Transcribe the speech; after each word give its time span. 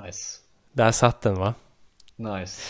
Nice. 0.00 0.38
Där 0.72 0.90
satt 0.92 1.20
den 1.20 1.34
va? 1.34 1.54
Nice. 2.16 2.62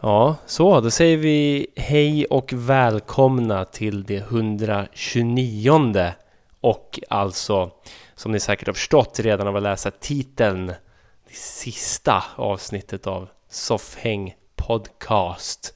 Ja, 0.00 0.36
så 0.46 0.80
då 0.80 0.90
säger 0.90 1.16
vi 1.16 1.66
hej 1.76 2.24
och 2.26 2.52
välkomna 2.52 3.64
till 3.64 4.04
det 4.04 4.16
129 4.16 6.12
och 6.60 7.00
alltså 7.08 7.70
som 8.14 8.32
ni 8.32 8.40
säkert 8.40 8.66
har 8.66 8.74
förstått 8.74 9.20
redan 9.20 9.48
av 9.48 9.56
att 9.56 9.62
läsa 9.62 9.90
titeln 9.90 10.66
det 11.26 11.34
sista 11.34 12.24
avsnittet 12.36 13.06
av 13.06 13.28
Soffhäng 13.48 14.36
Podcast. 14.56 15.74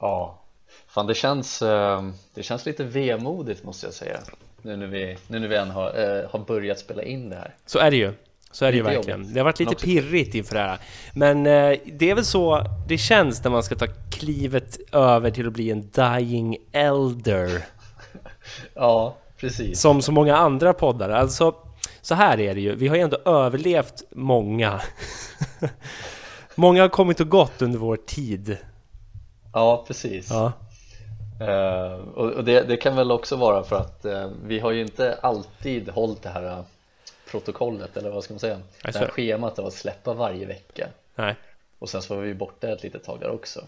Ja, 0.00 0.42
fan 0.86 1.06
det 1.06 1.14
känns, 1.14 1.62
eh, 1.62 2.02
det 2.34 2.42
känns 2.42 2.66
lite 2.66 2.84
vemodigt 2.84 3.64
måste 3.64 3.86
jag 3.86 3.94
säga 3.94 4.20
nu 4.62 4.76
när 4.76 4.86
vi, 4.86 5.18
nu 5.28 5.38
när 5.38 5.48
vi 5.48 5.56
än 5.56 5.70
har, 5.70 5.86
eh, 5.86 6.30
har 6.30 6.38
börjat 6.38 6.78
spela 6.78 7.02
in 7.02 7.30
det 7.30 7.36
här. 7.36 7.54
Så 7.66 7.78
är 7.78 7.90
det 7.90 7.96
ju. 7.96 8.14
Så 8.52 8.64
är 8.64 8.70
det 8.70 8.76
ju 8.76 8.82
verkligen. 8.82 9.20
jobbigt. 9.20 9.34
Det 9.34 9.40
har 9.40 9.44
varit 9.44 9.58
lite 9.58 9.74
pirrigt 9.74 10.34
inför 10.34 10.54
det 10.54 10.60
här. 10.60 10.78
Men 11.14 11.46
eh, 11.46 11.78
det 11.86 12.10
är 12.10 12.14
väl 12.14 12.24
så 12.24 12.64
det 12.88 12.98
känns 12.98 13.44
när 13.44 13.50
man 13.50 13.62
ska 13.62 13.74
ta 13.74 13.86
klivet 14.10 14.78
över 14.92 15.30
till 15.30 15.46
att 15.46 15.52
bli 15.52 15.70
en 15.70 15.90
dying 15.90 16.56
elder. 16.72 17.64
Ja, 18.74 19.16
precis. 19.36 19.80
Som 19.80 20.02
så 20.02 20.12
många 20.12 20.36
andra 20.36 20.72
poddar. 20.72 21.10
Alltså, 21.10 21.54
så 22.00 22.14
här 22.14 22.40
är 22.40 22.54
det 22.54 22.60
ju. 22.60 22.74
Vi 22.74 22.88
har 22.88 22.96
ju 22.96 23.02
ändå 23.02 23.16
överlevt 23.24 24.02
många. 24.10 24.80
många 26.54 26.82
har 26.82 26.88
kommit 26.88 27.20
och 27.20 27.28
gått 27.28 27.62
under 27.62 27.78
vår 27.78 27.96
tid. 27.96 28.56
Ja, 29.52 29.84
precis. 29.86 30.30
Ja. 30.30 30.52
Eh, 31.40 31.92
och 31.92 32.44
det, 32.44 32.62
det 32.62 32.76
kan 32.76 32.96
väl 32.96 33.10
också 33.12 33.36
vara 33.36 33.62
för 33.62 33.76
att 33.76 34.04
eh, 34.04 34.28
vi 34.46 34.58
har 34.58 34.70
ju 34.70 34.80
inte 34.82 35.18
alltid 35.22 35.88
hållit 35.88 36.22
det 36.22 36.28
här 36.28 36.44
eh, 36.46 36.64
protokollet 37.30 37.96
eller 37.96 38.10
vad 38.10 38.24
ska 38.24 38.34
man 38.34 38.40
säga? 38.40 38.60
Det 38.82 38.96
här 38.96 39.08
schemat 39.08 39.58
av 39.58 39.66
att 39.66 39.72
släppa 39.74 40.14
varje 40.14 40.46
vecka 40.46 40.88
Nej. 41.14 41.34
och 41.78 41.88
sen 41.88 42.02
så 42.02 42.14
var 42.14 42.22
vi 42.22 42.34
borta 42.34 42.68
ett 42.68 42.82
litet 42.82 43.04
tag 43.04 43.20
där 43.20 43.30
också. 43.30 43.60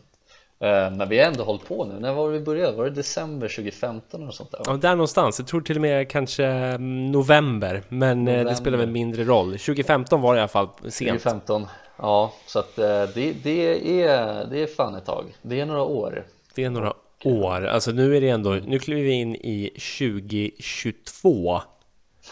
Eh, 0.58 0.90
Men 0.90 1.08
vi 1.08 1.18
har 1.18 1.26
ändå 1.26 1.44
hållit 1.44 1.68
på 1.68 1.84
nu. 1.84 2.00
När 2.00 2.12
var 2.12 2.32
det 2.32 2.38
vi 2.38 2.44
började? 2.44 2.76
Var 2.76 2.84
det 2.84 2.90
december 2.90 3.48
2015 3.48 4.22
eller 4.22 4.32
sånt 4.32 4.50
där? 4.50 4.60
Ja, 4.66 4.72
där 4.72 4.90
någonstans. 4.90 5.38
Jag 5.38 5.48
tror 5.48 5.60
till 5.60 5.76
och 5.76 5.82
med 5.82 6.10
kanske 6.10 6.44
mm, 6.46 7.12
november. 7.12 7.82
Men 7.88 8.18
eh, 8.18 8.24
det 8.24 8.32
November. 8.32 8.54
spelar 8.54 8.78
väl 8.78 8.90
mindre 8.90 9.24
roll. 9.24 9.50
2015 9.50 10.20
var 10.20 10.34
det 10.34 10.38
i 10.38 10.40
alla 10.40 10.48
fall 10.48 10.68
sent. 10.82 11.22
2015, 11.22 11.66
ja 11.96 12.32
så 12.46 12.58
att 12.58 12.78
eh, 12.78 12.84
det, 13.14 13.32
det, 13.42 14.02
är, 14.02 14.46
det 14.50 14.62
är 14.62 14.66
fan 14.66 14.94
ett 14.94 15.06
tag. 15.06 15.24
Det 15.42 15.60
är 15.60 15.66
några 15.66 15.82
år. 15.82 16.24
Det 16.54 16.64
är 16.64 16.70
några 16.70 16.94
år. 17.24 17.66
Alltså 17.66 17.90
nu 17.90 18.16
är 18.16 18.20
det 18.20 18.28
ändå, 18.28 18.50
nu 18.50 18.78
kliver 18.78 19.02
vi 19.02 19.12
in 19.12 19.34
i 19.36 19.70
2022. 19.98 21.60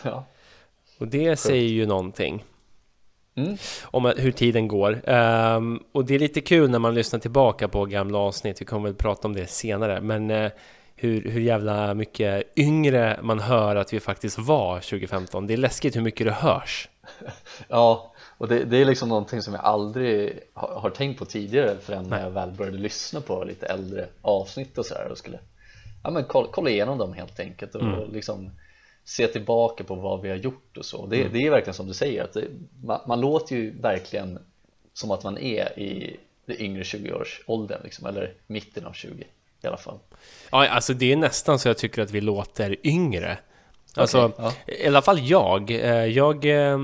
Ja, 0.02 0.24
Och 1.00 1.08
det 1.08 1.36
säger 1.36 1.68
ju 1.68 1.86
någonting. 1.86 2.44
Mm. 3.34 3.56
Om 3.84 4.04
hur 4.04 4.32
tiden 4.32 4.68
går. 4.68 5.02
Ehm, 5.08 5.80
och 5.92 6.04
det 6.04 6.14
är 6.14 6.18
lite 6.18 6.40
kul 6.40 6.70
när 6.70 6.78
man 6.78 6.94
lyssnar 6.94 7.20
tillbaka 7.20 7.68
på 7.68 7.84
gamla 7.84 8.18
avsnitt. 8.18 8.60
Vi 8.60 8.64
kommer 8.64 8.88
väl 8.88 8.94
prata 8.94 9.28
om 9.28 9.34
det 9.34 9.46
senare. 9.46 10.00
Men 10.00 10.30
eh, 10.30 10.50
hur, 10.96 11.30
hur 11.30 11.40
jävla 11.40 11.94
mycket 11.94 12.58
yngre 12.58 13.20
man 13.22 13.40
hör 13.40 13.76
att 13.76 13.92
vi 13.92 14.00
faktiskt 14.00 14.38
var 14.38 14.80
2015. 14.80 15.46
Det 15.46 15.52
är 15.52 15.56
läskigt 15.56 15.96
hur 15.96 16.00
mycket 16.00 16.26
det 16.26 16.32
hörs. 16.32 16.88
ja 17.68 18.14
och 18.38 18.48
det, 18.48 18.64
det 18.64 18.76
är 18.76 18.84
liksom 18.84 19.08
någonting 19.08 19.42
som 19.42 19.54
jag 19.54 19.64
aldrig 19.64 20.38
har, 20.54 20.80
har 20.80 20.90
tänkt 20.90 21.18
på 21.18 21.24
tidigare 21.24 21.76
förrän 21.82 22.04
när 22.04 22.22
jag 22.22 22.30
väl 22.30 22.50
började 22.50 22.78
lyssna 22.78 23.20
på 23.20 23.44
lite 23.44 23.66
äldre 23.66 24.08
avsnitt 24.22 24.78
och 24.78 24.86
sådär 24.86 25.08
och 25.10 25.18
skulle 25.18 25.38
ja, 26.04 26.10
men 26.10 26.24
kolla, 26.24 26.48
kolla 26.52 26.70
igenom 26.70 26.98
dem 26.98 27.12
helt 27.12 27.40
enkelt 27.40 27.74
och 27.74 27.82
Mm. 27.82 28.12
liksom 28.12 28.50
se 29.04 29.26
tillbaka 29.26 29.84
på 29.84 29.94
vad 29.94 30.20
vi 30.22 30.28
har 30.28 30.36
gjort 30.36 30.76
och 30.76 30.84
så. 30.84 31.06
Det, 31.06 31.20
Mm. 31.20 31.32
det 31.32 31.46
är 31.46 31.50
verkligen 31.50 31.74
som 31.74 31.86
du 31.86 31.94
säger, 31.94 32.24
att 32.24 32.32
det, 32.32 32.44
man, 32.84 33.00
man 33.06 33.20
låter 33.20 33.56
ju 33.56 33.80
verkligen 33.80 34.38
som 34.92 35.10
att 35.10 35.24
man 35.24 35.38
är 35.38 35.78
i 35.78 36.16
det 36.46 36.62
yngre 36.62 36.82
20-årsåldern 36.82 37.80
liksom, 37.84 38.06
eller 38.06 38.32
mitten 38.46 38.86
av 38.86 38.92
20 38.92 39.24
i 39.62 39.66
alla 39.66 39.76
fall. 39.76 39.98
Ja, 40.52 40.68
alltså 40.68 40.94
det 40.94 41.12
är 41.12 41.16
nästan 41.16 41.58
så 41.58 41.68
jag 41.68 41.78
tycker 41.78 42.02
att 42.02 42.10
vi 42.10 42.20
låter 42.20 42.76
yngre. 42.86 43.38
Alltså, 43.94 44.24
Okej, 44.24 44.52
ja. 44.66 44.74
i 44.84 44.86
alla 44.86 45.02
fall 45.02 45.18
jag. 45.18 45.70
Eh, 45.70 46.04
Jag 46.04 46.44
eh, 46.44 46.78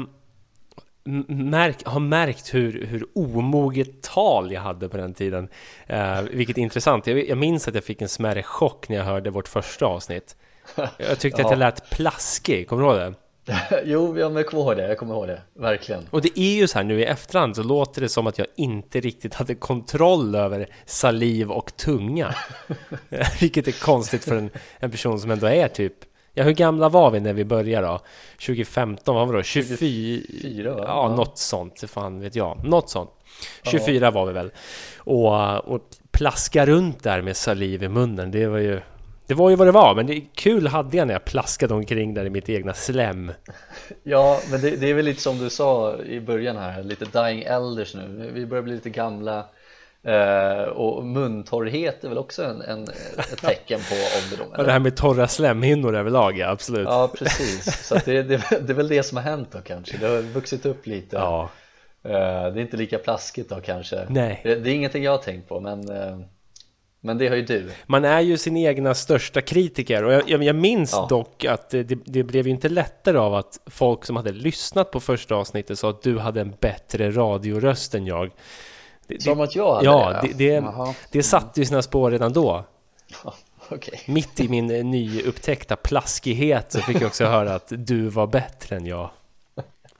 märk, 1.28 1.84
har 1.86 2.00
märkt 2.00 2.54
hur, 2.54 2.86
hur 2.86 3.06
omoget 3.14 4.02
tal 4.02 4.52
jag 4.52 4.60
hade 4.60 4.88
på 4.88 4.96
den 4.96 5.14
tiden. 5.14 5.48
Eh, 5.86 6.22
vilket 6.22 6.58
är 6.58 6.62
intressant. 6.62 7.06
Jag, 7.06 7.28
jag 7.28 7.38
minns 7.38 7.68
att 7.68 7.74
jag 7.74 7.84
fick 7.84 8.02
en 8.02 8.08
smärre 8.08 8.42
chock 8.42 8.88
när 8.88 8.96
jag 8.96 9.04
hörde 9.04 9.30
vårt 9.30 9.48
första 9.48 9.86
avsnitt. 9.86 10.36
Jag 10.96 11.18
tyckte 11.18 11.42
att 11.44 11.50
jag 11.50 11.58
lät 11.58 11.90
plaskig, 11.90 12.68
kommer 12.68 12.82
du 12.82 12.88
ihåg 12.88 12.98
det? 12.98 13.14
jo, 13.84 14.18
ja, 14.18 14.30
jag 14.30 14.46
kommer 14.46 14.62
ihåg 14.62 14.76
det, 14.76 14.88
jag 14.88 14.98
kommer 14.98 15.14
ihåg 15.14 15.26
det, 15.26 15.42
verkligen. 15.54 16.06
Och 16.10 16.22
det 16.22 16.40
är 16.40 16.54
ju 16.56 16.68
så 16.68 16.78
här 16.78 16.84
nu 16.84 17.00
i 17.00 17.04
efterhand 17.04 17.56
så 17.56 17.62
låter 17.62 18.00
det 18.00 18.08
som 18.08 18.26
att 18.26 18.38
jag 18.38 18.46
inte 18.56 19.00
riktigt 19.00 19.34
hade 19.34 19.54
kontroll 19.54 20.34
över 20.34 20.68
saliv 20.86 21.50
och 21.50 21.76
tunga. 21.76 22.34
Vilket 23.40 23.68
är 23.68 23.72
konstigt 23.72 24.24
för 24.24 24.36
en, 24.36 24.50
en 24.78 24.90
person 24.90 25.20
som 25.20 25.30
ändå 25.30 25.46
är 25.46 25.68
typ 25.68 25.94
Ja, 26.38 26.44
hur 26.44 26.52
gamla 26.52 26.88
var 26.88 27.10
vi 27.10 27.20
när 27.20 27.32
vi 27.32 27.44
började 27.44 27.86
då? 27.86 28.00
2015, 28.46 29.14
vad 29.14 29.26
var 29.26 29.34
det 29.34 29.38
då? 29.38 29.42
24? 29.42 29.76
24, 29.78 30.74
va? 30.74 30.84
Ja, 30.86 31.08
Ja. 31.10 31.16
något 31.16 31.38
sånt, 31.38 31.84
fan 31.90 32.20
vet 32.20 32.34
jag. 32.36 32.64
Något 32.64 32.90
sånt. 32.90 33.10
24 33.62 34.10
var 34.10 34.26
vi 34.26 34.32
väl. 34.32 34.50
Och, 34.98 35.54
och 35.56 35.80
plaska 36.10 36.66
runt 36.66 37.02
där 37.02 37.22
med 37.22 37.36
saliv 37.36 37.82
i 37.82 37.88
munnen, 37.88 38.30
det 38.30 38.46
var 38.46 38.58
ju 38.58 38.80
det 39.26 39.34
var 39.34 39.50
ju 39.50 39.56
vad 39.56 39.66
det 39.66 39.72
var, 39.72 39.94
men 39.94 40.06
det 40.06 40.20
kul 40.34 40.66
hade 40.66 40.96
jag 40.96 41.06
när 41.06 41.14
jag 41.14 41.24
plaskade 41.24 41.74
omkring 41.74 42.14
där 42.14 42.24
i 42.24 42.30
mitt 42.30 42.48
egna 42.48 42.74
slem. 42.74 43.32
Ja, 44.02 44.40
men 44.50 44.60
det, 44.60 44.70
det 44.70 44.90
är 44.90 44.94
väl 44.94 45.04
lite 45.04 45.22
som 45.22 45.38
du 45.38 45.50
sa 45.50 45.96
i 45.98 46.20
början 46.20 46.56
här, 46.56 46.82
lite 46.82 47.04
dying 47.04 47.42
elders 47.42 47.94
nu. 47.94 48.30
Vi 48.34 48.46
börjar 48.46 48.62
bli 48.62 48.74
lite 48.74 48.90
gamla 48.90 49.46
eh, 50.02 50.62
och 50.62 51.04
muntorrhet 51.06 52.04
är 52.04 52.08
väl 52.08 52.18
också 52.18 52.44
en, 52.44 52.62
en, 52.62 52.82
ett 53.18 53.42
tecken 53.42 53.80
på 53.80 53.94
ålderdom? 54.18 54.52
Och 54.58 54.64
det 54.64 54.72
här 54.72 54.78
med 54.78 54.96
torra 54.96 55.28
slemhinnor 55.28 55.96
överlag, 55.96 56.38
ja 56.38 56.48
absolut. 56.48 56.88
Ja, 56.88 57.12
precis. 57.18 57.86
Så 57.86 57.94
det, 58.04 58.22
det, 58.22 58.36
det 58.60 58.72
är 58.72 58.74
väl 58.74 58.88
det 58.88 59.02
som 59.02 59.16
har 59.16 59.24
hänt 59.24 59.48
då 59.52 59.58
kanske. 59.58 59.98
Det 59.98 60.06
har 60.06 60.22
vuxit 60.22 60.66
upp 60.66 60.86
lite. 60.86 61.16
Ja. 61.16 61.50
Eh, 62.02 62.10
det 62.12 62.16
är 62.16 62.58
inte 62.58 62.76
lika 62.76 62.98
plaskigt 62.98 63.48
då 63.48 63.60
kanske. 63.60 64.06
Nej. 64.08 64.40
Det, 64.44 64.54
det 64.54 64.70
är 64.70 64.74
ingenting 64.74 65.04
jag 65.04 65.10
har 65.10 65.18
tänkt 65.18 65.48
på, 65.48 65.60
men, 65.60 65.90
eh, 65.90 66.18
men 67.00 67.18
det 67.18 67.28
har 67.28 67.36
ju 67.36 67.42
du. 67.42 67.70
Man 67.86 68.04
är 68.04 68.20
ju 68.20 68.36
sin 68.38 68.56
egna 68.56 68.94
största 68.94 69.40
kritiker 69.40 70.04
och 70.04 70.12
jag, 70.12 70.30
jag, 70.30 70.42
jag 70.44 70.56
minns 70.56 70.92
Ja. 70.92 71.06
dock 71.10 71.44
att 71.44 71.70
det, 71.70 71.84
det 71.84 72.22
blev 72.22 72.46
ju 72.46 72.50
inte 72.52 72.68
lättare 72.68 73.18
av 73.18 73.34
att 73.34 73.58
folk 73.66 74.04
som 74.04 74.16
hade 74.16 74.32
lyssnat 74.32 74.90
på 74.90 75.00
första 75.00 75.34
avsnittet 75.34 75.78
sa 75.78 75.90
att 75.90 76.02
du 76.02 76.18
hade 76.18 76.40
en 76.40 76.54
bättre 76.60 77.10
radioröst 77.10 77.94
än 77.94 78.06
jag. 78.06 78.30
Det, 79.06 79.22
Som 79.22 79.38
det, 79.38 79.44
att 79.44 79.56
jag 79.56 79.74
hade 79.74 79.84
ja, 79.84 80.20
det, 80.22 80.32
det, 80.38 80.44
Jaha. 80.44 80.94
det 81.12 81.22
satte 81.22 81.60
ju 81.60 81.66
sina 81.66 81.82
spår 81.82 82.10
redan 82.10 82.32
då. 82.32 82.64
Ja, 83.24 83.34
Okej. 83.68 84.00
Mitt 84.06 84.40
i 84.40 84.48
min 84.48 84.70
eh, 84.70 84.84
nyupptäckta 84.84 85.76
plaskighet 85.76 86.72
så 86.72 86.80
fick 86.80 86.96
jag 86.96 87.06
också 87.06 87.24
höra 87.24 87.54
att 87.54 87.72
du 87.76 88.08
var 88.08 88.26
bättre 88.26 88.76
än 88.76 88.86
jag. 88.86 89.10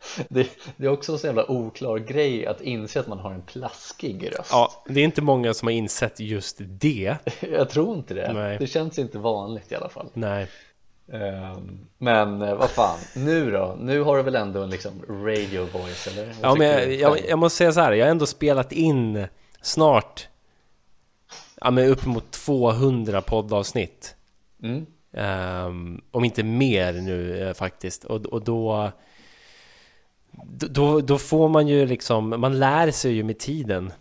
Det, 0.28 0.48
det 0.76 0.86
är 0.86 0.90
också 0.90 1.12
en 1.12 1.18
så 1.18 1.26
jävla 1.26 1.50
oklar 1.50 1.98
grej 1.98 2.46
att 2.46 2.60
inse 2.60 3.00
att 3.00 3.06
man 3.06 3.18
har 3.18 3.32
en 3.32 3.42
plaskig 3.42 4.32
röst. 4.38 4.50
Ja, 4.50 4.84
det 4.88 5.00
är 5.00 5.04
inte 5.04 5.22
många 5.22 5.54
som 5.54 5.68
har 5.68 5.72
insett 5.72 6.20
just 6.20 6.56
det. 6.60 7.16
Jag 7.40 7.70
tror 7.70 7.96
inte 7.96 8.14
det. 8.14 8.32
Nej. 8.32 8.56
Det 8.58 8.66
känns 8.66 8.98
inte 8.98 9.18
vanligt 9.18 9.72
i 9.72 9.74
alla 9.74 9.88
fall. 9.88 10.08
Nej. 10.12 10.48
Ehm, 11.12 11.86
Men 11.98 12.42
eh, 12.42 12.54
vad 12.54 12.70
fan, 12.70 12.98
nu 13.16 13.50
då? 13.50 13.76
Nu 13.80 14.02
har 14.02 14.16
du 14.16 14.22
väl 14.22 14.34
ändå 14.34 14.62
en 14.62 14.70
liksom 14.70 15.02
radio 15.08 15.60
voice 15.72 16.06
eller? 16.06 16.26
Vad 16.26 16.36
Ja, 16.42 16.54
men 16.54 16.68
jag, 16.68 16.92
jag, 16.92 17.28
jag 17.28 17.38
måste 17.38 17.56
säga 17.56 17.72
så 17.72 17.80
här, 17.80 17.92
jag 17.92 18.06
har 18.06 18.10
ändå 18.10 18.26
spelat 18.26 18.72
in 18.72 19.26
snart 19.60 20.28
ja, 21.60 21.70
men 21.70 21.88
uppemot 21.88 22.30
200 22.30 23.20
poddavsnitt. 23.20 24.16
Mm. 24.62 24.86
Ehm, 25.12 26.00
om 26.10 26.24
inte 26.24 26.42
mer 26.42 26.92
nu 26.92 27.48
eh, 27.48 27.54
faktiskt. 27.54 28.04
Och, 28.04 28.26
och 28.26 28.44
då, 28.44 28.90
då, 30.44 31.00
då 31.00 31.18
får 31.18 31.48
man 31.48 31.68
ju 31.68 31.86
liksom, 31.86 32.40
man 32.40 32.58
lär 32.58 32.90
sig 32.90 33.12
ju 33.12 33.22
med 33.22 33.38
tiden. 33.38 33.92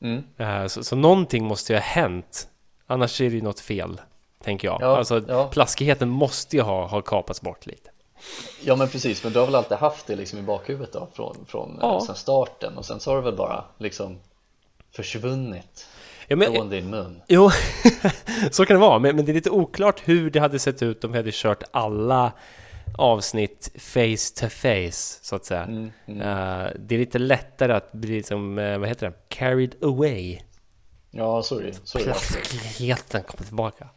Mm. 0.00 0.22
Eh, 0.36 0.66
så, 0.66 0.84
så 0.84 0.96
någonting 0.96 1.44
måste 1.44 1.72
ju 1.72 1.76
ha 1.76 1.84
hänt. 1.84 2.48
Annars 2.86 3.20
är 3.20 3.30
det 3.30 3.36
ju 3.36 3.42
något 3.42 3.60
fel, 3.60 4.00
tänker 4.42 4.68
jag. 4.68 4.78
Ja, 4.80 4.96
alltså, 4.96 5.22
ja. 5.28 5.48
plaskigheten 5.48 6.08
måste 6.08 6.56
ju 6.56 6.62
ha, 6.62 6.86
ha 6.86 7.00
kapats 7.00 7.40
bort 7.40 7.66
lite. 7.66 7.90
Ja 8.64 8.76
men 8.76 8.88
precis, 8.88 9.24
men 9.24 9.32
du 9.32 9.38
har 9.38 9.46
väl 9.46 9.54
alltid 9.54 9.78
haft 9.78 10.06
det 10.06 10.16
liksom 10.16 10.38
i 10.38 10.42
bakhuvudet 10.42 10.92
då 10.92 11.08
från, 11.14 11.36
från 11.48 11.78
Ja. 11.80 11.92
ja. 11.92 12.06
sen 12.06 12.14
starten 12.14 12.78
och 12.78 12.84
sen 12.84 13.00
så 13.00 13.10
har 13.10 13.16
det 13.16 13.22
väl 13.22 13.36
bara 13.36 13.64
liksom 13.78 14.18
försvunnit 14.92 15.86
Ja, 16.28 16.36
men, 16.36 16.54
från 16.54 16.68
din 16.68 16.90
mun 16.90 17.20
Jo, 17.28 17.50
så 18.50 18.66
kan 18.66 18.74
det 18.74 18.80
vara. 18.80 18.98
Men, 18.98 19.16
men 19.16 19.24
det 19.24 19.32
är 19.32 19.34
lite 19.34 19.50
oklart 19.50 20.02
hur 20.04 20.30
det 20.30 20.40
hade 20.40 20.58
sett 20.58 20.82
ut 20.82 21.04
om 21.04 21.12
vi 21.12 21.18
hade 21.18 21.30
kört 21.32 21.62
alla 21.70 22.32
avsnitt 22.96 23.70
face 23.78 24.40
to 24.40 24.48
face, 24.48 25.20
så 25.22 25.36
att 25.36 25.44
säga. 25.44 25.62
Mm, 25.62 25.90
Eh, 26.06 26.72
det 26.78 26.94
är 26.94 26.98
lite 26.98 27.18
lättare 27.18 27.72
att 27.72 27.92
bli 27.92 28.22
som, 28.22 28.58
eh, 28.58 28.78
vad 28.78 28.88
heter 28.88 29.06
det? 29.06 29.14
Carried 29.28 29.74
away. 29.82 30.38
Ja, 31.10 31.42
sorry, 31.42 31.72
sorry 31.84 32.04
Plaskigheten 32.04 33.22
kommer 33.22 33.44
tillbaka. 33.44 33.88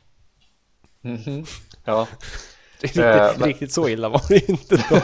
Mhm. 1.02 1.46
Ja, 1.86 2.08
Riktigt, 2.82 3.02
uh, 3.02 3.32
men... 3.38 3.48
riktigt 3.48 3.72
så 3.72 3.90
illa 3.90 4.10
var 4.10 4.22
det 4.30 4.50
inte 4.50 4.76
då. 4.90 5.02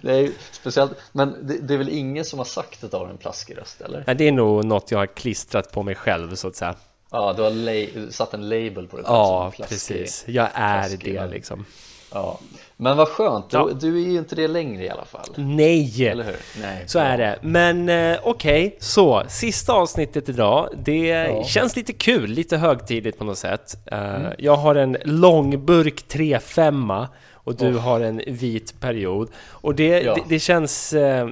det 0.00 0.12
är 0.12 0.30
speciellt, 0.52 0.92
men 1.12 1.46
det, 1.46 1.58
det, 1.58 1.74
är 1.74 1.78
väl 1.78 1.88
ingen 1.88 2.24
som 2.24 2.38
har 2.38 2.46
sagt 2.46 2.84
att 2.84 2.90
du 2.90 2.96
har 2.96 3.08
en 3.08 3.18
plaskig 3.18 3.58
röst 3.58 3.80
eller? 3.80 4.04
Nej, 4.06 4.16
det 4.16 4.28
är 4.28 4.32
nog 4.32 4.64
något 4.64 4.90
jag 4.90 4.98
har 4.98 5.06
klistrat 5.06 5.72
på 5.72 5.82
mig 5.82 5.94
själv 5.94 6.34
så 6.34 6.48
att 6.48 6.56
säga. 6.56 6.74
Ja, 7.10 7.32
du 7.32 7.42
har 7.42 8.10
satt 8.10 8.34
en 8.34 8.48
label 8.48 8.88
på 8.88 8.96
det. 8.96 9.02
Ja, 9.06 9.52
precis. 9.68 10.24
Jag 10.28 10.48
är 10.54 10.88
plaskig, 10.88 11.14
det 11.14 11.26
liksom. 11.26 11.64
Ja, 12.12 12.40
men 12.76 12.96
vad 12.96 13.08
skönt, 13.08 13.46
ja. 13.50 13.68
du, 13.68 13.90
du, 13.90 14.02
är 14.02 14.10
ju 14.10 14.18
inte 14.18 14.34
det 14.34 14.48
längre 14.48 14.84
i 14.84 14.90
alla 14.90 15.04
fall. 15.04 15.26
Nej, 15.36 16.06
Eller 16.06 16.24
hur? 16.24 16.36
Nej 16.60 16.84
så 16.86 16.98
är 16.98 17.18
det. 17.18 17.38
Men 17.42 17.88
eh, 17.88 18.18
okej, 18.22 18.66
okay. 18.66 18.78
så 18.80 19.22
sista 19.28 19.72
avsnittet 19.72 20.28
idag. 20.28 20.68
Det 20.76 21.06
ja. 21.06 21.44
känns 21.44 21.76
lite 21.76 21.92
kul, 21.92 22.30
lite 22.30 22.56
högtidligt 22.56 23.18
på 23.18 23.24
något 23.24 23.38
sätt. 23.38 23.76
Uh, 23.92 23.98
mm. 23.98 24.32
Jag 24.38 24.56
har 24.56 24.74
en 24.74 24.96
långburk 25.04 26.04
3.5 26.08 27.06
och 27.32 27.54
du 27.54 27.74
oh. 27.74 27.80
har 27.80 28.00
en 28.00 28.22
vit 28.26 28.80
period. 28.80 29.28
Och 29.48 29.74
det, 29.74 30.00
ja. 30.00 30.14
det, 30.14 30.22
det, 30.28 30.38
känns... 30.38 30.92
Uh, 30.92 31.30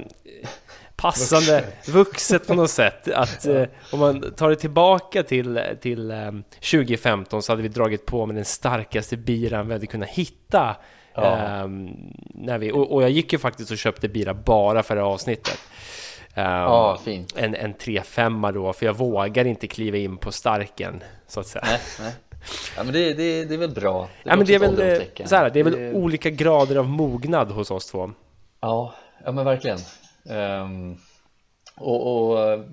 passande 1.03 1.65
vuxet 1.87 2.47
på 2.47 2.55
något 2.55 2.71
sätt. 2.71 3.09
Att 3.09 3.47
eh, 3.47 3.63
om 3.93 3.99
man 3.99 4.35
tar 4.37 4.51
det 4.51 4.57
tillbaka 4.57 5.23
till, 5.23 5.61
till 5.81 6.11
eh, 6.11 6.31
2015 6.73 7.43
så 7.43 7.53
hade 7.53 7.63
vi 7.63 7.69
dragit 7.69 8.07
på 8.07 8.27
med 8.27 8.37
den 8.37 8.45
starkaste 8.45 9.17
biran 9.17 9.67
vi 9.67 9.73
hade 9.73 9.87
kunnat 9.87 10.09
hitta. 10.09 10.77
Ja. 11.15 11.37
Eh, 11.37 11.69
när 12.35 12.59
vi, 12.59 12.73
och, 12.73 12.93
och, 12.93 13.03
jag 13.03 13.11
gick 13.11 13.33
ju 13.33 13.39
faktiskt 13.39 13.71
och 13.71 13.79
köpte 13.79 14.09
bira 14.09 14.35
bara 14.35 14.83
för 14.83 14.95
det 14.95 15.01
här 15.01 15.09
avsnittet. 15.09 15.59
Um, 16.35 16.45
ja, 16.45 16.99
fint. 17.05 17.35
En, 17.37 17.55
en 17.55 17.75
3-5 17.75 18.53
då, 18.53 18.73
för 18.73 18.87
jag 18.87 18.97
vågar 18.97 19.45
inte 19.45 19.67
kliva 19.67 19.97
in 19.97 20.17
på 20.17 20.33
starken 20.33 21.03
så 21.27 21.41
att 21.41 21.47
säga. 21.47 21.65
Nej, 21.67 21.81
nej. 22.01 22.13
Ja 22.77 22.85
men 22.85 22.93
det, 22.93 23.15
det, 23.15 23.45
det 23.45 23.55
är 23.55 23.59
väl 23.59 23.75
bra. 23.75 24.09
Det 24.23 24.31
ja, 24.31 24.37
men 24.37 24.47
det 24.47 24.55
är 24.55 24.59
väl, 24.59 25.29
så 25.29 25.37
här, 25.37 25.51
det 25.51 25.61
är 25.61 25.65
väl 25.65 25.73
det... 25.73 25.93
olika 25.93 26.31
grader 26.31 26.77
av 26.77 26.89
mognad 26.89 27.51
hos 27.51 27.71
oss 27.71 27.87
två. 27.87 28.11
Ja, 28.61 28.95
ja 29.25 29.33
men 29.33 29.45
verkligen. 29.45 29.79
Um, 30.25 30.99
och, 31.77 32.31
och 32.31 32.65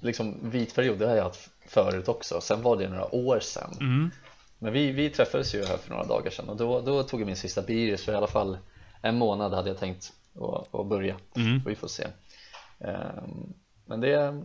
liksom 0.00 0.50
vit 0.50 0.74
period, 0.74 0.98
det 0.98 1.06
har 1.06 1.16
jag 1.16 1.24
haft 1.24 1.50
förut 1.66 2.08
också. 2.08 2.40
Sen 2.40 2.62
var 2.62 2.76
det 2.76 2.88
några 2.88 3.14
år 3.14 3.40
sedan. 3.40 3.76
Mm. 3.80 4.10
Men 4.58 4.72
vi, 4.72 4.90
vi 4.90 5.10
träffades 5.10 5.54
ju 5.54 5.64
här 5.64 5.76
för 5.76 5.90
några 5.90 6.04
dagar 6.04 6.30
sedan 6.30 6.48
och 6.48 6.56
då, 6.56 6.80
då 6.80 7.02
tog 7.02 7.20
jag 7.20 7.26
min 7.26 7.36
sista 7.36 7.62
Birius 7.62 8.04
för 8.04 8.12
i 8.12 8.14
alla 8.14 8.26
fall 8.26 8.58
en 9.02 9.18
månad 9.18 9.54
hade 9.54 9.68
jag 9.68 9.78
tänkt 9.78 10.12
att, 10.34 10.74
att 10.74 10.86
börja. 10.86 11.16
Mm. 11.36 11.60
Vi 11.66 11.74
får 11.74 11.88
se. 11.88 12.06
Um, 12.78 13.54
men 13.86 14.00
det, 14.00 14.42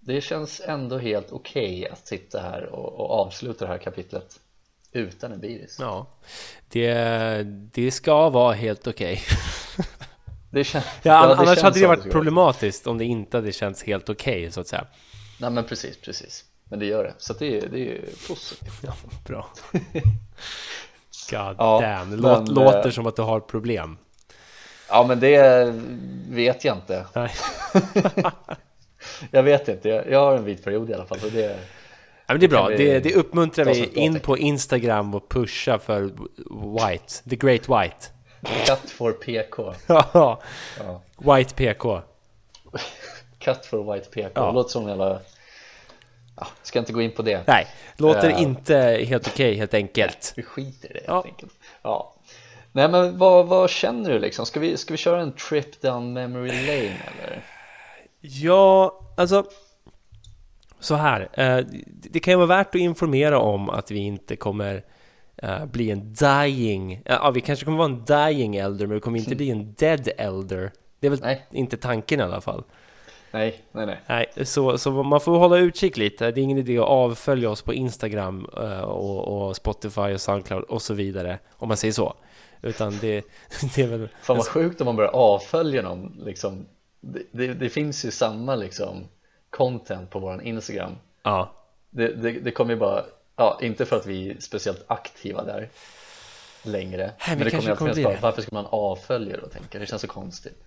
det 0.00 0.20
känns 0.20 0.60
ändå 0.64 0.98
helt 0.98 1.32
okej 1.32 1.80
okay 1.80 1.92
att 1.92 2.06
sitta 2.06 2.40
här 2.40 2.62
och, 2.62 3.00
och 3.00 3.10
avsluta 3.10 3.64
det 3.64 3.70
här 3.70 3.78
kapitlet 3.78 4.40
utan 4.92 5.32
en 5.32 5.40
Biris. 5.40 5.76
Ja, 5.80 6.06
det, 6.68 7.42
det 7.72 7.90
ska 7.90 8.28
vara 8.30 8.52
helt 8.52 8.86
okej. 8.86 9.22
Okay. 9.76 9.86
Det 10.50 10.64
kän... 10.64 10.82
ja, 10.84 11.12
ja, 11.12 11.26
det 11.26 11.34
annars 11.34 11.62
hade 11.62 11.80
det 11.80 11.86
varit 11.86 12.10
problematiskt 12.10 12.86
om 12.86 12.98
det 12.98 13.04
inte 13.04 13.36
hade 13.36 13.52
känts 13.52 13.82
helt 13.82 14.08
okej 14.08 14.38
okay, 14.40 14.50
så 14.50 14.60
att 14.60 14.68
säga. 14.68 14.86
Nej 15.40 15.50
men 15.50 15.64
precis, 15.64 16.00
precis. 16.00 16.44
Men 16.64 16.78
det 16.78 16.86
gör 16.86 17.04
det, 17.04 17.14
så 17.18 17.32
det 17.32 17.58
är, 17.58 17.68
det 17.68 17.92
är 17.92 18.00
positivt. 18.28 18.80
Ja, 18.82 18.94
bra. 19.26 19.50
God 21.30 21.54
ja, 21.58 21.80
damn, 21.80 22.10
det 22.10 22.16
men, 22.16 22.44
låter 22.44 22.86
äh... 22.86 22.90
som 22.90 23.06
att 23.06 23.16
du 23.16 23.22
har 23.22 23.40
problem. 23.40 23.98
Ja 24.88 25.04
men 25.08 25.20
det 25.20 25.72
vet 26.28 26.64
jag 26.64 26.76
inte. 26.76 27.06
Nej. 27.14 27.30
jag 29.30 29.42
vet 29.42 29.68
inte, 29.68 29.88
jag, 29.88 30.10
jag 30.10 30.20
har 30.20 30.36
en 30.36 30.44
vit 30.44 30.64
period 30.64 30.90
i 30.90 30.94
alla 30.94 31.06
fall. 31.06 31.20
Så 31.20 31.28
det, 31.28 31.58
Ja, 32.28 32.34
men 32.34 32.40
det 32.40 32.46
är 32.46 32.50
bra, 32.50 32.68
det, 32.68 33.00
det 33.00 33.14
uppmuntrar 33.14 33.64
vi 33.64 33.86
in 33.94 34.20
på 34.20 34.38
Instagram 34.38 35.14
och 35.14 35.28
pusha 35.28 35.78
för 35.78 36.02
White, 36.78 37.30
the 37.30 37.36
great 37.36 37.68
White. 37.68 38.06
Cut 38.42 38.90
for 38.90 39.12
PK. 39.12 39.74
ja. 39.86 40.40
White 41.18 41.54
PK. 41.54 42.02
Cut 43.38 43.66
for 43.66 43.94
White 43.94 44.10
PK. 44.10 44.30
Ja. 44.34 44.52
Låter 44.52 44.70
som 44.70 44.88
jävla... 44.88 45.20
Ja, 46.36 46.46
ska 46.62 46.78
inte 46.78 46.92
gå 46.92 47.02
in 47.02 47.10
på 47.10 47.22
det. 47.22 47.42
Nej, 47.46 47.66
låter 47.96 48.28
uh, 48.28 48.42
inte 48.42 48.76
helt 49.08 49.28
okej 49.28 49.48
okay, 49.48 49.58
helt 49.58 49.74
enkelt. 49.74 50.32
Vi 50.36 50.42
skiter 50.42 50.90
i 50.90 50.92
det 50.92 50.98
helt 50.98 51.08
ja. 51.08 51.22
enkelt. 51.24 51.52
Ja. 51.82 52.14
Nej 52.72 52.88
men 52.88 53.18
vad, 53.18 53.46
vad 53.46 53.70
känner 53.70 54.10
du 54.10 54.18
liksom? 54.18 54.46
Ska 54.46 54.60
vi, 54.60 54.76
ska 54.76 54.94
vi 54.94 54.98
köra 54.98 55.20
en 55.20 55.32
trip 55.32 55.80
down 55.80 56.12
memory 56.12 56.66
lane 56.66 56.96
eller? 57.06 57.42
Ja, 58.20 59.00
alltså 59.16 59.44
så 60.80 60.94
här. 60.94 61.28
Eh, 61.32 61.64
det 61.86 62.20
kan 62.20 62.32
ju 62.32 62.36
vara 62.36 62.46
värt 62.46 62.68
att 62.68 62.80
informera 62.80 63.38
om 63.38 63.70
att 63.70 63.90
vi 63.90 63.98
inte 63.98 64.36
kommer 64.36 64.84
uh, 65.44 65.66
bli 65.66 65.90
en 65.90 66.14
dying, 66.14 67.02
ja 67.04 67.30
vi 67.30 67.40
kanske 67.40 67.64
kommer 67.64 67.78
vara 67.78 67.88
en 67.88 68.04
dying 68.04 68.56
elder 68.56 68.86
men 68.86 68.94
vi 68.94 69.00
kommer 69.00 69.18
inte 69.18 69.36
bli 69.36 69.50
en 69.50 69.74
dead 69.74 70.08
elder. 70.16 70.72
Det 71.00 71.06
är 71.06 71.10
väl 71.10 71.20
nej. 71.20 71.46
inte 71.50 71.76
tanken 71.76 72.20
i 72.20 72.22
alla 72.22 72.40
fall. 72.40 72.64
Nej, 73.30 73.62
nej, 73.72 73.86
nej. 73.86 73.98
nej 74.06 74.46
så, 74.46 74.78
så 74.78 74.90
man 74.90 75.20
får 75.20 75.38
hålla 75.38 75.58
utkik 75.58 75.96
lite. 75.96 76.30
Det 76.30 76.40
är 76.40 76.42
ingen 76.42 76.58
idé 76.58 76.78
att 76.78 76.84
avfölja 76.84 77.50
oss 77.50 77.62
på 77.62 77.74
Instagram 77.74 78.48
uh, 78.58 78.80
och, 78.80 79.48
och, 79.48 79.56
Spotify 79.56 80.00
och 80.00 80.20
Soundcloud 80.20 80.64
och 80.64 80.82
så 80.82 80.94
vidare. 80.94 81.38
Om 81.56 81.68
man 81.68 81.76
säger 81.76 81.92
så. 81.92 82.14
Utan 82.62 82.98
det, 83.00 83.24
det 83.74 83.82
är 83.82 83.86
väl... 83.86 84.08
Fan 84.22 84.36
vad 84.36 84.46
sjukt 84.46 84.80
om 84.80 84.84
man 84.84 84.96
börjar 84.96 85.10
avfölja 85.10 85.82
någon 85.82 86.20
liksom. 86.24 86.66
Det, 87.00 87.22
det, 87.32 87.54
det 87.54 87.68
finns 87.68 88.04
ju 88.04 88.10
samma 88.10 88.54
liksom 88.54 89.04
content 89.50 90.10
på 90.10 90.18
våran 90.18 90.40
Instagram. 90.40 90.92
Ja. 91.22 91.52
Det, 91.90 92.08
det, 92.08 92.32
det 92.32 92.50
kommer 92.50 92.72
ju 92.72 92.78
bara 92.80 93.04
Ja, 93.38 93.58
inte 93.62 93.86
för 93.86 93.96
att 93.96 94.06
vi 94.06 94.30
är 94.30 94.36
speciellt 94.40 94.84
aktiva 94.86 95.44
där 95.44 95.68
längre 96.62 97.12
Nej, 97.26 97.36
men 97.36 97.38
det 97.38 97.50
kommer 97.50 97.70
alltid 97.70 97.94
finnas 97.94 98.22
varför 98.22 98.42
ska 98.42 98.54
man 98.54 98.66
avfölja 98.70 99.36
då 99.40 99.46
tänker 99.48 99.80
Det 99.80 99.86
känns 99.86 100.02
så 100.02 100.08
konstigt 100.08 100.58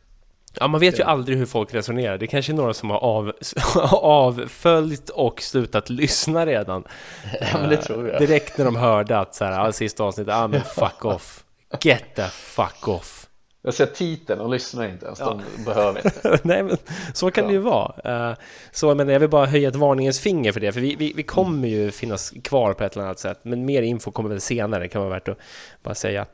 Ja, 0.59 0.68
man 0.68 0.79
vet 0.79 1.00
ju 1.00 1.03
aldrig 1.03 1.38
hur 1.38 1.45
folk 1.45 1.73
resonerar. 1.73 2.18
Det 2.18 2.25
är 2.25 2.27
kanske 2.27 2.51
är 2.51 2.56
några 2.56 2.73
som 2.73 2.89
har 2.89 2.97
av, 2.97 3.33
avföljt 3.91 5.09
och 5.09 5.41
slutat 5.41 5.89
lyssna 5.89 6.45
redan. 6.45 6.83
Ja, 7.41 7.47
men 7.53 7.69
det 7.69 7.77
tror 7.77 8.09
jag. 8.09 8.21
Direkt 8.21 8.57
när 8.57 8.65
de 8.65 8.75
hörde 8.75 9.19
att 9.19 9.35
så 9.35 9.45
här, 9.45 9.71
sista 9.71 10.03
avsnittet, 10.03 10.33
ah, 10.33 10.47
men 10.47 10.62
fuck 10.62 11.06
off. 11.06 11.44
Get 11.81 12.03
the 12.15 12.23
fuck 12.27 12.88
off. 12.88 13.27
Jag 13.63 13.74
ser 13.74 13.86
titeln 13.86 14.42
och 14.42 14.50
lyssnar 14.50 14.90
inte 14.90 15.06
ens, 15.06 15.19
ja. 15.19 15.40
de 15.58 15.63
behöver 15.63 16.06
inte. 16.06 16.40
Nej, 16.48 16.63
men 16.63 16.78
så 17.13 17.31
kan 17.31 17.44
ja. 17.44 17.48
det 17.48 17.54
ju 17.54 17.60
vara. 17.60 18.30
Uh, 18.30 18.38
så 18.72 18.96
men 18.96 19.10
jag 19.10 19.19
vill 19.19 19.30
bara 19.30 19.46
höja 19.46 19.69
ett 19.69 19.75
varningens 19.75 20.19
finger 20.19 20.52
för 20.52 20.60
det, 20.60 20.72
för 20.72 20.81
vi, 20.81 20.95
vi, 20.95 21.14
vi 21.16 21.24
kommer 21.24 21.68
ju 21.68 21.92
finnas 21.92 22.33
kvar 22.44 22.74
på 22.74 22.83
ett 22.83 22.94
eller 22.94 23.06
annat 23.06 23.19
sätt, 23.19 23.40
men 23.44 23.66
mer 23.66 23.81
info 23.81 24.12
kommer 24.12 24.30
väl 24.30 24.42
senare, 24.42 24.88
kan 24.88 25.02
vara 25.02 25.14
värt 25.14 25.28
att 25.28 25.38
bara 25.83 25.95
säga. 25.95 26.26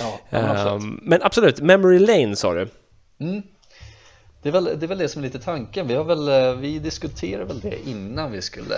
Ja, 0.00 0.20
men, 0.30 0.44
absolut. 0.44 0.82
Uh, 0.82 0.98
men 1.02 1.22
absolut, 1.22 1.60
Memory 1.60 1.98
Lane 1.98 2.36
sa 2.36 2.54
du? 2.54 2.68
Mm. 3.18 3.42
Det 4.42 4.48
är, 4.48 4.52
väl, 4.52 4.64
det 4.64 4.86
är 4.86 4.88
väl 4.88 4.98
det 4.98 5.08
som 5.08 5.22
är 5.22 5.26
lite 5.26 5.38
tanken, 5.38 5.88
vi, 5.88 5.94
har 5.94 6.04
väl, 6.04 6.28
eh, 6.28 6.54
vi 6.54 6.78
diskuterade 6.78 7.44
väl 7.44 7.60
det 7.60 7.88
innan 7.88 8.32
vi 8.32 8.42
skulle 8.42 8.76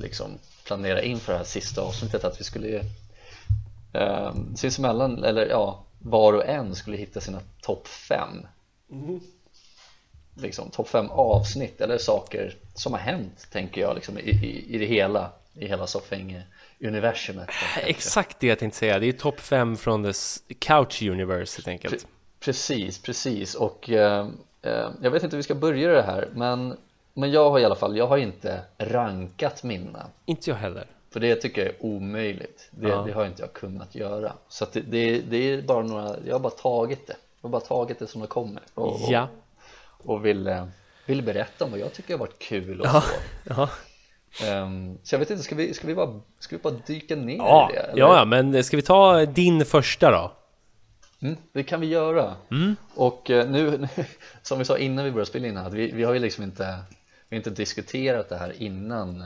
liksom 0.00 0.30
planera 0.64 1.02
in 1.02 1.18
för 1.18 1.32
det 1.32 1.38
här 1.38 1.44
sista 1.44 1.82
avsnittet, 1.82 2.24
att 2.24 2.40
vi 2.40 2.44
skulle 2.44 2.78
uh, 3.94 4.34
sinsemellan, 4.54 5.24
eller 5.24 5.46
ja 5.46 5.85
var 5.98 6.32
och 6.32 6.46
en 6.46 6.74
skulle 6.74 6.96
hitta 6.96 7.20
sina 7.20 7.40
topp 7.62 7.88
fem. 7.88 8.46
Mm. 8.90 9.20
liksom 10.34 10.70
topp 10.70 10.88
fem 10.88 11.10
avsnitt 11.10 11.80
eller 11.80 11.98
saker 11.98 12.56
som 12.74 12.92
har 12.92 13.00
hänt 13.00 13.46
tänker 13.52 13.80
jag 13.80 13.94
liksom, 13.94 14.18
i, 14.18 14.22
i, 14.22 14.74
i 14.74 14.78
det 14.78 14.86
hela 14.86 15.32
i 15.54 15.66
hela 15.66 15.86
soffhäng-universumet 15.86 17.48
Exakt 17.86 18.40
det 18.40 18.46
jag 18.46 18.58
tänkte 18.58 18.78
säga, 18.78 18.98
det 18.98 19.06
är 19.06 19.12
topp 19.12 19.40
fem 19.40 19.76
från 19.76 20.04
the 20.04 20.54
couch 20.54 21.02
universe 21.02 21.58
helt 21.58 21.68
enkelt 21.68 22.02
Pre 22.02 22.08
Precis, 22.40 23.02
precis. 23.02 23.54
Och 23.54 23.90
eh, 23.90 24.28
eh, 24.62 24.90
jag 25.02 25.10
vet 25.10 25.22
inte 25.22 25.36
hur 25.36 25.38
vi 25.38 25.42
ska 25.42 25.54
börja 25.54 25.88
det 25.88 26.02
här 26.02 26.28
men, 26.32 26.76
men 27.14 27.30
jag 27.30 27.50
har 27.50 27.58
i 27.60 27.64
alla 27.64 27.74
fall, 27.74 27.96
jag 27.96 28.06
har 28.06 28.16
inte 28.16 28.60
rankat 28.78 29.62
mina. 29.62 30.06
Inte 30.26 30.50
jag 30.50 30.56
heller 30.56 30.86
för 31.16 31.20
det 31.20 31.36
tycker 31.36 31.60
jag 31.60 31.70
är 31.70 31.76
omöjligt 31.80 32.68
det, 32.70 32.88
ja. 32.88 33.02
det 33.02 33.12
har 33.12 33.26
inte 33.26 33.42
jag 33.42 33.52
kunnat 33.52 33.94
göra 33.94 34.32
Så 34.48 34.66
det, 34.72 34.80
det, 34.80 35.20
det, 35.20 35.36
är 35.36 35.62
bara 35.62 35.82
några, 35.82 36.16
jag 36.26 36.34
har 36.34 36.40
bara 36.40 36.50
tagit 36.52 37.06
det 37.06 37.16
Jag 37.40 37.48
har 37.48 37.52
bara 37.52 37.60
tagit 37.60 37.98
det 37.98 38.06
som 38.06 38.20
det 38.20 38.26
kommer 38.26 38.62
Och, 38.74 39.00
ja. 39.08 39.28
och, 39.98 40.14
och 40.14 40.26
vill, 40.26 40.46
eh, 40.46 40.66
vill 41.06 41.22
berätta 41.22 41.64
om 41.64 41.70
vad 41.70 41.80
jag 41.80 41.92
tycker 41.92 42.14
har 42.14 42.18
varit 42.18 42.38
kul 42.38 42.80
och 42.80 42.86
ja. 42.86 43.00
så 43.00 43.68
ja. 44.44 44.62
Um, 44.62 44.98
så 45.02 45.14
jag 45.14 45.18
vet 45.18 45.30
inte, 45.30 45.42
ska 45.42 45.54
vi, 45.54 45.74
ska 45.74 45.86
vi, 45.86 45.94
bara, 45.94 46.20
ska 46.38 46.56
vi 46.56 46.62
bara 46.62 46.74
dyka 46.86 47.16
ner 47.16 47.36
ja, 47.36 47.70
i 47.70 47.74
det? 47.74 47.80
Eller? 47.80 47.98
Ja, 47.98 48.24
men 48.24 48.64
ska 48.64 48.76
vi 48.76 48.82
ta 48.82 49.26
din 49.26 49.64
första 49.64 50.10
då? 50.10 50.32
Mm, 51.20 51.36
det 51.52 51.62
kan 51.62 51.80
vi 51.80 51.86
göra 51.86 52.34
mm. 52.50 52.76
Och 52.94 53.30
uh, 53.30 53.46
nu, 53.50 53.88
som 54.42 54.58
vi 54.58 54.64
sa 54.64 54.78
innan 54.78 55.04
vi 55.04 55.10
började 55.10 55.30
spela 55.30 55.46
in 55.46 55.56
här, 55.56 55.70
vi, 55.70 55.90
vi 55.90 56.04
har 56.04 56.12
ju 56.12 56.20
liksom 56.20 56.44
inte 56.44 56.78
Vi 57.28 57.36
har 57.36 57.38
inte 57.38 57.50
diskuterat 57.50 58.28
det 58.28 58.36
här 58.36 58.62
innan 58.62 59.24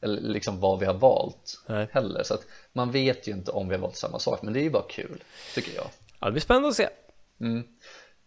eller 0.00 0.20
liksom 0.20 0.60
vad 0.60 0.78
vi 0.78 0.86
har 0.86 0.94
valt 0.94 1.62
Nej. 1.66 1.88
heller 1.92 2.22
så 2.22 2.34
att 2.34 2.46
man 2.72 2.90
vet 2.90 3.28
ju 3.28 3.32
inte 3.32 3.50
om 3.50 3.68
vi 3.68 3.74
har 3.74 3.82
valt 3.82 3.96
samma 3.96 4.18
sak 4.18 4.42
men 4.42 4.52
det 4.52 4.60
är 4.60 4.62
ju 4.62 4.70
bara 4.70 4.88
kul 4.88 5.22
tycker 5.54 5.74
jag 5.74 5.86
Ja 6.20 6.26
det 6.26 6.32
blir 6.32 6.42
spännande 6.42 6.68
att 6.68 6.76
se 6.76 6.88
mm. 7.40 7.64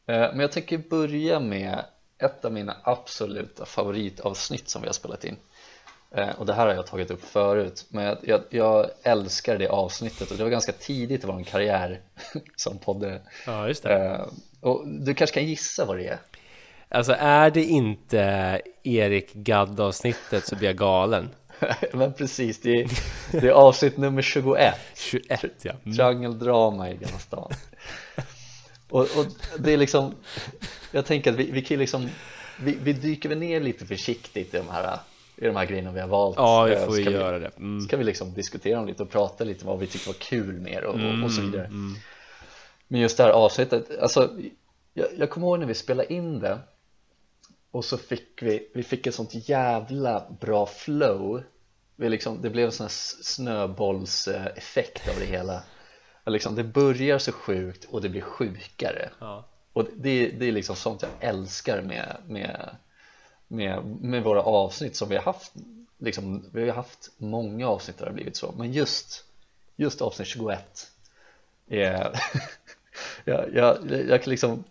Eh, 0.06 0.18
men 0.18 0.40
jag 0.40 0.52
tänker 0.52 0.78
börja 0.78 1.40
med 1.40 1.86
ett 2.18 2.46
av 2.46 2.54
mina 2.54 2.78
absoluta 2.84 3.66
favoritavsnitt 3.66 4.70
som 4.70 4.82
vi 4.82 4.88
har 4.88 4.94
spelat 4.94 5.24
in 5.24 5.38
Eh, 6.16 6.30
och 6.30 6.46
det 6.46 6.54
här 6.54 6.68
har 6.68 6.74
jag 6.74 6.88
tagit 6.88 7.12
upp 7.12 7.24
förut, 7.24 7.86
men 7.90 8.04
jag, 8.04 8.18
jag, 8.22 8.42
jag 8.50 8.90
älskar 9.04 9.58
det 9.58 9.68
avsnittet 9.68 10.32
och 10.32 10.38
det 10.38 10.44
var 10.44 10.52
ganska 10.52 10.72
tidigt 10.72 11.24
i 11.24 11.28
vår 11.28 11.44
karriär 11.44 12.00
som 12.56 12.78
poddare. 12.78 13.22
Ja, 13.46 13.68
just 13.68 13.84
det. 13.84 13.94
Eh, 13.94 14.22
och 14.62 14.88
du 14.88 15.14
kanske 15.14 15.34
kan 15.34 15.50
gissa 15.50 15.86
vad 15.86 15.98
det 15.98 16.08
är? 16.08 16.20
Alltså 16.90 17.16
är 17.20 17.52
det 17.52 17.64
inte 17.64 18.62
Erik 18.84 19.34
Gadd-avsnittet 19.34 20.46
så 20.46 20.56
blir 20.56 20.70
jag 20.70 20.78
galen. 20.78 21.30
men 21.94 22.14
precis, 22.14 22.62
det 22.62 22.82
är, 22.82 22.90
det 23.32 23.48
är 23.48 23.52
avsnitt 23.52 23.98
nummer 23.98 24.22
21 24.22 24.76
21 24.96 25.46
ja. 25.62 25.72
Mm. 25.84 25.98
Triangeldrama 25.98 26.90
i 26.90 26.94
Gamla 26.94 27.20
stan 27.20 27.52
och, 28.90 29.02
och 29.02 29.26
det 29.60 29.74
är 29.74 29.78
liksom 29.78 30.16
Jag 30.92 31.06
tänker 31.06 31.32
att 31.32 31.38
vi, 31.38 31.52
vi 31.52 31.62
kan 31.62 31.80
liksom 31.80 32.10
vi, 32.60 32.78
vi 32.84 32.94
dyker 32.94 33.30
väl 33.30 33.40
ner 33.40 33.62
lite 33.62 33.86
försiktigt 33.86 34.54
i 34.54 34.58
de 34.58 34.70
här 34.70 35.00
i 35.36 35.46
de 35.46 35.56
här 35.56 35.66
grejerna 35.66 35.92
vi 35.92 36.00
har 36.00 36.08
valt 36.08 36.38
Ja, 36.38 36.64
vi 36.64 36.76
får 36.76 37.00
ju 37.00 37.12
göra 37.12 37.40
det. 37.40 37.52
Mm. 37.58 37.82
Ska 37.82 37.98
vi 37.98 38.04
liksom 38.04 38.34
diskutera 38.34 38.78
dem 38.78 38.88
lite 38.88 39.04
och 39.04 39.10
prata 39.10 39.44
lite 39.44 39.66
vad 39.66 39.80
vi 39.80 39.88
tyckte 39.88 40.10
var 40.10 40.14
kul 40.14 40.60
mer 40.60 40.84
och, 40.84 40.96
och, 40.96 41.24
och 41.24 41.32
så 41.32 41.42
vidare 41.42 41.66
Mm. 41.66 41.94
Men 42.88 43.02
just 43.02 43.18
det 43.18 43.24
här 43.24 43.30
avsnittet, 43.30 44.00
alltså 44.00 44.30
jag, 44.94 45.08
jag 45.18 45.30
kommer 45.30 45.48
ihåg 45.48 45.60
när 45.60 45.66
vi 45.66 45.74
spelade 45.74 46.14
in 46.14 46.40
det 46.40 46.60
och 47.72 47.86
så 47.86 47.98
fick 47.98 48.42
vi, 48.42 48.70
vi 48.74 48.84
fick 48.84 49.08
ett 49.08 49.16
sånt 49.16 49.50
jävla 49.50 50.24
bra 50.40 50.66
flow 50.66 51.44
vi 52.02 52.10
liksom, 52.10 52.42
det 52.42 52.50
blev 52.50 52.66
en 52.66 52.72
sån 52.72 52.84
här 52.84 52.92
snöbollseffekt 53.24 55.10
av 55.10 55.16
det 55.20 55.26
hela. 55.26 55.64
Liksom, 56.26 56.56
det 56.56 56.64
börjar 56.64 57.18
så 57.18 57.32
sjukt 57.32 57.86
och 57.86 58.02
det 58.02 58.10
blir 58.10 58.22
sjukare. 58.22 59.10
Ja. 59.20 59.46
och 59.74 59.88
det, 59.96 60.30
det 60.30 60.46
är 60.46 60.52
liksom 60.52 60.76
sånt 60.76 61.02
jag 61.02 61.12
älskar 61.30 61.82
med, 61.82 62.18
med, 62.28 62.76
med, 63.48 63.86
med 63.86 64.24
våra 64.24 64.42
avsnitt 64.42 64.96
som 64.96 65.10
vi 65.10 65.16
har 65.16 65.24
haft 65.24 65.54
liksom, 65.98 66.46
vi 66.52 66.70
har 66.70 66.76
haft 66.76 67.12
många 67.18 67.68
avsnitt 67.68 67.98
där 67.98 68.06
det 68.06 68.12
har 68.12 68.16
blivit 68.16 68.36
så. 68.36 68.52
Men 68.58 68.74
just, 68.74 69.26
just 69.76 70.02
avsnitt 70.02 70.28
21 70.28 70.92
är 71.68 72.12
jag, 73.26 73.56
jag, 73.56 73.92
jag, 73.92 74.24
kan 74.24 74.32
liksom, 74.32 74.64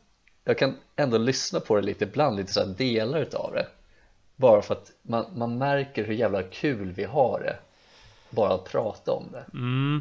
jag 0.44 0.58
kan 0.58 0.76
ändå 0.96 1.18
lyssna 1.18 1.60
på 1.60 1.76
det 1.76 1.82
lite 1.82 2.04
ibland, 2.04 2.36
lite 2.36 2.52
så 2.52 2.60
här 2.60 2.74
delar 2.78 3.18
utav 3.18 3.52
det 3.52 3.66
bara 4.40 4.62
för 4.62 4.74
att 4.74 4.90
man, 5.02 5.24
man 5.34 5.58
märker 5.58 6.04
hur 6.04 6.14
jävla 6.14 6.42
kul 6.42 6.92
vi 6.92 7.04
har 7.04 7.40
det 7.40 7.56
bara 8.30 8.52
att 8.54 8.64
prata 8.64 9.12
om 9.12 9.28
det 9.32 9.44
Mm. 9.54 10.00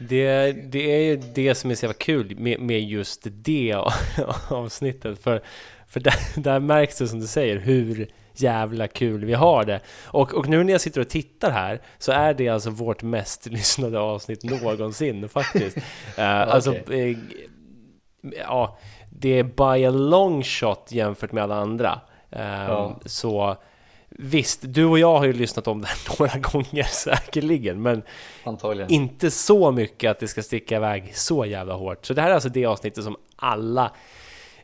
Det, 0.00 0.52
det 0.52 0.96
är 0.96 1.02
ju 1.02 1.16
det 1.16 1.54
som 1.54 1.70
är 1.70 1.74
så 1.74 1.86
jävla 1.86 1.98
kul 1.98 2.38
med, 2.38 2.60
med 2.60 2.80
just 2.82 3.26
det 3.30 3.76
avsnittet. 4.50 5.18
För, 5.22 5.42
för 5.88 6.00
där, 6.00 6.14
där 6.36 6.60
märks 6.60 6.98
det 6.98 7.08
som 7.08 7.20
du 7.20 7.26
säger 7.26 7.56
hur 7.56 8.08
jävla 8.34 8.88
kul 8.88 9.24
vi 9.24 9.34
har 9.34 9.64
det. 9.64 9.80
Och, 10.06 10.34
och 10.34 10.48
nu 10.48 10.64
när 10.64 10.72
jag 10.72 10.80
sitter 10.80 11.00
och 11.00 11.08
tittar 11.08 11.50
här 11.50 11.80
så 11.98 12.12
är 12.12 12.34
det 12.34 12.48
alltså 12.48 12.70
vårt 12.70 13.02
mest 13.02 13.46
lyssnade 13.50 13.98
avsnitt 14.00 14.44
någonsin 14.44 15.28
faktiskt. 15.28 15.76
Eh, 16.16 16.40
Alltså, 16.40 16.74
eh, 16.74 17.16
ja, 18.38 18.78
det 19.10 19.28
är 19.28 19.44
by 19.44 19.84
a 19.84 19.90
long 19.90 20.42
shot 20.42 20.92
jämfört 20.92 21.32
med 21.32 21.42
alla 21.42 21.56
andra. 21.56 22.00
Eh, 22.30 22.40
Ja. 22.42 23.00
Så 23.04 23.56
visst, 24.20 24.60
du 24.62 24.84
och 24.84 24.98
jag 24.98 25.18
har 25.18 25.26
ju 25.26 25.32
lyssnat 25.32 25.68
om 25.68 25.80
det 25.80 25.86
här 25.86 25.98
några 26.18 26.38
gånger 26.38 26.82
säkerligen, 26.82 27.82
men 27.82 28.02
antagligen 28.44 28.92
inte 28.92 29.30
så 29.30 29.72
mycket 29.72 30.10
att 30.10 30.18
det 30.18 30.28
ska 30.28 30.42
sticka 30.42 30.76
iväg 30.76 31.12
så 31.16 31.46
jävla 31.46 31.74
hårt. 31.74 32.06
Så 32.06 32.14
det 32.14 32.22
här 32.22 32.30
är 32.30 32.34
alltså 32.34 32.48
det 32.48 32.66
avsnittet 32.66 33.04
som 33.04 33.16
alla, 33.36 33.92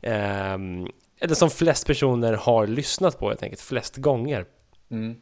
ehm, 0.03 0.89
eller 1.21 1.35
som 1.35 1.51
flest 1.51 1.87
personer 1.87 2.33
har 2.33 2.67
lyssnat 2.67 3.19
på 3.19 3.29
helt 3.29 3.43
enkelt, 3.43 3.63
flest 3.63 3.97
gånger. 3.97 4.47
Mm. 4.91 5.17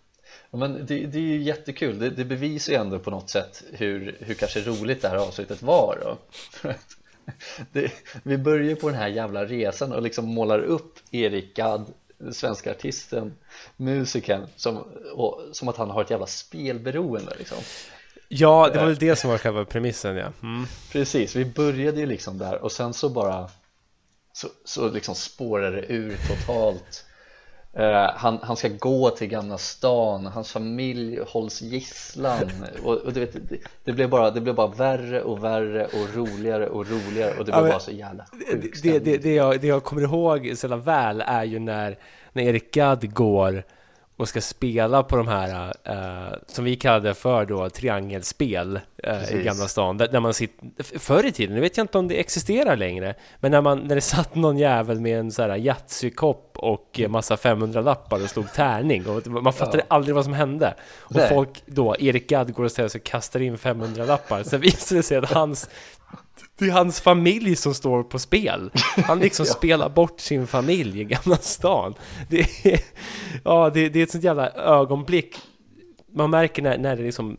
Ja, 0.51 0.59
men 0.59 0.87
det, 0.87 1.07
det 1.07 1.19
är 1.19 1.23
ju 1.23 1.43
jättekul, 1.43 1.99
det, 1.99 2.11
det 2.11 2.25
bevisar 2.25 2.73
ju 2.73 2.79
ändå 2.79 2.99
på 2.99 3.11
något 3.11 3.31
sätt 3.31 3.65
hur, 3.73 4.17
hur 4.21 4.35
kanske 4.35 4.61
roligt 4.61 5.03
det 5.03 5.09
här 5.09 5.17
avsnittet 5.17 5.63
var 5.63 5.99
då. 6.03 6.19
Det, 7.73 7.93
vi 8.23 8.39
börjar 8.39 8.75
på 8.75 8.89
den 8.89 8.99
här 8.99 9.09
jävla 9.09 9.45
resan 9.45 9.93
och 9.93 10.03
liksom 10.03 10.35
målar 10.35 10.59
upp 10.59 10.95
Erik 11.11 11.57
Gadd, 11.57 11.87
den 12.23 12.35
svenska 12.35 12.71
artisten, 12.71 13.35
musikern, 13.77 14.47
som, 14.57 14.77
och, 15.15 15.41
som 15.53 15.69
att 15.69 15.77
han 15.77 15.91
har 15.91 16.03
ett 16.03 16.11
jävla 16.11 16.27
spelberoende 16.27 17.33
liksom. 17.39 17.59
Ja, 18.29 18.71
det 18.73 18.79
var 18.79 18.87
väl 18.87 18.97
det 18.97 19.17
som 19.17 19.31
var 19.31 19.39
själva 19.39 19.65
premissen 19.65 20.17
ja. 20.17 20.33
Mm. 20.43 20.67
Precis, 20.93 21.37
vi 21.37 21.45
började 21.45 22.01
ju 22.01 22.07
liksom 22.07 22.39
där 22.39 22.65
och 22.65 22.73
sen 22.73 22.95
så 22.95 23.09
bara 23.09 23.51
så, 24.33 24.49
så 24.65 24.91
liksom 24.91 25.15
spårar 25.15 25.73
det 25.73 25.93
ur 25.93 26.17
totalt 26.29 27.05
Eh, 27.07 27.12
han, 28.15 28.39
han 28.43 28.57
ska 28.57 28.69
gå 28.69 29.11
till 29.11 29.29
Gamla 29.29 29.59
stan, 29.59 30.27
hans 30.27 30.53
familj 30.53 31.21
hålls 31.27 31.63
gisslan. 31.63 32.51
Och, 32.85 32.95
och 32.95 33.13
du 33.13 33.21
vet, 33.21 33.33
det, 33.33 33.57
det, 33.85 33.93
blev 33.93 34.11
bara, 34.11 34.31
det 34.31 34.41
blev 34.41 34.55
bara 34.55 34.67
värre 34.67 35.23
och 35.23 35.45
värre 35.45 35.85
och 35.85 36.15
roligare 36.15 36.69
och 36.69 36.87
roligare 36.91 37.39
och 37.39 37.45
det 37.45 37.51
Ja, 37.51 37.57
blev 37.57 37.63
men 37.63 37.71
bara 37.71 37.81
så 37.81 37.91
jävla 37.91 38.27
Det, 38.83 38.99
det, 38.99 39.17
det, 39.17 39.35
jag, 39.35 39.61
det 39.61 39.67
jag 39.67 39.85
kommer 39.85 40.03
ihåg 40.03 40.53
så 40.57 40.77
väl 40.77 41.23
är 41.27 41.45
ju 41.45 41.59
när, 41.59 41.99
när 42.33 42.43
Erik 42.43 42.75
Gadd 42.75 43.15
går 43.15 43.65
och 44.17 44.29
ska 44.29 44.41
spela 44.41 45.03
på 45.03 45.17
de 45.17 45.29
här, 45.29 45.75
eh, 45.85 46.39
som 46.47 46.65
vi 46.65 46.77
kallade 46.77 47.15
för 47.15 47.47
då, 47.47 47.71
triangelspel 47.71 48.81
eh, 49.03 49.35
i. 49.35 49.43
Gamla 49.43 49.69
stan. 49.69 49.99
Där, 49.99 50.09
där 50.09 50.21
man 50.21 50.35
sitter, 50.35 50.99
förr 50.99 51.27
i 51.27 51.33
tiden, 51.33 51.55
nu 51.55 51.61
vet 51.61 51.77
jag 51.77 51.85
inte 51.85 51.99
om 51.99 52.09
det 52.09 52.21
existerar 52.21 52.77
längre, 52.77 53.15
men 53.41 53.51
när, 53.51 53.61
man, 53.61 53.79
när 53.79 53.95
det 53.95 54.01
satt 54.01 54.35
någon 54.35 54.59
jävel 54.59 55.01
med 55.01 55.19
en 55.19 55.33
så 55.33 55.43
här 55.43 55.57
Yatzy-kopp 55.59 56.59
och 56.59 57.01
eh, 57.01 57.09
massa 57.09 57.37
500-lappar 57.37 58.23
och 58.23 58.31
slog 58.31 58.53
tärning 58.53 59.07
och 59.07 59.27
man 59.27 59.53
fattade 59.53 59.85
aldrig 59.89 60.15
vad 60.15 60.25
som 60.25 60.33
hände. 60.33 60.75
Och 60.99 61.17
Nej. 61.17 61.29
folk 61.29 61.63
då, 61.67 61.97
Erik 61.99 62.29
Gadd 62.29 62.55
går 62.55 62.65
och 62.65 62.71
ställer 62.71 62.89
sig 62.89 62.99
och 62.99 63.05
kastar 63.05 63.41
in 63.41 63.57
500-lappar. 63.57 64.43
Sen 64.43 64.61
visar 64.61 64.97
det 64.97 65.03
sig 65.03 65.17
att 65.17 65.31
hans 65.33 65.69
det 66.63 66.69
är 66.69 66.73
hans 66.73 67.01
familj 67.01 67.57
som 67.57 67.75
står 67.75 68.03
på 68.03 68.19
spel. 68.19 68.71
Han 68.97 69.19
liksom 69.19 69.47
spelar 69.59 69.89
bort 69.89 70.21
sin 70.21 70.47
familj 70.47 71.01
i 71.01 71.05
Gamla 71.05 71.37
stan. 71.37 71.95
Det 72.29 72.41
är, 72.65 72.81
ja, 73.45 73.71
det, 73.75 73.89
det 73.89 73.99
är 73.99 74.03
ett 74.03 74.11
sånt 74.11 74.25
jävla 74.25 74.51
ögonblick. 74.51 75.39
Man 76.13 76.31
märker 76.31 76.63
när, 76.63 76.79
när 76.79 76.97
det 76.97 77.03
liksom 77.03 77.37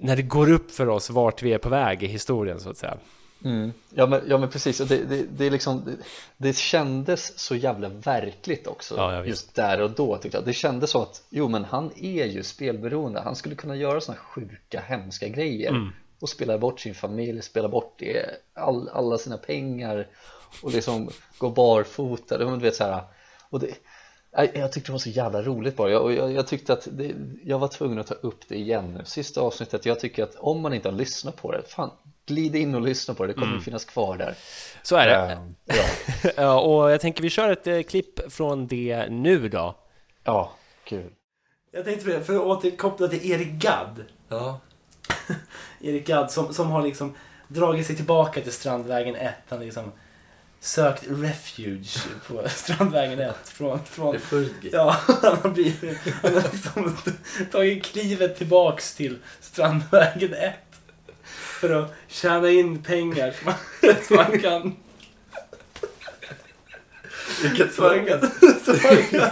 när 0.00 0.16
det 0.16 0.22
går 0.22 0.52
upp 0.52 0.70
för 0.70 0.88
oss 0.88 1.10
vart 1.10 1.42
vi 1.42 1.52
är 1.52 1.58
på 1.58 1.68
väg 1.68 2.02
i 2.02 2.06
historien 2.06 2.60
så 2.60 2.70
att 2.70 2.76
säga. 2.76 2.98
Mm. 3.44 3.72
Ja, 3.94 4.06
men, 4.06 4.20
ja 4.28 4.38
men 4.38 4.48
precis, 4.48 4.80
och 4.80 4.86
det, 4.86 5.04
det, 5.04 5.22
det, 5.22 5.46
är 5.46 5.50
liksom, 5.50 5.84
det, 5.84 5.96
det 6.36 6.56
kändes 6.56 7.38
så 7.38 7.54
jävla 7.56 7.88
verkligt 7.88 8.66
också 8.66 8.96
Ja, 8.96 9.14
ja, 9.14 9.24
just 9.24 9.54
där 9.54 9.80
och 9.80 9.90
då 9.90 10.16
tyckte 10.16 10.38
jag. 10.38 10.44
Det 10.44 10.52
kändes 10.52 10.90
så 10.90 11.02
att, 11.02 11.22
jo 11.30 11.48
men 11.48 11.64
han 11.64 11.90
är 11.96 12.24
ju 12.24 12.42
spelberoende, 12.42 13.20
han 13.20 13.36
skulle 13.36 13.54
kunna 13.54 13.76
göra 13.76 14.00
såna 14.00 14.18
sjuka, 14.18 14.80
hemska 14.80 15.28
grejer 15.28 15.70
Mm. 15.70 15.92
Och 16.20 16.28
spela 16.28 16.58
bort 16.58 16.80
sin 16.80 16.94
familj, 16.94 17.42
spela 17.42 17.68
bort 17.68 17.94
det, 17.98 18.26
all, 18.54 18.88
alla 18.88 19.18
sina 19.18 19.38
pengar 19.38 20.06
och 20.62 20.72
liksom 20.72 21.10
gå 21.38 21.50
barfota, 21.50 22.38
du 22.38 22.56
vet 22.56 22.76
så 22.76 22.84
här. 22.84 23.02
Och 23.50 23.60
det, 23.60 23.68
jag, 24.54 24.72
tyckte 24.72 24.88
det 24.88 24.92
var 24.92 24.98
så 24.98 25.08
jävla 25.10 25.42
roligt 25.42 25.76
bara, 25.76 25.90
jag, 25.90 26.02
och 26.02 26.12
jag, 26.12 26.32
jag 26.32 26.46
tyckte 26.46 26.72
att 26.72 26.88
det, 26.92 27.14
jag 27.44 27.58
var 27.58 27.68
tvungen 27.68 27.98
att 27.98 28.06
ta 28.06 28.14
upp 28.14 28.48
det 28.48 28.56
igen 28.56 28.94
nu, 28.94 29.04
sista 29.04 29.40
avsnittet, 29.40 29.86
jag 29.86 30.00
tycker 30.00 30.22
att 30.22 30.34
om 30.34 30.60
man 30.60 30.74
inte 30.74 30.88
har 30.88 30.96
lyssnat 30.96 31.36
på 31.36 31.52
det, 31.52 31.62
fan 31.68 31.90
glid 32.26 32.56
in 32.56 32.74
och 32.74 32.80
lyssna 32.80 33.14
på 33.14 33.22
det, 33.22 33.28
det 33.28 33.34
kommer 33.34 33.46
Mm. 33.52 33.62
finnas 33.62 33.84
kvar 33.84 34.16
där 34.16 34.34
Så 34.82 34.96
är 34.96 35.06
det. 35.06 35.14
Ehm, 35.32 35.54
ja. 35.64 35.84
Ja, 36.36 36.60
och 36.60 36.90
jag 36.90 37.00
tänker 37.00 37.22
vi 37.22 37.30
kör 37.30 37.52
ett 37.52 37.66
eh, 37.66 37.82
klipp 37.82 38.32
från 38.32 38.66
det 38.66 39.06
nu 39.10 39.48
då. 39.48 39.74
ja, 40.24 40.52
kul 40.84 41.10
Jag 41.70 41.84
tänkte 41.84 42.04
på 42.04 42.10
det, 42.10 42.24
för 42.24 42.34
att 42.34 42.40
återkoppla 42.40 43.08
till 43.08 43.30
Erik 43.32 43.48
Gadd. 43.52 44.04
Ja. 44.28 44.60
Erik 45.80 46.06
Gadd 46.06 46.30
som, 46.30 46.54
som 46.54 46.70
har 46.70 46.82
liksom 46.82 47.14
dragit 47.48 47.86
sig 47.86 47.96
tillbaka 47.96 48.40
till 48.40 48.52
Strandvägen 48.52 49.16
1. 49.16 49.34
Han 49.48 49.60
liksom 49.60 49.92
sökt 50.60 51.04
refuge 51.08 51.98
på 52.26 52.48
Strandvägen 52.48 53.20
1 53.20 53.36
från, 53.44 53.84
från. 53.84 54.18
Ja, 54.72 54.96
han 55.22 55.38
har, 55.42 55.50
blivit, 55.50 55.98
han 56.22 56.34
har 56.34 56.52
liksom 56.52 56.96
tagit 57.52 57.84
klivet 57.84 58.38
tillbaks 58.38 58.94
till 58.94 59.18
Strandvägen 59.40 60.34
1 60.34 60.54
för 61.60 61.70
att 61.70 61.94
tjäna 62.08 62.50
in 62.50 62.82
pengar 62.82 63.30
som 63.30 63.44
man, 63.44 63.54
som 64.02 64.16
man 64.16 64.40
kan... 64.40 64.76
Vilket 67.42 67.78
man 67.78 68.06
kan, 68.06 68.20
som 68.64 68.76
man 68.80 69.02
kan 69.10 69.30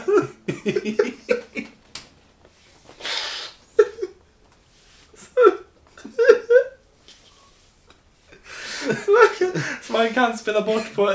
som 9.82 9.83
man 9.98 10.14
kan 10.14 10.38
spela 10.38 10.60
bort 10.60 10.94
på 10.94 11.04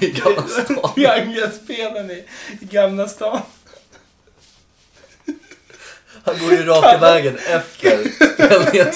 Gamla 0.00 0.42
stan. 0.48 0.90
triangelspelen 0.94 2.10
i, 2.10 2.24
Gamla 2.60 3.08
stan. 3.08 3.40
Han 6.24 6.38
går 6.38 6.52
ju 6.52 6.64
raka 6.64 6.98
vägen 6.98 7.38
efter 7.46 7.98
spelningen. 8.34 8.92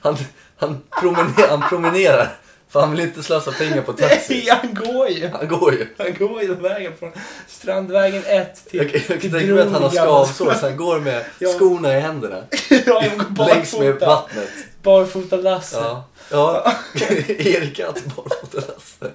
Han, 0.00 0.16
han, 0.56 0.80
promener, 1.00 1.48
han 1.48 1.68
promenerar 1.68 2.36
För 2.68 2.80
han 2.80 2.90
vill 2.90 3.00
inte 3.00 3.22
slösa 3.22 3.52
pengar 3.52 3.82
på 3.82 3.92
taxi. 3.92 4.34
Nej, 4.46 4.58
han 4.62 4.74
går 4.74 5.08
ju! 5.08 5.28
Han 5.28 5.48
går 5.48 5.72
ju. 5.74 5.86
Han 5.98 6.14
går 6.18 6.42
ju 6.42 6.54
vägen 6.54 6.92
från 6.98 7.12
Strandvägen 7.46 8.22
1 8.26 8.64
till... 8.70 8.78
Jag, 8.78 9.02
jag 9.08 9.22
kan 9.22 9.30
tänka 9.30 9.54
mig 9.54 9.62
att 9.62 9.72
han 9.72 9.82
har 9.82 9.90
skavsår 9.90 10.54
så 10.54 10.66
han 10.66 10.76
går 10.76 11.00
med 11.00 11.24
Ja. 11.38 11.48
skorna 11.48 11.96
i 11.96 12.00
händerna. 12.00 12.44
ja, 12.86 13.04
Längs 13.48 13.78
med 13.78 13.94
vattnet. 13.94 14.48
Barfota 14.82 15.36
Lasse. 15.36 15.76
Ja. 15.76 16.04
Ja. 16.30 16.72
Erik 17.28 17.76
Gadd 17.76 17.98
barfota-Lasse. 18.16 19.12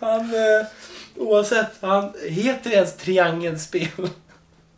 Han, 0.00 0.20
eh, 0.20 0.66
oavsett, 1.16 1.70
han 1.80 2.12
heter 2.28 2.70
ens 2.70 2.96
triangelspel. 2.96 3.88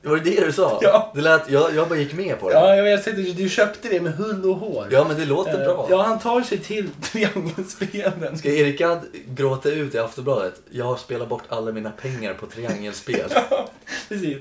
Var 0.02 0.16
det 0.16 0.30
det 0.30 0.44
du 0.46 0.52
sa? 0.52 0.78
Ja. 0.82 1.12
Det 1.14 1.20
lät, 1.20 1.50
jag, 1.50 1.74
jag 1.74 1.88
bara 1.88 1.98
gick 1.98 2.12
med 2.12 2.40
på 2.40 2.48
det. 2.48 2.54
Ja, 2.54 2.76
jag 2.76 2.84
vet 2.84 3.06
inte, 3.06 3.22
du 3.22 3.48
köpte 3.48 3.88
det 3.88 4.00
med 4.00 4.12
hull 4.14 4.50
och 4.50 4.56
hår. 4.56 4.88
Ja, 4.90 5.04
men 5.08 5.16
det 5.16 5.24
låter 5.24 5.60
Eh, 5.60 5.64
bra. 5.64 5.86
Ja, 5.90 6.02
han 6.02 6.18
tar 6.18 6.42
sig 6.42 6.58
till 6.58 6.90
triangelspelen. 7.02 8.38
Ska 8.38 8.48
Erik 8.48 8.78
Gadd 8.78 9.06
gråta 9.26 9.68
ut 9.70 9.94
i 9.94 9.98
Aftonbladet? 9.98 10.54
Jag 10.70 10.84
har 10.84 10.96
spelat 10.96 11.28
bort 11.28 11.42
alla 11.48 11.72
mina 11.72 11.90
pengar 11.90 12.34
på 12.34 12.46
triangelspel. 12.46 13.30
Precis. 14.08 14.38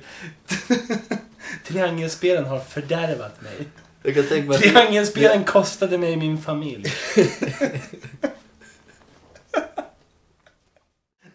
Triangelspelen 1.68 2.46
har 2.46 2.60
fördärvat 2.60 3.42
mig. 3.42 3.68
Jag 4.04 4.16
kan 4.16 4.24
tänka 4.24 4.48
mig 4.48 4.56
att... 4.56 4.62
Triangelspelen 4.64 5.44
kostade 5.44 5.98
mig 5.98 6.16
min 6.18 6.38
familj. 6.38 6.94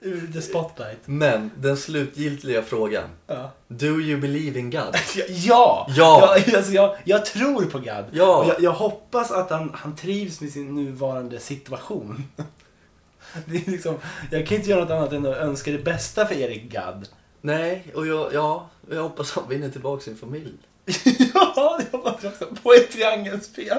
Ur 0.01 0.33
the 0.33 0.43
spotlight. 0.43 0.99
Men 1.05 1.51
den 1.57 1.77
slutgiltiga 1.77 2.63
frågan. 2.63 3.09
Ja. 3.27 3.51
Do 3.69 3.87
you 3.87 4.21
believe 4.21 4.59
in 4.59 4.71
God? 4.71 4.97
Ja! 5.29 5.87
Ja. 5.89 6.37
Jag, 6.47 6.57
alltså 6.57 6.73
jag, 6.73 6.97
jag 7.05 7.25
tror 7.27 7.65
på 7.65 7.79
Gad. 7.79 8.05
Ja. 8.13 8.37
Och 8.37 8.49
Jag, 8.49 8.61
jag 8.61 8.73
hoppas 8.73 9.31
att 9.31 9.51
han, 9.51 9.71
han 9.75 9.97
trivs 9.97 10.41
med 10.41 10.53
sin 10.53 10.75
nuvarande 10.75 11.41
situation. 11.41 12.25
Det 13.45 13.57
är 13.67 13.71
liksom, 13.71 13.97
jag 14.31 14.47
kan 14.47 14.57
inte 14.57 14.71
göra 14.71 14.81
något 14.81 14.91
annat 14.91 15.13
än 15.13 15.27
att 15.27 15.37
önska 15.37 15.71
det 15.71 15.79
bästa 15.79 16.27
för 16.27 16.35
Erik 16.35 16.63
Gadd. 16.63 17.09
Nej, 17.41 17.87
och 17.95 18.07
jag, 18.07 18.35
ja, 18.35 18.69
jag 18.91 19.03
hoppas 19.03 19.33
han 19.33 19.49
vinner 19.49 19.71
tillbaka 19.71 20.03
sin 20.03 20.17
familj. 20.17 20.55
ja, 21.35 21.81
jag 21.93 22.07
också. 22.07 22.47
På 22.63 22.73
ett 22.73 22.91
triangelspel. 22.91 23.79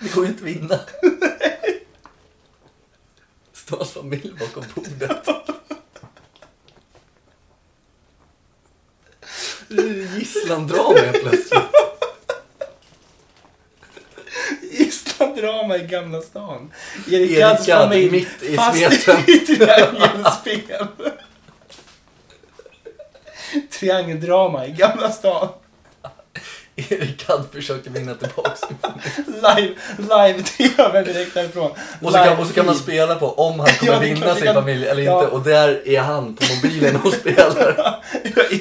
Det 0.00 0.14
går 0.14 0.24
ju 0.24 0.30
inte 0.30 0.42
att 0.42 0.48
vinna. 0.48 0.80
Står 3.52 3.76
hans 3.76 3.90
familj 3.90 4.32
bakom 4.40 4.64
bordet. 4.74 5.28
Det 9.68 9.82
är 9.82 10.18
Gisslandrama 10.18 10.98
helt 10.98 11.22
plötsligt. 11.22 11.62
Gisslandrama 15.18 15.76
i 15.76 15.86
Gamla 15.86 16.20
stan. 16.20 16.70
Erik 17.12 17.30
Gadds 17.36 17.66
Gadd 17.66 17.82
familj 17.82 18.10
mitt 18.10 18.42
i 18.42 18.54
smeten. 18.54 19.24
i 19.26 19.38
triangelspel. 19.46 20.86
Triangeldrama 23.70 24.66
i 24.66 24.72
Gamla 24.72 25.10
stan. 25.10 25.48
Erik 26.78 27.26
Gadd 27.26 27.44
försöker 27.52 27.90
vinna 27.90 28.14
tillbaka 28.14 28.56
sin 28.56 28.76
familj. 28.82 29.26
Live, 29.26 29.74
live-tv 29.98 31.02
direkt 31.02 31.34
därifrån. 31.34 31.70
Och 32.02 32.12
så, 32.12 32.18
kan, 32.18 32.38
och 32.38 32.46
så 32.46 32.52
kan 32.54 32.66
man 32.66 32.74
spela 32.74 33.14
på 33.14 33.32
om 33.32 33.60
han 33.60 33.68
kommer 33.68 33.92
Ja, 33.92 33.98
kan- 33.98 34.02
vinna 34.08 34.26
det 34.26 34.34
sin 34.34 34.44
kan- 34.44 34.54
familj 34.54 34.86
eller 34.86 35.02
ja. 35.02 35.20
inte. 35.22 35.32
Och 35.32 35.42
där 35.42 35.88
är 35.88 36.00
han 36.00 36.36
på 36.36 36.44
mobilen 36.54 36.96
och 37.04 37.12
spelar. 37.12 37.98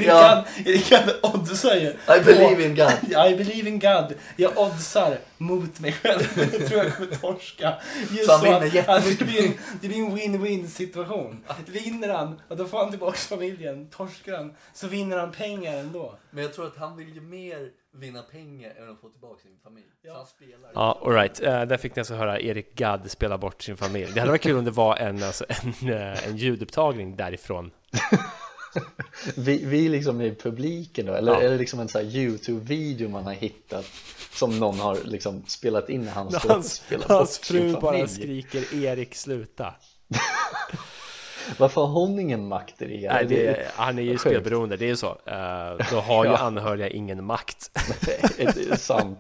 Erik 0.66 0.90
Gadd 0.90 1.12
oddsar 1.22 1.76
ju. 1.76 1.88
I 1.90 2.24
believe 2.26 2.64
in 2.66 2.76
God. 2.76 3.12
I 3.12 3.36
believe 3.36 3.70
in 3.70 3.80
God. 3.80 4.14
Jag 4.36 4.58
oddsar 4.58 5.18
mot 5.38 5.80
mig 5.80 5.92
själv. 5.94 6.22
Jag 6.60 6.68
tror 6.68 6.84
jag 6.84 6.96
kommer 6.96 7.16
torska. 7.16 7.74
Just 8.12 8.26
Så 8.26 8.32
han 8.32 8.44
vinner 8.44 8.76
jättemycket 8.76 9.20
det, 9.20 9.26
blir 9.26 9.46
en, 9.46 9.54
det 9.82 9.88
blir 9.88 9.98
en 10.04 10.18
win-win 10.18 10.68
situation. 10.68 11.44
Vinner 11.66 12.10
han, 12.10 12.42
och 12.48 12.58
då 12.58 12.66
får 12.66 12.78
han 12.78 12.90
tillbaka 12.90 13.18
familjen. 13.18 13.90
Torskar 13.90 14.38
han, 14.38 14.54
så 14.74 14.88
vinner 14.88 15.18
han 15.18 15.32
pengar 15.32 15.78
ändå. 15.78 16.16
Men 16.32 16.44
jag 16.44 16.54
tror 16.54 16.68
att 16.68 16.78
han 16.78 16.98
vill 16.98 17.16
ju 17.16 17.22
mer 17.22 17.68
vinna 18.00 18.22
pengar 18.22 18.70
än 18.76 18.90
att 18.90 19.00
få 19.02 19.10
tillbaka 19.10 19.42
sin 19.42 19.58
familj. 19.64 19.86
Ja. 20.02 20.12
Så 20.12 20.18
han 20.18 20.28
spelar. 20.28 20.70
Ja, 20.74 21.00
Ja, 21.04 21.08
alright. 21.10 21.42
Uh, 21.42 21.48
där 21.48 21.78
fick 21.78 21.96
ni 21.96 22.00
alltså 22.00 22.16
höra 22.16 22.40
Erik 22.40 22.76
Gadd 22.76 23.12
spela 23.12 23.38
bort 23.38 23.62
sin 23.62 23.78
familj. 23.78 24.12
Det 24.14 24.20
hade 24.20 24.32
varit 24.32 24.42
kul 24.42 24.58
om 24.58 24.66
det 24.66 24.72
var 24.72 24.96
en, 24.96 25.24
alltså, 25.24 25.46
en, 25.50 25.90
eh, 25.90 26.28
en 26.28 26.38
ljudupptagning 26.38 27.16
därifrån. 27.16 27.72
Vi, 29.36 29.66
vi 29.66 29.90
liksom 29.90 30.22
i 30.22 30.36
publiken 30.36 31.06
då, 31.06 31.14
eller 31.14 31.32
Ja. 31.32 31.42
är 31.42 31.50
det 31.50 31.58
liksom 31.58 31.80
en 31.80 31.88
sån 31.88 32.02
här 32.02 32.08
Youtube-video 32.16 33.10
man 33.10 33.24
har 33.24 33.34
hittat 33.34 33.86
som 34.34 34.60
någon 34.60 34.80
har 34.80 34.98
liksom 35.04 35.44
spelat 35.48 35.90
in 35.90 36.02
när 36.02 36.12
han 36.12 36.32
står 36.32 36.46
och 36.50 36.54
Hans, 36.54 36.74
spelar 36.74 37.08
hans 37.08 37.40
bort 37.40 37.46
sin 37.46 37.74
fru 37.74 37.82
bara 37.82 38.08
skriker 38.08 38.84
Erik 38.84 39.16
sluta. 39.16 39.76
Varför 41.58 41.82
har 41.82 41.88
hon 41.88 42.20
ingen 42.20 42.48
makt 42.48 42.82
i 42.82 42.86
det? 42.86 43.14
Nej, 43.14 43.26
det 43.26 43.48
är, 43.48 43.68
han 43.76 44.00
är 44.00 44.04
ju 44.04 44.18
spelberoende, 44.18 44.78
det 44.78 44.86
är 44.86 44.90
ju 44.90 44.96
så. 44.96 45.08
Eh, 45.26 45.88
då 45.92 46.00
har 46.00 46.26
ju 46.26 46.32
Ja. 46.32 46.38
anhöriga 46.38 46.88
ingen 46.90 47.24
makt. 47.24 47.72
det 48.38 48.58
är 48.72 48.76
sant. 48.76 49.20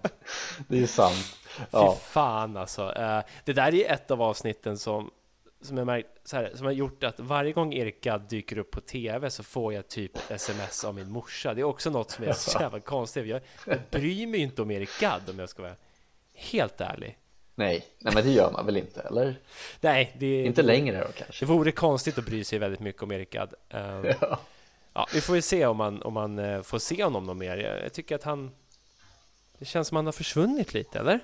Det 0.68 0.84
är 0.84 0.88
sant. 0.88 1.38
Fy 1.58 1.64
Ja, 1.72 1.98
fan 2.02 2.58
alltså. 2.58 2.94
Eh, 2.96 3.20
det 3.44 3.54
där 3.54 3.74
är 3.76 3.94
ett 3.94 4.12
av 4.12 4.22
avsnitten 4.22 4.78
som, 4.78 5.12
som, 5.62 5.78
jag 5.78 5.86
märkt, 5.86 6.08
så 6.24 6.36
här, 6.36 6.52
som 6.56 6.66
har 6.66 6.74
gjort 6.74 7.04
att 7.04 7.20
varje 7.20 7.52
gång 7.52 7.74
Erik 7.74 8.04
Gadd 8.04 8.22
dyker 8.30 8.58
upp 8.58 8.72
på 8.72 8.82
TV 8.82 9.30
så 9.30 9.44
får 9.44 9.74
jag 9.74 9.88
typ 9.88 10.16
ett 10.18 10.32
sms 10.32 10.86
av 10.86 10.96
min 10.96 11.12
morsa. 11.12 11.54
Det 11.54 11.62
är 11.62 11.66
också 11.66 11.90
något 11.90 12.12
som 12.12 12.24
är 12.24 12.34
så 12.34 12.60
jävla 12.62 12.80
konstigt. 12.80 13.28
Jag, 13.28 13.42
jag 13.66 13.78
bryr 13.92 14.28
mig 14.28 14.40
inte 14.40 14.62
om 14.62 14.72
Erik 14.72 15.00
Gadd 15.00 15.22
om 15.30 15.40
jag 15.40 15.50
ska 15.50 15.62
vara 15.62 15.76
helt 16.34 16.82
ärlig. 16.82 17.18
Nej, 17.58 17.86
nej 18.00 18.14
men 18.14 18.24
det 18.26 18.32
gör 18.32 18.52
man 18.52 18.66
väl 18.66 18.78
inte, 18.78 19.02
eller? 19.02 19.36
Nej, 19.82 20.16
det, 20.20 20.46
Inte 20.46 20.62
längre 20.62 21.00
då 21.00 21.08
kanske? 21.18 21.46
det 21.46 21.52
vore 21.52 21.72
konstigt 21.72 22.18
att 22.18 22.26
bry 22.26 22.44
sig 22.44 22.60
väldigt 22.60 22.80
mycket 22.80 23.04
om 23.04 23.12
Erik 23.12 23.30
Gadd. 23.30 23.54
Eh, 23.70 24.02
Ja. 24.22 24.40
Ja, 24.94 25.08
vi 25.14 25.22
får 25.22 25.36
ju 25.36 25.42
se 25.42 25.66
om 25.66 25.78
man, 25.78 26.02
om 26.02 26.14
man 26.14 26.40
eh, 26.40 26.62
får 26.62 26.80
se 26.80 27.04
honom 27.04 27.26
något 27.26 27.38
mer. 27.38 27.58
Jag, 27.58 27.84
jag 27.84 27.94
tycker 27.94 28.16
att 28.16 28.24
han... 28.24 28.52
Det 29.60 29.66
känns 29.66 29.88
som 29.88 29.96
han 29.96 30.06
har 30.06 30.14
försvunnit 30.14 30.74
lite, 30.74 31.00
eller? 31.00 31.20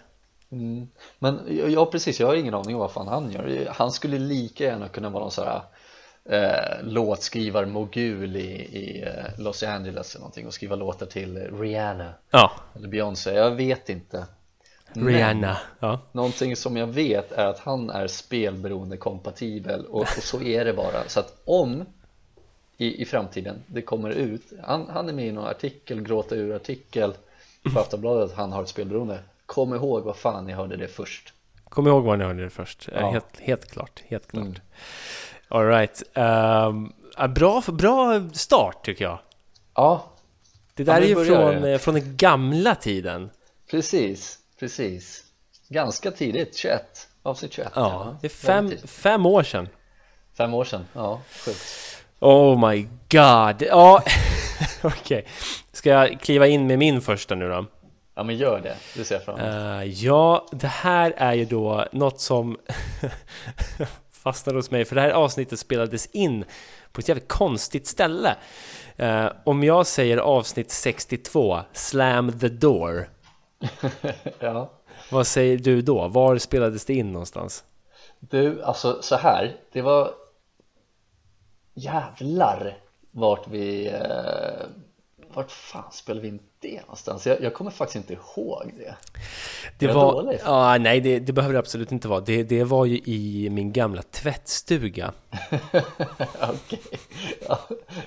Mm. 0.52 0.88
Men 1.19 1.39
ja, 1.72 1.86
precis, 1.86 2.19
jag 2.19 2.28
har 2.28 2.36
ingen 2.36 2.54
aning 2.54 2.76
om 2.76 2.80
vad 2.80 2.91
fan 2.91 3.08
han 3.08 3.32
gör. 3.32 3.67
Han 3.69 3.91
skulle 3.91 4.19
lika 4.19 4.63
gärna 4.63 4.88
kunna 4.88 5.10
vara 5.10 5.24
någon 5.24 5.32
sån 5.32 5.48
här 5.48 5.62
eh, 6.26 6.84
låtskrivarmogul 6.84 8.36
i, 8.36 8.50
i 8.56 9.02
eh, 9.02 9.39
Los 9.39 9.63
Angeles 9.63 10.15
eller 10.15 10.22
någonting 10.22 10.48
och 10.48 10.54
skriva 10.54 10.76
låtar 10.76 11.06
till 11.06 11.38
Rihanna 11.38 12.13
Ja, 12.32 12.52
eller 12.76 12.88
Beyoncé, 12.88 13.34
jag 13.34 13.52
vet 13.52 13.89
inte. 13.89 14.26
Rihanna. 14.93 15.58
Ja. 15.79 15.99
Någonting 16.12 16.56
som 16.56 16.77
jag 16.77 16.88
vet 16.88 17.32
är 17.32 17.45
att 17.45 17.60
han 17.60 17.89
är 17.89 18.08
spelberoende 18.08 18.97
kompatibel 18.97 19.86
och, 19.86 20.01
och 20.01 20.08
så 20.08 20.41
är 20.41 20.65
det 20.65 20.73
bara. 20.73 21.03
Så 21.08 21.19
att 21.19 21.41
om 21.45 21.86
i, 22.77 23.01
i 23.01 23.06
framtiden 23.06 23.63
det 23.67 23.82
kommer 23.82 24.10
ut, 24.10 24.41
han, 24.63 24.89
han 24.93 25.10
är 25.10 25.13
med 25.13 25.27
i 25.27 25.32
någon 25.32 25.47
artikel, 25.47 26.01
gråta 26.01 26.36
ur 26.36 26.56
artikel 26.56 27.13
på 27.73 27.79
Aftonbladet 27.79 28.32
att 28.32 28.38
han 28.38 28.51
har 28.51 28.62
ett 28.63 28.69
spelberoende. 28.69 29.19
Kom 29.45 29.73
ihåg 29.75 30.03
vad 30.03 30.15
fan 30.15 30.45
ni 30.45 30.53
hörde 30.53 30.77
det 30.77 30.88
först. 30.88 31.34
Kom 31.69 31.88
ihåg 31.88 32.03
var 32.03 32.17
ni 32.17 32.23
hörde 32.23 32.43
det 32.43 32.49
först. 32.49 32.89
Ja. 32.95 33.12
Helt, 33.12 33.39
helt 33.39 33.71
klart, 33.71 34.03
helt 34.08 34.27
klart. 34.27 34.43
Mm. 34.45 34.56
All 35.47 35.67
right. 35.67 36.03
Ja, 37.17 37.27
bra, 37.36 37.63
bra 37.67 38.29
start 38.34 38.86
tycker 38.86 39.06
jag. 39.06 39.19
Ja, 39.75 40.06
Det 40.73 40.84
där 40.84 40.93
Ja, 41.01 41.06
är 41.06 41.08
ju 41.08 41.25
från, 41.25 41.63
eh, 41.63 41.77
från 41.77 41.93
den 41.93 42.17
gamla 42.17 42.75
tiden. 42.75 43.29
precis, 43.71 44.39
precis. 44.63 45.23
Ganska 45.69 46.12
tidigt, 46.12 46.56
21, 46.56 47.08
avsnitt 47.23 47.54
21. 47.54 47.71
Ja, 47.76 48.17
det 48.21 48.28
är 48.28 48.30
fem, 48.30 48.71
fem 48.86 49.26
år 49.26 49.43
sedan. 49.43 49.69
Fem 50.38 50.54
år 50.54 50.63
sedan, 50.63 50.86
ja, 50.93 51.21
sjukt. 51.45 51.60
Oh 52.19 52.69
my 52.69 52.82
god. 53.10 53.62
Ja, 53.62 54.04
okej. 54.82 55.26
Ska 55.71 55.89
jag 55.89 56.19
kliva 56.21 56.47
in 56.47 56.67
med 56.67 56.80
min 56.80 57.02
första 57.02 57.36
nu 57.36 57.49
då? 57.49 57.65
Ja 58.15 58.23
men 58.23 58.38
gör 58.38 58.60
det, 58.62 58.76
det 58.95 59.04
ser 59.04 59.15
jag 59.15 59.23
fram 59.23 59.39
emot. 59.39 59.54
Eh, 59.54 60.06
ja, 60.06 60.47
det 60.52 60.67
här 60.67 61.13
är 61.17 61.34
ju 61.34 61.45
då 61.45 61.88
något 61.91 62.21
som 62.21 62.58
fastnade 64.12 64.58
hos 64.58 64.71
mig, 64.71 64.86
för 64.86 64.95
det 64.95 65.02
här 65.02 65.10
avsnittet 65.10 65.60
spelades 65.60 66.06
in 66.06 66.45
på 66.91 66.99
ett 67.02 67.08
jävligt 67.08 67.28
konstigt 67.28 67.88
ställe. 67.88 68.36
Eh, 68.97 69.28
om 69.43 69.63
jag 69.63 69.88
säger 69.88 70.17
avsnitt 70.17 70.71
62, 70.71 71.60
Slam 71.73 72.39
the 72.39 72.49
Door, 72.49 73.12
Ja. 74.39 74.69
vad 75.12 75.28
säger 75.28 75.58
du 75.58 75.82
då? 75.82 76.08
Var 76.08 76.38
spelades 76.38 76.86
det 76.86 76.93
in 76.93 77.12
någonstans? 77.12 77.63
Du, 78.19 78.63
alltså 78.63 79.02
så 79.02 79.15
här, 79.15 79.56
det 79.71 79.82
var 79.82 80.12
jävlar 81.73 82.78
vart 83.12 83.47
vi, 83.47 83.88
eh, 83.88 84.65
vart 85.36 85.52
fan 85.52 85.91
spelade 85.91 86.22
vi 86.22 86.28
in 86.28 86.39
det 86.60 86.82
någonstans? 86.82 87.28
Jag, 87.28 87.41
jag 87.41 87.54
kommer 87.54 87.72
faktiskt 87.72 87.96
inte 87.96 88.13
ihåg 88.13 88.74
det. 88.78 88.96
Det 89.80 89.86
Är 89.86 89.93
var, 89.93 90.12
dåligt? 90.24 90.41
ja, 90.46 90.78
nej 90.78 91.02
det, 91.02 91.19
det 91.19 91.34
behöver 91.34 91.54
det 91.54 91.60
absolut 91.60 91.91
inte 91.91 92.08
vara. 92.08 92.19
Det, 92.19 92.43
det 92.43 92.63
var 92.63 92.86
ju 92.86 92.98
i 92.98 93.50
min 93.52 93.72
gamla 93.72 94.02
tvättstuga. 94.02 95.13
Okej. 96.41 96.80
Ja, 97.48 97.60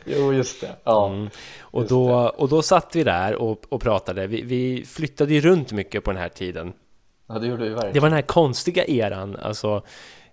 jo, 0.05 0.33
just 0.33 0.61
det. 0.61 0.77
Ja. 0.85 1.09
Mm. 1.09 1.29
Och, 1.61 1.87
då, 1.87 2.29
och 2.29 2.49
då 2.49 2.62
satt 2.62 2.97
vi 2.97 3.05
där 3.05 3.35
och, 3.35 3.65
och 3.69 3.81
pratade. 3.81 4.27
Vi, 4.27 4.43
vi 4.43 4.85
flyttade 4.85 5.35
ju 5.35 5.41
runt 5.41 5.73
mycket 5.73 6.05
på 6.05 6.12
den 6.12 6.21
här 6.21 6.29
tiden. 6.29 6.73
ja, 7.27 7.39
det 7.39 7.47
gjorde 7.47 7.62
vi 7.65 7.71
verkligen. 7.71 7.95
Det 7.95 8.01
var 8.01 8.09
den 8.09 8.17
här 8.17 8.23
konstiga 8.23 8.85
eran. 8.85 9.37
Alltså, 9.37 9.83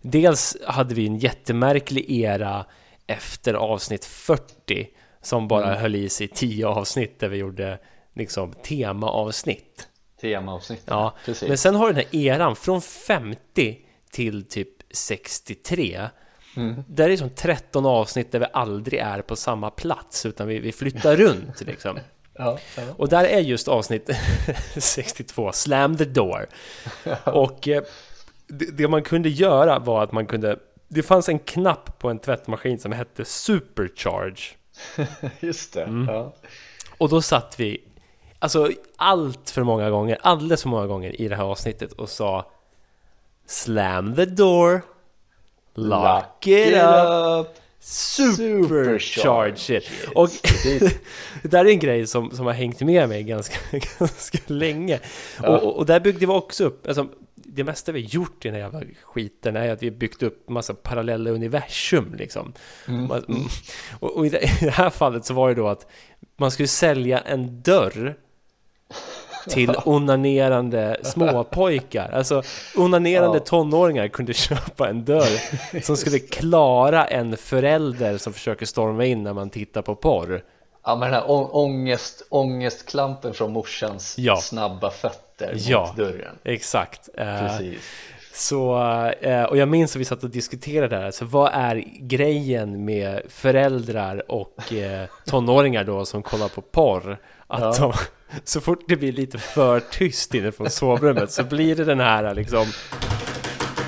dels 0.02 0.58
hade 0.66 0.96
vi 0.96 1.08
en 1.08 1.18
jättemärklig 1.18 2.12
era 2.12 2.66
efter 3.08 3.54
avsnitt 3.54 4.06
40 4.06 4.88
som 5.24 5.48
bara 5.48 5.68
Mm. 5.68 5.80
höll 5.82 5.96
i 5.96 6.10
sig 6.10 6.28
10 6.28 6.68
avsnitt 6.68 7.20
där 7.20 7.28
vi 7.30 7.38
gjorde 7.38 7.80
liksom 8.16 8.54
temaavsnitt. 8.54 9.88
Temaavsnittet. 10.22 10.86
Ja, 10.88 11.16
precis. 11.26 11.48
men 11.50 11.58
sen 11.58 11.76
har 11.76 11.88
du 11.88 11.94
den 11.94 12.04
här 12.12 12.20
eran 12.20 12.56
från 12.56 12.82
50 12.82 13.78
till 14.12 14.48
typ 14.50 14.70
63. 14.92 16.02
Mm. 16.56 16.84
Där 16.88 17.06
är 17.06 17.10
det 17.10 17.18
som 17.18 17.30
13 17.30 17.86
avsnitt 17.86 18.32
där 18.32 18.40
vi 18.40 18.46
aldrig 18.54 19.00
är 19.00 19.22
på 19.22 19.36
samma 19.36 19.70
plats 19.72 20.26
utan 20.26 20.48
vi, 20.48 20.60
vi 20.60 20.72
flyttar 20.72 21.16
runt 21.16 21.62
liksom. 21.62 22.00
Ja, 22.38 22.58
ja. 22.78 22.84
Och 22.98 23.10
där 23.10 23.24
är 23.24 23.40
just 23.40 23.68
avsnitt 23.68 24.10
62, 24.78 25.52
Slam 25.52 25.98
the 25.98 26.06
door. 26.06 26.46
Och 27.26 27.68
eh, 27.68 27.84
det, 28.48 28.78
det 28.78 28.88
man 28.88 29.04
kunde 29.04 29.30
göra 29.30 29.80
var 29.80 30.04
att 30.04 30.12
man 30.12 30.26
kunde 30.26 30.60
Det 30.88 31.04
fanns 31.04 31.30
en 31.30 31.40
knapp 31.40 32.00
på 32.00 32.10
en 32.10 32.20
tvättmaskin 32.20 32.80
som 32.80 32.92
hette 32.92 33.26
Supercharge. 33.26 34.42
Just 35.40 35.74
det. 35.74 35.84
Mm. 35.84 36.16
Ja. 36.16 36.34
Och 36.98 37.10
då 37.10 37.22
satt 37.22 37.60
vi 37.60 37.84
Alltså 38.44 38.72
allt 38.96 39.50
för 39.50 39.64
många 39.64 39.90
gånger, 39.90 40.18
alldeles 40.22 40.62
för 40.62 40.70
många 40.70 40.88
gånger 40.88 41.22
i 41.22 41.28
det 41.28 41.36
här 41.36 41.44
avsnittet 41.44 41.92
och 41.92 42.10
sa 42.10 42.52
Slam 43.46 44.16
the 44.16 44.26
door. 44.26 44.82
Lock 45.74 46.48
it 46.48 46.76
up. 46.76 47.48
Supercharge 47.80 49.78
it. 49.78 49.90
Och 50.16 50.30
det 51.42 51.50
där 51.52 51.66
är 51.66 51.70
en 51.70 51.80
grej 51.80 52.08
som, 52.08 52.32
som 52.32 52.46
har 52.46 52.54
hängt 52.54 52.82
med 52.82 53.10
mig 53.10 53.24
ganska, 53.24 53.58
ganska 54.00 54.38
länge. 54.48 55.00
Och, 55.40 55.64
och, 55.64 55.78
och 55.78 55.86
där 55.86 56.00
byggde 56.00 56.26
vi 56.26 56.32
också 56.32 56.66
upp 56.66 56.88
alltså, 56.88 57.08
Det 57.56 57.64
mesta 57.64 57.92
vi 57.92 58.00
gjort 58.00 58.46
i 58.46 58.48
den 58.48 58.54
här 58.54 58.62
jävla 58.62 58.82
skiten 59.04 59.56
är 59.56 59.70
att 59.70 59.84
vi 59.84 59.92
byggt 59.92 60.24
upp 60.24 60.50
massa 60.50 60.74
parallella 60.74 61.30
universum 61.30 62.14
liksom 62.18 62.54
Man- 62.88 63.26
mm. 63.28 63.42
och, 64.00 64.18
och 64.18 64.26
i, 64.26 64.30
det, 64.30 64.70
här 64.70 64.90
fallet 64.90 65.26
så 65.26 65.34
var 65.34 65.50
det 65.50 65.56
då 65.56 65.68
att 65.68 65.88
Man 66.38 66.52
skulle 66.52 66.68
sälja 66.68 67.20
en 67.20 67.62
dörr 67.62 68.16
till 69.50 69.76
onanerande 69.86 70.98
småpojkar. 71.04 72.10
Alltså 72.14 72.44
onanerande 72.76 73.38
Ja. 73.38 73.44
tonåringar 73.44 74.08
kunde 74.08 74.34
köpa 74.48 74.90
en 74.90 75.06
dörr 75.06 75.82
som 75.82 75.98
skulle 75.98 76.20
klara 76.20 77.06
en 77.06 77.38
förälder 77.38 78.18
som 78.18 78.34
försöker 78.34 78.66
storma 78.66 79.06
in 79.06 79.24
när 79.24 79.34
man 79.34 79.50
tittar 79.50 79.82
på 79.82 79.96
porr. 79.96 80.44
Ja 80.86 80.96
men 80.96 81.12
den 81.12 81.14
här 81.14 81.56
ångest, 81.56 82.28
ångestklampen 82.30 83.34
från 83.34 83.52
morsans 83.52 84.16
Ja. 84.18 84.38
snabba 84.38 84.90
fötter 84.92 85.24
Ja. 85.56 85.86
mot 85.88 85.98
dörren 85.98 86.36
Exakt. 86.44 87.10
Eh, 87.18 87.40
Precis 87.40 87.80
Så, 88.34 88.78
eh, 89.22 89.44
och 89.44 89.58
jag 89.58 89.68
minns 89.68 89.96
att 89.96 90.00
vi 90.00 90.06
satt 90.06 90.24
och 90.24 90.30
diskuterade 90.30 90.96
det 90.96 91.02
här. 91.02 91.12
Så 91.12 91.26
vad 91.26 91.52
är 91.54 91.84
grejen 92.00 92.86
med 92.86 93.22
föräldrar 93.30 94.32
och 94.32 94.74
eh, 94.74 95.06
tonåringar 95.26 95.84
då 95.84 96.06
som 96.06 96.24
kollar 96.24 96.48
på 96.50 96.62
porr? 96.62 97.18
Att 97.48 97.62
Ja. 97.62 97.74
de, 97.80 97.94
så 98.44 98.62
fort 98.62 98.84
det 98.88 98.96
blir 98.96 99.12
lite 99.12 99.38
för 99.38 99.80
tyst 99.80 100.34
inne 100.34 100.52
från 100.52 100.70
sovrummet 100.70 101.32
så 101.32 101.44
blir 101.44 101.76
det 101.76 101.84
den 101.86 102.00
här 102.00 102.34
liksom 102.36 102.66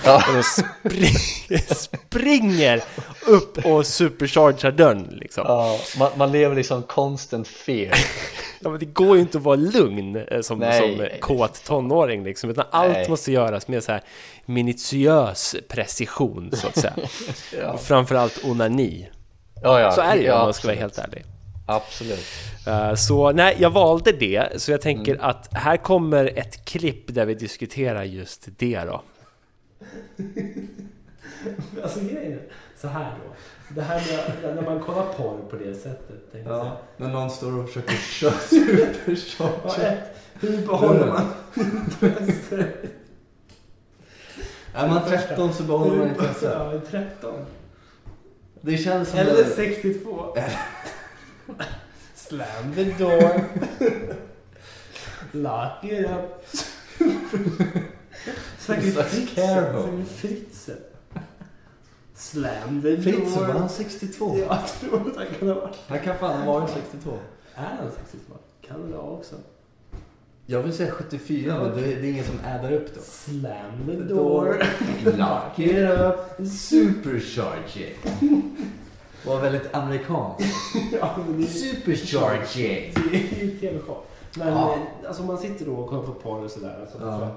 Ja. 0.06 0.24
Och 0.28 0.34
de 0.36 0.44
spring, 0.44 1.60
springer 1.76 2.82
upp 3.28 3.66
och 3.66 3.86
superchargar 3.86 4.72
dörren 4.72 5.18
liksom. 5.22 5.44
Ja, 5.48 5.80
man, 6.00 6.12
man 6.16 6.32
lever 6.32 6.56
liksom 6.56 6.84
constant 6.84 7.48
fear 7.48 7.96
Ja, 8.60 8.70
men 8.70 8.80
det 8.80 8.86
går 8.86 9.16
ju 9.16 9.22
inte 9.22 9.38
att 9.38 9.44
vara 9.44 9.56
lugn 9.56 10.16
eh, 10.16 10.42
som, 10.42 10.60
Nej, 10.60 10.80
som 10.82 10.92
nej, 10.98 11.18
kåt 11.22 11.64
tonåring 11.64 12.24
liksom, 12.24 12.50
utan 12.50 12.66
allt 12.72 12.94
Nej. 12.94 13.10
måste 13.10 13.32
göras 13.32 13.68
med 13.68 13.84
så 13.84 13.92
här 13.92 14.02
minutiös 14.46 15.56
precision 15.70 16.52
så 16.54 16.68
att 16.68 16.78
säga. 16.78 16.94
Ja, 17.60 17.72
Och 17.72 17.82
framförallt 17.82 18.40
onani. 18.46 19.08
ja, 19.64 19.80
ja 19.80 19.92
Så 19.92 20.02
är 20.02 20.16
det 20.16 20.22
ju 20.22 20.28
ja, 20.28 20.36
om 20.40 20.44
man 20.46 20.54
ska 20.54 20.68
vara 20.68 20.78
helt 20.78 20.98
ärlig. 20.98 21.24
Absolut 21.68 22.26
Eh, 22.68 22.94
Så 22.96 23.32
nej, 23.32 23.56
jag 23.60 23.70
valde 23.70 24.12
det, 24.12 24.62
så 24.62 24.72
jag 24.72 24.82
tänker 24.82 25.14
Mm. 25.14 25.26
att 25.26 25.48
här 25.54 25.78
kommer 25.78 26.32
ett 26.40 26.66
klipp 26.66 27.04
där 27.08 27.26
vi 27.26 27.34
diskuterar 27.34 28.04
just 28.04 28.48
det 28.58 28.80
då. 28.86 29.02
Alltså 31.84 32.00
grejen 32.00 32.34
är 32.34 32.40
så 32.78 32.88
här 32.88 33.12
då. 33.26 33.36
Det 33.76 33.82
här 33.82 34.04
med, 34.42 34.56
när 34.56 34.62
man 34.62 34.80
kollar 34.80 35.14
porr 35.14 35.50
på 35.50 35.56
det 35.56 35.76
sättet. 35.76 36.32
tänkte 36.32 36.50
jag. 36.52 36.66
Ja, 36.66 36.78
när 36.98 37.08
någon 37.10 37.30
står 37.30 37.60
och 37.60 37.68
försöker 37.68 37.96
köra 37.96 38.32
supercharge. 38.50 39.98
Hur 40.40 40.68
behåller 40.68 41.08
man 41.08 41.34
Är 44.74 44.88
man 44.88 45.02
13 45.10 45.54
så 45.54 45.64
behåller 45.64 45.98
man 45.98 46.08
intresset. 46.10 46.44
Ja, 46.54 46.82
13. 46.92 47.46
Det 48.62 48.78
känns 48.78 49.10
som... 49.10 49.20
Eller 49.20 49.34
det- 49.44 49.50
62. 49.50 50.36
Slam 52.16 52.74
the 52.76 52.84
door. 52.84 53.42
Lock 55.32 55.84
it 55.84 56.08
up. 56.10 56.46
Home. 58.68 60.06
Fritzen. 60.06 60.78
Slam 62.16 62.82
the 62.82 63.02
Fritzen, 63.02 63.32
var 63.42 63.48
door. 63.48 63.54
han 63.60 63.70
62? 63.70 64.38
Jag 64.40 64.68
tror 64.68 65.10
att 65.12 65.16
han 65.18 65.26
kan 65.40 65.48
ha 65.48 65.56
varit. 65.56 65.76
Han 65.88 66.00
kan 66.00 66.18
fan 66.18 66.42
ha 66.42 66.54
varit 66.60 66.70
62. 66.74 67.12
Är 67.56 67.62
han 67.64 67.92
62? 67.98 68.34
Kan 68.68 68.92
det 68.92 68.98
vara 68.98 69.10
också. 69.12 69.36
Jag 70.46 70.62
vill 70.62 70.74
säga 70.74 70.92
74 70.92 71.60
men 71.60 71.76
det 71.76 71.94
är, 71.94 72.02
det 72.02 72.08
är 72.08 72.12
ingen 72.12 72.26
som 72.26 72.40
addar 72.46 72.72
upp 72.72 72.96
då. 72.96 73.02
Slam 73.02 73.86
the 73.88 74.14
door. 74.14 74.64
Lock 75.06 75.60
it 75.60 75.78
up. 75.78 76.48
Supercharge 76.52 77.80
it. 77.80 78.08
Var 79.26 79.40
väldigt 79.42 79.76
amerikanskt. 79.76 80.44
ja, 81.02 81.16
det 81.38 81.44
it. 82.58 82.96
det 82.96 83.18
är 83.42 83.44
ju 83.46 83.60
tv-show. 83.60 83.98
Men 84.38 84.48
Ja. 84.48 84.74
eh, 84.74 85.08
alltså 85.08 85.24
man 85.24 85.38
sitter 85.38 85.66
då 85.66 85.72
och 85.76 85.90
kollar 85.90 86.04
på 86.04 86.14
porr 86.14 86.44
och 86.44 86.52
sådär. 86.52 86.78
Alltså, 86.82 86.98
Ja. 87.02 87.32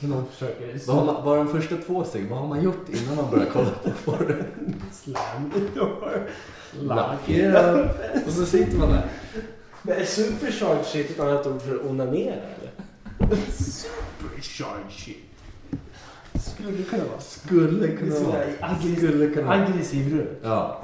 Någon 0.00 0.26
försöker 0.32 0.80
Vad 0.86 0.96
har 0.96 1.04
man, 1.04 1.24
bara 1.24 1.36
de 1.44 1.48
första 1.60 1.76
två 1.76 2.04
steg, 2.04 2.28
vad 2.30 2.38
har 2.38 2.46
man 2.48 2.62
gjort 2.62 2.88
innan 2.88 3.16
man 3.16 3.30
börjar 3.30 3.46
kolla 3.52 3.70
på 3.70 3.90
porr? 4.04 4.44
slam. 4.92 5.50
Lock 6.80 7.28
it 7.28 7.44
up. 7.54 7.90
Och 8.26 8.32
så 8.32 8.46
sitter 8.46 8.78
man 8.78 8.88
där. 8.88 9.06
Men 9.82 9.96
är 9.96 10.04
supercharge 10.04 10.84
shit 10.84 11.10
ett 11.10 11.20
annat 11.20 11.46
ord 11.46 11.62
för 11.62 11.86
onanera 11.90 12.34
eller? 12.34 13.36
supercharge 13.52 14.90
shit. 14.90 15.16
Skulle 16.44 16.70
det 16.76 16.82
kunna 16.82 17.04
vara? 17.04 17.20
Skulle 17.20 17.88
kunna 17.96 18.18
vara. 18.20 18.44
Aggressiv- 18.60 18.96
Skulle 18.96 19.30
kunna 19.34 19.46
vara. 19.46 19.64
Aggressiv 19.66 20.16
röd. 20.16 20.26
Ja. 20.42 20.82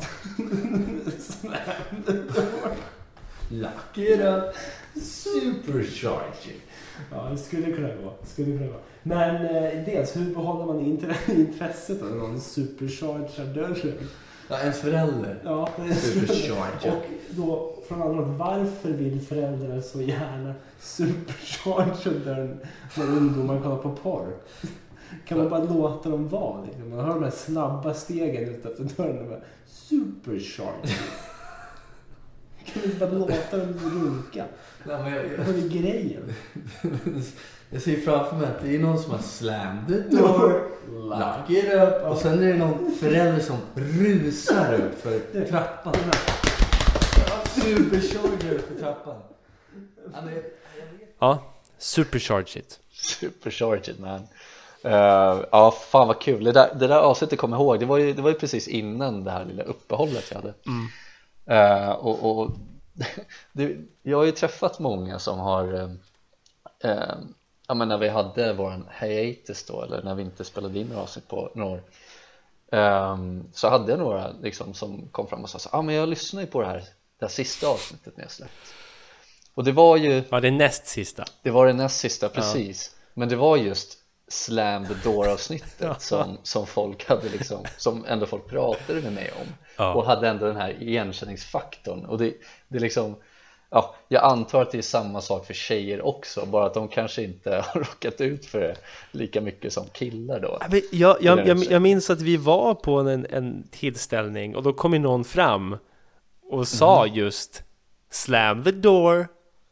Slam 1.19 1.53
the 2.07 2.13
door. 2.13 2.73
Lock 3.51 3.99
it 3.99 4.21
up. 4.21 4.55
Supercharge 5.03 6.47
it. 6.49 6.63
Ja, 7.13 7.29
det 7.31 7.39
skulle 7.39 7.73
kunna 7.73 7.89
vara. 7.89 8.15
Skulle 8.27 8.59
kunna 8.59 8.71
vara. 8.71 8.81
Men 9.03 9.35
eh, 9.47 9.85
dels, 9.85 10.17
hur 10.17 10.35
behåller 10.35 10.67
man 10.67 10.81
intre- 10.81 11.31
intresset 11.41 12.03
av 12.03 12.09
någon 12.17 12.41
superchargar 12.41 13.55
dörren? 13.55 14.09
Ja, 14.49 14.59
ens 14.61 14.79
förälder. 14.81 15.39
Ja, 15.45 15.69
Supercharger. 15.95 16.93
Och 16.97 17.03
då 17.31 17.73
från 17.89 18.03
andra 18.03 18.15
hållet, 18.25 18.39
varför 18.39 18.89
vill 18.89 19.21
föräldrar 19.21 19.81
så 19.81 20.03
gärna 20.03 20.55
supercharga 20.81 22.19
dörren 22.25 22.59
när 22.97 23.07
ungdomar 23.07 23.61
kollar 23.63 23.77
på 23.77 23.91
porr? 23.93 24.35
Kan 25.27 25.39
man 25.39 25.49
bara 25.51 25.65
låta 25.65 26.09
dem 26.11 26.29
vara? 26.29 26.65
Liksom? 26.65 26.91
Man 26.91 26.99
hör 27.05 27.15
de 27.15 27.23
här 27.23 27.31
snabba 27.31 27.95
stegen 27.95 28.49
utanför 28.55 29.03
dörren 29.03 29.19
och 29.19 29.29
bara 29.29 29.41
supercharge. 29.67 30.95
Kan 32.67 32.83
man 32.83 32.85
inte 32.85 33.07
bara 33.07 33.11
låta 33.19 33.57
dem 33.57 33.75
runka? 33.85 34.45
Nej, 34.85 35.03
men 35.03 35.13
jag, 35.15 35.23
Vad 35.47 35.55
är 35.57 35.69
grejen? 35.69 36.35
jag, 36.83 36.93
jag 37.71 37.83
ser 37.83 37.97
framför 37.97 38.37
mig 38.37 38.47
att 38.47 38.63
det 38.63 38.75
är 38.75 38.79
någon 38.79 38.99
som 38.99 39.11
har 39.13 39.19
slammed 39.19 39.87
the 40.11 40.17
door. 40.17 40.71
Lock 40.93 41.51
it 41.51 41.65
up. 41.73 42.03
Och 42.11 42.17
sen 42.17 42.43
är 42.43 42.47
det 42.47 42.59
någon 42.59 42.93
förälder 43.01 43.41
som 43.41 43.57
rusar 43.75 44.75
upp 44.75 45.03
för 45.03 45.45
trappan. 45.45 45.95
Supercharger 47.55 48.55
upp 48.55 48.69
för 48.69 48.75
trappan. 48.85 49.15
Ja, 50.13 50.19
jag- 50.35 50.43
Ja, 51.19 51.43
supercharge 51.79 52.59
it. 52.59 52.79
Supercharged 52.93 54.01
man 54.01 54.21
Eh, 54.85 55.41
Ja, 55.53 55.71
fan 55.91 56.09
vad 56.09 56.21
kul. 56.21 56.45
Det 56.45 56.53
där, 56.53 56.75
det 56.75 56.87
där 56.87 56.99
avsnittet 56.99 57.39
kom 57.39 57.53
jag 57.53 57.61
ihåg. 57.61 57.81
Det 57.81 57.87
var, 57.87 57.99
ju, 57.99 58.13
det 58.13 58.23
var 58.23 58.31
ju 58.31 58.37
precis 58.37 58.69
innan 58.69 59.25
det 59.25 59.31
här 59.31 59.45
lilla 59.45 59.63
uppehållet 59.63 60.33
vi 60.33 60.35
hade. 60.37 60.55
Eh, 61.51 61.91
och, 61.91 62.39
och 62.39 62.51
det, 63.53 63.77
jag 64.03 64.19
har 64.19 64.25
ju 64.25 64.33
träffat 64.33 64.79
många 64.79 65.19
som 65.19 65.39
har 65.39 65.91
eh, 66.81 67.15
ja 67.69 67.75
men 67.75 67.89
när 67.89 67.99
vi 67.99 68.09
hade 68.09 68.53
våran 68.53 68.89
hiatus 69.01 69.67
då 69.67 69.83
eller 69.83 70.03
när 70.03 70.15
vi 70.15 70.23
inte 70.23 70.45
spelade 70.45 70.79
in 70.79 70.87
några 70.87 71.03
avsnitt 71.03 71.29
på 71.29 71.51
några 71.55 71.73
år 71.73 71.83
eh, 72.73 73.19
så 73.53 73.69
hade 73.69 73.93
jag 73.93 73.99
några 73.99 74.33
liksom 74.43 74.75
som 74.75 75.09
kom 75.13 75.27
fram 75.27 75.43
och 75.43 75.51
sa 75.51 75.59
så 75.59 75.69
ja 75.73 75.79
ah, 75.79 75.83
men 75.83 75.95
jag 75.95 76.09
lyssnade 76.09 76.47
ju 76.47 76.51
på 76.51 76.61
det 76.61 76.67
här, 76.67 76.85
det 77.19 77.25
här 77.25 77.29
sista 77.29 77.69
avsnittet 77.69 78.17
när 78.17 78.25
jag 78.25 78.31
släppt. 78.31 78.75
Och 79.55 79.65
det 79.65 79.73
var 79.73 79.97
ju 79.97 80.23
Ja, 80.31 80.41
det 80.41 80.51
näst 80.51 80.87
sista. 80.87 81.25
det 81.43 81.51
var 81.51 81.67
det 81.67 81.73
näst 81.73 82.01
sista 82.01 82.29
precis. 82.29 82.97
Men 83.15 83.29
det 83.29 83.37
var 83.37 83.57
just 83.57 83.99
Slam 84.29 84.87
the 84.87 84.95
Door 84.95 85.29
avsnittet 85.29 86.03
som, 86.03 86.39
som 86.43 86.67
folk 86.67 87.09
hade 87.09 87.29
liksom 87.29 87.65
som 87.79 88.05
ändå 88.05 88.27
folk 88.27 88.49
pratade 88.49 89.01
med 89.01 89.13
mig 89.13 89.33
om 89.41 89.47
Ja. 89.81 89.95
och 89.95 90.05
hade 90.07 90.29
ändå 90.29 90.47
den 90.47 90.57
här 90.57 90.83
igenkänningsfaktorn 90.83 92.05
och 92.05 92.19
det, 92.19 92.35
det 92.69 92.77
är 92.77 92.81
liksom 92.81 93.17
ja, 93.71 93.95
jag 94.09 94.25
antar 94.25 94.63
att 94.63 94.71
det 94.71 94.79
är 94.79 94.83
samma 94.83 95.21
sak 95.21 95.47
för 95.47 95.55
tjejer 95.55 96.07
också 96.07 96.47
bara 96.47 96.67
att 96.67 96.75
de 96.75 96.89
kanske 96.89 97.23
inte 97.23 97.51
har 97.67 97.81
råkat 97.81 98.21
ut 98.21 98.47
för 98.47 98.61
det 98.61 98.77
lika 99.11 99.41
mycket 99.41 99.73
som 99.73 99.85
killar 99.93 100.41
då 100.41 100.57
Ja, 100.61 100.67
men 100.71 100.83
Jag, 100.93 101.17
jag, 101.21 101.47
jag, 101.47 101.59
jag 101.65 101.83
minns 101.83 102.11
att 102.11 102.21
vi 102.21 102.37
var 102.37 102.75
på 102.75 102.93
en, 102.99 103.27
en 103.31 103.69
tillställning 103.71 104.57
och 104.57 104.63
då 104.63 104.73
kom 104.73 104.93
ju 104.93 104.99
någon 104.99 105.25
fram 105.25 105.77
och 106.51 106.69
sa 106.69 107.07
Mhm. 107.07 107.15
just 107.15 107.63
Slam 108.11 108.65
the 108.65 108.71
door, 108.73 109.29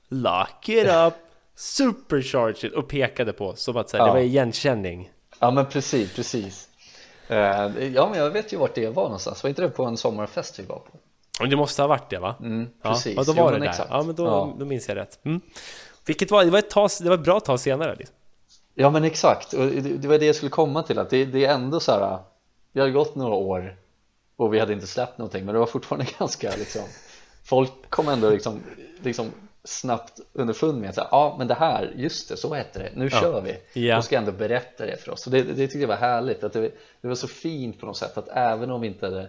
lock 0.08 0.68
it 0.68 0.86
up, 1.06 1.14
supercharge 1.56 2.66
it 2.66 2.72
och 2.72 2.88
pekade 2.88 3.32
på 3.32 3.54
som 3.56 3.76
att 3.76 3.90
så 3.90 3.96
här, 3.96 4.04
det 4.04 4.08
Ja. 4.08 4.14
var 4.14 4.20
igenkänning. 4.20 5.10
ja 5.40 5.50
men 5.50 5.66
precis, 5.66 6.14
precis 6.16 6.67
ja 7.28 8.08
men 8.10 8.18
jag 8.18 8.30
vet 8.30 8.52
ju 8.52 8.56
vart 8.56 8.74
det 8.74 8.88
var 8.88 9.02
någonstans, 9.02 9.42
var 9.42 9.48
inte 9.48 9.62
det 9.62 9.68
på 9.68 9.84
en 9.84 9.96
sommarfest 9.96 10.58
vi 10.58 10.62
var 10.64 10.78
på? 10.78 10.98
Det 11.46 11.56
måste 11.56 11.82
ha 11.82 11.86
varit 11.86 12.10
det 12.10 12.18
va? 12.18 12.34
Mm, 12.40 12.68
precis, 12.82 13.16
ja, 13.16 13.22
då 13.26 13.34
Jo, 13.36 13.42
var 13.42 13.52
det 13.52 13.58
men 13.58 13.60
där. 13.60 13.68
exakt. 13.68 13.88
Ja, 13.92 14.02
men 14.02 14.14
då, 14.14 14.24
Ja. 14.24 14.54
då 14.58 14.64
minns 14.64 14.88
jag 14.88 14.96
rätt. 14.96 15.18
Mm. 15.24 15.40
Vilket 16.06 16.30
var, 16.30 16.44
det 16.44 16.50
var 16.50 16.58
ett, 16.58 16.70
tag, 16.70 16.90
det 17.00 17.08
var 17.08 17.14
ett 17.14 17.24
bra 17.24 17.40
tag 17.40 17.60
senare. 17.60 17.94
Liksom. 17.98 18.16
Ja 18.74 18.90
men 18.90 19.04
exakt, 19.04 19.52
och 19.52 19.66
det, 19.66 19.80
det 19.80 20.08
var 20.08 20.18
det 20.18 20.26
jag 20.26 20.34
skulle 20.36 20.50
komma 20.50 20.82
till 20.82 20.98
att 20.98 21.10
det, 21.10 21.24
det 21.24 21.44
är 21.44 21.54
ändå 21.54 21.80
så 21.80 21.92
här 21.92 22.18
Det 22.72 22.80
har 22.80 22.88
gått 22.88 23.14
några 23.14 23.34
år 23.34 23.76
och 24.36 24.54
vi 24.54 24.60
hade 24.60 24.72
inte 24.72 24.86
släppt 24.86 25.18
någonting 25.18 25.44
men 25.44 25.52
det 25.54 25.58
var 25.58 25.66
fortfarande 25.66 26.06
ganska 26.18 26.50
liksom 26.58 26.82
Folk 27.44 27.70
kom 27.90 28.08
ändå 28.08 28.30
liksom, 28.30 28.60
liksom 29.02 29.30
snabbt 29.68 30.20
underfund 30.32 30.80
med 30.80 30.90
att 30.98 31.08
ja 31.10 31.34
men 31.38 31.46
det 31.48 31.54
här, 31.54 31.92
just 31.96 32.28
det, 32.28 32.36
så 32.36 32.54
hette 32.54 32.78
det, 32.78 32.90
nu 32.94 33.10
kör 33.10 33.40
vi 33.40 33.80
Ja. 33.86 33.98
och 33.98 34.04
ska 34.04 34.16
ändå 34.18 34.32
berätta 34.32 34.86
det 34.86 34.96
för 34.96 35.12
oss 35.12 35.26
och 35.26 35.32
det, 35.32 35.42
det 35.42 35.54
tyckte 35.54 35.78
jag 35.78 35.88
var 35.88 35.96
härligt 35.96 36.44
att 36.44 36.52
det, 36.52 36.70
det 37.00 37.08
var 37.08 37.14
så 37.14 37.28
fint 37.28 37.80
på 37.80 37.86
något 37.86 37.96
sätt 37.96 38.18
att 38.18 38.28
även 38.32 38.70
om 38.70 38.80
vi 38.80 38.86
inte 38.86 39.06
hade, 39.06 39.28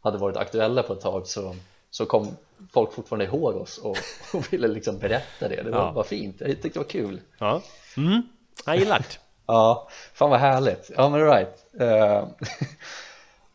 hade 0.00 0.18
varit 0.18 0.36
aktuella 0.36 0.82
på 0.82 0.92
ett 0.92 1.00
tag 1.00 1.26
så, 1.26 1.56
så 1.90 2.06
kom 2.06 2.36
folk 2.72 2.92
fortfarande 2.92 3.24
ihåg 3.24 3.56
oss 3.56 3.78
och, 3.78 3.96
och 4.34 4.52
ville 4.52 4.68
liksom 4.68 4.98
berätta 4.98 5.48
det, 5.48 5.62
det 5.62 5.70
var, 5.70 5.78
Ja. 5.78 5.90
var 5.92 6.04
fint, 6.04 6.36
jag 6.40 6.48
tyckte 6.50 6.68
det 6.68 6.78
var 6.78 6.84
kul 6.84 7.20
Ja. 7.38 7.62
Mm. 7.96 8.22
Jag 8.66 8.76
gillar. 8.76 9.06
Ja, 9.46 9.88
fan 10.14 10.30
vad 10.30 10.40
härligt. 10.40 10.90
Ja 10.96 11.08
men 11.08 11.20
right. 11.26 11.66
Eh, 11.80 12.28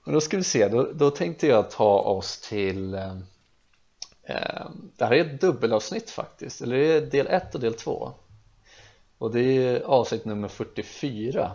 men 0.03 0.13
då 0.13 0.21
ska 0.21 0.37
vi 0.37 0.43
se, 0.43 0.67
då, 0.67 0.87
då 0.93 1.09
tänkte 1.11 1.47
jag 1.47 1.71
ta 1.71 1.99
oss 1.99 2.39
till 2.41 2.93
eh, 2.93 3.15
Det 4.97 5.05
här 5.05 5.13
är 5.13 5.21
ett 5.21 5.41
dubbelavsnitt 5.41 6.09
faktiskt, 6.09 6.61
eller 6.61 6.77
det 6.77 6.85
är 6.93 7.01
del 7.01 7.27
1 7.27 7.55
och 7.55 7.61
del 7.61 7.73
2 7.73 8.11
Och 9.17 9.31
det 9.33 9.41
är 9.67 9.81
avsnitt 9.81 10.25
nummer 10.25 10.47
44 10.47 11.51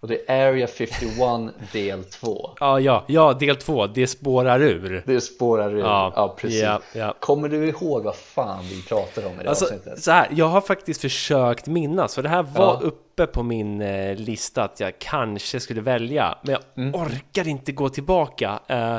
Och 0.00 0.08
det 0.08 0.30
är 0.30 0.48
Area 0.48 0.66
51 0.66 1.72
del 1.72 2.04
2 2.04 2.50
Ja, 2.60 2.80
ja, 2.80 3.04
ja, 3.08 3.32
del 3.32 3.56
två, 3.56 3.86
det 3.86 4.06
spårar 4.06 4.60
ur. 4.62 5.02
Det 5.06 5.20
spårar 5.20 5.74
ur, 5.74 5.78
Ja, 5.80 6.12
ja, 6.16 6.36
precis. 6.38 6.62
Ja, 6.62 6.80
ja. 6.94 7.14
Kommer 7.20 7.48
du 7.48 7.68
ihåg 7.68 8.02
vad 8.04 8.16
fan 8.16 8.64
vi 8.64 8.82
pratade 8.82 9.26
om 9.26 9.40
i 9.40 9.42
det 9.42 9.48
Alltså, 9.48 9.64
avsnittet? 9.64 10.02
så 10.02 10.10
här, 10.10 10.28
jag 10.32 10.46
har 10.46 10.60
faktiskt 10.60 11.00
försökt 11.00 11.66
minnas, 11.66 12.14
för 12.14 12.22
det 12.22 12.28
här 12.28 12.42
var 12.42 12.82
uppe 12.82 13.26
på 13.26 13.42
min 13.42 13.80
eh, 13.80 14.16
lista 14.16 14.62
att 14.64 14.80
jag 14.80 14.98
kanske 14.98 15.60
skulle 15.60 15.80
välja, 15.80 16.38
men 16.42 16.52
jag 16.52 16.62
Mm. 16.84 16.94
orkar 16.94 17.48
inte 17.48 17.72
gå 17.72 17.88
tillbaka. 17.88 18.60
Eh, 18.66 18.96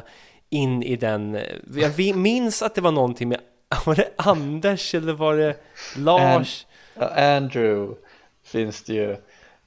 in 0.50 0.84
i 0.84 0.96
den. 0.96 1.36
eh, 1.36 1.44
Jag 1.76 1.90
vi- 1.90 2.14
minns 2.14 2.62
att 2.62 2.76
det 2.76 2.82
var 2.82 2.92
någonting 2.92 3.30
med, 3.30 3.40
var 3.86 3.96
det 3.96 4.10
Anders 4.16 4.96
eller 4.96 5.14
var 5.14 5.36
det 5.38 5.56
Lars? 5.98 6.66
Ja, 7.00 7.08
Andrew 7.36 7.96
finns 8.44 8.84
det 8.84 8.94
ju 8.94 9.18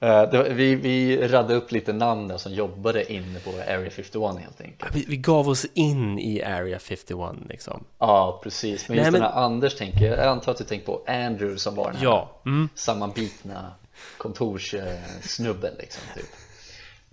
Eh, 0.05 0.31
det 0.31 0.38
var, 0.38 0.45
vi, 0.45 0.75
vi 0.75 1.29
radde 1.29 1.55
upp 1.55 1.73
lite 1.73 1.92
namn 1.92 2.38
som 2.38 2.53
jobbade 2.53 3.12
inne 3.12 3.38
på 3.40 3.51
Area 3.51 3.90
51 3.90 4.23
helt 4.42 4.61
enkelt 4.61 4.95
Vi, 4.97 5.05
vi 5.09 5.16
gav 5.16 5.49
oss 5.49 5.66
in 5.75 6.18
i 6.18 6.42
Area 6.42 6.79
51 6.79 7.18
liksom. 7.49 7.85
Ja 7.99 8.40
precis, 8.42 8.88
men 8.88 8.97
Nej, 8.97 9.05
just 9.05 9.12
men- 9.12 9.21
den 9.23 9.31
här 9.33 9.42
Anders 9.42 9.75
tänker 9.77 10.05
jag, 10.07 10.18
antar 10.27 10.53
att 10.53 10.59
du 10.59 10.64
tänker 10.64 10.87
på 10.87 11.03
Andrew 11.07 11.57
som 11.59 11.75
var 11.75 11.85
den 11.87 11.97
här 11.97 12.05
Ja, 12.05 12.40
mm. 12.47 12.68
sammanbitna 12.75 13.73
kontorssnubben 14.18 15.75
liksom 15.79 16.03
typ 16.14 16.27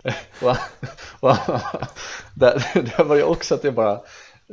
där, 2.34 2.72
där 2.96 3.04
var 3.04 3.16
det 3.16 3.24
också 3.24 3.54
att 3.54 3.62
det 3.62 3.72
bara 3.72 4.00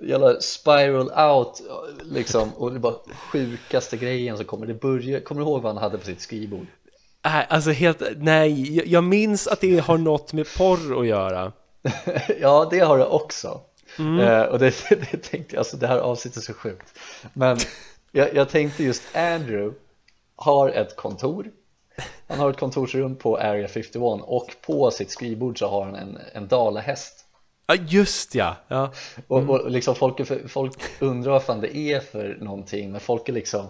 jävla 0.04 0.42
spiral 0.42 1.12
out 1.32 1.62
liksom 2.04 2.54
och 2.54 2.74
det 2.74 2.80
bara 2.80 2.96
sjukaste 3.32 3.98
grejen 3.98 4.38
som 4.38 4.46
kommer 4.46 4.68
det 4.68 4.74
börjar, 4.74 5.20
kommer 5.20 5.42
du 5.42 5.48
ihåg 5.48 5.62
vad 5.62 5.74
han 5.74 5.84
hade 5.84 5.98
på 5.98 6.06
sitt 6.06 6.22
skrivbord? 6.22 6.68
Nej, 7.26 7.46
alltså 7.50 7.72
helt, 7.72 8.02
nej, 8.18 8.92
jag, 8.92 9.04
minns 9.04 9.48
att 9.48 9.62
det 9.62 9.80
har 9.80 9.98
något 9.98 10.34
med 10.34 10.48
porr 10.58 11.00
att 11.00 11.08
göra. 11.08 11.52
ja, 12.42 12.68
det 12.72 12.80
har 12.80 12.98
det 12.98 13.06
också. 13.06 13.62
Mm. 14.00 14.20
Eh, 14.20 14.42
och 14.42 14.60
det, 14.60 14.74
det 14.90 15.18
tänkte 15.18 15.56
jag, 15.56 15.60
alltså 15.60 15.78
det 15.78 15.88
här 15.88 16.00
avsnittet 16.00 16.38
är 16.38 16.46
så 16.46 16.54
sjukt. 16.54 17.00
Men 17.34 17.58
jag, 18.12 18.36
jag 18.36 18.50
tänkte 18.50 18.84
just 18.84 19.16
Andrew 19.16 19.76
har 20.36 20.70
ett 20.70 20.96
kontor. 20.96 21.52
Han 22.28 22.40
har 22.40 22.50
ett 22.50 22.60
kontorsrum 22.60 23.16
på 23.16 23.38
Area 23.38 23.68
51 23.68 24.04
och 24.22 24.56
på 24.66 24.92
sitt 24.92 25.12
skrivbord 25.12 25.60
så 25.60 25.68
har 25.68 25.86
han 25.86 25.96
en, 25.96 26.18
en 26.34 26.48
dalahäst. 26.48 27.26
Ja, 27.68 27.76
just 27.76 28.36
ja. 28.36 28.56
ja. 28.68 28.92
Och, 29.28 29.38
Mm. 29.40 29.50
och 29.50 29.72
liksom 29.72 29.96
folk, 29.96 30.20
är, 30.20 30.48
folk 30.48 30.74
undrar 31.00 31.32
vad 31.32 31.44
fan 31.44 31.62
det 31.62 31.78
är 31.78 32.00
för 32.00 32.38
någonting 32.42 32.92
men 32.92 33.00
folk 33.02 33.30
är 33.30 33.34
liksom 33.34 33.68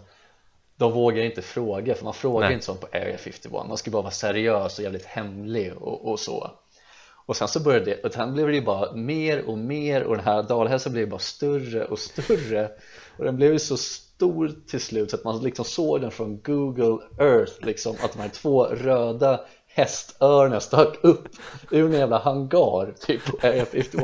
de 0.76 0.92
vågar 0.92 1.24
inte 1.24 1.42
fråga 1.42 1.96
för 1.96 2.04
man 2.04 2.14
frågar 2.14 2.48
Nej. 2.48 2.54
inte 2.54 2.66
sånt 2.66 2.82
på 2.82 2.88
Area 2.98 3.18
51 3.18 3.52
man 3.52 3.78
ska 3.78 3.92
bara 3.92 4.02
vara 4.02 4.12
seriös 4.12 4.78
och 4.78 4.84
jävligt 4.84 5.06
hemlig 5.06 5.74
och, 5.78 6.12
och 6.12 6.20
så 6.20 6.52
och 7.28 7.36
sen 7.36 7.48
så 7.48 7.60
började 7.60 7.86
det, 7.86 8.04
och 8.04 8.14
sen 8.14 8.34
blev 8.34 8.48
det 8.48 8.56
ju 8.56 8.62
bara 8.62 8.94
mer 8.94 9.46
och 9.46 9.58
mer 9.58 10.04
och 10.04 10.16
den 10.16 10.26
här 10.26 10.44
dalhästen 10.44 10.94
blev 10.94 11.10
bara 11.10 11.20
större 11.20 11.86
och 11.86 12.00
större. 12.00 12.70
Och 13.18 13.26
den 13.26 13.36
blev 13.36 13.54
ju 13.54 13.60
så 13.60 13.78
stor 13.78 14.52
till 14.68 14.80
slut 14.80 15.10
så 15.10 15.16
att 15.16 15.24
man 15.24 15.44
liksom 15.44 15.66
såg 15.66 16.02
den 16.02 16.12
från 16.12 16.42
Google 16.42 16.98
Earth 17.20 17.66
liksom 17.66 17.96
att 18.04 18.14
de 18.14 18.20
här 18.20 18.30
två 18.30 18.66
röda 18.66 19.42
hästöronen 19.68 20.62
stack 20.62 20.98
upp 21.02 21.28
ur 21.72 21.86
en 21.86 22.00
jävla 22.00 22.20
hangar 22.20 22.94
typ 23.00 23.26
på 23.26 23.48
Area 23.48 23.66
51 23.66 23.96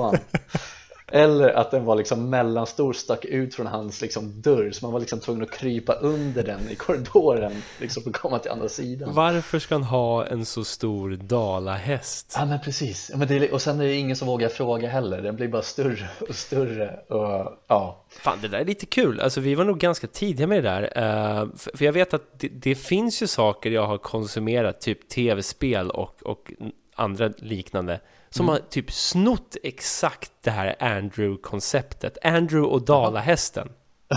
eller 1.07 1.49
att 1.49 1.71
den 1.71 1.85
var 1.85 1.95
liksom 1.95 2.29
mellanstor, 2.29 2.93
stack 2.93 3.25
ut 3.25 3.55
från 3.55 3.67
hans 3.67 4.01
liksom 4.01 4.41
dörr 4.41 4.71
så 4.71 4.85
man 4.85 4.93
var 4.93 4.99
liksom 4.99 5.19
tvungen 5.19 5.43
att 5.43 5.51
krypa 5.51 5.93
under 5.93 6.43
den 6.43 6.69
i 6.69 6.75
korridoren 6.75 7.63
liksom 7.79 8.03
för 8.03 8.09
att 8.09 8.15
komma 8.15 8.39
till 8.39 8.51
andra 8.51 8.69
sidan 8.69 9.13
Varför 9.13 9.59
ska 9.59 9.75
han 9.75 9.83
ha 9.83 10.25
en 10.25 10.45
så 10.45 10.63
stor 10.63 11.09
dalahäst? 11.09 12.33
Ja 12.37 12.45
men 12.45 12.59
precis, 12.59 13.09
ja, 13.11 13.17
men 13.17 13.27
det 13.27 13.51
och 13.51 13.61
sen 13.61 13.79
är 13.79 13.83
det 13.83 13.93
ingen 13.95 14.15
som 14.15 14.27
vågar 14.27 14.49
fråga 14.49 14.89
heller, 14.89 15.21
den 15.21 15.35
blir 15.35 15.47
bara 15.47 15.61
större 15.61 16.09
och 16.29 16.35
större 16.35 16.99
och 17.09 17.57
ja 17.67 17.99
Fan, 18.19 18.37
det 18.41 18.47
där 18.47 18.59
är 18.59 18.65
lite 18.65 18.85
kul. 18.85 19.19
Alltså, 19.19 19.41
vi 19.41 19.55
var 19.55 19.65
nog 19.65 19.79
ganska 19.79 20.07
tidiga 20.07 20.47
med 20.47 20.63
det 20.63 20.69
där. 20.69 20.83
Eh, 20.83 21.47
för, 21.57 21.77
för 21.77 21.85
jag 21.85 21.93
vet 21.93 22.13
att 22.13 22.39
det, 22.39 22.47
det 22.47 22.75
finns 22.75 23.23
ju 23.23 23.27
saker 23.27 23.71
jag 23.71 23.87
har 23.87 23.97
konsumerat, 23.97 24.81
typ 24.81 25.09
tv-spel 25.09 25.89
och, 25.89 26.23
och 26.23 26.51
andra 26.95 27.33
liknande, 27.37 27.99
som 28.35 28.47
har 28.49 28.57
typ 28.69 28.91
snott 28.91 29.55
exakt 29.63 30.31
det 30.41 30.51
här 30.51 30.75
Andrew-konceptet. 30.79 32.17
Andrew 32.23 32.73
och 32.73 32.85
dalahästen. 32.85 33.69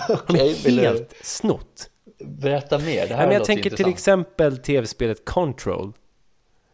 De 0.08 0.12
Okej, 0.14 0.50
är 0.52 0.64
vill 0.64 0.76
du 0.76 0.82
helt 0.82 1.14
snott. 1.22 1.90
berätta 2.24 2.78
mer, 2.78 2.84
det 3.08 3.14
här 3.14 3.16
Nej, 3.16 3.26
men 3.26 3.32
jag 3.36 3.44
tänker 3.44 3.70
till 3.70 3.88
exempel 3.88 4.58
tv-spelet 4.58 5.24
Control. 5.24 5.92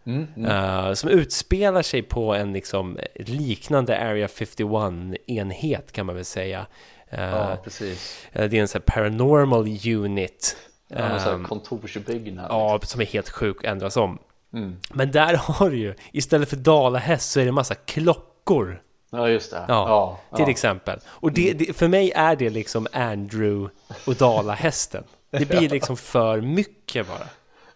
Mm, 0.06 0.26
mm. 0.36 0.50
eh, 0.50 0.92
som 0.92 1.10
utspelar 1.10 1.82
sig 1.82 2.02
på 2.02 2.34
en 2.34 2.52
liksom 2.52 2.98
liknande 3.16 3.98
Area 4.00 4.26
51-enhet 4.26 5.92
kan 5.92 6.06
man 6.06 6.14
väl 6.14 6.24
säga. 6.24 6.66
Eh, 7.08 7.20
Ja 7.24 7.56
precis, 7.64 8.26
Eh, 8.32 8.48
Det 8.48 8.56
är 8.56 8.60
en 8.60 8.68
sån 8.68 8.82
här 8.86 8.94
paranormal 8.94 9.66
unit. 9.86 10.56
ja, 10.88 11.08
någon 11.08 11.20
sån 11.20 11.28
här 11.28 11.34
Ehm, 11.34 11.44
kontorsbyggnad 11.44 12.46
ja, 12.50 12.80
som 12.82 13.00
är 13.00 13.04
helt 13.06 13.28
sjuk 13.30 13.64
ändras 13.64 13.96
om. 13.96 14.18
Mm. 14.52 14.76
Men 14.92 15.10
där 15.10 15.34
har 15.34 15.70
du 15.70 15.76
ju, 15.78 15.94
istället 16.12 16.48
för 16.48 16.56
dalahäst 16.56 17.30
så 17.30 17.40
är 17.40 17.44
det 17.44 17.48
en 17.48 17.54
massa 17.54 17.74
klockor. 17.74 18.82
ja 19.10 19.28
just 19.28 19.50
det, 19.50 19.64
Ja, 19.68 19.88
ja, 19.88 20.20
till 20.30 20.38
ja. 20.38 20.44
Mm. 20.44 20.50
exempel. 20.50 20.98
Och 21.06 21.32
det, 21.32 21.52
det, 21.52 21.76
för 21.76 21.88
mig 21.88 22.12
är 22.14 22.36
det 22.36 22.50
liksom 22.50 22.86
Andrew 22.92 23.68
och 24.06 24.14
dalahästen. 24.14 25.04
Det 25.30 25.48
blir 25.48 25.68
liksom 25.68 25.96
för 25.96 26.40
mycket 26.40 27.08
bara. 27.08 27.26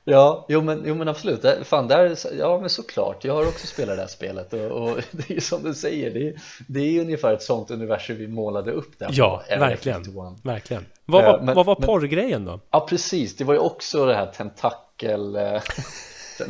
Ja, 0.09 0.47
jo 0.49 0.63
men, 0.63 0.83
jo 0.87 0.95
men 0.95 1.09
absolut, 1.09 1.45
fan 1.65 1.89
där, 1.89 2.17
ja 2.39 2.59
men 2.61 2.71
såklart, 2.71 3.25
jag 3.25 3.35
har 3.35 3.43
också 3.43 3.67
spelat 3.67 3.97
det 3.97 4.03
här 4.03 4.09
spelet 4.09 4.53
och, 4.53 4.61
och 4.61 4.99
det 5.11 5.31
är 5.31 5.35
ju 5.35 5.41
som 5.41 5.63
du 5.63 5.75
säger, 5.75 6.11
det 6.11 6.29
är, 6.29 6.35
det 6.69 6.81
är 6.81 7.01
ungefär 7.01 7.33
ett 7.33 7.43
sånt 7.43 7.71
universum 7.71 8.17
vi 8.17 8.29
målade 8.29 8.73
upp 8.73 8.99
där 8.99 9.09
Ja, 9.13 9.43
verkligen. 9.49 10.05
51. 10.05 10.41
Verkligen. 10.45 10.87
Vad 11.05 11.25
var, 11.25 11.41
men- 11.41 11.55
vad 11.55 11.67
var 11.67 11.75
porrgrejen 11.75 12.45
då? 12.45 12.61
Ja 12.71 12.87
precis, 12.91 13.37
det 13.37 13.45
var 13.45 13.55
ju 13.55 13.61
också 13.61 14.07
det 14.07 14.15
här 14.15 14.27
tentakel, 14.27 15.37
eh, 15.37 15.43
tentakel 15.43 15.85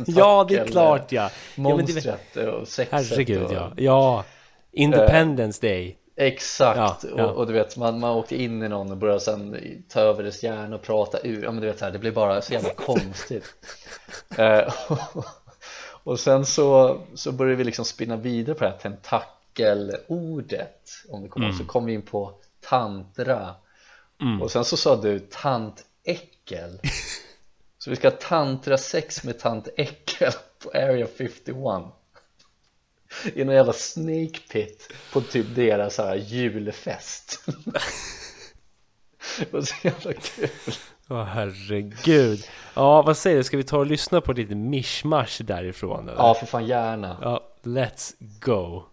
Ja, 0.05 0.45
det 0.49 0.55
är 0.55 0.65
klart 0.65 1.11
ja. 1.11 1.25
eh, 1.25 1.31
ja 1.55 1.55
det, 1.55 1.61
Monstret 1.61 2.35
och 2.35 2.67
sexet 2.67 3.09
herregud 3.09 3.43
och, 3.43 3.53
ja. 3.53 3.71
Ja. 3.77 4.25
Independence 4.71 5.67
Day. 5.67 5.97
Exakt, 6.15 6.77
Ja, 6.77 6.97
ja. 7.17 7.25
Och, 7.25 7.37
och 7.37 7.47
du 7.47 7.53
vet 7.53 7.77
man, 7.77 7.99
man 7.99 8.11
åkte 8.11 8.41
in 8.41 8.63
i 8.63 8.69
någon 8.69 8.91
och 8.91 8.97
började 8.97 9.19
sen 9.19 9.57
ta 9.89 9.99
över 9.99 10.23
dess 10.23 10.43
hjärna 10.43 10.75
och 10.75 10.81
prata 10.81 11.19
ur, 11.23 11.43
ja 11.43 11.51
men 11.51 11.61
du 11.61 11.67
vet 11.67 11.79
så 11.79 11.85
här, 11.85 11.91
det 11.91 11.99
blir 11.99 12.11
bara 12.11 12.41
så 12.41 12.53
jävla 12.53 12.73
konstigt 12.73 13.43
eh, 14.37 14.73
Och 16.03 16.19
sen 16.19 16.45
så, 16.45 16.97
så 17.13 17.31
började 17.31 17.55
vi 17.55 17.63
liksom 17.63 17.85
spinna 17.85 18.15
vidare 18.15 18.55
på 18.55 18.63
det 18.63 18.69
här 18.69 18.77
tentakelordet 18.77 20.89
Om 21.09 21.23
du 21.23 21.29
kommer 21.29 21.47
ihåg, 21.47 21.55
så 21.55 21.65
kom 21.65 21.85
vi 21.85 21.93
in 21.93 22.01
på 22.01 22.31
tantra 22.69 23.55
Och 24.41 24.51
sen 24.51 24.65
så 24.65 24.77
sa 24.77 24.95
du 24.95 25.19
tantäckel 25.19 26.79
Så 27.87 27.91
vi 27.91 27.95
ska 27.95 28.09
ha 28.09 28.17
tantra 28.17 28.77
sex 28.77 29.23
med 29.23 29.39
tantäckel 29.39 30.31
på 30.63 30.69
Area 30.69 31.07
51 31.17 31.55
i 33.33 33.43
någon 33.45 33.55
jävla 33.55 33.73
snake 33.73 34.39
pit 34.51 34.93
på 35.13 35.21
typ 35.21 35.55
deras 35.55 35.95
så 35.95 36.03
här 36.03 36.15
julfest 36.15 37.45
Det 39.39 39.53
var 39.53 39.61
så 39.61 39.75
jävla 39.81 40.13
kul 40.13 40.49
Åh 41.09 41.23
herregud. 41.23 42.47
Ja, 42.73 43.01
vad 43.01 43.17
säger 43.17 43.37
du? 43.37 43.43
Ska 43.43 43.57
vi 43.57 43.63
ta 43.63 43.77
och 43.77 43.85
lyssna 43.85 44.21
på 44.21 44.33
lite 44.33 44.55
mishmash 44.55 45.43
därifrån? 45.43 46.09
Eller? 46.09 46.19
Ja 46.19 46.33
för 46.33 46.45
fan 46.45 46.67
gärna 46.67 47.17
Ja, 47.21 47.43
let's 47.63 48.13
go. 48.19 48.83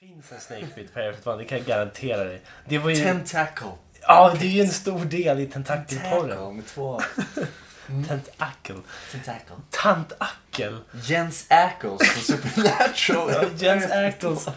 Det 0.00 0.06
finns 0.06 0.32
en 0.32 0.40
Snake 0.40 0.66
Pit 0.74 0.94
på 0.94 1.00
Air 1.00 1.12
51, 1.12 1.38
det 1.38 1.44
kan 1.44 1.58
jag 1.58 1.66
garantera 1.66 2.24
dig. 2.24 2.40
Det 2.68 2.78
var 2.78 2.90
ju... 2.90 2.96
Tentacle. 2.96 3.68
Ja, 4.00 4.34
det 4.40 4.46
är 4.46 4.50
ju 4.50 4.60
en 4.60 4.68
stor 4.68 5.04
del 5.04 5.40
i 5.40 5.46
tentakelporren. 5.46 6.56
med 6.56 6.66
två. 6.66 7.00
Tentakel. 7.88 8.76
Tentacle. 9.12 9.56
Tantakel. 9.70 10.78
Jens 11.04 11.46
Ackles 11.48 12.14
på 12.14 12.20
Supernatural. 12.20 13.46
Jens 13.58 13.90
Ackles. 13.90 14.48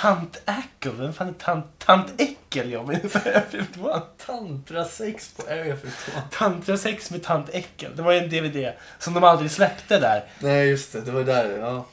Tantäckel? 0.00 0.92
Vem 0.96 1.12
fan 1.12 1.28
är 1.28 1.32
tant... 1.32 1.78
Tantäckel? 1.78 2.72
Ja, 2.72 2.82
men 2.82 3.00
på 3.00 3.18
Air 3.18 3.46
51. 3.50 4.18
Tantra 4.26 4.84
sex 4.84 5.34
på 5.36 5.42
Area 5.42 5.76
51. 5.76 6.24
Tantra 6.30 6.76
sex 6.76 7.10
med 7.10 7.22
tantäckel. 7.22 7.96
Det 7.96 8.02
var 8.02 8.12
ju 8.12 8.18
en 8.18 8.30
DVD 8.30 8.72
som 8.98 9.14
de 9.14 9.24
aldrig 9.24 9.50
släppte 9.50 9.98
där. 9.98 10.24
Nej 10.38 10.68
just 10.68 10.92
det, 10.92 11.00
det 11.00 11.10
var 11.10 11.24
där 11.24 11.58
ja. 11.58 11.86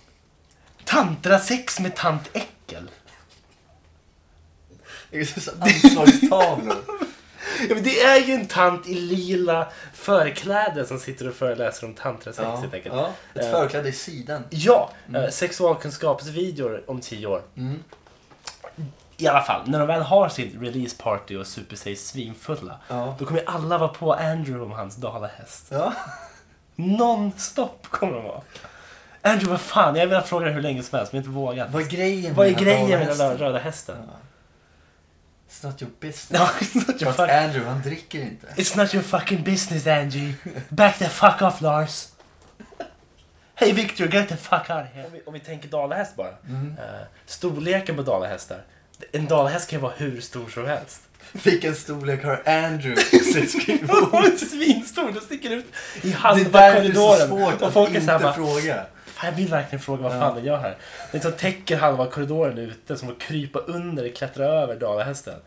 Tantra 0.86 1.40
sex 1.40 1.80
med 1.80 1.96
tantäckel. 1.96 2.92
Det 5.12 5.20
är 5.20 5.26
så 5.26 5.52
anslagstavlor. 5.60 7.09
Ja, 7.69 7.76
men 7.76 7.84
det 7.84 8.02
är 8.02 8.19
ju 8.19 8.34
en 8.34 8.45
tant 8.48 8.88
i 8.88 8.93
lila 8.95 9.67
förkläde 9.93 10.86
som 10.86 11.00
sitter 11.00 11.28
och 11.28 11.34
föreläser 11.36 11.88
om 11.88 11.93
tantrasex 11.93 12.48
ja. 12.48 12.56
helt 12.56 12.74
enkelt. 12.74 12.95
ja. 12.95 13.10
Ett 13.34 13.45
Eh. 13.45 13.52
förkläde 13.52 13.89
i 13.89 13.91
sidan. 13.91 14.43
Ja, 14.50 14.89
eh, 15.15 15.30
sexualkunskapsvideor 15.30 16.84
om 16.88 17.02
tio 17.02 17.28
år. 17.28 17.41
Mm. 17.58 17.84
I 19.17 19.28
alla 19.28 19.41
fall, 19.41 19.62
när 19.65 19.80
de 19.80 19.88
väl 19.88 20.02
har 20.02 20.30
sitt 20.30 20.62
release 20.62 20.95
party 21.04 21.38
och 21.38 21.48
super 21.48 21.76
sig 21.76 21.95
svinfulla. 21.95 22.80
Ja. 22.88 23.15
Då 23.19 23.26
kommer 23.26 23.43
alla 23.45 23.78
vara 23.78 23.89
på 23.89 24.13
Andrew 24.13 24.60
om 24.65 24.72
hans 24.72 24.95
dalahäst. 24.95 25.65
Ja. 25.69 25.93
Non-stop 26.76 27.88
kommer 27.89 28.13
de 28.13 28.24
vara. 28.24 28.41
Andrew, 29.22 29.52
vad 29.52 29.62
fan, 29.62 29.95
jag 29.95 30.02
har 30.02 30.08
velat 30.08 30.30
fråga 30.30 30.45
dig 30.45 30.54
hur 30.54 30.62
länge 30.62 30.84
som 30.84 30.98
helst 30.98 31.13
men 31.13 31.19
inte 31.19 31.30
vågat. 31.30 31.67
Vad 31.72 31.82
är 31.82 31.86
grejen 31.86 32.36
Vad 32.36 32.48
är 32.48 32.52
grejen 32.52 33.00
med 33.00 33.17
den 33.17 33.38
röda 33.38 33.60
hästen? 33.60 33.95
It's 35.50 35.64
not 35.68 35.82
your 35.82 35.92
business. 36.00 36.40
Ja, 36.42 36.50
it's 36.60 36.88
not 36.88 37.02
your 37.02 37.12
fuck- 37.14 37.30
Andrew 37.30 37.66
han 37.66 37.82
dricker 37.82 38.20
inte. 38.22 38.48
It's 38.56 38.78
not 38.78 38.94
your 38.94 39.04
fucking 39.04 39.44
business 39.44 39.88
Angie. 39.88 40.34
Back 40.70 40.98
the 40.98 41.10
fuck 41.10 41.42
off 41.42 41.62
Lars. 41.62 42.08
Hey 43.56 43.72
Victor, 43.74 44.08
get 44.08 44.30
the 44.30 44.38
fuck 44.38 44.70
out 44.70 44.70
of 44.86 44.94
here. 44.94 45.06
Om 45.06 45.12
vi, 45.14 45.22
om 45.26 45.34
vi 45.34 45.40
tänker 45.40 45.68
dalahäst 45.70 46.16
bara. 46.16 46.30
Eh, 46.30 46.36
storleken 47.26 47.96
på 47.96 48.02
dalahästar. 48.02 48.62
En 49.12 49.26
dalahäst 49.28 49.70
kan 49.70 49.80
ju 49.80 49.82
vara 49.84 49.94
hur 49.98 50.22
stor 50.22 50.50
som 50.50 50.66
helst. 50.66 51.02
Vilken 51.32 51.76
storlek 51.76 52.24
har 52.24 52.42
Andrew 52.46 53.02
i 53.12 53.20
sitt 53.20 53.52
skrivbord? 53.62 54.12
Den 54.12 54.34
är 54.34 54.38
Svinstor, 54.38 55.12
den 55.12 55.22
sticker 55.22 55.50
ut 55.50 55.66
i 55.66 56.00
Det 56.02 56.10
är 56.10 56.14
halva 56.14 56.60
därför 56.60 56.82
det 56.82 56.88
är 56.88 56.94
så 56.94 57.00
korridoren. 57.00 57.28
svårt 57.28 57.62
Och 57.62 57.68
att 57.68 57.74
folk 57.74 57.96
inte 57.96 58.20
bara, 58.22 58.34
fråga. 58.34 58.86
Fan 59.20 59.30
jag 59.30 59.38
vill 59.38 59.48
verkligen 59.48 59.80
fråga 59.82 60.04
vad 60.04 60.16
Ja. 60.16 60.20
fan 60.20 60.36
den 60.36 60.46
gör 60.46 60.58
här. 60.58 60.78
Den 61.12 61.22
som 61.22 61.32
täcker 61.32 61.78
halva 61.78 62.06
korridoren 62.08 62.58
ute, 62.58 62.98
som 62.98 63.10
att 63.10 63.20
krypa 63.20 63.60
under 63.60 64.10
och 64.10 64.16
klättra 64.16 64.46
över 64.46 64.76
dalahästen. 64.76 65.40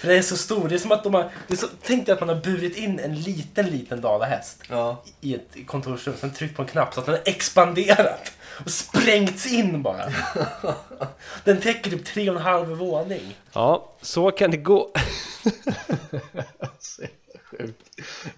För 0.00 0.08
den 0.08 0.18
är 0.18 0.22
så 0.22 0.36
stor, 0.36 0.68
det 0.68 0.74
är 0.74 0.78
som 0.78 0.92
att 0.92 1.04
de 1.04 1.14
har, 1.14 1.30
det 1.48 1.54
är 1.54 1.58
så, 1.58 1.66
tänk 1.82 2.06
dig 2.06 2.12
att 2.12 2.20
man 2.20 2.28
har 2.28 2.36
burit 2.36 2.76
in 2.76 2.98
en 2.98 3.14
liten, 3.14 3.66
liten 3.66 4.00
dalahäst. 4.00 4.62
Ja. 4.68 5.02
i 5.20 5.34
ett 5.34 5.66
kontorsrum, 5.66 6.14
sen 6.20 6.32
tryckt 6.32 6.56
på 6.56 6.62
en 6.62 6.68
knapp 6.68 6.94
så 6.94 7.00
att 7.00 7.06
den 7.06 7.14
har 7.14 7.22
expanderat 7.24 8.32
och 8.64 8.70
sprängts 8.70 9.46
in 9.52 9.82
bara. 9.82 10.04
Den 11.44 11.60
täcker 11.60 11.90
typ 11.90 12.04
tre 12.04 12.30
och 12.30 12.36
en 12.36 12.42
halv 12.42 12.68
våning. 12.68 13.36
Ja, 13.52 13.92
så 14.02 14.30
kan 14.30 14.50
det 14.50 14.56
gå. 14.56 14.90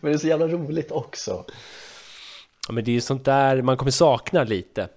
Men 0.01 0.11
det 0.13 0.17
är 0.17 0.19
så 0.19 0.27
jävla 0.27 0.47
roligt 0.49 0.91
också 0.91 1.45
Ja, 2.69 2.73
men 2.75 2.85
det 2.85 2.91
är 2.91 2.93
ju 2.93 3.01
sånt 3.01 3.25
där 3.25 3.63
man 3.63 3.77
kommer 3.77 3.91
sakna 3.91 4.45
lite. 4.45 4.89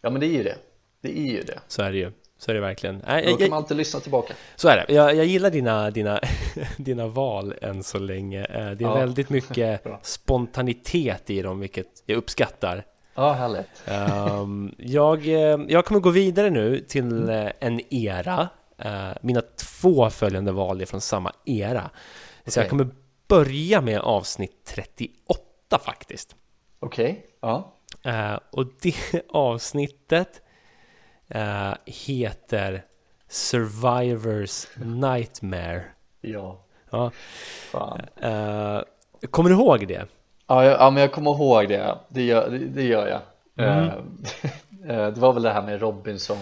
Ja 0.00 0.10
men 0.10 0.20
det 0.20 0.26
är 0.26 0.32
ju 0.32 0.42
det 0.42 0.56
Det 1.00 1.18
är 1.18 1.26
ju 1.32 1.42
det 1.42 1.60
Så 1.68 1.82
är 1.82 1.92
det 1.92 1.98
ju. 1.98 2.12
Så 2.38 2.50
är 2.50 2.54
det 2.54 2.60
verkligen. 2.60 3.02
Nej, 3.06 3.26
Då 3.30 3.36
kan 3.36 3.50
man 3.50 3.56
alltid 3.56 3.76
lyssna 3.76 4.00
tillbaka 4.00 4.34
så 4.56 4.68
är 4.68 4.76
det. 4.86 4.94
Jag, 4.94 5.14
jag 5.14 5.24
gillar 5.26 5.50
dina, 5.50 5.90
dina, 5.90 6.20
dina 6.76 7.06
val 7.06 7.54
än 7.62 7.82
så 7.82 7.98
länge. 7.98 8.44
Eh, 8.44 8.70
Det 8.70 8.84
är 8.84 8.88
Ja. 8.88 8.94
väldigt 8.94 9.30
mycket 9.30 9.86
spontanitet 10.02 11.30
i 11.30 11.42
dem, 11.42 11.60
vilket 11.60 12.02
jag 12.06 12.16
uppskattar. 12.16 12.84
Ja 13.14 13.32
härligt 13.32 13.66
Ehm, 13.86 14.74
jag, 14.78 15.26
eh, 15.28 15.58
jag 15.68 15.84
kommer 15.84 16.00
gå 16.00 16.10
vidare 16.10 16.50
nu 16.50 16.80
till 16.80 17.28
eh, 17.30 17.48
en 17.60 17.94
era. 17.94 18.48
Eh, 18.78 19.08
mina 19.22 19.42
två 19.56 20.10
följande 20.10 20.52
val 20.52 20.80
är 20.80 20.86
från 20.86 21.00
samma 21.00 21.32
era. 21.44 21.90
Så 22.46 22.60
jag 22.60 22.68
kommer 22.70 22.88
börja 23.28 23.80
med 23.80 24.00
avsnitt 24.00 24.64
38 24.64 25.78
faktiskt. 25.84 26.36
Okej, 26.84 27.26
ja. 27.40 27.72
Eh, 28.04 28.38
och 28.50 28.66
det 28.82 29.22
avsnittet 29.28 30.42
eh, 31.28 31.74
heter 31.84 32.84
Survivors 33.28 34.66
Nightmare. 34.76 35.84
Ja, 36.20 36.64
Ja, 36.94 37.10
fan. 37.70 38.00
Eh, 38.16 38.80
kommer 39.30 39.50
du 39.50 39.56
ihåg 39.56 39.88
det? 39.88 40.06
Ja, 40.46 40.64
jag, 40.64 40.80
ja 40.80 40.90
men 40.90 41.00
jag 41.00 41.12
kommer 41.12 41.30
ihåg 41.30 41.68
det, 41.68 41.98
det 42.08 42.22
gör, 42.22 42.50
det, 42.50 42.58
det 42.58 42.82
gör 42.82 43.08
jag. 43.08 43.20
Mm. 43.66 43.90
Det 44.86 45.16
var 45.16 45.32
väl 45.32 45.42
det 45.42 45.50
här 45.50 45.62
med 45.62 45.80
Robinson 45.80 46.36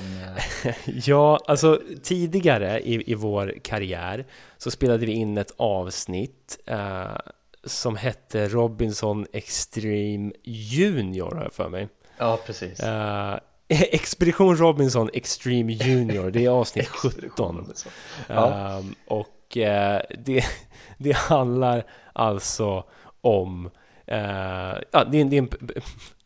Ja, 0.85 1.39
alltså 1.47 1.81
tidigare 2.03 2.81
i, 2.81 3.11
i 3.13 3.15
vår 3.15 3.55
karriär 3.63 4.25
så 4.59 4.71
spelade 4.71 5.07
vi 5.07 5.13
in 5.13 5.39
ett 5.39 5.55
avsnitt 5.57 6.59
som 7.65 7.97
hette 7.97 8.49
Robinson 8.49 9.27
Extreme 9.33 10.33
Junior 10.45 11.35
har 11.35 11.43
jag 11.43 11.53
för 11.53 11.69
mig. 11.69 11.89
Ja 12.19 12.39
precis 12.47 12.81
Eh, 12.81 13.35
Expedition 13.69 14.57
Robinson 14.57 15.11
Extreme 15.13 15.73
Junior, 15.73 16.31
det 16.31 16.45
är 16.45 16.49
avsnitt 16.51 16.89
17. 16.89 17.57
Robinson. 17.57 17.93
Ja. 18.29 18.53
Ehm, 18.79 18.95
och 19.07 19.57
eh, 19.57 20.03
det, 20.19 20.45
det 20.99 21.17
handlar 21.17 21.87
alltså 22.13 22.85
om, 23.21 23.71
eh, 24.07 24.19
ja, 24.93 25.05
det 25.11 25.17
är, 25.17 25.21
en- 25.21 25.31
det 25.31 25.37
är 25.37 25.43
en, 25.43 25.51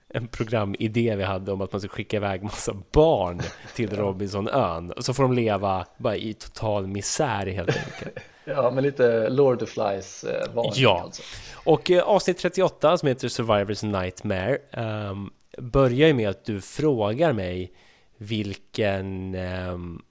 en 0.09 0.29
programidé 0.29 1.17
vi 1.17 1.25
hade 1.25 1.53
om 1.53 1.61
att 1.61 1.73
man 1.73 1.81
ska 1.81 1.89
skicka 1.91 2.17
iväg 2.17 2.43
massa 2.43 2.77
barn 2.93 3.41
till 3.75 3.97
Robinsonön. 3.97 4.93
Så 4.99 5.15
får 5.15 5.23
de 5.23 5.33
leva 5.33 5.87
bara 5.99 6.17
i 6.17 6.35
total 6.35 6.87
misär 6.87 7.47
helt 7.47 7.69
enkelt. 7.77 8.19
Ja, 8.47 8.71
men 8.71 8.85
lite 8.85 9.29
Lord 9.29 9.63
of 9.63 9.69
Flies 9.69 10.25
eh, 10.25 10.55
varning 10.55 10.73
Ja. 10.75 11.01
alltså. 11.05 11.23
Och 11.65 11.91
eh, 11.91 12.03
avsnitt 12.03 12.39
38 12.39 12.99
som 12.99 13.09
heter 13.09 13.29
Survivors 13.29 13.83
Nightmare 13.83 14.59
ehm, 14.71 15.31
börjar 15.59 16.09
ju 16.09 16.15
med 16.15 16.29
att 16.29 16.45
du 16.45 16.61
frågar 16.61 17.33
mig 17.33 17.73
vilken 18.17 19.35
um, 19.35 20.03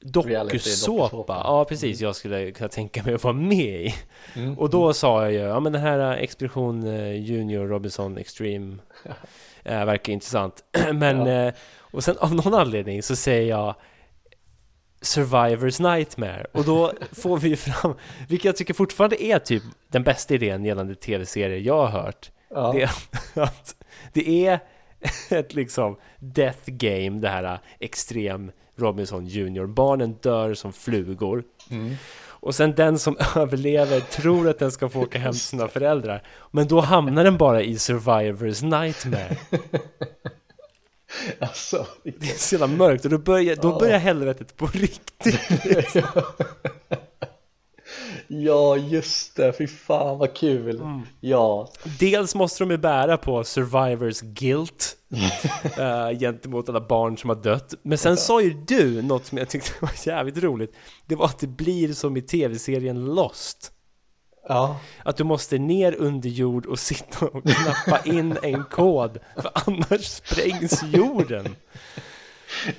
dokusåpa, 0.00 1.40
ja 1.44 1.64
precis, 1.68 2.00
jag 2.00 2.16
skulle 2.16 2.50
kunna 2.52 2.68
tänka 2.68 3.02
mig 3.02 3.14
att 3.14 3.24
vara 3.24 3.34
med 3.34 3.86
i. 3.86 3.94
Mm. 4.36 4.58
Och 4.58 4.70
då 4.70 4.92
sa 4.92 5.22
jag 5.22 5.32
ju, 5.32 5.38
ja 5.38 5.60
men 5.60 5.72
den 5.72 5.82
här 5.82 5.98
eh, 5.98 6.22
Expedition 6.22 6.82
Junior 7.24 7.66
Robinson 7.66 8.18
Extreme 8.18 8.76
eh, 9.64 9.84
verkar 9.84 10.12
intressant. 10.12 10.64
men, 10.92 11.26
Ja. 11.26 11.52
och 11.78 12.04
sen 12.04 12.18
av 12.18 12.34
någon 12.34 12.54
anledning 12.54 13.02
så 13.02 13.16
säger 13.16 13.48
jag 13.48 13.74
Survivors 15.02 15.80
Nightmare 15.80 16.46
och 16.52 16.64
då 16.64 16.92
får 17.12 17.38
vi 17.38 17.56
fram, 17.56 17.94
vilket 18.28 18.44
jag 18.44 18.56
tycker 18.56 18.74
fortfarande 18.74 19.24
är 19.24 19.38
typ 19.38 19.62
den 19.88 20.02
bästa 20.02 20.34
idén 20.34 20.64
gällande 20.64 20.94
tv-serier 20.94 21.58
jag 21.58 21.86
har 21.86 22.02
hört 22.02 22.30
Ja. 22.54 22.72
det 22.72 22.82
är 22.82 22.90
att 23.42 23.76
det 24.12 24.46
är 24.46 24.60
ett 25.30 25.54
liksom 25.54 25.96
death 26.18 26.70
game, 26.70 27.20
det 27.20 27.28
här 27.28 27.58
extrem 27.80 28.52
Robinson 28.76 29.26
Junior. 29.26 29.66
Barnen 29.66 30.12
dör 30.12 30.54
som 30.54 30.72
flugor. 30.72 31.44
Mm. 31.70 31.94
Och 32.24 32.54
sen 32.54 32.74
den 32.74 32.98
som 32.98 33.16
överlever 33.36 34.00
tror 34.00 34.48
att 34.48 34.58
den 34.58 34.72
ska 34.72 34.88
få 34.88 35.00
åka 35.00 35.18
hem 35.18 35.32
till 35.32 35.40
sina 35.40 35.68
föräldrar. 35.68 36.22
Men 36.50 36.68
då 36.68 36.80
hamnar 36.80 37.24
den 37.24 37.38
bara 37.38 37.62
i 37.62 37.78
Survivors 37.78 38.62
Nightmare. 38.62 39.36
Alltså, 41.40 41.86
Det 42.02 42.30
är 42.30 42.38
så 42.38 42.54
jävla 42.54 42.66
mörkt 42.66 43.04
och 43.04 43.10
då 43.10 43.18
börjar, 43.18 43.56
då 43.56 43.78
börjar 43.78 43.98
helvetet 43.98 44.56
på 44.56 44.66
riktigt. 44.66 45.40
ja 48.28 48.76
just 48.76 49.36
det, 49.36 49.52
fy 49.58 49.66
fan 49.66 50.18
vad 50.18 50.34
kul. 50.34 50.80
Ja, 51.20 51.68
Dels 51.98 52.34
måste 52.34 52.64
de 52.64 52.70
ju 52.70 52.78
bära 52.78 53.16
på 53.16 53.44
Survivors 53.44 54.20
guilt 54.20 54.96
eh, 55.78 56.18
gentemot 56.18 56.68
alla 56.68 56.80
barn 56.80 57.18
som 57.18 57.30
har 57.30 57.36
dött. 57.36 57.74
Men 57.82 57.98
sen 57.98 58.16
sa 58.16 58.40
ju 58.42 58.50
du 58.66 59.02
något 59.02 59.26
som 59.26 59.38
jag 59.38 59.48
tyckte 59.48 59.72
var 59.80 59.90
jävligt 60.04 60.36
roligt. 60.36 60.74
Det 61.06 61.14
var 61.14 61.24
att 61.24 61.38
det 61.38 61.46
blir 61.46 61.92
som 61.92 62.16
i 62.16 62.22
tv-serien 62.22 63.04
Lost. 63.04 63.72
Ja, 64.48 64.76
Att 65.04 65.16
du 65.16 65.24
måste 65.24 65.58
ner 65.58 65.94
under 65.98 66.28
jord 66.28 66.66
och 66.66 66.78
sitta 66.78 67.26
och 67.26 67.42
knappa 67.44 68.00
in 68.04 68.36
en 68.42 68.64
kod. 68.64 69.18
För 69.36 69.50
annars 69.54 70.04
sprängs 70.04 70.82
jorden. 70.92 71.56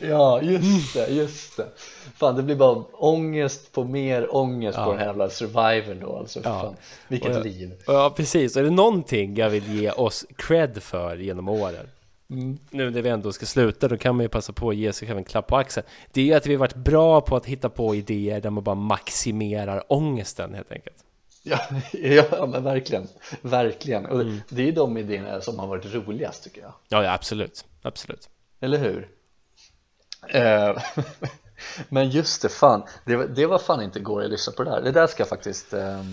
ja 0.01 0.41
just 0.41 0.93
det, 0.93 1.07
just 1.07 1.57
det. 1.57 1.67
Fan 2.15 2.35
det 2.35 2.43
blir 2.43 2.55
bara 2.55 2.83
ångest 2.93 3.71
på 3.71 3.83
mer 3.83 4.35
ångest 4.35 4.77
Ja. 4.77 4.85
på 4.85 4.91
den 4.91 4.99
här 4.99 5.05
jävla 5.07 5.29
survivor 5.29 5.93
då 6.01 6.17
alltså. 6.17 6.39
Ja. 6.43 6.61
Fan, 6.61 6.75
vilket 7.07 7.33
jag- 7.35 7.43
liv. 7.45 7.73
Ja, 7.87 8.13
precis. 8.15 8.57
Är 8.57 8.63
det 8.63 8.69
någonting 8.69 9.35
jag 9.35 9.49
vill 9.49 9.79
ge 9.79 9.91
oss 9.91 10.25
cred 10.35 10.83
för 10.83 11.15
genom 11.17 11.49
åren 11.49 11.87
Mm. 12.29 12.57
nu 12.69 12.89
när 12.89 13.01
vi 13.01 13.09
ändå 13.09 13.31
ska 13.31 13.45
sluta, 13.45 13.87
då 13.87 13.97
kan 13.97 14.15
man 14.15 14.23
ju 14.23 14.29
passa 14.29 14.53
på 14.53 14.69
att 14.69 14.75
ge 14.75 14.93
sig 14.93 15.07
själv 15.07 15.17
en 15.17 15.23
klapp 15.23 15.47
på 15.47 15.57
axeln. 15.57 15.85
Det 16.11 16.21
är 16.21 16.25
ju 16.25 16.33
att 16.33 16.45
vi 16.47 16.53
har 16.53 16.59
varit 16.59 16.75
bra 16.75 17.21
på 17.21 17.35
att 17.35 17.45
hitta 17.45 17.69
på 17.69 17.95
idéer 17.95 18.41
där 18.41 18.49
man 18.49 18.63
bara 18.63 18.75
maximerar 18.75 19.83
ångesten 19.87 20.53
helt 20.53 20.71
enkelt. 20.71 20.95
Ja, 21.53 21.59
ja 21.91 22.45
men 22.45 22.63
verkligen, 22.63 23.07
verkligen. 23.41 24.05
Och 24.05 24.21
Mm. 24.21 24.41
det 24.49 24.67
är 24.67 24.71
de 24.71 24.97
idéerna 24.97 25.41
som 25.41 25.59
har 25.59 25.67
varit 25.67 25.85
roligast 25.93 26.43
tycker 26.43 26.61
jag. 26.61 26.73
Ja, 26.89 27.03
ja 27.03 27.13
absolut. 27.13 27.65
Absolut. 27.81 28.29
Eller 28.61 28.77
hur? 28.77 29.09
Eh, 30.29 30.77
men 31.89 32.09
just 32.09 32.41
det, 32.41 32.49
fan, 32.49 32.83
det, 33.05 33.27
det 33.27 33.45
var 33.45 33.59
fan 33.59 33.81
inte 33.81 33.99
igår 33.99 34.21
jag 34.21 34.31
lyssnade 34.31 34.57
på 34.57 34.63
det 34.63 34.69
där. 34.71 34.81
Det 34.81 34.91
där 34.91 35.07
ska 35.07 35.21
jag 35.21 35.29
faktiskt, 35.29 35.73
eh, 35.73 36.03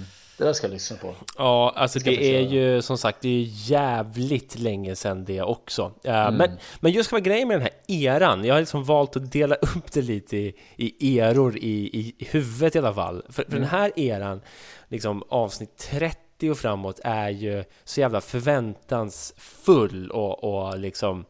det 0.41 0.47
där 0.47 0.53
ska 0.53 0.67
jag 0.67 0.73
lyssna 0.73 0.97
på. 0.97 1.15
Ja, 1.39 1.73
alltså 1.77 1.99
det 1.99 2.11
vi 2.11 2.37
är 2.37 2.41
ju 2.41 2.83
som 2.83 2.99
sagt, 2.99 3.21
det 3.21 3.29
är 3.29 3.71
jävligt 3.71 4.59
länge 4.59 4.97
sedan 4.97 5.25
det 5.25 5.43
också. 5.43 5.93
Eh, 6.05 6.33
men, 6.33 6.51
men 6.81 6.93
just 6.93 7.11
själva 7.11 7.25
grejen 7.25 7.49
med 7.49 7.55
den 7.55 7.63
här 7.63 7.73
eran, 7.87 8.45
jag 8.45 8.55
har 8.55 8.61
liksom 8.61 8.85
valt 8.85 9.17
att 9.17 9.33
dela 9.33 9.55
upp 9.77 9.93
det 9.93 10.03
lite 10.03 10.37
i, 10.37 10.55
i 10.77 11.21
eror 11.21 11.57
i, 11.57 11.91
i, 12.19 12.25
huvudet 12.25 12.75
i 12.75 12.79
alla 12.79 12.95
fall. 12.95 13.23
För, 13.29 13.45
för 13.45 13.53
den 13.53 13.65
här 13.65 13.99
eran, 13.99 14.41
liksom 14.89 15.23
avsnitt 15.29 15.77
30 15.77 16.51
och 16.51 16.59
framåt, 16.59 17.01
är 17.05 17.31
ju 17.31 17.65
så 17.85 18.01
jävla 18.01 18.21
förväntansfull 18.21 20.11
och, 20.11 20.45
och 20.45 20.79
liksom 20.79 21.25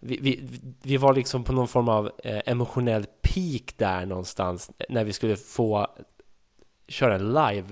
vi, 0.00 0.18
vi, 0.20 0.48
vi 0.82 0.96
var 0.96 1.14
liksom 1.14 1.44
på 1.44 1.52
någon 1.52 1.68
form 1.68 1.88
av 1.88 2.10
eh, 2.24 2.40
emotionell 2.46 3.06
peak 3.22 3.74
där 3.76 4.06
någonstans 4.06 4.70
när 4.88 5.04
vi 5.04 5.12
skulle 5.12 5.36
få 5.36 5.86
köra 6.88 7.14
en 7.14 7.28
live 7.28 7.64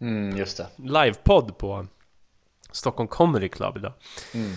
Mm, 0.00 0.36
just 0.36 0.56
det, 0.56 0.66
livepodd 0.76 1.58
på 1.58 1.86
Stockholm 2.72 3.08
Comedy 3.08 3.48
Club 3.48 3.76
idag. 3.76 3.92
mm. 4.34 4.52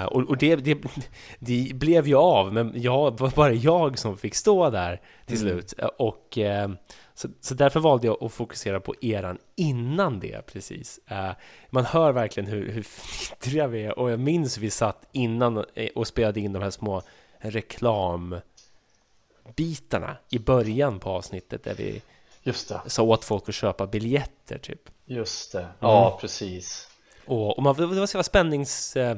Eh, 0.00 0.04
och 0.04 0.22
och 0.22 0.36
det, 0.38 0.56
det, 0.56 0.78
det 1.38 1.70
blev 1.74 2.08
ju 2.08 2.14
av, 2.16 2.52
men 2.52 2.72
jag 2.82 3.16
det 3.16 3.22
var 3.22 3.30
bara 3.30 3.52
jag 3.52 3.98
som 3.98 4.16
fick 4.16 4.34
stå 4.34 4.70
där 4.70 5.00
till 5.26 5.40
Mm. 5.42 5.48
slut. 5.52 5.74
Eh, 5.78 5.86
Och, 5.86 6.38
eh, 6.38 6.70
så, 7.14 7.28
så 7.40 7.54
därför 7.54 7.80
valde 7.80 8.06
jag 8.06 8.22
att 8.24 8.32
fokusera 8.32 8.80
på 8.80 8.94
eran 9.00 9.38
innan 9.56 10.20
det 10.20 10.46
precis. 10.46 11.00
Eh, 11.06 11.30
man 11.70 11.84
hör 11.84 12.12
verkligen 12.12 12.50
hur, 12.50 12.72
hur 12.72 12.82
fnittriga 12.86 13.66
vi 13.66 13.82
är 13.84 13.98
och 13.98 14.10
jag 14.10 14.20
minns 14.20 14.58
vi 14.58 14.70
satt 14.70 15.08
innan 15.12 15.64
och 15.94 16.06
spelade 16.06 16.40
in 16.40 16.52
de 16.52 16.62
här 16.62 16.70
små 16.70 17.02
reklambitarna 17.38 20.16
i 20.30 20.38
början 20.38 20.98
på 20.98 21.10
avsnittet 21.10 21.64
där 21.64 21.74
vi 21.74 22.02
Just 22.42 22.68
det, 22.68 22.80
sa 22.86 23.02
åt 23.02 23.24
folk 23.24 23.48
att 23.48 23.54
köpa 23.54 23.86
biljetter 23.86 24.58
typ. 24.58 24.82
just 25.06 25.52
det, 25.52 25.58
Mm. 25.58 25.72
ja 25.80 26.18
precis. 26.20 26.88
Och, 27.26 27.56
och 27.56 27.62
man, 27.62 27.76
det 27.76 27.86
var 27.86 28.06
så 28.06 28.16
jävla 28.16 28.22
spännings... 28.22 28.96
Eh, 28.96 29.16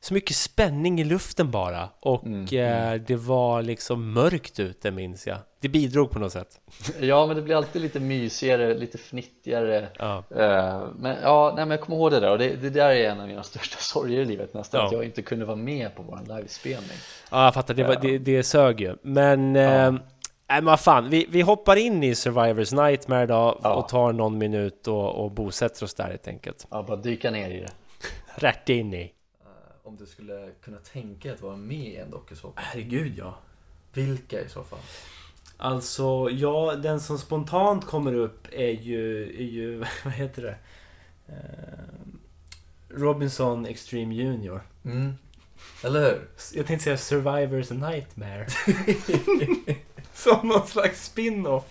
så 0.00 0.14
mycket 0.14 0.36
spänning 0.36 1.00
i 1.00 1.04
luften 1.04 1.50
bara. 1.50 1.88
Och 2.00 2.24
Mm, 2.26 2.42
eh, 2.44 3.00
det 3.06 3.16
var 3.16 3.62
liksom 3.62 4.12
mörkt 4.12 4.60
ute 4.60 4.90
minns 4.90 5.26
jag. 5.26 5.38
Det 5.60 5.68
bidrog 5.68 6.10
på 6.10 6.18
något 6.18 6.32
sätt. 6.32 6.60
Ja 7.00 7.26
men 7.26 7.36
det 7.36 7.42
blir 7.42 7.56
alltid 7.56 7.82
lite 7.82 8.00
mysigare, 8.00 8.74
lite 8.74 8.98
fnittigare 8.98 9.88
Ja. 9.98 10.24
Eh, 10.30 10.86
Men 10.96 11.16
ja, 11.22 11.52
nej, 11.56 11.64
men 11.66 11.70
jag 11.70 11.80
kommer 11.80 11.98
ihåg 11.98 12.10
det 12.10 12.20
där 12.20 12.30
och 12.30 12.38
det, 12.38 12.56
det 12.56 12.70
där 12.70 12.90
är 12.90 13.10
en 13.10 13.20
av 13.20 13.26
mina 13.28 13.42
största 13.52 13.76
sorger 13.78 14.20
i 14.20 14.24
livet 14.24 14.54
nästan 14.54 14.80
Ja. 14.80 14.86
Att 14.86 14.92
jag 14.92 15.04
inte 15.04 15.22
kunde 15.22 15.44
vara 15.44 15.56
med 15.56 15.94
på 15.96 16.02
vår 16.02 16.20
livespelning 16.36 16.98
Ja, 17.30 17.44
jag 17.44 17.54
fattar. 17.54 17.74
Det, 17.74 17.84
var, 17.84 17.96
det, 17.96 18.18
det 18.18 18.42
sög 18.42 18.80
ju. 18.80 18.96
Men... 19.02 19.56
Eh, 19.56 19.94
Nej 20.52 20.60
men 20.60 20.64
vad 20.70 20.80
fan, 20.80 21.10
vi, 21.10 21.26
vi 21.30 21.40
hoppar 21.40 21.76
in 21.76 22.02
i 22.02 22.14
Survivors 22.14 22.72
Nightmare 22.72 23.26
då 23.26 23.60
Ja. 23.62 23.74
och 23.74 23.88
tar 23.88 24.12
någon 24.12 24.38
minut 24.38 24.88
och, 24.88 25.24
och 25.24 25.30
bosätter 25.30 25.84
oss 25.84 25.94
där 25.94 26.04
helt 26.04 26.28
enkelt. 26.28 26.66
Ja, 26.70 26.82
bara 26.82 26.96
dyka 26.96 27.30
ner 27.30 27.50
i 27.50 27.60
det 27.60 27.70
Rätt 28.34 28.68
in 28.68 28.94
i. 28.94 29.02
Eh, 29.40 29.46
Om 29.82 29.96
du 29.96 30.06
skulle 30.06 30.50
kunna 30.64 30.76
tänka 30.78 31.28
dig 31.28 31.34
att 31.34 31.42
vara 31.42 31.56
med 31.56 31.78
i 31.86 31.96
en 31.96 32.10
dokusåpa, 32.10 32.60
Herregud 32.64 33.18
ja. 33.18 33.34
vilka 33.92 34.40
i 34.40 34.48
så 34.48 34.64
fall? 34.64 34.78
Alltså, 35.56 36.28
ja, 36.30 36.74
den 36.76 37.00
som 37.00 37.18
spontant 37.18 37.84
kommer 37.86 38.14
upp 38.14 38.48
är 38.52 38.70
ju, 38.70 39.22
är 39.36 39.48
ju 39.50 39.78
vad 40.04 40.12
heter 40.12 40.42
det? 40.42 40.56
Eh, 41.28 41.34
Robinson 42.88 43.66
Extreme 43.66 44.14
Junior. 44.14 44.62
Mm. 44.84 45.12
Eller 45.84 46.00
hur? 46.00 46.20
Jag 46.54 46.66
tänkte 46.66 46.84
säga 46.84 46.96
Survivors 46.96 47.70
Nightmare. 47.70 48.46
Som 50.14 50.48
någon 50.48 50.66
slags 50.66 51.04
spin-off. 51.04 51.64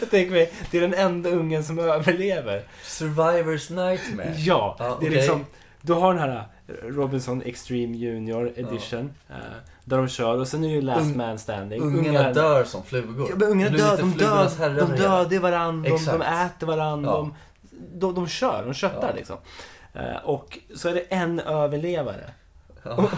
Jag 0.00 0.10
tänker 0.10 0.30
mig, 0.32 0.52
det 0.70 0.76
är 0.78 0.80
den 0.80 0.94
enda 0.94 1.30
ungen 1.30 1.64
som 1.64 1.78
överlever. 1.78 2.62
Survivors 2.84 3.70
Nightmare. 3.70 4.34
Ja, 4.36 4.76
Ja, 4.78 4.98
det 5.00 5.06
är 5.06 5.10
liksom... 5.10 5.46
Du 5.80 5.92
har 5.92 6.14
den 6.14 6.22
här 6.22 6.44
Robinson 6.82 7.42
Extreme 7.42 7.96
Junior 7.96 8.52
Edition. 8.56 9.14
eh, 9.30 9.34
där 9.84 9.96
de 9.96 10.08
kör 10.08 10.38
och 10.40 10.48
sen 10.48 10.64
är 10.64 10.68
det 10.68 10.74
ju 10.74 10.80
Last 10.82 11.00
Ung- 11.00 11.16
Man 11.16 11.38
Standing. 11.38 11.82
Ungarna 11.82 12.18
Ungar- 12.18 12.34
dör 12.34 12.64
som 12.64 12.82
flugor. 12.82 13.26
Ja, 13.30 13.36
men 13.38 13.48
ungarna 13.48 13.76
dör, 13.76 13.96
de 13.96 14.12
dör, 14.12 14.50
de 14.58 14.96
dödar 14.96 15.38
varandra, 15.40 15.90
de, 15.90 16.04
de 16.04 16.22
äter 16.22 16.66
varandra, 16.66 17.10
Ja. 17.10 17.16
de, 17.16 17.34
de, 17.98 18.14
de 18.14 18.28
kör, 18.28 18.64
de 18.64 18.74
köttar 18.74 19.08
Ja. 19.08 19.14
liksom. 19.16 19.36
Eh, 19.94 20.16
och 20.24 20.58
så 20.76 20.88
är 20.88 20.94
det 20.94 21.00
en 21.00 21.40
överlevare. 21.40 22.30
Ja, 22.82 23.10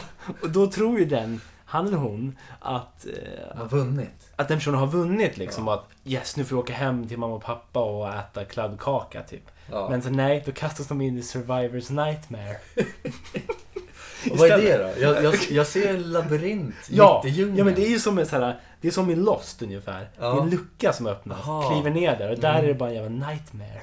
Och 0.43 0.51
då 0.51 0.67
tror 0.67 0.99
ju 0.99 1.05
den, 1.05 1.41
han 1.65 1.87
eller 1.87 1.97
hon, 1.99 2.39
att, 2.61 3.07
eh, 3.07 3.57
har 3.59 3.69
vunnit. 3.69 4.31
att 4.37 4.49
den 4.49 4.59
personen 4.59 4.81
har 4.81 4.87
vunnit 4.87 5.37
liksom. 5.37 5.69
Att 5.69 5.89
yes, 6.05 6.37
nu 6.37 6.45
får 6.45 6.57
jag 6.59 6.63
åka 6.65 6.73
hem 6.73 7.09
till 7.09 7.19
mamma 7.19 7.35
och 7.35 7.43
pappa 7.43 7.81
och 7.81 8.09
äta 8.15 8.45
kladdkaka 8.45 9.23
typ. 9.23 9.51
Ja. 9.71 9.89
Men 9.91 10.03
så 10.03 10.11
nej, 10.11 10.43
då 10.47 10.53
kastas 10.53 10.87
de 10.87 11.01
in 11.01 11.19
i 11.19 11.23
Survivors 11.23 11.91
Nightmare. 11.91 12.57
och 14.31 14.39
vad 14.39 14.51
är 14.51 14.59
det 14.59 14.79
då? 14.79 15.01
Jag, 15.01 15.25
jag, 15.25 15.35
jag 15.51 15.67
ser 15.67 15.95
en 15.95 16.03
labyrint 16.13 16.75
Ja, 16.89 17.23
mitt 17.25 17.33
i 17.35 17.37
djungeln. 17.37 17.59
ja, 17.59 17.65
men 17.65 17.75
det 17.75 17.87
är 17.87 17.91
ju 17.91 17.99
som 17.99 18.19
en 18.19 18.27
sån 18.27 18.43
här, 18.43 18.61
det 18.81 18.89
är 18.89 18.93
som 18.93 19.11
i 19.11 19.15
Lost 19.15 19.63
ungefär. 19.63 20.11
Ja. 20.19 20.33
Det 20.33 20.39
är 20.39 20.43
en 20.43 20.51
lucka 20.51 20.93
som 20.93 21.07
öppnas, 21.07 21.39
Jaha. 21.47 21.67
Mm. 21.67 21.83
kliver 21.83 22.01
ner 22.01 22.19
där 22.19 22.31
och 22.31 22.39
där 22.39 22.63
är 22.63 22.67
det 22.67 22.75
bara 22.75 22.91
en 22.91 22.95
jävla 22.97 23.27
nightmare. 23.29 23.81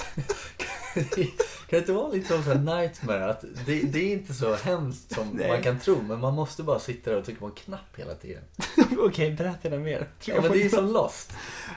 Kan 1.67 1.77
det 1.77 1.79
inte 1.79 1.93
vara 1.93 2.09
lite 2.09 2.29
som 2.29 2.43
här 2.43 2.55
nightmare? 2.55 3.31
Att 3.31 3.45
det, 3.67 3.83
det 3.83 3.99
är 3.99 4.13
inte 4.13 4.35
så 4.35 4.55
hemskt 4.55 5.15
som 5.15 5.29
Nej. 5.29 5.49
man 5.49 5.63
kan 5.63 5.81
tro, 5.81 6.03
men 6.03 6.21
man 6.21 6.35
måste 6.35 6.63
bara 6.63 6.79
sitta 6.79 7.11
där 7.11 7.19
och 7.19 7.25
trycka 7.25 7.41
på 7.41 7.47
en 7.47 7.53
knapp 7.53 7.97
hela 7.97 8.15
tiden. 8.15 8.43
Okej, 8.99 9.33
berätta 9.33 9.69
det 9.69 9.79
mer. 9.79 10.09
Ja, 10.25 10.41
men 10.43 10.53
det 10.53 10.63
är 10.65 10.69
som 10.69 10.93
Lost. 10.93 11.33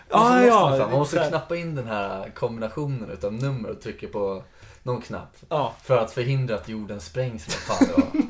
Är 0.10 0.16
Ah, 0.18 0.28
som 0.30 0.36
Lost 0.40 0.48
ja, 0.48 0.66
ungefär. 0.68 0.90
man 0.90 1.00
måste 1.00 1.16
exakt. 1.18 1.30
knappa 1.30 1.56
in 1.56 1.76
den 1.76 1.88
här 1.88 2.30
kombinationen 2.30 3.10
utav 3.10 3.34
nummer 3.34 3.70
och 3.70 3.82
trycka 3.82 4.08
på 4.08 4.44
någon 4.84 5.02
knapp. 5.02 5.36
Ja, 5.50 5.76
För 5.84 5.98
att 5.98 6.12
förhindra 6.12 6.56
att 6.56 6.70
jorden 6.70 7.00
sprängs. 7.02 7.48
Vad 7.48 7.78
fan 7.78 7.88
det 7.88 8.02
var. 8.02 8.22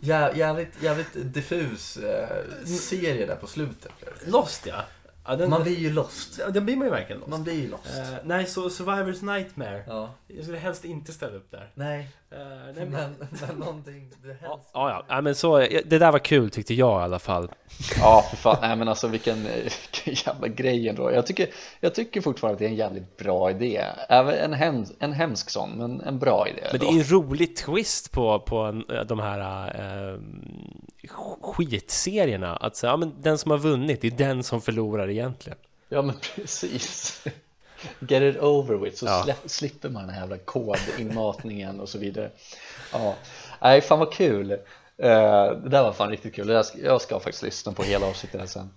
Jä, 0.00 0.32
jävligt, 0.36 0.82
jävligt 0.82 1.08
diffus 1.34 1.96
eh, 1.96 2.64
serie 2.66 3.26
där 3.26 3.36
på 3.36 3.46
slutet. 3.46 3.92
Lost 4.26 4.66
ja. 4.66 4.74
Ja, 5.30 5.36
den, 5.36 5.50
Man 5.50 5.62
blir 5.62 5.78
ju 5.78 5.92
lost. 5.92 6.40
den 6.52 6.64
blir 6.64 6.76
man 6.76 6.86
ju 6.86 6.90
verkligen 6.90 7.20
lost. 7.20 7.30
Man 7.30 7.42
blir 7.42 7.54
ju 7.54 7.68
lost. 7.70 7.98
Eh, 7.98 8.14
nej, 8.24 8.46
så 8.46 8.70
Survivors 8.70 9.22
Nightmare. 9.22 9.84
Ja. 9.86 10.14
Jag 10.26 10.42
skulle 10.44 10.58
helst 10.58 10.84
inte 10.84 11.12
ställa 11.12 11.36
upp 11.36 11.50
där. 11.50 11.70
Nej, 11.74 12.08
nej, 12.30 12.72
men, 12.74 12.90
men, 12.90 13.16
men 13.48 13.56
någonting 13.56 14.10
du 14.22 14.28
ja, 14.28 14.34
helst... 14.34 14.70
ja, 14.74 14.90
ja. 14.90 15.04
ja, 15.08 15.20
men 15.20 15.34
så, 15.34 15.58
det 15.58 15.98
där 15.98 16.12
var 16.12 16.18
kul 16.18 16.50
tyckte 16.50 16.74
jag 16.74 17.00
i 17.00 17.04
alla 17.04 17.18
fall. 17.18 17.50
Ja, 18.00 18.24
för 18.30 18.36
fan. 18.36 18.58
Nej 18.60 18.76
men 18.76 18.88
alltså 18.88 19.08
vilken, 19.08 19.42
vilken 19.42 20.14
jävla 20.26 20.48
grej 20.48 20.88
ändå. 20.88 21.12
Jag 21.12 21.26
tycker, 21.26 21.48
jag 21.80 21.94
tycker 21.94 22.20
fortfarande 22.20 22.54
att 22.54 22.58
det 22.58 22.64
är 22.64 22.68
en 22.68 22.74
jävligt 22.74 23.16
bra 23.16 23.50
idé. 23.50 23.84
Även 24.08 24.34
en, 24.34 24.52
hem, 24.52 24.84
en 24.98 25.12
hemsk 25.12 25.50
sån, 25.50 25.70
men 25.70 26.00
en 26.00 26.18
bra 26.18 26.48
idé. 26.48 26.62
Men 26.70 26.80
det 26.80 26.86
är 26.86 26.92
en 26.92 27.10
rolig 27.10 27.56
twist 27.56 28.12
på, 28.12 28.40
på 28.40 28.58
en, 28.58 28.84
de 29.06 29.18
här 29.18 29.68
eh, 29.80 30.20
skitserierna. 31.40 32.56
Att 32.56 32.76
säga, 32.76 32.90
ja, 32.90 32.96
men 32.96 33.14
den 33.22 33.38
som 33.38 33.50
har 33.50 33.58
vunnit, 33.58 34.00
det 34.00 34.06
är 34.06 34.10
den 34.10 34.42
som 34.42 34.60
förlorar 34.60 35.10
egentligen. 35.10 35.58
Ja 35.88 36.02
men 36.02 36.14
precis. 36.36 37.24
Get 38.08 38.22
it 38.22 38.42
over 38.42 38.74
with 38.76 38.96
så 38.96 39.06
Ja. 39.06 39.34
slipper 39.46 39.88
man 39.88 40.02
den 40.06 40.14
här 40.14 40.20
jävla 40.20 40.38
kodinmatningen 40.38 41.80
och 41.80 41.88
så 41.88 41.98
vidare. 41.98 42.30
Ja, 42.92 43.14
nej 43.60 43.80
fan 43.80 43.98
vad 43.98 44.12
kul. 44.12 44.50
Eh, 44.50 44.58
det 45.52 45.68
där 45.68 45.82
var 45.82 45.92
fan 45.92 46.10
riktigt 46.10 46.34
kul. 46.34 46.46
Det 46.46 46.52
där 46.54 46.62
ska- 46.62 46.78
Jag 46.78 47.00
ska 47.00 47.20
faktiskt 47.20 47.42
lyssna 47.42 47.72
på 47.72 47.82
hela 47.82 48.06
avsnittet 48.06 48.40
här 48.40 48.46
sen. 48.46 48.70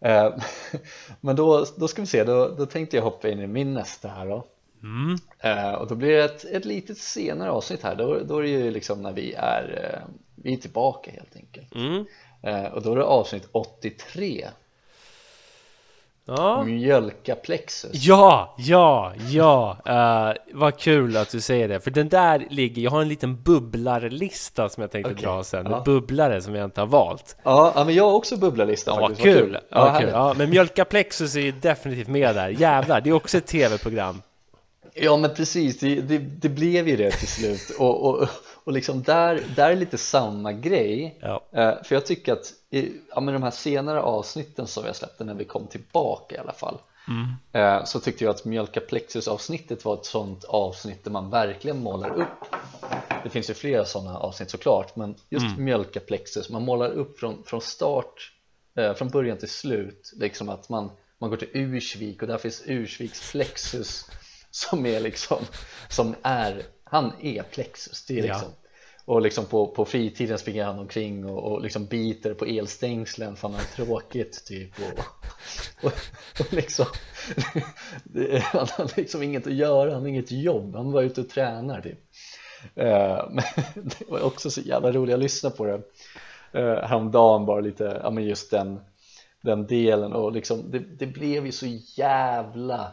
Eh, 0.00 0.34
men 1.20 1.36
då, 1.36 1.66
då 1.76 1.88
ska 1.88 2.02
vi 2.02 2.06
se, 2.06 2.24
då, 2.24 2.48
då 2.48 2.66
tänkte 2.66 2.96
jag 2.96 3.02
hoppa 3.04 3.28
in 3.28 3.40
i 3.40 3.46
min 3.46 3.74
nästa 3.74 4.08
här 4.08 4.26
då. 4.26 4.44
Mm. 4.82 5.18
Eh, 5.38 5.72
och 5.74 5.86
då 5.88 5.94
blir 5.94 6.08
det 6.16 6.24
ett, 6.24 6.44
ett 6.44 6.64
litet 6.64 6.98
senare 6.98 7.50
avsnitt 7.50 7.82
här. 7.82 7.94
Då, 7.94 8.18
då 8.24 8.38
är 8.38 8.42
det 8.42 8.48
ju 8.48 8.70
liksom 8.70 9.02
när 9.02 9.12
vi 9.12 9.32
är, 9.32 10.02
vi 10.34 10.52
är 10.52 10.56
tillbaka 10.56 11.10
helt 11.10 11.36
enkelt. 11.36 11.74
Mm. 11.74 12.04
Och 12.72 12.82
då 12.82 12.92
är 12.92 12.96
det 12.96 13.04
avsnitt 13.04 13.48
83. 13.52 14.48
Ja. 16.26 16.64
Mjölka 16.64 17.34
plexus. 17.34 17.90
Ja, 17.92 18.54
ja, 18.58 19.12
ja. 19.30 19.76
Uh, 19.88 20.58
vad 20.58 20.78
kul 20.78 21.16
att 21.16 21.30
du 21.30 21.40
säger 21.40 21.68
det. 21.68 21.80
För 21.80 21.90
den 21.90 22.08
där 22.08 22.46
ligger, 22.50 22.82
jag 22.82 22.90
har 22.90 23.02
en 23.02 23.08
liten 23.08 23.42
bubblarlista 23.42 24.68
som 24.68 24.80
jag 24.80 24.90
tänkte 24.90 25.12
Okej, 25.12 25.24
dra 25.24 25.44
sen. 25.44 25.66
Ja. 25.70 25.82
bubblare 25.84 26.42
som 26.42 26.54
jag 26.54 26.64
inte 26.64 26.80
har 26.80 26.86
valt. 26.86 27.36
Ja, 27.42 27.72
ja, 27.76 27.84
men 27.84 27.94
jag 27.94 28.04
har 28.04 28.12
också 28.12 28.36
bubblarlista 28.36 28.90
Ja, 28.90 29.08
faktiskt. 29.08 29.26
Vad 29.26 29.36
kul! 29.36 29.58
Ja, 29.68 29.84
kul. 29.84 29.92
härligt. 29.92 30.10
Ja, 30.10 30.34
men 30.38 30.50
Mjölka 30.50 30.84
Plexus 30.84 31.36
är 31.36 31.40
ju 31.40 31.52
definitivt 31.52 32.08
med 32.08 32.34
där. 32.34 32.48
Jävlar, 32.48 33.00
det 33.00 33.10
är 33.10 33.14
också 33.14 33.38
ett 33.38 33.46
tv-program. 33.46 34.22
Ja 34.94 35.16
men 35.16 35.34
precis, 35.34 35.78
det, 35.78 36.00
det, 36.00 36.18
det 36.18 36.48
blev 36.48 36.88
ju 36.88 36.96
det 36.96 37.10
till 37.10 37.28
slut 37.28 37.70
och, 37.78 38.08
och, 38.08 38.28
och 38.64 38.72
liksom 38.72 39.02
där, 39.02 39.42
där 39.56 39.70
är 39.70 39.76
lite 39.76 39.98
samma 39.98 40.52
grej. 40.52 41.18
Ja. 41.20 41.44
Eh, 41.52 41.82
För 41.82 41.94
jag 41.94 42.06
tycker 42.06 42.32
att 42.32 42.52
i, 42.70 42.92
ja, 43.14 43.20
men 43.20 43.34
de 43.34 43.42
här 43.42 43.50
senare 43.50 44.00
avsnitten 44.00 44.66
som 44.66 44.86
jag 44.86 44.96
släppte 44.96 45.24
när 45.24 45.34
vi 45.34 45.44
kom 45.44 45.66
tillbaka 45.66 46.34
i 46.34 46.38
alla 46.38 46.52
fall 46.52 46.78
eh, 47.52 47.84
Så 47.84 48.00
tyckte 48.00 48.24
jag 48.24 48.34
att 48.34 48.44
Mjölka 48.44 48.80
Plexus 48.80 49.28
avsnittet 49.28 49.84
var 49.84 49.94
ett 49.94 50.04
sånt 50.04 50.44
avsnitt 50.44 51.04
där 51.04 51.10
man 51.10 51.30
verkligen 51.30 51.82
målar 51.82 52.14
upp. 52.14 52.54
Det 53.22 53.30
finns 53.30 53.50
ju 53.50 53.54
flera 53.54 53.84
sådana 53.84 54.18
avsnitt 54.18 54.50
såklart 54.50 54.96
men 54.96 55.14
just 55.28 55.58
Mjölka 55.58 56.00
Plexus, 56.00 56.50
man 56.50 56.62
målar 56.62 56.90
upp 56.90 57.18
från, 57.18 57.42
från 57.46 57.60
start 57.60 58.32
eh, 58.78 58.94
Från 58.94 59.08
början 59.08 59.38
till 59.38 59.50
slut 59.50 60.12
liksom 60.16 60.48
att 60.48 60.68
man, 60.68 60.90
man 61.18 61.30
går 61.30 61.36
till 61.36 61.50
Ursvik 61.52 62.22
och 62.22 62.28
där 62.28 62.38
finns 62.38 62.62
Ursviks 62.66 63.32
Plexus 63.32 64.10
som 64.50 64.86
är 64.86 65.00
liksom 65.00 65.38
som 65.88 66.14
är, 66.22 66.62
han 66.94 67.12
är 67.20 67.42
Plexus 67.42 68.06
det 68.06 68.18
är 68.18 68.24
Ja. 68.24 68.34
liksom 68.34 68.48
och 69.06 69.22
liksom 69.22 69.46
på, 69.46 69.66
på 69.66 69.84
fritiden 69.84 70.38
springer 70.38 70.64
han 70.64 70.78
omkring 70.78 71.24
och, 71.24 71.52
och 71.52 71.62
liksom 71.62 71.86
biter 71.86 72.34
på 72.34 72.44
elstängslen 72.44 73.36
för 73.36 73.48
han 73.48 73.56
har 73.56 73.64
tråkigt 73.64 74.44
typ. 74.46 74.70
Och, 74.78 75.04
och, 75.84 75.92
och 76.40 76.52
liksom 76.52 76.86
det, 78.04 78.38
han 78.44 78.66
har 78.76 78.96
liksom 78.96 79.22
inget 79.22 79.46
att 79.46 79.52
göra, 79.52 79.92
han 79.92 80.00
har 80.00 80.08
inget 80.08 80.30
jobb, 80.30 80.74
han 80.76 80.92
var 80.92 81.02
ute 81.02 81.20
och 81.20 81.28
tränar 81.28 81.80
typ. 81.80 81.98
Eh, 82.74 83.28
men 83.30 83.44
det 83.74 84.08
var 84.08 84.20
också 84.22 84.50
så 84.50 84.60
jävla 84.60 84.92
roligt, 84.92 85.10
jag 85.10 85.20
lyssnade 85.20 85.56
på 85.56 85.64
det 85.64 85.74
uh, 86.60 86.82
häromdagen 86.82 87.46
bara 87.46 87.60
lite, 87.60 88.00
ja 88.02 88.10
men 88.10 88.24
just 88.24 88.50
den 88.50 88.80
den 89.40 89.66
delen. 89.66 90.12
Och 90.12 90.32
liksom 90.32 90.70
det, 90.70 90.78
det 90.78 91.06
blev 91.06 91.46
ju 91.46 91.52
så 91.52 91.66
jävla 91.96 92.92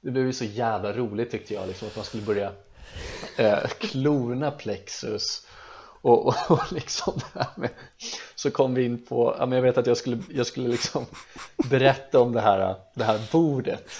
det 0.00 0.10
blev 0.10 0.26
ju 0.26 0.32
så 0.32 0.44
jävla 0.44 0.92
roligt 0.92 1.30
tyckte 1.30 1.54
jag 1.54 1.68
liksom 1.68 1.88
att 1.88 1.96
man 1.96 2.04
skulle 2.04 2.22
börja 2.22 2.52
eh, 3.36 3.68
klona 3.80 4.50
plexus. 4.50 5.46
Och, 6.02 6.26
och, 6.26 6.34
och 6.48 6.72
liksom 6.72 7.14
det 7.32 7.38
här 7.38 7.50
med, 7.54 7.70
så 8.34 8.50
kom 8.50 8.74
vi 8.74 8.84
in 8.84 9.06
på, 9.06 9.36
jag 9.38 9.62
vet 9.62 9.78
att 9.78 9.86
jag 9.86 9.96
skulle, 9.96 10.18
jag 10.28 10.46
skulle 10.46 10.68
liksom 10.68 11.06
berätta 11.70 12.20
om 12.20 12.32
det 12.32 12.40
här, 12.40 12.74
det 12.94 13.04
här 13.04 13.20
bordet. 13.32 13.90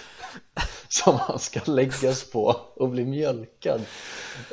som 0.89 1.17
han 1.17 1.39
ska 1.39 1.61
läggas 1.65 2.31
på 2.31 2.57
och 2.75 2.89
bli 2.89 3.05
mjölkad 3.05 3.81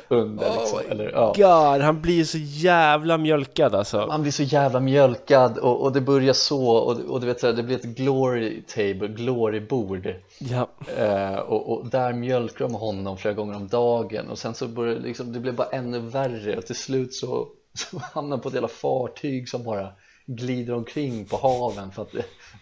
under 0.07 0.51
liksom, 0.59 0.79
eller, 0.89 1.11
ja. 1.11 1.33
God, 1.35 1.81
han 1.81 2.01
blir 2.01 2.23
så 2.23 2.37
jävla 2.37 3.17
mjölkad 3.17 3.75
alltså. 3.75 4.07
Man 4.07 4.21
blir 4.21 4.31
så 4.31 4.43
jävla 4.43 4.79
mjölkad 4.79 5.57
och, 5.57 5.81
och 5.81 5.93
det 5.93 6.01
börjar 6.01 6.33
så 6.33 6.67
och, 6.69 6.99
och 6.99 7.21
du 7.21 7.27
vet 7.27 7.41
det 7.41 7.63
blir 7.63 7.75
ett 7.75 7.83
glory 7.83 8.61
table, 8.61 9.07
glory 9.07 9.59
bord 9.59 10.13
Ja. 10.39 10.69
eh, 10.97 11.35
och, 11.35 11.71
och 11.71 11.85
där 11.89 12.13
mjölkar 12.13 12.65
de 12.65 12.73
honom 12.73 13.17
flera 13.17 13.33
gånger 13.33 13.55
om 13.55 13.67
dagen 13.67 14.29
och 14.29 14.37
sen 14.37 14.53
så 14.53 14.67
börjar 14.67 14.95
det 14.95 15.01
liksom, 15.01 15.33
det 15.33 15.39
blir 15.39 15.51
bara 15.51 15.67
ännu 15.67 15.99
värre 15.99 16.57
och 16.57 16.65
till 16.65 16.75
slut 16.75 17.13
så, 17.13 17.47
så 17.73 18.01
hamnar 18.13 18.37
han 18.37 18.41
på 18.41 18.47
ett 18.47 18.53
jävla 18.53 18.67
fartyg 18.67 19.49
som 19.49 19.63
bara 19.63 19.89
glider 20.27 20.73
omkring 20.73 21.25
på 21.25 21.37
haven 21.37 21.91
för 21.91 22.01
att 22.01 22.11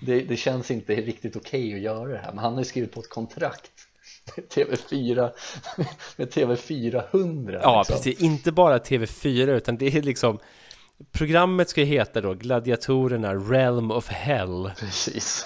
det, 0.01 0.21
det, 0.21 0.37
känns 0.37 0.71
inte 0.71 0.95
riktigt 0.95 1.35
okej 1.35 1.73
att 1.73 1.81
göra 1.81 2.09
det 2.09 2.17
här 2.17 2.31
men 2.31 2.37
han 2.37 2.53
har 2.53 2.59
ju 2.59 2.65
skrivit 2.65 2.91
på 2.91 2.99
ett 2.99 3.09
kontrakt 3.09 3.71
med 4.35 4.45
TV4 4.45 5.31
med 6.15 6.29
TV400 6.29 7.59
Ja, 7.61 7.79
liksom. 7.79 7.95
precis. 7.95 8.21
Inte 8.21 8.51
bara 8.51 8.77
TV4, 8.77 9.47
utan 9.47 9.77
det 9.77 9.95
är 9.95 10.01
liksom... 10.01 10.39
Programmet 11.11 11.69
ska 11.69 11.81
heta 11.81 12.21
då 12.21 12.33
Gladiatorerna 12.33 13.35
Realm 13.35 13.91
of 13.91 14.07
Hell. 14.07 14.71
precis 14.79 15.45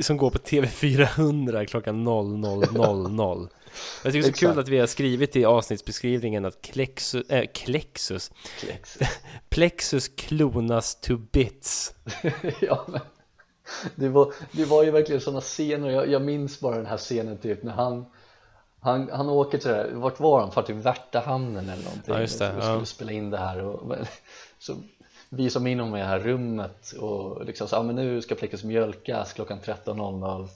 Som 0.00 0.16
går 0.16 0.30
på 0.30 0.38
TV400 0.38 1.64
klockan 1.64 2.08
00.00. 2.08 3.48
Jag 4.04 4.12
tycker 4.12 4.22
det 4.22 4.28
är 4.28 4.32
så 4.32 4.38
kul 4.38 4.58
att 4.58 4.68
vi 4.68 4.78
har 4.78 4.86
skrivit 4.86 5.36
i 5.36 5.44
avsnittsbeskrivningen 5.44 6.44
att 6.44 6.62
Klexus, 6.62 7.30
äh, 7.30 7.46
Klexus, 7.54 8.30
Klex. 8.60 8.98
Plexus 9.48 10.08
klonas 10.08 11.00
to 11.00 11.16
bits. 11.16 11.94
ja, 12.60 12.84
men 12.88 13.00
det, 13.94 14.08
var, 14.08 14.32
det 14.52 14.64
var 14.64 14.84
ju 14.84 14.90
verkligen 14.90 15.20
sådana 15.20 15.40
scener, 15.40 15.90
jag, 15.90 16.08
jag 16.08 16.22
minns 16.22 16.60
bara 16.60 16.76
den 16.76 16.86
här 16.86 16.96
scenen 16.96 17.38
typ 17.38 17.62
när 17.62 17.72
han 17.72 18.06
han, 18.80 19.10
han 19.12 19.28
åker 19.28 19.58
till 19.58 19.70
det 19.70 19.76
här, 19.76 19.90
vart 19.92 20.20
var 20.20 20.40
han? 20.40 20.52
Far 20.52 20.62
till 20.62 20.74
Värtahamnen 20.74 21.68
eller 21.68 21.84
någonting 21.84 22.14
Ja, 22.14 22.20
just 22.20 22.38
det, 22.38 22.56
och 22.56 22.62
skulle 22.62 22.78
ja. 22.78 22.84
spela 22.84 23.12
in 23.12 23.30
det 23.30 23.38
här 23.38 23.62
och, 23.62 23.96
så 24.58 24.76
visar 25.28 25.60
de 25.60 25.66
in 25.66 25.78
honom 25.78 25.96
i 25.96 25.98
det 25.98 26.06
här 26.06 26.18
rummet 26.18 26.92
och 26.92 27.44
liksom 27.44 27.68
så, 27.68 27.76
ja 27.76 27.82
men 27.82 27.96
nu 27.96 28.22
ska 28.22 28.34
Plexus 28.34 28.64
mjölkas 28.64 29.32
klockan 29.32 29.60
13.00 29.60 30.48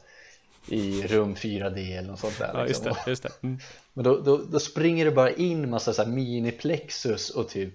i 0.69 1.07
rum 1.07 1.35
4D 1.35 1.99
eller 1.99 2.09
något 2.09 2.21
sånt 2.21 2.39
där 2.39 2.51
Ja, 2.55 2.67
just 2.67 2.85
liksom. 2.85 3.03
det. 3.05 3.11
Just 3.11 3.23
det. 3.23 3.31
Mm. 3.43 3.59
Men 3.95 4.05
då, 4.05 4.21
då, 4.21 4.37
då 4.37 4.61
springer 4.61 5.05
det 5.05 5.11
bara 5.11 5.31
in 5.31 5.71
massa 5.71 5.93
så 5.93 6.03
här 6.03 6.11
mini-plexus 6.11 7.31
och 7.31 7.49
typ 7.49 7.75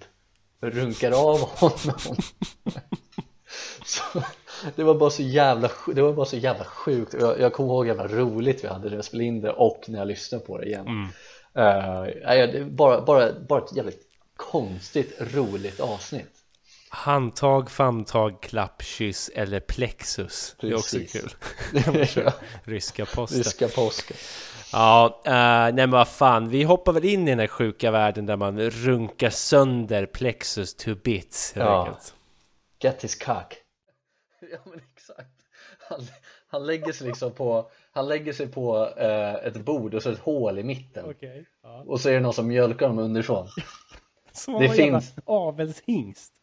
runkar 0.61 1.11
av 1.11 1.39
honom 1.39 1.99
så, 3.85 4.23
det 4.75 4.83
var 4.83 4.95
bara 4.95 5.09
så 5.09 5.21
jävla 5.21 5.71
det 5.95 6.01
var 6.01 6.13
bara 6.13 6.25
så 6.25 6.37
jävla 6.37 6.65
sjukt 6.65 7.13
jag, 7.19 7.39
jag 7.39 7.53
kommer 7.53 7.69
ihåg 7.73 7.87
jävla 7.87 8.07
roligt 8.07 8.63
vi 8.63 8.67
hade 8.67 8.89
när 8.89 8.95
jag 8.95 9.05
spelade 9.05 9.25
in 9.25 9.41
det 9.41 9.51
och 9.51 9.83
när 9.87 9.99
jag 9.99 10.07
lyssnade 10.07 10.45
på 10.45 10.57
det 10.57 10.65
igen 10.65 10.87
Mm. 10.87 11.07
Är 12.23 12.63
bara, 12.65 13.01
bara, 13.01 13.33
bara 13.49 13.63
ett 13.63 13.75
jävligt 13.75 14.01
konstigt 14.35 15.15
roligt 15.19 15.79
avsnitt 15.79 16.36
Handtag, 16.89 17.69
famntag, 17.71 18.41
klapp, 18.41 18.81
kyss 18.81 19.29
eller 19.35 19.59
plexus. 19.59 20.55
Det 20.59 20.67
är 20.67 20.75
också 20.75 20.97
Precis. 20.97 21.21
kul. 21.21 21.31
Ryska 22.63 23.05
posten. 23.05 23.37
Ryska 23.37 23.67
påsken 23.67 24.17
Ja, 24.71 25.21
uh, 25.25 25.31
nej 25.31 25.73
men 25.73 25.91
vad 25.91 26.07
fan, 26.07 26.49
vi 26.49 26.63
hoppar 26.63 26.93
väl 26.93 27.05
in 27.05 27.27
i 27.27 27.31
den 27.31 27.39
här 27.39 27.47
sjuka 27.47 27.91
världen 27.91 28.25
där 28.25 28.37
man 28.37 28.59
runkar 28.69 29.29
sönder 29.29 30.05
plexus 30.05 30.75
to 30.75 30.95
bits 31.03 31.53
Ja. 31.55 31.79
enkelt. 31.85 32.13
Get 32.79 33.03
his 33.03 33.15
cock 33.15 33.53
Ja 34.51 34.57
men 34.65 34.79
exakt 34.95 35.29
han, 35.89 36.07
han 36.47 36.65
lägger 36.65 36.91
sig 36.93 37.07
liksom 37.07 37.31
på 37.31 37.69
Han 37.91 38.07
lägger 38.07 38.33
sig 38.33 38.47
på 38.47 38.89
eh, 38.97 39.33
ett 39.33 39.57
bord 39.65 39.93
och 39.93 40.03
så 40.03 40.11
ett 40.11 40.19
hål 40.19 40.59
i 40.59 40.63
mitten 40.63 41.05
Okej. 41.09 41.45
Ja. 41.63 41.83
Och 41.87 42.01
så 42.01 42.09
är 42.09 42.13
det 42.13 42.19
någon 42.19 42.33
som 42.33 42.47
mjölkar 42.47 42.87
dem 42.87 42.99
underifrån 42.99 43.47
Som 44.31 44.59
Det 44.61 44.69
finns- 44.69 45.13
avelshingst. 45.25 46.33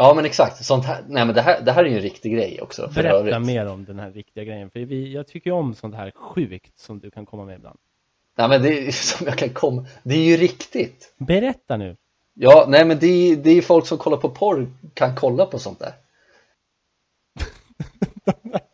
Ja 0.00 0.14
men 0.14 0.24
exakt, 0.24 0.64
sånt 0.64 0.84
här, 0.84 1.04
nej 1.08 1.26
men 1.26 1.34
det 1.34 1.42
här, 1.42 1.60
det 1.62 1.72
här 1.72 1.84
är 1.84 1.88
ju 1.88 1.96
en 1.96 2.02
riktig 2.02 2.32
grej 2.32 2.60
också 2.62 2.88
för 2.88 3.02
Berätta 3.02 3.16
övrigt. 3.16 3.46
mer 3.46 3.66
om 3.66 3.84
den 3.84 3.98
här 3.98 4.10
riktiga 4.10 4.44
grejen. 4.44 4.70
För 4.70 4.80
vi, 4.80 5.12
jag 5.12 5.26
tycker 5.26 5.50
ju 5.50 5.56
om 5.56 5.74
sånt 5.74 5.94
här 5.94 6.10
sjukt 6.10 6.78
som 6.78 6.98
du 6.98 7.10
kan 7.10 7.26
komma 7.26 7.44
med 7.44 7.56
ibland. 7.56 7.78
Nej 8.36 8.48
men 8.48 8.62
det 8.62 8.86
är 8.86 8.90
som 9.16 9.26
jag 9.26 9.38
kan 9.38 9.48
komma, 9.48 9.86
det 10.02 10.14
är 10.14 10.24
ju 10.24 10.36
riktigt 10.36 11.14
Berätta 11.18 11.76
nu. 11.76 11.96
Ja, 12.34 12.66
nej 12.68 12.84
men 12.84 12.98
det 12.98 13.06
är, 13.06 13.36
det 13.36 13.50
är 13.50 13.62
folk 13.62 13.86
som 13.86 13.98
kollar 13.98 14.16
på 14.16 14.30
porr 14.30 14.68
kan 14.94 15.14
kolla 15.16 15.46
på 15.46 15.58
sånt 15.58 15.78
där 15.78 15.92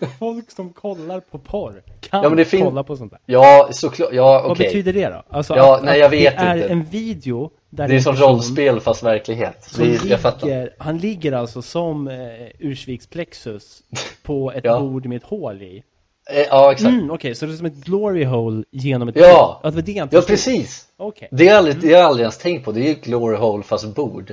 folk 0.18 0.50
som 0.50 0.72
kollar 0.72 1.20
på 1.20 1.38
porr 1.38 1.82
kan 2.00 2.22
Ja, 2.22 2.28
men 2.28 2.36
det 2.38 2.44
fin- 2.44 2.64
kolla 2.64 2.82
på 2.84 2.96
sånt 2.96 3.10
där. 3.10 3.20
Ja, 3.26 3.68
såklart, 3.72 4.08
ja 4.12 4.42
Vad 4.42 4.50
okej 4.52 4.66
betyder 4.66 4.92
det 4.92 5.08
då? 5.08 5.22
Alltså 5.36 5.56
Ja, 5.56 5.76
att, 5.76 5.84
nej, 5.84 5.98
jag 5.98 6.06
att 6.06 6.12
vet 6.12 6.36
det 6.38 6.42
är 6.44 6.56
inte. 6.56 6.68
en 6.68 6.84
video 6.84 7.50
där 7.70 7.88
Det 7.88 7.94
är 7.96 8.00
som 8.00 8.16
rollspel 8.16 8.80
fast 8.80 9.02
verklighet 9.02 9.70
det, 9.78 10.04
Jag 10.04 10.20
fattar 10.20 10.46
ligger, 10.46 10.74
han 10.78 10.98
ligger 10.98 11.32
alltså 11.32 11.62
som 11.62 12.08
eh, 12.08 12.16
Ursviks 12.58 13.06
plexus 13.06 13.82
på 14.22 14.52
ett 14.52 14.64
Ja. 14.64 14.80
bord 14.80 15.06
med 15.06 15.16
ett 15.16 15.22
hål 15.24 15.62
i. 15.62 15.82
Eh, 16.30 16.46
Ja, 16.50 16.72
exakt 16.72 16.88
Mm, 16.92 17.10
Okej, 17.10 17.34
så 17.34 17.46
det 17.46 17.52
är 17.52 17.56
som 17.56 17.66
ett 17.66 17.84
glory 17.84 18.24
hole 18.24 18.64
genom 18.70 19.08
ett 19.08 19.16
Ja. 19.16 19.60
Ja, 19.62 19.70
det 19.70 19.92
Ja, 20.10 20.22
precis 20.26 20.84
Okej. 20.96 21.28
Det 21.30 21.44
har 21.46 21.50
jag 21.54 21.58
aldrig, 21.58 21.82
har 21.92 21.98
jag 22.00 22.06
aldrig 22.08 22.22
ens 22.22 22.38
tänkt 22.38 22.64
på, 22.64 22.72
det 22.72 22.80
är 22.80 22.84
ju 22.84 22.90
ett 22.90 23.04
glory 23.04 23.36
hole 23.36 23.62
fast 23.62 23.94
bord 23.94 24.32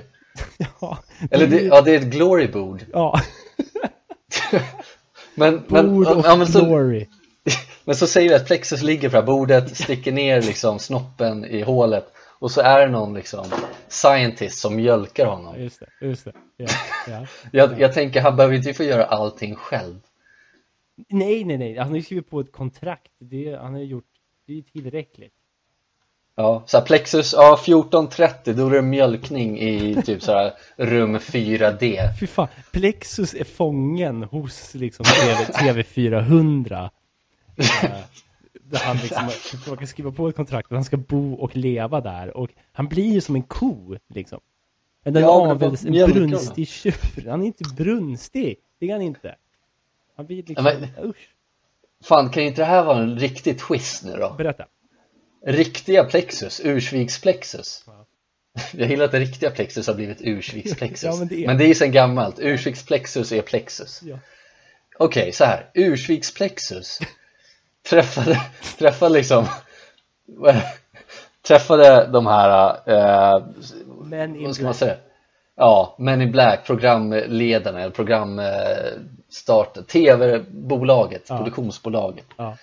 Ja. 0.81 0.97
Eller 1.31 1.47
det, 1.47 1.61
ja, 1.61 1.81
det 1.81 1.91
är 1.91 1.99
ett 1.99 2.05
glory 2.05 2.47
bord 2.47 2.85
Ja, 2.93 3.19
Men, 5.35 5.63
men, 5.67 5.93
bord 5.93 6.07
ja, 6.23 6.35
men, 6.35 6.47
så, 6.47 6.65
glory. 6.65 7.07
men 7.85 7.95
så 7.95 8.07
säger 8.07 8.29
vi 8.29 8.35
att 8.35 8.47
plexus 8.47 8.81
ligger 8.81 9.09
på 9.09 9.15
det 9.15 9.19
här 9.19 9.27
bordet, 9.27 9.77
sticker 9.77 10.11
ner 10.11 10.41
liksom 10.41 10.79
snoppen 10.79 11.45
i 11.45 11.61
hålet 11.61 12.05
och 12.39 12.51
så 12.51 12.61
är 12.61 12.85
det 12.85 12.91
någon 12.91 13.13
liksom 13.13 13.45
scientist 13.87 14.59
som 14.59 14.75
mjölkar 14.75 15.25
honom 15.25 15.61
just 15.61 15.79
det, 15.79 16.05
just 16.05 16.25
det. 16.25 16.33
Ja, 16.57 16.67
ja. 17.07 17.27
jag, 17.51 17.79
jag 17.79 17.93
tänker, 17.93 18.21
han 18.21 18.35
behöver 18.35 18.55
inte 18.55 18.73
få 18.73 18.83
göra 18.83 19.05
allting 19.05 19.55
själv 19.55 19.99
Nej, 20.95 21.43
nej, 21.43 21.57
nej. 21.57 21.77
Han 21.77 21.89
har 21.89 21.95
ju 21.95 22.01
skrivit 22.01 22.29
på 22.29 22.39
ett 22.39 22.51
kontrakt. 22.51 23.11
Det, 23.17 23.55
han 23.55 23.73
har 23.73 23.81
gjort, 23.81 24.09
det 24.45 24.53
är 24.53 24.55
ju 24.55 24.61
tillräckligt. 24.61 25.33
Ja, 26.37 26.63
så 26.65 26.77
här 26.77 26.85
plexus, 26.85 27.33
ja 27.33 27.59
14.30 27.65 28.53
då 28.53 28.67
är 28.67 28.71
det 28.71 28.81
mjölkning 28.81 29.59
i 29.59 30.01
typ 30.05 30.21
så 30.23 30.31
här 30.31 30.53
rum 30.77 31.17
4D 31.17 32.13
Fy 32.19 32.27
fan, 32.27 32.47
Plexus 32.71 33.33
är 33.33 33.43
fången 33.43 34.23
hos 34.23 34.73
liksom 34.73 35.05
TV, 35.05 35.83
TV400. 35.83 36.89
Eh, 37.57 37.91
där 38.53 38.79
han 38.79 38.97
liksom, 38.97 39.77
kan 39.77 39.87
skriva 39.87 40.11
på 40.11 40.29
ett 40.29 40.35
kontrakt 40.35 40.71
att 40.71 40.75
han 40.75 40.83
ska 40.83 40.97
bo 40.97 41.33
och 41.33 41.55
leva 41.55 42.01
där. 42.01 42.37
Och 42.37 42.49
han 42.71 42.87
blir 42.87 43.13
ju 43.13 43.21
som 43.21 43.35
en 43.35 43.43
ko, 43.43 43.97
liksom. 44.07 44.39
Men 45.03 45.13
den 45.13 45.23
Ja, 45.23 45.53
vad 45.53 45.63
en 45.85 46.11
brunstig 46.11 46.67
tjur. 46.67 47.29
Han 47.29 47.41
är 47.41 47.45
inte 47.45 47.63
brunstig. 47.77 48.55
Det 48.79 48.89
är 48.89 48.91
han 48.91 49.01
inte. 49.01 49.35
Han 50.15 50.25
blir 50.25 50.43
liksom, 50.43 50.63
Men- 50.63 51.09
usch. 51.09 51.29
Fan, 52.03 52.29
kan 52.29 52.43
inte 52.43 52.61
det 52.61 52.65
här 52.65 52.83
vara 52.83 52.97
en 52.97 53.19
riktig 53.19 53.59
twist 53.59 54.03
nu 54.03 54.11
då? 54.11 54.35
Berätta. 54.37 54.65
Riktiga 55.45 56.03
plexus, 56.03 56.61
ursviksplexus 56.63 57.85
Jag 58.71 58.89
gillar 58.89 59.05
att 59.05 59.11
det 59.11 59.19
riktiga 59.19 59.51
plexus 59.51 59.87
har 59.87 59.93
blivit 59.93 60.17
ursviksplexus 60.21 61.03
Ja, 61.13 61.15
men 61.19 61.27
det 61.27 61.43
är- 61.43 61.47
Men 61.47 61.57
det 61.57 61.63
är 61.65 61.67
ju 61.67 61.75
sen 61.75 61.91
gammalt, 61.91 62.35
ursviksplexus 62.39 63.31
är 63.31 63.41
plexus 63.41 63.99
Ja. 64.03 64.17
Okej, 64.97 65.31
så 65.31 65.45
här, 65.45 65.69
ursviksplexus 65.73 66.99
träffade, 67.89 68.41
träffade 68.77 69.13
liksom 69.13 69.45
träffade 71.47 72.07
de 72.07 72.27
här, 72.27 72.69
eh, 72.89 73.45
Men 74.03 74.35
in 74.35 74.45
vad 74.45 74.55
ska 74.55 74.63
man 74.63 74.73
säga? 74.73 74.95
Ja, 75.55 75.95
Men 75.99 76.21
in 76.21 76.31
Black, 76.31 76.65
programledarna 76.65 77.81
eller 77.81 77.91
programstarten, 77.91 79.83
tv-bolaget, 79.85 81.23
Ja. 81.29 81.37
produktionsbolaget 81.37 82.25
Ja. 82.37 82.57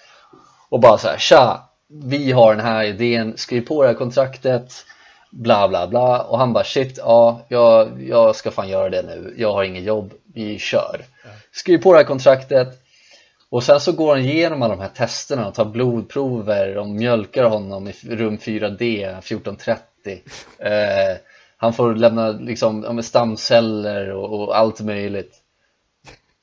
och 0.69 0.81
bara 0.81 0.99
så 0.99 1.09
här, 1.09 1.19
tja, 1.19 1.69
vi 1.93 2.33
har 2.33 2.55
den 2.55 2.67
här 2.67 2.85
idén, 2.85 3.33
skriv 3.37 3.67
på 3.67 3.83
det 3.83 3.89
här 3.89 3.95
kontraktet 3.95 4.85
bla 5.33 5.69
bla 5.69 5.87
bla. 5.87 6.23
Och 6.23 6.39
han 6.39 6.53
bara 6.53 6.65
shit, 6.65 6.99
ja, 6.99 7.41
jag, 7.49 8.03
jag 8.03 8.37
ska 8.37 8.51
fan 8.51 8.69
göra 8.69 8.91
det 8.91 9.03
nu, 9.03 9.35
jag 9.37 9.53
har 9.53 9.65
inget 9.65 9.85
jobb, 9.85 10.13
vi 10.35 10.59
kör. 10.59 11.05
Skriv 11.53 11.79
på 11.79 11.93
det 11.93 11.99
här 11.99 12.05
kontraktet. 12.05 12.79
Och 13.49 13.63
sen 13.63 13.81
så 13.81 13.93
går 13.93 14.17
han 14.17 14.25
igenom 14.25 14.63
alla 14.63 14.77
de 14.77 14.83
här 14.83 14.89
testerna 14.89 15.49
och 15.49 15.55
tar 15.55 15.65
blodprover, 15.65 16.75
de 16.75 16.97
mjölkar 16.97 17.45
honom 17.45 17.89
i 17.89 17.93
rum 18.03 18.39
4D 18.39 19.19
1430 19.19 19.83
eh, 20.59 21.17
han 21.57 21.73
får 21.73 21.95
lämna 21.95 22.31
liksom, 22.31 23.03
stamceller 23.03 24.13
och, 24.13 24.41
och 24.41 24.59
allt 24.59 24.81
möjligt. 24.81 25.39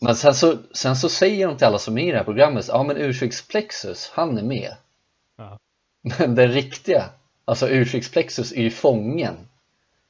Men 0.02 0.16
sen 0.16 0.34
så, 0.34 0.58
sen 0.74 0.96
så 0.96 1.10
säger 1.10 1.48
de 1.48 1.58
till 1.58 1.68
alla 1.68 1.80
som 1.80 1.98
är 1.98 2.08
i 2.08 2.12
det 2.12 2.18
här 2.18 2.24
programmet, 2.24 2.66
ja 2.68 2.84
men 2.84 2.98
urskicksplexus, 2.98 4.12
han 4.14 4.38
är 4.38 4.44
med. 4.44 4.74
Men 6.02 6.36
den 6.36 6.52
riktiga, 6.52 7.10
alltså 7.46 7.68
urskicksplexus 7.68 8.52
är 8.52 8.62
ju 8.62 8.72
fången 8.72 9.36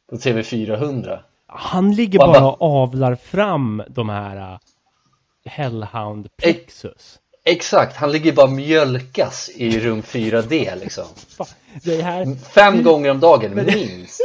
på 0.09 0.15
TV400 0.15 1.19
Han 1.47 1.91
ligger 1.91 2.19
bara 2.19 2.51
och 2.51 2.61
avlar 2.61 3.15
fram 3.15 3.83
de 3.87 4.09
här 4.09 4.53
uh, 4.53 4.59
Hellhound 5.45 6.29
Plexus. 6.37 7.19
Exakt, 7.43 7.95
han 7.95 8.11
ligger 8.11 8.33
bara 8.33 8.47
mjölkas 8.47 9.49
i 9.55 9.79
rum 9.79 10.01
4D 10.01 10.79
liksom 10.79 11.05
Det 11.83 12.01
här, 12.01 12.35
Fem 12.35 12.83
gånger 12.83 13.11
om 13.11 13.19
dagen, 13.19 13.55
minst 13.55 14.21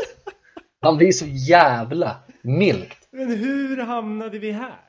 Han 0.81 0.97
blir 0.97 1.13
så 1.13 1.27
jävla 1.27 2.17
milkt 2.43 2.99
men 3.11 3.29
hur 3.29 3.77
hamnade 3.77 4.39
vi 4.39 4.53
här? 4.53 4.81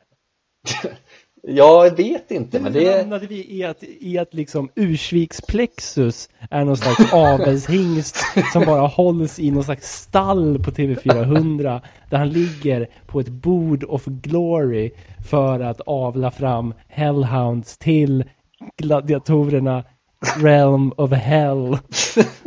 Jag 1.47 1.97
vet 1.97 2.31
inte 2.31 2.59
men 2.59 2.73
Hur 2.73 2.81
det 2.81 2.87
är 2.87 2.99
hamnade 2.99 3.27
vi 3.27 3.55
i 3.57 3.63
att, 3.63 3.83
i 3.99 4.17
att 4.17 4.33
liksom 4.33 4.69
Ursviks 4.75 5.41
Plexus 5.41 6.29
är 6.49 6.65
någon 6.65 6.77
slags 6.77 7.13
avelshingst 7.13 8.17
som 8.53 8.65
bara 8.65 8.87
hålls 8.87 9.39
i 9.39 9.51
någon 9.51 9.63
slags 9.63 10.01
stall 10.01 10.63
på 10.63 10.71
TV400 10.71 11.81
där 12.09 12.17
han 12.17 12.29
ligger 12.29 12.87
på 13.07 13.19
ett 13.19 13.29
bord 13.29 13.83
of 13.83 14.05
glory 14.05 14.91
för 15.29 15.59
att 15.59 15.81
avla 15.81 16.31
fram 16.31 16.73
Hellhounds 16.87 17.77
till 17.77 18.23
gladiatorerna 18.77 19.83
Realm 20.37 20.93
of 20.97 21.11
Hell 21.11 21.77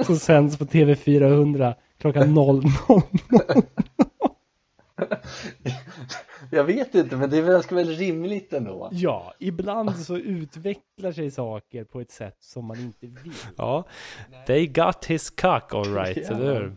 som 0.07 0.17
sänds 0.17 0.57
på 0.57 0.65
TV400 0.65 1.75
klockan 2.01 2.35
00. 2.35 2.63
Jag 6.51 6.65
vet 6.65 6.95
inte 6.95 7.17
men 7.17 7.31
det 7.31 7.39
är 7.39 7.43
väl 7.43 7.53
ganska 7.53 7.75
väl 7.75 7.89
rimligt 7.89 8.53
ändå 8.53 8.89
Ja, 8.93 9.35
ibland 9.39 9.99
så 9.99 10.17
utvecklar 10.17 11.13
sig 11.13 11.31
saker 11.31 11.85
på 11.85 12.01
ett 12.01 12.11
sätt 12.11 12.37
som 12.41 12.65
man 12.65 12.81
inte 12.81 13.07
vill. 13.07 13.33
Ja, 13.57 13.85
they 14.47 14.67
got 14.67 15.05
his 15.05 15.31
cock 15.31 15.75
alright, 15.75 16.31
eller 16.31 16.55
hur? 16.55 16.77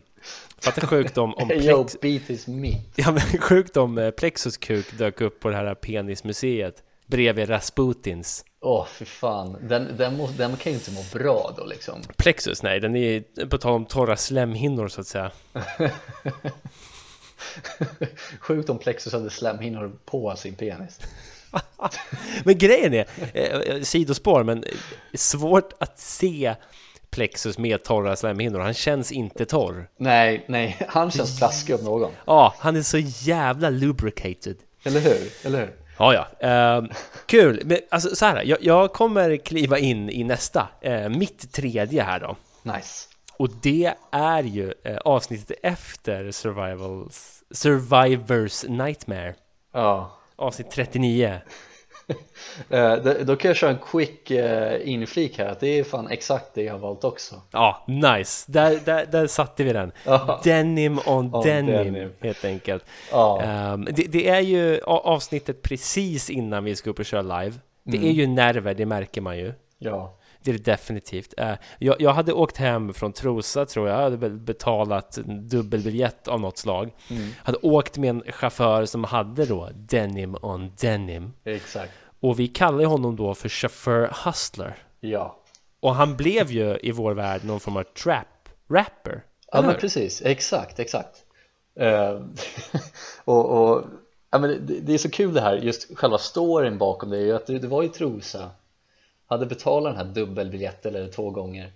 Fatta 0.61 0.87
sjukt 0.87 1.17
om, 1.17 1.33
om 1.33 1.51
Yo, 1.51 1.83
Plex... 1.83 1.99
beat 2.01 2.29
is 2.29 2.47
me 2.47 2.71
Ja, 2.95 3.11
men 3.11 3.21
sjukt 3.41 3.77
om 3.77 3.97
eh, 3.97 4.11
Plexus 4.11 4.57
kuk 4.57 4.97
dök 4.97 5.21
upp 5.21 5.39
på 5.39 5.49
det 5.49 5.55
här 5.55 5.75
penismuseet 5.75 6.83
bredvid 7.07 7.49
Rasputins. 7.49 8.45
Åh 8.61 8.85
fy 8.85 9.05
fan, 9.05 9.57
den, 9.61 9.97
den, 9.97 10.17
må, 10.17 10.27
den 10.27 10.55
kan 10.57 10.71
ju 10.71 10.77
inte 10.77 10.91
må 10.91 11.01
bra 11.13 11.53
då 11.57 11.65
liksom 11.65 12.01
Plexus, 12.17 12.63
nej, 12.63 12.79
den 12.79 12.95
är 12.95 13.45
på 13.45 13.57
tal 13.57 13.73
om 13.73 13.85
torra 13.85 14.15
slemhinnor 14.17 14.87
så 14.87 15.01
att 15.01 15.07
säga. 15.07 15.31
Sjukt 18.39 18.69
om 18.69 18.79
Plexus 18.79 19.13
hade 19.13 19.29
slemhinnor 19.29 19.91
på 20.05 20.35
sin 20.35 20.55
penis 20.55 20.99
Men 22.43 22.57
grejen 22.57 22.93
är, 22.93 23.05
eh, 23.33 23.43
eh, 23.43 23.81
sidospår, 23.81 24.43
men 24.43 24.63
eh, 24.63 24.73
svårt 25.13 25.73
att 25.79 25.99
se 25.99 26.55
Plexus 27.09 27.57
med 27.57 27.83
torra 27.83 28.15
slemhinnor. 28.15 28.59
Han 28.59 28.73
känns 28.73 29.11
inte 29.11 29.45
torr. 29.45 29.89
Nej, 29.97 30.45
nej, 30.47 30.77
han 30.87 31.11
känns 31.11 31.37
plaskig 31.37 31.75
om 31.75 31.85
någon 31.85 32.11
Ja, 32.25 32.55
han 32.57 32.75
är 32.75 32.81
så 32.81 32.97
jävla 32.97 33.69
lubricated. 33.69 34.57
Eller 34.83 34.99
hur? 34.99 35.31
Eller 35.43 35.59
hur? 35.59 35.75
Ja, 35.97 36.13
ja. 36.13 36.47
Ehm, 36.47 36.89
kul. 37.25 37.61
Men 37.65 37.77
alltså 37.89 38.15
så 38.15 38.25
här, 38.25 38.43
jag, 38.43 38.57
jag 38.61 38.93
kommer 38.93 39.37
kliva 39.37 39.77
in 39.77 40.09
i 40.09 40.23
nästa, 40.23 40.67
eh, 40.81 41.09
mitt 41.09 41.51
tredje 41.51 42.03
här 42.03 42.19
då. 42.19 42.35
Nice 42.63 43.10
Och 43.41 43.49
det 43.61 43.93
är 44.11 44.43
ju 44.43 44.73
eh, 44.83 44.97
avsnittet 44.97 45.57
efter 45.63 46.31
Survivals, 46.31 47.43
Survivors 47.51 48.63
Nightmare. 48.67 49.35
Ja 49.73 50.11
Avsnitt 50.35 50.71
39. 50.71 51.37
Eh, 52.69 52.95
då, 52.95 53.35
kan 53.35 53.49
jag 53.49 53.55
köra 53.55 53.71
en 53.71 53.77
quick 53.91 54.31
eh, 54.31 54.89
inflik 54.89 55.37
här 55.37 55.45
att 55.45 55.59
det 55.59 55.79
är 55.79 55.83
fan 55.83 56.07
exakt 56.07 56.53
det 56.53 56.63
jag 56.63 56.73
har 56.73 56.79
valt 56.79 57.03
också 57.03 57.35
Ja, 57.51 57.83
nice. 57.87 58.51
Där, 58.51 58.79
där, 58.85 59.05
där 59.05 59.27
satte 59.27 59.63
vi 59.63 59.73
den. 59.73 59.91
Denim 60.43 60.99
on 61.05 61.35
On 61.35 61.43
denim, 61.43 61.75
denim. 61.93 62.11
helt 62.19 62.45
enkelt. 62.45 62.85
Ja, 63.11 63.41
Ehm, 63.41 63.85
det, 63.91 64.03
det 64.11 64.29
är 64.29 64.39
ju 64.39 64.79
avsnittet 64.85 65.61
precis 65.61 66.29
innan 66.29 66.63
vi 66.63 66.75
ska 66.75 66.89
upp 66.89 66.99
och 66.99 67.05
köra 67.05 67.41
live. 67.41 67.55
Det 67.83 67.97
Mm. 67.97 68.09
är 68.09 68.13
ju 68.13 68.27
nerver, 68.27 68.73
det 68.73 68.85
märker 68.85 69.21
man 69.21 69.37
ju. 69.37 69.53
ja, 69.77 70.17
Det 70.43 70.51
är 70.51 70.53
det 70.53 70.63
definitivt. 70.63 71.33
Eh, 71.37 71.53
jag, 71.79 72.01
jag 72.01 72.13
hade 72.13 72.33
åkt 72.33 72.57
hem 72.57 72.93
från 72.93 73.13
Trosa 73.13 73.65
tror 73.65 73.87
jag, 73.87 73.97
jag 73.97 74.03
hade 74.03 74.29
betalat 74.29 75.19
dubbelbiljett 75.25 76.27
av 76.27 76.41
något 76.41 76.57
slag. 76.57 76.93
Mm. 77.09 77.29
Hade 77.37 77.57
åkt 77.57 77.97
med 77.97 78.09
en 78.09 78.23
chaufför 78.31 78.85
som 78.85 79.03
hade 79.03 79.45
då 79.45 79.69
denim 79.73 80.37
on 80.41 80.71
denim. 80.79 81.33
exakt 81.43 81.93
Och 82.19 82.39
vi 82.39 82.47
kallar 82.47 82.79
ju 82.79 82.85
honom 82.85 83.15
då 83.15 83.33
för 83.33 83.49
chaufför 83.49 84.13
hustler. 84.25 84.75
Ja, 84.99 85.39
Och 85.79 85.95
han 85.95 86.17
blev 86.17 86.51
ju 86.51 86.77
i 86.83 86.91
vår 86.91 87.13
värld 87.13 87.43
någon 87.43 87.59
form 87.59 87.77
av 87.77 87.83
trap 87.83 88.27
rapper. 88.69 89.23
ja 89.51 89.61
men 89.61 89.75
precis, 89.75 90.21
exakt, 90.21 90.79
exakt 90.79 91.25
Eh, 91.79 92.21
och, 93.25 93.45
och 93.49 93.83
Ja, 94.31 94.39
men 94.39 94.65
det, 94.65 94.79
det 94.79 94.93
är 94.93 94.97
så 94.97 95.09
kul 95.09 95.33
det 95.33 95.41
här, 95.41 95.55
just 95.55 95.97
själva 95.97 96.17
storyn 96.17 96.77
bakom 96.77 97.09
det 97.09 97.17
är 97.17 97.21
ju 97.21 97.35
att 97.35 97.47
det, 97.47 97.59
det 97.59 97.67
var 97.67 97.83
ju 97.83 97.89
Trosa 97.89 98.49
hade 99.35 99.45
betalat 99.45 99.95
den 99.97 100.07
här 100.07 100.13
dubbelbiljetten 100.13 100.95
eller 100.95 101.07
två 101.11 101.29
gånger 101.29 101.71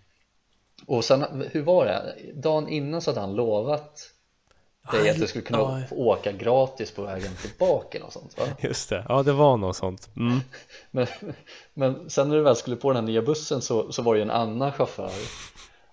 och 0.88 1.06
sen, 1.06 1.44
hur 1.52 1.62
var 1.62 1.86
det? 1.86 2.16
Dagen 2.34 2.68
innan 2.70 3.02
så 3.02 3.12
hade 3.12 3.22
han 3.22 3.36
lovat 3.36 4.12
dig 4.92 5.10
att 5.10 5.20
du 5.20 5.28
skulle 5.28 5.44
kunna 5.44 5.60
Ja. 5.60 5.82
få 5.90 5.96
åka 5.96 6.32
gratis 6.32 6.92
på 6.92 7.02
vägen 7.04 7.32
tillbaka 7.42 8.04
och 8.06 8.14
sånt 8.14 8.38
va? 8.38 8.44
Just 8.60 8.90
det, 8.90 9.06
ja 9.10 9.24
det 9.24 9.34
var 9.34 9.58
något 9.58 9.76
sånt. 9.76 10.10
Mm. 10.18 10.40
Men, 10.92 11.08
men 11.74 12.10
sen 12.10 12.30
när 12.30 12.36
du 12.36 12.42
väl 12.42 12.56
skulle 12.56 12.76
på 12.76 12.90
den 12.90 12.96
här 12.96 13.12
nya 13.12 13.22
bussen 13.22 13.62
så, 13.62 13.92
så 13.92 14.02
var 14.02 14.14
det 14.14 14.18
ju 14.20 14.24
en 14.24 14.32
annan 14.32 14.72
chaufför 14.72 15.12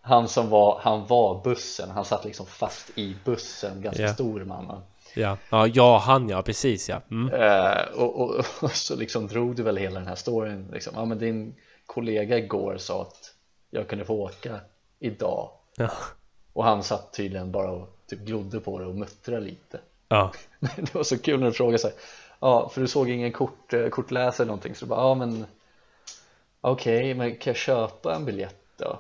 Han 0.00 0.28
som 0.28 0.48
var, 0.50 0.78
han 0.82 1.06
var 1.06 1.42
bussen, 1.44 1.90
han 1.90 2.04
satt 2.04 2.24
liksom 2.24 2.46
fast 2.46 2.90
i 2.98 3.16
bussen, 3.24 3.82
ganska 3.82 4.02
Ja. 4.02 4.14
stor 4.14 4.44
man 4.44 4.82
Ja. 5.14 5.38
ja, 5.50 5.66
ja 5.66 5.98
han 5.98 6.28
ja, 6.28 6.42
precis 6.42 6.88
ja. 6.88 7.00
Mm. 7.10 7.34
Eh, 7.34 7.82
och, 7.94 8.20
och, 8.20 8.44
och 8.60 8.72
så 8.72 8.96
liksom 8.96 9.26
drog 9.26 9.56
du 9.56 9.62
väl 9.62 9.76
hela 9.76 9.98
den 9.98 10.08
här 10.08 10.14
storyn 10.14 10.68
liksom. 10.72 10.92
Ja 10.96 11.04
men 11.04 11.18
din 11.18 11.54
kollega 11.86 12.38
igår 12.38 12.76
sa 12.76 13.02
att 13.02 13.34
jag 13.70 13.88
kunde 13.88 14.04
få 14.04 14.14
åka 14.14 14.60
idag 14.98 15.50
Ja. 15.76 15.90
Och 16.52 16.64
han 16.64 16.82
satt 16.82 17.12
tydligen 17.12 17.52
bara 17.52 17.70
och 17.70 17.96
typ 18.06 18.18
glodde 18.18 18.60
på 18.60 18.78
det 18.78 18.86
och 18.86 18.94
muttrade 18.94 19.40
lite 19.40 19.80
Ja. 20.08 20.32
Det 20.76 20.94
var 20.94 21.02
så 21.02 21.18
kul 21.18 21.40
när 21.40 21.46
du 21.46 21.52
frågade 21.52 21.78
så 21.78 21.86
här, 21.86 21.96
Ja 22.40 22.68
för 22.68 22.80
du 22.80 22.88
såg 22.88 23.10
ingen 23.10 23.32
kort, 23.32 23.72
eh, 23.72 23.88
kortläsare 23.88 24.44
eller 24.44 24.46
någonting 24.46 24.74
så 24.74 24.84
du 24.84 24.88
bara 24.88 25.00
ja 25.00 25.14
men 25.14 25.46
Okej 26.60 27.14
men 27.14 27.36
kan 27.36 27.50
jag 27.50 27.56
köpa 27.56 28.14
en 28.14 28.24
biljett 28.24 28.64
då? 28.76 28.98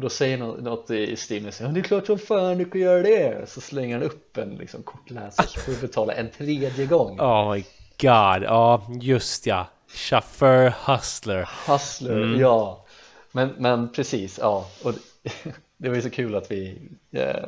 Och 0.00 0.04
då 0.04 0.10
säger 0.10 0.38
nå- 0.38 0.56
något 0.56 0.90
i 0.90 1.16
stil 1.16 1.42
med 1.42 1.54
ja 1.60 1.66
det 1.68 1.80
är 1.80 1.84
klart 1.84 2.06
som 2.06 2.18
fan 2.18 2.58
du 2.58 2.64
kan 2.64 2.80
göra 2.80 3.02
det 3.02 3.48
Så 3.50 3.60
slänger 3.60 3.96
han 3.98 4.06
upp 4.06 4.36
en 4.36 4.50
liksom, 4.54 4.82
kortläsare 4.82 5.46
så 5.46 5.60
får 5.60 5.72
du 5.72 5.78
betala 5.80 6.12
en 6.12 6.30
tredje 6.30 6.86
gång 6.86 7.20
Oh 7.20 7.52
my 7.52 7.60
god, 8.00 8.42
ja 8.42 8.82
just 9.00 9.46
ja. 9.46 9.66
Chaufför 9.88 10.74
Hustler. 10.84 11.48
Hustler, 11.66 12.22
Mm. 12.22 12.40
ja 12.40 12.84
men, 13.32 13.54
men 13.58 13.92
precis, 13.92 14.38
ja 14.42 14.66
och 14.84 14.92
det, 14.92 15.30
det 15.76 15.88
var 15.88 15.96
ju 15.96 16.02
så 16.02 16.10
kul 16.10 16.34
att 16.34 16.50
vi 16.50 16.78
eh, 17.12 17.44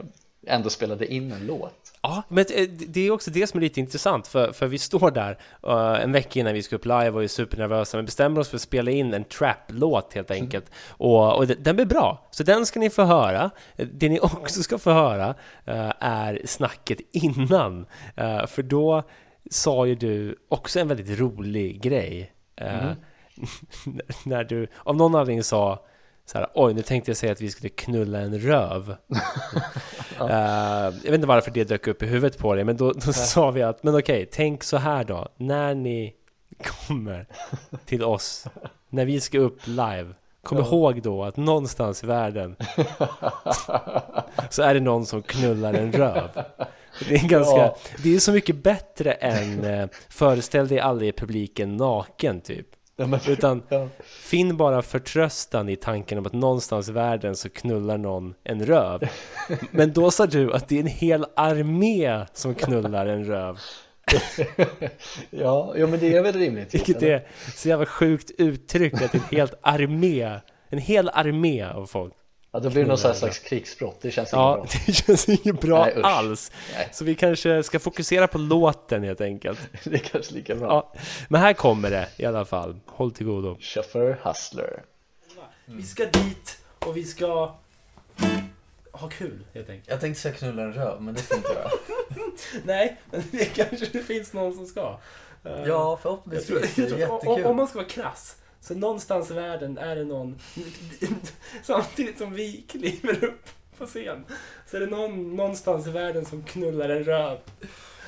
ändå 0.46 0.70
spelade 0.70 1.06
in 1.12 1.32
en 1.32 1.46
låt 1.46 1.81
Ja, 2.04 2.22
men 2.28 2.44
det 2.88 3.00
är 3.06 3.10
också 3.10 3.30
det 3.30 3.46
som 3.46 3.58
är 3.58 3.62
lite 3.62 3.80
intressant 3.80 4.26
för, 4.26 4.52
för 4.52 4.66
vi 4.66 4.78
står 4.78 5.10
där 5.10 5.38
eh, 5.66 6.02
en 6.02 6.12
vecka 6.12 6.40
innan 6.40 6.54
vi 6.54 6.62
ska 6.62 6.76
upp 6.76 6.84
live 6.84 7.10
och 7.10 7.24
är 7.24 7.28
supernervösa 7.28 7.96
men 7.98 8.04
bestämmer 8.04 8.40
oss 8.40 8.48
för 8.48 8.56
att 8.56 8.62
spela 8.62 8.90
in 8.90 9.14
en 9.14 9.24
trap-låt 9.24 10.14
helt 10.14 10.30
enkelt. 10.30 10.70
Och, 10.88 11.36
och 11.36 11.46
de- 11.46 11.54
den 11.54 11.76
blir 11.76 11.86
bra, 11.86 12.28
så 12.30 12.42
den 12.42 12.66
ska 12.66 12.80
ni 12.80 12.90
få 12.90 13.02
höra. 13.02 13.50
Det 13.92 14.08
ni 14.08 14.20
också 14.20 14.62
ska 14.62 14.78
få 14.78 14.90
höra 14.92 15.34
eh, 15.64 15.92
är 16.00 16.40
snacket 16.44 16.98
innan, 17.12 17.86
Eh, 18.16 18.46
för 18.46 18.62
då 18.62 19.02
sa 19.50 19.86
ju 19.86 19.94
du 19.94 20.36
också 20.48 20.80
en 20.80 20.88
väldigt 20.88 21.18
rolig 21.20 21.82
grej 21.82 22.32
eh, 22.56 22.90
när 24.24 24.44
du 24.44 24.66
av 24.84 24.96
någon 24.96 25.14
anledning 25.14 25.42
sa 25.42 25.84
så 26.26 26.38
här, 26.38 26.46
oj 26.54 26.74
nu 26.74 26.82
tänkte 26.82 27.10
jag 27.10 27.16
säga 27.16 27.32
att 27.32 27.40
vi 27.40 27.50
skulle 27.50 27.68
knulla 27.68 28.18
en 28.18 28.38
röv 28.38 28.96
Eh, 30.20 30.28
jag 30.84 30.92
vet 31.02 31.14
inte 31.14 31.26
varför 31.26 31.50
det 31.50 31.64
dök 31.64 31.86
upp 31.86 32.02
i 32.02 32.06
huvudet 32.06 32.38
på 32.38 32.54
dig, 32.54 32.64
men 32.64 32.76
då, 32.76 32.92
då 32.92 33.12
sa 33.12 33.50
vi 33.50 33.62
att, 33.62 33.82
men 33.82 33.98
okej, 33.98 34.28
tänk 34.32 34.62
så 34.64 34.76
här 34.76 35.04
då, 35.04 35.28
när 35.36 35.74
ni 35.74 36.14
kommer 36.64 37.26
till 37.84 38.04
oss, 38.04 38.46
när 38.88 39.04
vi 39.04 39.20
ska 39.20 39.38
upp 39.38 39.66
live, 39.66 40.14
kom 40.42 40.58
ihåg 40.58 41.02
då 41.02 41.24
att 41.24 41.36
någonstans 41.36 42.04
i 42.04 42.06
världen 42.06 42.56
så 44.50 44.62
är 44.62 44.74
det 44.74 44.80
någon 44.80 45.06
som 45.06 45.22
knullar 45.22 45.74
en 45.74 45.92
röv. 45.92 46.28
Det 47.08 47.14
är 47.14 47.28
ganska, 47.28 47.56
Ja. 47.56 47.76
det 48.02 48.14
är 48.14 48.18
så 48.18 48.32
mycket 48.32 48.56
bättre 48.56 49.12
än 49.12 49.64
eh, 49.64 49.88
föreställ 50.08 50.68
dig 50.68 50.80
aldrig 50.80 51.08
i 51.08 51.12
publiken 51.12 51.76
naken 51.76 52.40
typ. 52.40 52.66
Ja, 53.10 53.32
Utan 53.32 53.62
ja. 53.68 53.88
Finn 54.04 54.56
bara 54.56 54.82
förtröstan 54.82 55.68
i 55.68 55.76
tanken 55.76 56.18
om 56.18 56.26
att 56.26 56.32
någonstans 56.32 56.88
i 56.88 56.92
världen 56.92 57.36
så 57.36 57.48
knullar 57.48 57.98
någon 57.98 58.34
en 58.44 58.66
röv. 58.66 59.00
Men 59.70 59.92
då 59.92 60.10
sa 60.10 60.26
du 60.26 60.52
att 60.52 60.68
det 60.68 60.76
är 60.76 60.80
en 60.80 60.86
hel 60.86 61.26
armé 61.36 62.26
som 62.32 62.54
knullar 62.54 63.06
en 63.06 63.24
röv. 63.24 63.58
ja, 65.30 65.74
ja 65.76 65.86
men 65.86 66.00
det 66.00 66.16
är 66.16 66.22
väl 66.22 66.34
rimligt 66.34 66.74
Vilket 66.74 66.96
eller? 67.02 67.12
är 67.12 67.26
så 67.54 67.68
jävla 67.68 67.86
sjukt 67.86 68.30
uttryck 68.38 68.94
att 68.94 69.12
det 69.12 69.18
är 69.18 69.22
en 69.30 69.36
helt 69.36 69.54
armé, 69.62 70.40
en 70.68 70.78
hel 70.78 71.08
armé 71.08 71.64
av 71.64 71.86
folk. 71.86 72.14
Ja 72.54 72.60
då 72.60 72.70
blir 72.70 72.82
det 72.82 72.88
någon 72.88 72.98
sån 72.98 73.14
slags 73.14 73.38
krigsbrott, 73.38 73.98
det 74.00 74.10
känns 74.10 74.32
Ja, 74.32 74.60
inte 74.60 74.76
bra 74.76 74.82
det 74.86 74.92
känns 74.92 75.28
inget 75.28 75.60
bra 75.60 75.84
Nej, 75.84 76.02
alls. 76.02 76.52
Nej. 76.76 76.88
Så 76.92 77.04
vi 77.04 77.14
kanske 77.14 77.62
ska 77.62 77.78
fokusera 77.78 78.26
på 78.28 78.38
låten 78.38 79.02
helt 79.02 79.20
enkelt. 79.20 79.58
Det 79.84 79.94
är 79.94 79.98
kanske 79.98 80.34
lika 80.34 80.54
bra 80.54 80.68
Ja, 80.68 81.00
men 81.28 81.40
här 81.40 81.52
kommer 81.52 81.90
det 81.90 82.08
i 82.16 82.24
alla 82.24 82.44
fall. 82.44 82.80
Håll 82.86 83.10
till 83.12 83.26
godo. 83.26 83.56
Chaufför 83.60 84.18
Hustler 84.22 84.82
Vi 85.66 85.82
ska 85.82 86.04
dit 86.04 86.58
och 86.78 86.96
vi 86.96 87.04
ska 87.04 87.54
ha 88.92 89.08
kul 89.08 89.44
helt 89.54 89.68
enkelt. 89.70 89.88
Jag 89.90 90.00
tänkte 90.00 90.20
säga 90.22 90.34
knulla 90.34 90.62
en 90.62 90.72
röv, 90.72 91.02
men 91.02 91.14
det 91.14 91.20
får 91.22 91.36
inte 91.36 91.52
göra. 91.52 91.70
Nej, 92.64 92.96
men 93.10 93.22
det 93.30 93.44
kanske 93.44 93.86
det 93.92 94.02
finns 94.02 94.32
någon 94.32 94.54
som 94.54 94.66
ska. 94.66 94.98
Ja, 95.42 95.66
jag 95.66 96.00
förhoppningsvis. 96.00 96.74
tror, 96.74 96.86
Det 96.86 96.92
jag 96.92 97.00
är 97.00 97.06
tror, 97.06 97.10
om, 97.12 97.18
jättekul. 97.28 97.44
om 97.50 97.56
man 97.56 97.68
ska 97.68 97.78
vara 97.78 97.88
krass, 97.88 98.36
så 98.62 98.74
någonstans 98.74 99.30
i 99.30 99.34
världen 99.34 99.78
är 99.78 99.96
det 99.96 100.04
någon, 100.04 100.38
samtidigt 101.62 102.18
som 102.18 102.32
vi 102.34 102.64
kliver 102.68 103.24
upp 103.24 103.48
på 103.78 103.86
scen, 103.86 104.24
så 104.70 104.76
är 104.76 104.80
det 104.80 104.86
någon 104.86 105.36
någonstans 105.36 105.86
i 105.86 105.90
världen 105.90 106.24
som 106.24 106.42
knullar 106.42 106.88
en 106.88 107.04
röv. 107.04 107.38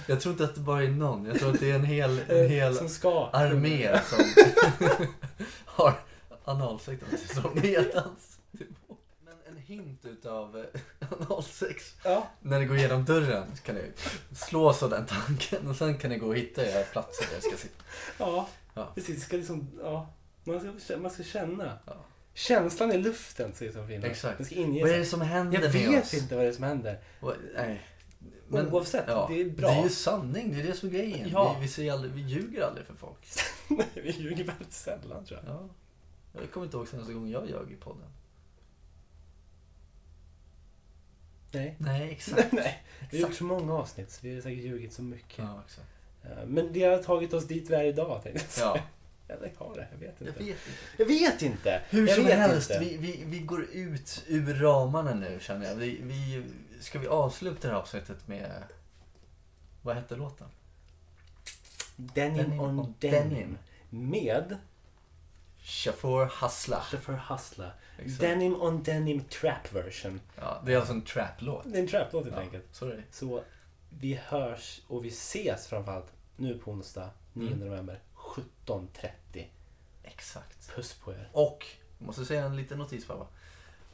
Jag 0.09 0.21
tror 0.21 0.33
inte 0.33 0.45
att 0.45 0.55
det 0.55 0.61
bara 0.61 0.83
är 0.83 0.89
någon. 0.89 1.25
Jag 1.25 1.39
tror 1.39 1.51
att 1.55 1.61
det 1.61 1.71
är 1.71 1.75
en 1.75 1.85
hel, 1.85 2.19
en 2.29 2.37
eh, 2.45 2.49
hel 2.49 2.75
som 2.75 2.89
ska. 2.89 3.31
armé 3.33 4.01
som 4.05 4.25
har 5.65 5.95
analsex 6.45 7.03
om 7.03 7.09
jag 7.11 7.21
säger 7.21 7.43
så, 7.43 7.51
medans. 7.55 8.39
Men 9.25 9.35
en 9.49 9.57
hint 9.57 10.05
utav 10.05 10.65
eh, 11.01 11.09
analsex. 11.21 11.95
Ja, 12.05 12.29
När 12.41 12.61
ni 12.61 12.67
går 12.67 12.77
igenom 12.77 13.05
dörren 13.05 13.45
kan 13.65 13.75
ni 13.75 13.83
slås 14.37 14.83
av 14.83 14.91
den 14.91 15.07
tanken 15.07 15.69
och 15.69 15.77
sen 15.77 15.99
kan 15.99 16.11
ni 16.11 16.19
gå 16.19 16.27
och 16.27 16.37
hitta 16.37 16.65
era 16.67 16.83
platser 16.83 17.27
där 17.27 17.35
jag 17.35 17.43
ska 17.43 17.57
sitta. 17.57 17.85
ja, 18.19 18.49
Ja. 18.75 18.93
precis. 18.95 19.25
Ska 19.25 19.37
liksom, 19.37 19.71
ja, 19.83 20.09
man 20.45 20.81
ska, 20.81 20.97
man 20.97 21.11
ska 21.11 21.23
känna. 21.23 21.79
Ja. 21.87 21.93
Känslan 22.35 22.93
i 22.93 22.99
luften, 22.99 23.53
säger 23.55 23.73
som 23.73 23.87
Finland. 23.89 24.13
Exakt. 24.13 24.39
Den 24.39 24.47
ska 24.47 24.55
inge 24.55 24.81
Vad 24.81 24.91
är 24.91 24.95
sig. 24.95 25.01
det 25.01 25.07
som 25.07 25.21
händer 25.21 25.53
Jag 25.55 25.63
med 25.63 25.73
vet 25.73 26.05
oss? 26.05 26.15
inte 26.15 26.35
vad 26.37 26.45
det 26.45 26.49
är 26.49 26.53
som 26.53 26.65
händer. 26.65 26.99
Och, 27.21 27.35
nej. 27.55 27.81
Oavsett, 28.51 29.07
det 29.07 29.13
är 29.41 29.51
bra. 29.51 29.69
Det 29.69 29.75
är 29.75 29.83
ju 29.83 29.89
sanning, 29.91 30.53
det 30.53 30.61
är 30.61 30.67
det 30.67 30.75
som 30.75 30.89
är 30.89 30.93
grejen. 30.93 31.29
Ja. 31.33 31.57
Vi, 31.61 31.83
vi, 31.83 31.91
aldrig, 31.91 32.13
vi 32.13 32.21
ljuger 32.21 32.63
aldrig 32.63 32.87
för 32.87 32.95
folk. 32.95 33.19
Nej, 33.69 33.87
vi 33.95 34.11
ljuger 34.11 34.45
väldigt 34.45 34.73
sällan 34.73 35.25
tror 35.25 35.41
jag. 35.47 35.55
Ja. 35.55 35.69
Jag 36.41 36.51
kommer 36.51 36.67
inte 36.67 36.77
ihåg 36.77 36.89
senaste 36.89 37.13
gången 37.13 37.31
jag 37.31 37.51
ljög 37.51 37.73
i 37.73 37.77
podden. 37.77 38.07
Nej. 41.53 41.75
Nej, 41.79 42.11
exakt. 42.13 42.53
Nej, 42.53 42.83
vi 43.11 43.21
har 43.23 43.29
gjort 43.29 43.37
så 43.39 43.45
många 43.45 43.75
avsnitt 43.75 44.11
så 44.11 44.19
vi 44.23 44.35
har 44.35 44.43
säkert 44.43 44.65
ljugit 44.65 44.93
så 44.93 45.03
mycket. 45.03 45.39
Ja. 45.39 45.63
Eh, 46.25 46.47
Men 46.47 46.73
det 46.73 46.85
har 46.85 46.99
tagit 47.03 47.33
oss 47.35 47.45
dit 47.45 47.71
vi 47.71 47.75
är 47.75 47.85
idag 47.85 48.23
tänkte 48.23 48.41
jag 48.45 48.51
säga. 48.51 48.67
Ja. 48.67 48.81
Eller 49.29 49.53
har 49.59 49.75
det? 49.75 49.89
Jag 49.93 49.99
vet 49.99 50.15
Jag 50.21 50.29
inte. 50.29 50.39
vet 50.43 50.49
inte. 50.49 50.79
Jag 50.99 51.07
vet 51.07 51.43
inte! 51.43 51.83
Hur 51.91 52.07
jag 52.09 52.17
som 52.17 52.25
vet 52.25 52.39
helst, 52.39 52.71
inte. 52.71 52.85
vi, 52.85 52.97
vi, 52.97 53.23
vi 53.27 53.39
går 53.39 53.63
ut 53.73 54.25
ur 54.27 54.55
ramarna 54.55 55.15
nu 55.15 55.39
känner 55.41 55.67
jag. 55.67 55.75
Vi, 55.75 56.01
vi, 56.03 56.45
ska 56.81 56.99
vi 56.99 57.07
avsluta 57.07 57.69
det 57.69 57.75
här 57.75 57.81
avsnittet 57.81 58.29
med... 58.29 58.63
Vad 59.83 59.95
hette 59.97 60.17
låten? 60.17 60.49
Denim, 61.97 62.37
Denim 62.37 62.61
on 62.61 62.79
on 62.79 62.95
denim. 63.01 63.29
denim. 63.29 63.59
Med 63.91 64.57
Chauffeur 65.59 66.27
Hustla. 66.43 66.81
Chaufför 66.81 67.13
Hustla. 67.29 67.71
Exakt. 67.99 68.21
Denim 68.21 68.63
on 68.63 68.83
denim 68.83 69.25
trap 69.25 69.73
version. 69.73 70.21
Ja, 70.37 70.63
det 70.67 70.73
är 70.73 70.77
alltså 70.77 70.93
en 70.93 71.03
trap-låt. 71.03 71.65
Det 71.73 71.79
är 71.79 71.83
en 71.83 71.89
trap-låt 71.89 72.25
helt 72.25 72.37
Ja, 72.37 72.43
enkelt. 72.43 72.65
sorry. 72.73 73.03
Så 73.11 73.43
vi 74.01 74.15
hörs 74.27 74.81
och 74.89 75.05
vi 75.05 75.09
ses 75.09 75.67
framförallt 75.67 76.13
nu 76.37 76.59
på 76.59 76.71
onsdag 76.71 77.11
9 77.33 77.47
Mm. 77.53 77.59
november 77.69 77.99
17.30. 78.67 79.47
Exakt. 80.03 80.75
Puss 80.75 80.93
på 80.95 81.13
er. 81.13 81.29
Och, 81.33 81.67
jag 81.99 82.07
måste 82.07 82.25
säga 82.25 82.45
en 82.45 82.57
liten 82.57 82.79
notis 82.79 83.07
bara. 83.09 83.27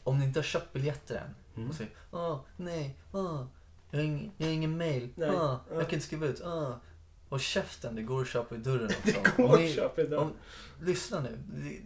Om 0.04 0.18
ni 0.18 0.24
inte 0.24 0.38
har 0.38 0.44
köpt 0.44 0.72
biljetter 0.72 1.14
än 1.16 1.34
Mm. 1.56 1.68
och 1.68 1.74
säger 1.74 1.92
åh 2.10 2.40
nej, 2.56 2.96
åh, 3.12 3.44
jag 3.90 3.98
har 3.98 4.04
ingen, 4.04 4.32
jag 4.36 4.46
har 4.46 4.52
ingen 4.52 4.76
mail, 4.76 5.08
Nej, 5.14 5.30
åh, 5.30 5.34
ja. 5.36 5.60
jag 5.74 5.82
kan 5.88 5.94
inte 5.94 6.06
skriva 6.06 6.26
ut, 6.26 6.40
åh. 6.44 6.74
Och 7.28 7.40
käften, 7.40 7.94
det 7.94 8.02
går 8.02 8.20
att 8.22 8.28
köpa 8.28 8.54
i 8.54 8.58
dörren 8.58 8.86
också. 8.98 9.20
Det 9.24 9.36
går 9.36 9.44
Om 9.44 9.50
att 9.54 9.60
ni- 9.60 9.72
köpa 9.74 10.00
idag. 10.00 10.22
om, 10.22 10.32
Lyssna 10.80 11.20
nu, 11.20 11.38
det, 11.54 11.80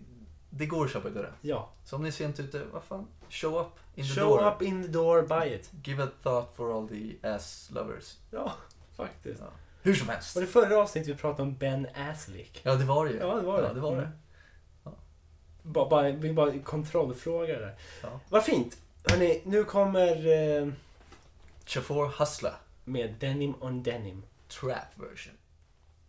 det 0.50 0.66
går 0.66 0.84
att 0.84 0.92
köpa 0.92 1.08
i 1.08 1.12
dörren. 1.12 1.32
Ja. 1.40 1.70
Så 1.84 1.96
om 1.96 2.02
ni 2.02 2.08
är 2.08 2.12
sent 2.12 2.40
ute, 2.40 2.64
vad 2.72 2.82
fan, 2.84 3.06
show 3.30 3.60
up 3.60 3.72
in 3.94 4.04
the 4.04 4.14
Show 4.14 4.28
door. 4.38 4.52
up 4.56 4.62
in 4.62 4.82
the 4.82 4.88
door, 4.88 5.22
buy 5.22 5.54
it. 5.54 5.70
Give 5.84 6.04
a 6.04 6.08
thought 6.22 6.56
for 6.56 6.76
all 6.78 6.88
the 6.88 7.28
ass 7.28 7.70
lovers. 7.72 8.16
Ja, 8.30 8.52
faktiskt. 8.96 9.40
Ja. 9.40 9.46
Hur 9.84 9.94
som 9.94 10.08
helst. 10.08 10.34
Var 10.34 10.42
det 10.42 10.48
förra 10.48 10.78
avsnittet 10.78 11.08
vi 11.08 11.14
pratade 11.14 11.42
om 11.42 11.54
Ben 11.54 11.86
Aslick? 12.10 12.60
Ja, 12.62 12.74
det 12.74 12.84
var 12.84 13.04
det 13.04 13.10
ju. 13.12 13.18
Ja, 13.18 13.34
det 13.34 13.42
var 13.42 13.62
det. 13.62 13.68
Ja, 13.68 13.74
det, 13.74 13.80
var 13.80 13.96
det. 13.96 14.02
Mm. 14.02 14.12
Bara, 15.62 15.88
bara, 15.88 16.10
vi 16.10 16.32
bara 16.32 16.58
kontrollfråga 16.58 17.58
där. 17.58 17.74
Ja. 18.02 18.08
Vad 18.28 18.44
fint! 18.44 18.76
Hörni, 19.04 19.42
nu 19.44 19.64
kommer 19.64 20.08
eh, 20.08 20.68
Chauffeur 21.66 22.06
Hustla, 22.18 22.54
med 22.84 23.14
Denim 23.20 23.54
on 23.60 23.82
Denim. 23.82 24.22
trap 24.48 24.88
version. 24.96 25.34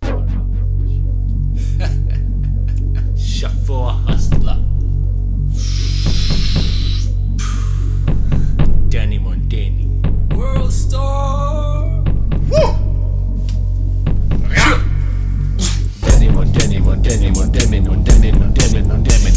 Chaufför 3.42 3.92
hustler. 3.92 4.58
Danny 8.92 9.20
Mondani. 9.20 10.02
World 10.36 10.74
star. 10.74 12.85
Denim 14.56 16.38
on 16.38 16.52
denim 16.54 16.88
on 16.88 17.02
denim 17.02 17.36
on 17.38 17.52
denim 17.52 17.90
on 17.90 18.04
denim 18.04 18.42
on 18.42 18.54
denim 18.54 18.92
on 18.92 19.04
denim. 19.04 19.34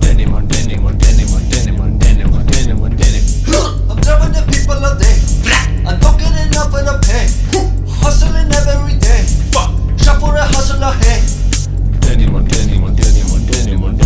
Denim 0.00 0.34
on 0.34 0.48
denim 0.48 0.86
on 0.86 0.96
denim 0.96 1.34
on 1.34 1.48
denim 1.48 1.80
on 1.80 1.98
denim 1.98 2.32
on 2.34 2.46
denim 2.46 2.80
on 2.82 2.96
denim. 2.96 3.24
I'm 3.90 4.00
driving 4.00 4.32
the 4.32 4.42
people 4.48 4.80
all 4.84 4.96
day. 4.96 5.20
I'm 5.86 6.00
talking 6.00 6.32
enough 6.32 6.72
and 6.74 6.88
I'm. 6.88 6.98
Hustling 8.00 8.50
every 8.52 8.96
day. 8.98 9.26
Shop 10.02 10.18
for 10.20 10.34
a 10.34 10.42
hustle 10.42 10.82
ahead. 10.82 11.22
Denim 12.00 12.34
on 12.34 12.44
denim 12.46 12.84
on 12.84 12.94
denim 12.94 13.30
on 13.30 13.44
denim 13.46 13.84
on 13.84 13.97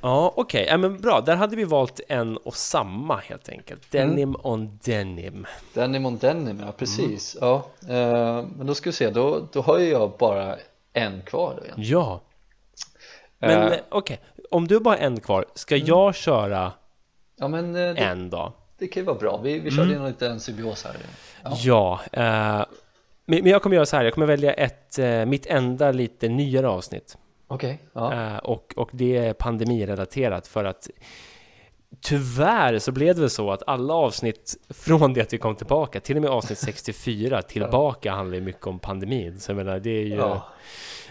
Ja, 0.00 0.32
okej. 0.36 0.66
Ja, 0.68 0.76
men 0.76 1.00
bra. 1.00 1.20
Där 1.20 1.36
hade 1.36 1.56
vi 1.56 1.64
valt 1.64 2.00
en 2.08 2.36
och 2.36 2.54
samma 2.54 3.16
helt 3.16 3.48
enkelt. 3.48 3.90
Denim 3.90 4.36
on 4.42 4.78
denim. 4.84 5.46
Denim 5.74 6.06
on 6.06 6.18
denim, 6.18 6.60
ja 6.66 6.72
precis. 6.72 7.36
Ja, 7.40 7.66
eh, 7.88 8.44
men 8.56 8.66
då 8.66 8.74
ska 8.74 8.90
vi 8.90 8.94
se, 8.94 9.10
då, 9.10 9.48
då 9.52 9.60
har 9.60 9.78
ju 9.78 9.88
jag 9.88 10.12
bara 10.18 10.56
en 10.92 11.22
kvar 11.22 11.54
då 11.58 11.64
igen. 11.64 11.76
Ja. 11.78 12.20
Men 13.38 13.50
Eh. 13.50 13.72
eh, 13.72 13.78
okej, 13.88 14.20
om 14.50 14.68
du 14.68 14.80
bara 14.80 14.94
har 14.94 15.04
en 15.04 15.20
kvar, 15.20 15.44
ska 15.54 15.76
jag 15.76 16.14
köra 16.14 16.72
Ja 17.36 17.48
men 17.48 17.76
eh, 17.76 17.94
det, 17.94 18.00
en 18.00 18.30
då? 18.30 18.52
det 18.78 18.88
kan 18.88 19.00
ju 19.00 19.06
vara 19.06 19.18
bra, 19.18 19.40
vi, 19.42 19.58
vi 19.58 19.70
körde 19.70 19.94
mm. 19.94 20.06
lite 20.06 20.26
en 20.28 20.40
symbios 20.40 20.84
här. 20.84 20.96
Ja. 21.44 21.56
Ja, 21.62 22.00
eh, 22.12 22.66
men, 23.24 23.42
men 23.42 23.46
jag 23.46 23.62
kommer 23.62 23.76
göra 23.76 23.86
så 23.86 23.96
här, 23.96 24.04
jag 24.04 24.14
kommer 24.14 24.26
välja 24.26 24.52
ett, 24.52 24.98
eh, 24.98 25.24
mitt 25.26 25.46
enda 25.46 25.92
lite 25.92 26.28
nyare 26.28 26.68
avsnitt. 26.68 27.18
Okej, 27.48 27.82
ja. 27.92 28.14
Eh, 28.14 28.36
och, 28.36 28.74
och 28.76 28.90
det 28.92 29.16
är 29.16 29.32
pandemirelaterat 29.32 30.46
för 30.46 30.64
att 30.64 30.88
Tyvärr 32.00 32.78
så 32.78 32.92
blev 32.92 33.14
det 33.14 33.20
väl 33.20 33.30
så 33.30 33.50
att 33.50 33.62
alla 33.66 33.94
avsnitt 33.94 34.56
från 34.70 35.12
det 35.12 35.20
att 35.20 35.32
vi 35.32 35.38
kom 35.38 35.56
tillbaka, 35.56 36.00
till 36.00 36.16
och 36.16 36.22
med 36.22 36.30
avsnitt 36.30 36.58
64 36.58 37.42
tillbaka 37.42 38.12
handlar 38.12 38.34
ju 38.34 38.40
mycket 38.40 38.66
om 38.66 38.78
pandemin. 38.78 39.40
Så 39.40 39.50
jag 39.50 39.56
menar, 39.56 39.78
det 39.78 39.90
är 39.90 40.04
ju... 40.04 40.16
Ja. 40.16 40.48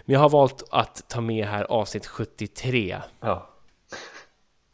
Men 0.06 0.14
jag 0.14 0.20
har 0.20 0.30
valt 0.30 0.64
att 0.72 1.10
ta 1.10 1.22
med 1.22 1.48
här 1.48 1.64
avsnitt 1.64 2.06
73. 2.06 2.98
ja. 3.20 3.50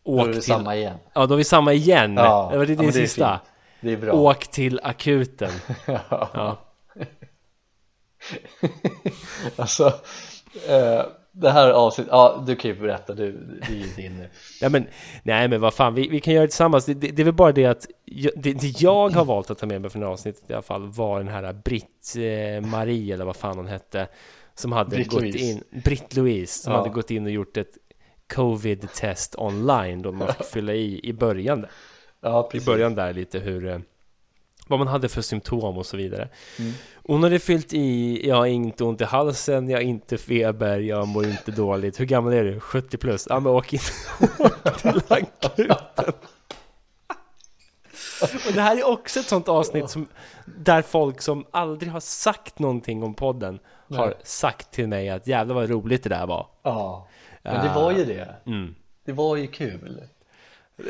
Åk 0.04 0.20
Då 0.20 0.24
är 0.24 0.28
det 0.28 0.34
till... 0.34 0.44
samma 0.44 0.76
igen. 0.76 0.98
Ja, 1.14 1.26
då 1.26 1.34
är 1.34 1.38
vi 1.38 1.44
samma 1.44 1.74
igen. 1.74 2.16
Ja, 2.16 2.50
det 2.52 2.58
var 2.58 2.64
ja, 2.64 2.68
din 2.68 2.78
men 2.78 2.86
det 2.86 2.94
sista. 2.94 3.40
Det 3.82 3.92
är 3.92 3.98
bra. 3.98 4.14
Åk 4.14 4.48
till 4.48 4.80
akuten. 4.84 5.52
ja. 5.86 6.30
Ja. 6.34 6.58
alltså, 9.56 9.94
eh, 10.70 11.06
det 11.36 11.50
här 11.52 11.70
avsnittet, 11.72 12.12
ja 12.12 12.44
du 12.48 12.56
kan 12.56 12.72
ju 12.72 12.80
berätta, 12.82 13.14
du, 13.14 13.32
det 13.32 13.74
är 13.74 13.78
ju 13.78 13.88
din 13.96 14.18
nu. 14.18 14.30
Nej 14.62 14.70
men, 14.72 14.88
nej 15.24 15.48
men 15.48 15.62
vad 15.62 15.74
fan, 15.74 15.94
vi, 15.94 16.08
vi 16.08 16.20
kan 16.20 16.34
göra 16.34 16.42
det 16.46 16.48
tillsammans. 16.48 16.86
Det, 16.86 16.94
det, 16.94 17.08
det 17.08 17.22
är 17.22 17.24
väl 17.24 17.34
bara 17.34 17.52
det 17.52 17.66
att 17.66 17.88
jag, 18.06 18.32
det, 18.36 18.54
det 18.54 18.82
jag 18.82 19.10
har 19.10 19.26
valt 19.26 19.52
att 19.52 19.58
ta 19.58 19.66
med 19.66 19.82
mig 19.82 19.90
från 19.90 20.04
avsnittet 20.04 20.50
i 20.50 20.54
alla 20.54 20.62
fall 20.62 20.88
var 20.92 21.20
den 21.20 21.28
här 21.28 21.54
Britt-Marie 21.54 23.14
eller 23.14 23.26
vad 23.26 23.36
fan 23.36 23.58
hon 23.58 23.68
hette. 23.68 24.08
Som 24.56 24.72
hade 24.72 25.04
gått 25.04 25.22
Britt-Louise. 25.22 25.38
in, 25.52 25.64
Britt-Louise, 25.84 26.64
som 26.64 26.72
Ja. 26.74 26.78
hade 26.80 26.90
gått 26.90 27.12
in 27.12 27.26
och 27.26 27.32
gjort 27.32 27.58
ett 27.58 27.78
covid-test 28.34 29.36
online 29.38 30.02
då 30.02 30.12
man 30.12 30.28
fick 30.28 30.46
fylla 30.54 30.74
i 30.74 31.00
i 31.04 31.14
början. 31.14 31.62
Där. 31.62 31.70
Ja 32.22 32.46
I 32.48 32.52
precis. 32.52 32.66
början 32.68 32.96
där 32.96 33.14
lite 33.14 33.40
hur 33.40 33.68
eh, 33.68 33.80
vad 34.68 34.80
man 34.80 34.88
hade 34.88 35.10
för 35.10 35.22
symptom 35.22 35.78
och 35.78 35.86
så 35.86 35.98
vidare. 35.98 36.30
Mm. 36.60 36.74
Hon 37.06 37.24
hade 37.24 37.40
fyllt 37.40 37.74
i, 37.74 38.22
jag 38.28 38.36
har 38.36 38.46
inte 38.46 38.84
ont 38.84 39.02
i 39.02 39.04
halsen, 39.04 39.70
jag 39.70 39.78
har 39.78 39.84
inte 39.84 40.18
feber, 40.18 40.80
jag 40.80 41.08
mår 41.08 41.26
inte 41.26 41.52
dåligt. 41.52 42.00
Hur 42.00 42.06
gammal 42.06 42.34
är 42.34 42.44
du? 42.44 42.60
70 42.60 42.98
plus? 42.98 43.28
Ja 43.30 43.40
men 43.40 43.52
åk 43.52 43.74
in 43.74 43.80
åk 44.40 44.78
till 44.82 45.04
akuten. 45.10 46.14
Och 48.48 48.54
det 48.54 48.62
här 48.62 48.78
är 48.78 48.88
också 48.88 49.20
ett 49.20 49.26
sånt 49.26 49.48
avsnitt 49.48 49.90
som, 49.90 50.08
där 50.46 50.82
folk 50.82 51.22
som 51.22 51.46
aldrig 51.52 51.92
har 51.92 52.00
sagt 52.00 52.60
någonting 52.60 53.04
om 53.04 53.14
podden 53.14 53.60
har 53.90 54.06
Nej. 54.06 54.16
sagt 54.24 54.72
till 54.72 54.88
mig 54.88 55.10
att 55.10 55.28
jävlar 55.28 55.56
vad 55.56 55.70
roligt 55.70 56.04
det 56.04 56.10
där 56.10 56.28
var. 56.28 56.48
Ja, 56.64 57.08
men 57.42 57.68
det 57.68 57.74
var 57.76 57.92
ju 57.92 58.06
det. 58.06 58.36
Mm. 58.46 58.76
Det 59.06 59.12
var 59.12 59.36
ju 59.36 59.48
kul. 59.48 60.02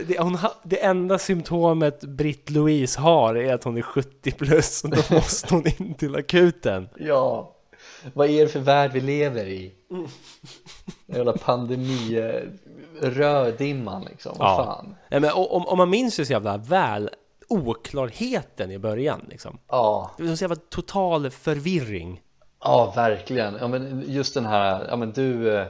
Det, 0.08 0.20
hon 0.20 0.36
ha, 0.36 0.54
det 0.64 0.84
enda 0.84 1.20
symptomet 1.20 2.04
Britt-Louise 2.04 3.00
har 3.00 3.36
är 3.36 3.54
att 3.54 3.64
hon 3.64 3.78
är 3.78 3.82
70 3.82 4.32
plus 4.32 4.84
och 4.84 4.90
då 4.90 5.02
måste 5.16 5.54
hon 5.56 5.64
in 5.68 5.94
till 5.94 6.16
akuten. 6.16 6.90
Ja, 7.00 7.56
vad 8.14 8.30
är 8.30 8.42
det 8.42 8.48
för 8.48 8.60
värld 8.60 8.92
vi 8.94 9.02
lever 9.02 9.46
i? 9.46 9.74
Den 11.06 11.16
jävla 11.16 11.34
pandemi 11.38 12.22
rödimman 13.02 14.04
liksom, 14.10 14.36
vad 14.40 14.48
Ja. 14.50 14.64
fan 14.66 14.96
Nej, 15.12 15.20
men, 15.20 15.32
om, 15.34 15.68
om 15.68 15.78
man 15.78 15.90
minns 15.90 16.20
ju 16.20 16.26
så 16.26 16.32
jävla 16.34 16.58
väl 16.58 17.10
oklarheten 17.50 18.72
i 18.72 18.80
början 18.80 19.26
liksom. 19.30 19.58
Ja, 19.68 20.12
Det 20.18 20.24
var 20.24 20.36
så 20.36 20.44
jävla 20.44 20.56
total 20.70 21.30
förvirring. 21.30 22.22
ja 22.64 22.94
verkligen, 22.96 23.56
ja, 23.60 23.68
men 23.68 24.04
just 24.08 24.34
den 24.34 24.46
här, 24.46 24.86
ja 24.90 24.96
men 24.96 25.12
du 25.12 25.58
eh, 25.58 25.68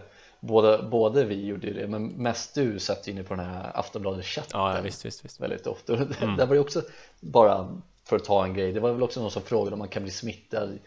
Både, 0.47 0.83
både 0.91 1.25
vi 1.25 1.45
gjorde 1.45 1.67
ju 1.67 1.73
det, 1.73 1.87
men 1.87 2.07
mest 2.07 2.55
du 2.55 2.79
satt 2.79 3.07
ju 3.07 3.11
inne 3.11 3.23
på 3.23 3.35
den 3.35 3.45
här 3.45 3.71
Aftonbladet-chatten 3.75 4.49
Ja, 4.59 4.75
ja 4.75 4.81
visst, 4.81 5.05
visst, 5.05 5.25
visst. 5.25 5.39
väldigt 5.41 5.67
ofta. 5.67 5.95
Det- 5.95 6.05
Där 6.37 6.45
var 6.45 6.55
det 6.55 6.59
också, 6.61 6.81
bara 7.19 7.77
för 8.05 8.15
att 8.15 8.23
ta 8.23 8.43
en 8.45 8.53
grej, 8.53 8.71
det 8.73 8.79
var 8.79 8.93
väl 8.93 9.03
också 9.03 9.21
någon 9.21 9.31
som 9.31 9.41
frågade 9.41 9.73
om 9.73 9.79
man 9.79 9.87
kan 9.87 10.03
bli 10.03 10.11
smittad 10.11 10.79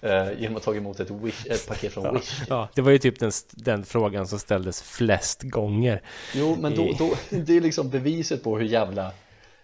eh, 0.00 0.40
genom 0.40 0.56
att 0.56 0.62
ta 0.62 0.74
emot 0.74 1.00
ett, 1.00 1.10
wish, 1.10 1.46
ett 1.46 1.68
paket 1.68 1.92
från 1.92 2.14
Wish. 2.14 2.42
Ja, 2.48 2.68
det 2.74 2.82
var 2.82 2.90
ju 2.90 2.98
typ 2.98 3.18
den, 3.18 3.32
den 3.50 3.84
frågan 3.84 4.26
som 4.26 4.38
ställdes 4.38 4.82
flest 4.82 5.42
gånger. 5.42 6.02
Jo, 6.34 6.56
men 6.60 6.74
då, 6.74 6.92
då, 6.98 7.14
det 7.30 7.56
är 7.56 7.60
liksom 7.60 7.90
beviset 7.90 8.42
på 8.44 8.58
hur 8.58 8.64
jävla, 8.66 9.12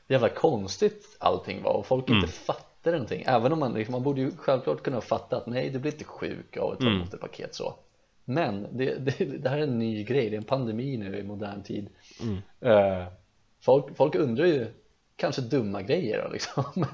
jävla 0.09 0.28
konstigt 0.28 1.16
allting 1.18 1.62
var 1.62 1.72
och 1.72 1.86
folk 1.86 2.11
inte 2.11 2.28
fattade 2.28 2.97
någonting. 2.97 3.24
Även 3.26 3.53
om 3.53 3.59
man, 3.59 3.74
liksom, 3.74 3.93
man 3.93 4.03
borde 4.03 4.20
ju 4.20 4.30
självklart 4.36 4.82
kunna 4.82 5.01
fatta 5.01 5.36
att 5.36 5.47
nej, 5.47 5.70
du 5.70 5.78
blir 5.78 5.93
inte 5.93 6.05
sjuk 6.05 6.57
av 6.57 6.72
att 6.72 6.78
ta 6.78 6.84
emot 6.97 7.14
ett 7.14 7.20
paket 7.20 7.55
så. 7.55 7.74
Men 8.30 8.66
det, 8.72 8.94
det, 8.94 9.24
det 9.24 9.48
här 9.48 9.58
är 9.58 9.62
en 9.62 9.78
ny 9.78 10.04
grej, 10.04 10.30
det 10.30 10.36
är 10.36 10.38
en 10.38 10.44
pandemi 10.44 10.96
nu 10.96 11.18
i 11.18 11.22
modern 11.22 11.62
tid. 11.62 11.88
Eh, 12.60 13.04
folk, 13.60 13.96
folk 13.96 14.14
undrar 14.14 14.46
ju 14.46 14.66
kanske 15.16 15.42
dumma 15.42 15.82
grejer 15.82 16.22
då, 16.22 16.32
liksom. 16.32 16.64
men, 16.76 16.88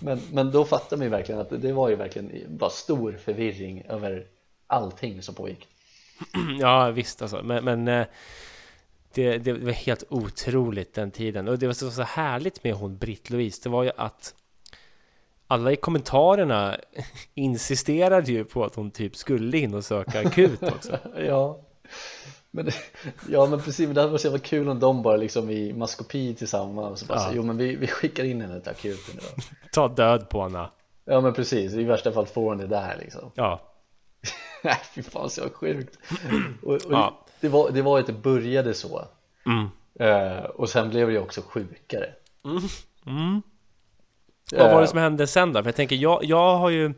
men, 0.00 0.20
men 0.32 0.50
då 0.50 0.64
fattar 0.64 0.96
man 0.96 1.04
ju 1.04 1.10
verkligen 1.10 1.40
att 1.40 1.62
det 1.62 1.72
var 1.72 1.88
ju 1.88 1.96
verkligen 1.96 2.32
bara 2.48 2.70
stor 2.70 3.12
förvirring 3.12 3.82
över 3.88 4.26
allting 4.66 5.22
som 5.22 5.34
pågick. 5.34 5.68
Ja, 6.60 6.90
visst 6.90 7.22
alltså. 7.22 7.42
Men, 7.42 7.64
men 7.64 7.88
eh, 7.88 8.06
det, 9.14 9.38
det 9.38 9.52
var 9.52 9.72
helt 9.72 10.04
otroligt 10.08 10.94
den 10.94 11.10
tiden. 11.10 11.48
Och 11.48 11.58
det 11.58 11.66
var 11.66 11.74
så, 11.74 11.90
så 11.90 12.02
härligt 12.02 12.64
med 12.64 12.74
hon 12.74 12.98
Britt-Louise. 12.98 13.60
Det 13.62 13.68
var 13.68 13.84
ju 13.84 13.90
att 13.96 14.34
alla 15.50 15.72
i 15.72 15.76
kommentarerna 15.76 16.76
insisterade 17.34 18.32
ju 18.32 18.44
på 18.44 18.64
att 18.64 18.74
hon 18.74 18.90
typ 18.90 19.16
skulle 19.16 19.58
in 19.58 19.74
och 19.74 19.84
söka 19.84 20.20
akut 20.28 20.62
också. 20.62 20.98
Ja 21.18 21.60
men, 22.50 22.70
ja 23.28 23.46
men 23.46 23.60
precis, 23.62 23.86
men 23.86 23.94
det 23.94 24.00
hade 24.00 24.10
varit 24.10 24.20
så 24.20 24.26
jävla 24.26 24.38
kul 24.38 24.68
om 24.68 24.80
de 24.80 25.02
bara 25.02 25.16
liksom 25.16 25.50
i 25.50 25.72
maskopi 25.72 26.34
tillsammans 26.34 27.02
och 27.02 27.08
bara 27.08 27.18
Ja. 27.18 27.24
så, 27.28 27.32
Jo 27.36 27.42
men 27.42 27.56
vi, 27.56 27.76
vi 27.76 27.86
skickar 27.86 28.24
in 28.24 28.40
henne 28.40 28.60
till 28.60 28.70
akuten 28.70 29.14
idag 29.14 29.44
Ta 29.72 29.88
död 29.88 30.28
på 30.28 30.42
henne. 30.42 30.70
Ja 31.04 31.20
men 31.20 31.32
precis, 31.34 31.72
i 31.72 31.84
värsta 31.84 32.12
fall 32.12 32.26
får 32.26 32.42
hon 32.48 32.58
det 32.58 32.66
där 32.66 32.96
liksom 33.00 33.30
Ja, 33.34 33.60
Nej 34.62 34.76
fy 34.94 35.02
fan 35.02 35.30
så 35.30 35.48
sjukt 35.50 35.98
Och, 36.62 36.72
och 36.74 36.82
Ja. 36.92 37.18
det, 37.40 37.48
var, 37.48 37.70
det 37.70 37.82
var 37.82 37.96
ju 37.96 38.00
att 38.00 38.06
det 38.06 38.12
började 38.12 38.74
så 38.74 39.04
Mm. 39.46 39.66
eh, 40.00 40.44
Och 40.44 40.68
sen 40.68 40.90
blev 40.90 41.06
det 41.06 41.12
ju 41.12 41.18
också 41.20 41.42
sjukare 41.48 42.06
Mm. 43.06 43.42
Vad 44.52 44.70
var 44.70 44.74
Eh, 44.74 44.80
det 44.80 44.86
som 44.86 44.98
hände 44.98 45.26
sen 45.26 45.52
då? 45.52 45.62
För 45.62 45.68
jag 45.68 45.76
tänker, 45.76 45.96
jag, 45.96 46.24
jag 46.24 46.56
har 46.56 46.70
ju 46.70 46.94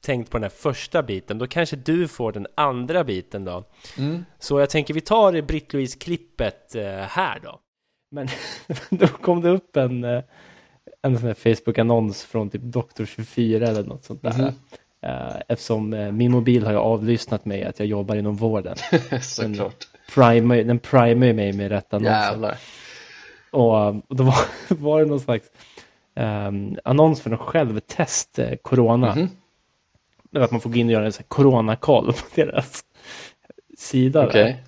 tänkt 0.00 0.30
på 0.30 0.38
den 0.38 0.42
här 0.42 0.50
första 0.50 1.02
biten. 1.02 1.38
Då 1.38 1.46
kanske 1.46 1.76
du 1.76 2.08
får 2.08 2.32
den 2.32 2.46
andra 2.54 3.04
biten 3.04 3.44
då. 3.44 3.64
Mm. 3.98 4.24
Så 4.38 4.60
jag 4.60 4.70
tänker 4.70 4.94
vi 4.94 5.00
tar 5.00 5.32
Britt-Louise-klippet 5.32 6.74
eh, 6.74 7.06
här 7.08 7.40
då. 7.42 7.60
Men 8.10 8.28
då 8.90 9.06
kom 9.06 9.40
det 9.40 9.48
upp 9.48 9.76
en, 9.76 10.04
eh, 10.04 10.22
en 11.02 11.18
sån 11.18 11.26
här 11.26 11.34
Facebook-annons 11.34 12.24
från 12.24 12.50
typ 12.50 12.62
Doktor24 12.62 13.68
eller 13.68 13.84
något 13.84 14.04
sånt 14.04 14.22
där. 14.22 14.52
Eh, 15.02 15.36
Eftersom 15.48 15.92
eh, 15.92 16.12
min 16.12 16.32
mobil 16.32 16.64
har 16.64 16.72
ju 16.72 16.78
avlyssnat 16.78 17.44
mig 17.44 17.64
att 17.64 17.78
jag 17.78 17.88
jobbar 17.88 18.16
inom 18.16 18.36
vården. 18.36 18.76
Såklart 19.22 19.86
den 20.64 20.78
primar 20.78 21.26
ju 21.26 21.32
mig 21.32 21.52
med 21.52 21.68
rätt 21.68 21.94
annonser. 21.94 22.20
Jävlar 22.20 22.58
Och, 23.50 23.88
och 23.88 24.16
då 24.16 24.24
var, 24.24 24.34
var 24.68 25.00
det 25.00 25.06
någon 25.06 25.20
slags 25.20 25.50
um, 26.20 26.78
annons 26.84 27.20
för 27.20 27.30
en 27.30 27.38
självtest, 27.38 28.38
eh, 28.38 28.56
corona. 28.62 29.14
Det 30.30 30.38
var 30.38 30.44
att 30.44 30.50
man 30.50 30.60
får 30.60 30.70
gå 30.70 30.76
in 30.76 30.86
och 30.86 30.92
göra 30.92 31.06
en 31.06 31.12
coronakoll 31.28 32.12
på 32.12 32.22
deras 32.34 32.84
sida. 33.78 34.20
där. 34.20 34.28
Okej 34.28 34.64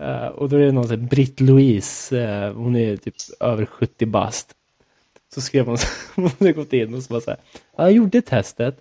Eh, 0.00 0.26
och 0.26 0.48
då 0.48 0.56
är 0.56 0.60
det 0.60 0.72
någon 0.72 0.88
sån 0.88 1.00
här 1.00 1.08
Britt-Louise, 1.08 2.12
eh, 2.46 2.52
hon 2.52 2.76
är 2.76 2.96
typ 2.96 3.14
över 3.40 3.66
70 3.66 4.06
bast. 4.06 4.54
Så 5.34 5.40
skrev 5.40 5.66
hon, 5.66 5.76
hon 6.14 6.30
hade 6.38 6.52
gått 6.52 6.72
in 6.72 6.94
och 6.94 7.02
så 7.02 7.12
bara 7.12 7.20
så 7.20 7.30
här. 7.30 7.40
"Ja, 7.76 7.82
Jag 7.82 7.92
gjorde 7.92 8.22
testet. 8.22 8.78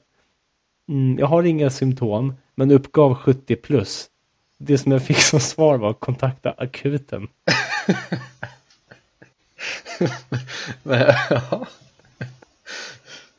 Mm, 0.90 1.20
jag 1.20 1.28
har 1.28 1.44
inga 1.44 1.70
symptom, 1.70 2.34
men 2.56 2.72
uppgav 2.72 3.14
70 3.16 3.56
plus. 3.56 4.10
Det 4.58 4.78
som 4.78 4.92
jag 4.92 5.04
fick 5.04 5.18
som 5.22 5.40
svar 5.40 5.78
var 5.78 5.94
kontakta 5.94 6.52
akuten. 6.58 7.28
Men, 10.84 11.14
ja. 11.30 11.68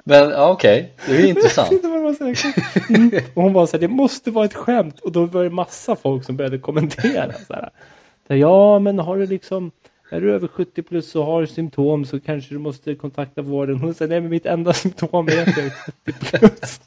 Men 0.05 0.31
ja, 0.31 0.51
okej, 0.51 0.95
det 1.07 1.16
är 1.16 1.26
intressant. 1.29 1.83
Bara 1.83 2.14
så 2.14 2.24
här, 2.24 2.55
mm. 2.89 3.11
Och 3.35 3.43
hon 3.43 3.53
var 3.53 3.66
så 3.66 3.72
här, 3.72 3.81
det 3.81 3.89
måste 3.89 4.31
vara 4.31 4.45
ett 4.45 4.55
skämt. 4.55 5.01
Och 5.01 5.12
då 5.12 5.24
var 5.24 5.45
det 5.45 5.51
massa 5.51 5.97
folk 5.97 6.24
som 6.24 6.37
började 6.37 6.59
kommentera. 6.59 7.33
Så 7.47 7.55
här, 7.55 7.70
Ja, 8.37 8.79
men 8.79 8.99
har 8.99 9.16
du 9.16 9.26
liksom, 9.26 9.70
är 10.11 10.20
du 10.20 10.35
över 10.35 10.49
70 10.49 10.83
plus 10.83 11.14
och 11.14 11.24
har 11.24 11.47
symptom 11.47 12.05
så 12.05 12.20
kanske 12.20 12.55
du 12.55 12.59
måste 12.59 12.95
kontakta 12.95 13.43
vården. 13.43 13.76
Hon 13.76 13.95
säger, 13.95 14.09
nej 14.09 14.20
men 14.20 14.31
mitt 14.31 14.47
enda 14.47 14.72
symptom 14.72 15.29
är 15.29 15.43
att 15.43 15.57
jag 15.57 15.66
är 15.66 15.70
70 15.70 16.12
plus. 16.12 16.81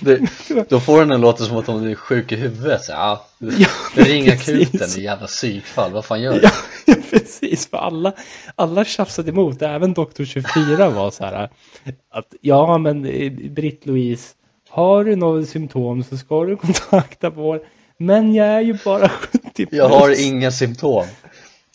Det, 0.00 0.20
då 0.68 0.80
får 0.80 1.04
den 1.04 1.20
låta 1.20 1.44
som 1.44 1.56
att 1.56 1.66
hon 1.66 1.90
är 1.90 1.94
sjuk 1.94 2.32
i 2.32 2.36
huvudet. 2.36 2.84
Så, 2.84 2.92
ja, 2.92 3.26
Ja, 3.38 3.68
ring 3.94 4.28
akuten, 4.28 4.88
det 4.94 5.00
jävla 5.02 5.26
psykfall. 5.26 5.92
Vad 5.92 6.04
fan 6.04 6.20
gör 6.22 6.32
du? 6.32 6.40
Ja, 6.86 6.94
precis. 7.10 7.70
För 7.70 7.76
alla, 7.76 8.12
alla 8.56 8.84
tjafsade 8.84 9.30
emot. 9.30 9.62
Även 9.62 9.92
Doktor 9.94 10.24
24 10.24 10.90
var 10.90 11.10
så 11.10 11.24
här. 11.24 11.48
Att 12.10 12.34
ja, 12.40 12.78
men 12.78 13.04
eh, 13.04 13.32
Britt-Louise, 13.32 14.28
har 14.68 15.04
du 15.04 15.16
några 15.16 15.44
symptom 15.44 16.04
så 16.04 16.16
ska 16.16 16.44
du 16.44 16.56
kontakta 16.56 17.30
vår. 17.30 17.62
Men 17.96 18.34
jag 18.34 18.46
är 18.46 18.60
ju 18.60 18.78
bara 18.84 19.08
70 19.32 19.40
plus. 19.54 19.68
Jag 19.70 19.88
har 19.88 20.26
inga 20.26 20.50
symptom. 20.50 21.04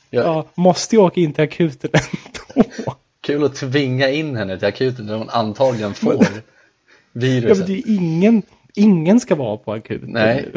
Jag, 0.09 0.25
Ja, 0.25 0.45
måste 0.55 0.95
jag 0.95 1.03
åka 1.05 1.19
in 1.21 1.33
till 1.33 1.43
akuten 1.43 1.89
ändå? 1.93 2.95
Kul 3.21 3.43
att 3.43 3.55
tvinga 3.55 4.09
in 4.09 4.35
henne 4.35 4.59
till 4.59 4.67
akuten 4.67 5.07
där 5.07 5.15
hon 5.17 5.29
antagligen 5.29 5.93
får 5.93 6.25
Ja, 7.21 7.29
men 7.29 7.41
viruset. 7.41 7.67
det 7.67 7.73
är 7.73 7.83
ingen, 7.87 8.41
ingen 8.75 9.19
ska 9.19 9.35
vara 9.35 9.57
på 9.57 9.73
akuten 9.73 10.09
Nej. 10.11 10.51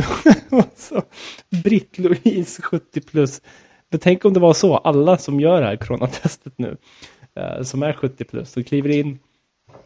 Britt-Louise 1.64 2.62
70 2.62 3.00
plus. 3.00 3.42
Men 3.88 4.00
tänk 4.00 4.24
om 4.24 4.32
det 4.32 4.40
var 4.40 4.54
så, 4.54 4.76
alla 4.76 5.18
som 5.18 5.40
gör 5.40 5.60
det 5.60 5.66
här 5.66 5.76
coronatestet 5.76 6.52
nu, 6.56 6.76
eh, 7.34 7.62
som 7.62 7.82
är 7.82 7.92
70 7.92 8.24
plus, 8.24 8.56
och 8.56 8.66
kliver 8.66 8.88
in. 8.88 9.18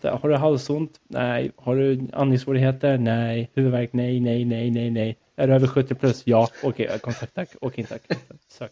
Har 0.03 0.29
du 0.29 0.37
halsont? 0.37 0.91
Nej. 1.09 1.51
Har 1.57 1.77
du 1.77 2.07
andningssvårigheter? 2.13 2.99
Nej. 2.99 3.51
Huvudvärk? 3.55 3.93
Nej, 3.93 4.21
nej, 4.21 4.45
nej, 4.45 4.71
nej, 4.71 4.91
nej. 4.91 5.17
Är 5.37 5.49
du 5.49 5.55
över 5.55 5.67
70 5.67 5.95
plus? 5.95 6.23
Ja. 6.27 6.49
Okej, 6.63 6.99
kontakta, 7.03 7.47
åk 7.61 7.79
in 7.79 7.85
till 7.85 7.95
akuten. 7.95 8.39
Sök. 8.49 8.71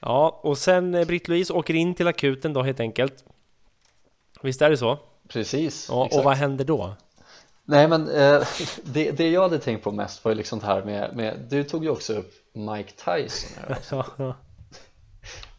Ja, 0.00 0.40
och 0.42 0.58
sen 0.58 0.94
eh, 0.94 1.06
Britt-Louise 1.06 1.52
åker 1.52 1.74
in 1.74 1.94
till 1.94 2.06
akuten 2.06 2.52
då 2.52 2.62
helt 2.62 2.80
enkelt. 2.80 3.24
Visst 4.42 4.62
är 4.62 4.70
det 4.70 4.76
så? 4.76 4.98
Precis. 5.28 5.86
Ja, 5.88 6.08
och 6.12 6.24
vad 6.24 6.36
händer 6.36 6.64
då? 6.64 6.94
Nej 7.64 7.88
men 7.88 8.08
eh, 8.08 8.42
det, 8.82 9.10
det 9.10 9.30
jag 9.30 9.42
hade 9.42 9.58
tänkt 9.58 9.84
på 9.84 9.92
mest 9.92 10.24
var 10.24 10.32
ju 10.32 10.36
liksom 10.36 10.58
det 10.58 10.66
här 10.66 10.82
med, 10.84 11.16
med 11.16 11.46
du 11.50 11.64
tog 11.64 11.84
ju 11.84 11.90
också 11.90 12.14
upp 12.14 12.32
Mike 12.52 12.92
Tyson 12.92 13.50
här. 13.68 13.78
Ja, 14.18 14.34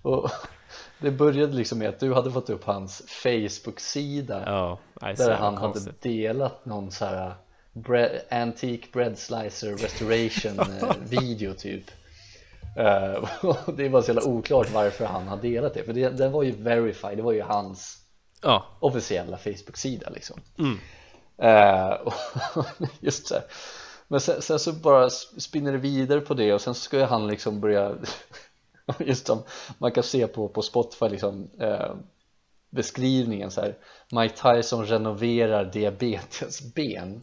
och 0.02 0.32
det 1.00 1.12
började 1.12 1.54
liksom 1.54 1.80
med 1.80 1.90
att 1.90 2.00
du 2.00 2.14
hade 2.14 2.32
fått 2.32 2.50
upp 2.50 2.64
hans 2.64 3.04
Facebook-sida 3.08 4.44
ja, 4.46 4.80
där 5.16 5.34
han 5.34 5.58
hade 5.58 5.74
konstigt. 5.74 6.02
delat 6.02 6.66
någon 6.66 6.92
så 6.92 7.06
här 7.06 7.34
bread, 7.74 8.12
Antique 8.32 8.88
Bread 8.94 9.18
Slicer 9.18 9.78
Restoration 9.78 10.60
eh, 10.60 10.96
video 11.10 11.54
typ 11.54 11.92
Eh, 12.76 13.46
och 13.46 13.74
det 13.74 13.90
var 13.90 14.02
så 14.02 14.08
jävla 14.12 14.24
oklart 14.24 14.72
varför 14.74 15.06
han 15.06 15.28
har 15.28 15.38
delat 15.38 15.74
det 15.74 15.84
för 15.84 15.94
det, 15.94 16.10
den 16.10 16.32
var 16.32 16.44
ju 16.44 16.52
verified, 16.52 17.18
det 17.18 17.22
var 17.22 17.32
ju 17.32 17.42
hans 17.42 17.98
Ja, 18.42 18.66
officiella 18.80 19.38
Facebook-sida 19.38 20.10
liksom. 20.10 20.40
Mm. 20.58 20.80
Eh, 21.38 21.98
just 23.00 23.28
så 23.28 23.34
här. 23.34 23.44
Men 24.08 24.22
sen, 24.22 24.42
sen 24.42 24.60
så 24.60 24.74
bara 24.74 25.10
spinner 25.10 25.72
det 25.72 25.78
vidare 25.78 26.22
på 26.22 26.34
det 26.34 26.54
och 26.54 26.62
sen 26.62 26.76
så 26.76 26.82
ska 26.82 26.98
ju 26.98 27.04
han 27.04 27.28
liksom 27.28 27.60
börja 27.60 27.96
just 29.00 29.28
som 29.28 29.44
man 29.78 29.92
kan 29.92 30.04
se 30.04 30.28
på, 30.28 30.48
på 30.48 30.62
Spotify 30.62 31.10
liksom 31.10 31.50
eh, 31.60 31.96
beskrivningen 32.70 33.52
så 33.52 33.62
här. 33.62 33.78
Mike 34.12 34.36
Tyson 34.36 34.86
renoverar 34.86 35.66
diabetesben 35.66 37.22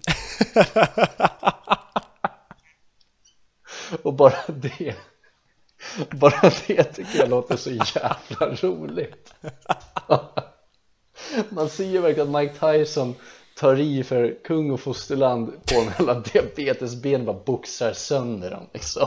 och 4.03 4.15
bara 4.15 4.35
det 4.47 4.97
bara 6.11 6.51
det 6.67 6.85
tycker 6.85 7.19
jag 7.19 7.29
låter 7.29 7.57
så 7.57 7.71
jävla 7.71 8.55
roligt 8.55 9.35
man 11.49 11.69
ser 11.69 11.85
ju 11.85 12.01
verkligen 12.01 12.35
att 12.35 12.43
Mike 12.43 12.55
Tyson 12.55 13.15
tar 13.57 13.81
i 13.81 14.05
för 14.05 14.37
kung 14.45 14.71
och 14.71 14.81
fosterland 14.81 15.47
på 15.47 15.81
en 15.81 15.87
jävla 15.87 16.15
diabetesben 16.33 17.29
och 17.29 17.35
bara 17.35 17.45
boxar 17.45 17.93
sönder 17.93 18.51
dem 18.51 18.69
liksom 18.73 19.07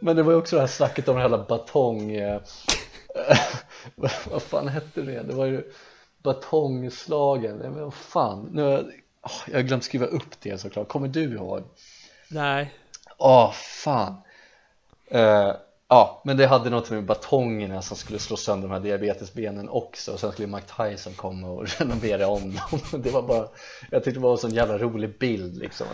men 0.00 0.16
det 0.16 0.22
var 0.22 0.32
ju 0.32 0.38
också 0.38 0.56
det 0.56 0.62
här 0.62 0.68
snacket 0.68 1.08
om 1.08 1.14
den 1.14 1.22
jävla 1.22 1.44
batong 1.44 2.10
eh, 2.10 2.40
vad 3.94 4.10
vad 4.30 4.42
fan 4.42 4.68
hette 4.68 5.02
det? 5.02 5.22
Det 5.22 5.34
var 5.34 5.46
ju 5.46 5.72
batongslagen, 6.22 7.56
men 7.56 7.84
vad 7.84 7.94
fan 7.94 8.48
nu 8.52 8.62
har 8.62 8.70
jag, 8.70 8.84
åh, 9.22 9.42
jag 9.46 9.54
har 9.54 9.62
glömt 9.62 9.84
skriva 9.84 10.06
upp 10.06 10.40
det 10.40 10.58
såklart, 10.58 10.88
kommer 10.88 11.08
du 11.08 11.34
ihåg? 11.34 11.62
nej. 12.28 12.74
Åh 13.18 13.52
fan 13.52 14.14
Eh, 15.10 15.54
Ja, 15.88 16.22
men 16.24 16.36
det 16.36 16.46
hade 16.46 16.70
något 16.70 16.90
med 16.90 17.04
batongerna 17.04 17.82
som 17.82 17.96
skulle 17.96 18.18
slå 18.18 18.36
sönder 18.36 18.68
de 18.68 18.74
här 18.74 18.80
diabetesbenen 18.80 19.68
också. 19.68 20.12
Och 20.12 20.20
sen 20.20 20.32
skulle 20.32 20.48
Mike 20.48 20.66
Tyson 20.76 21.12
komma 21.12 21.48
och 21.48 21.66
renovera 21.78 22.28
om 22.28 22.42
dem. 22.42 22.80
Det 23.02 23.10
var 23.10 23.22
bara, 23.22 23.48
jag 23.90 24.04
tyckte 24.04 24.20
det 24.20 24.24
var 24.24 24.32
en 24.32 24.38
sån 24.38 24.54
jävla 24.54 24.78
rolig 24.78 25.18
bild 25.18 25.56
liksom. 25.56 25.86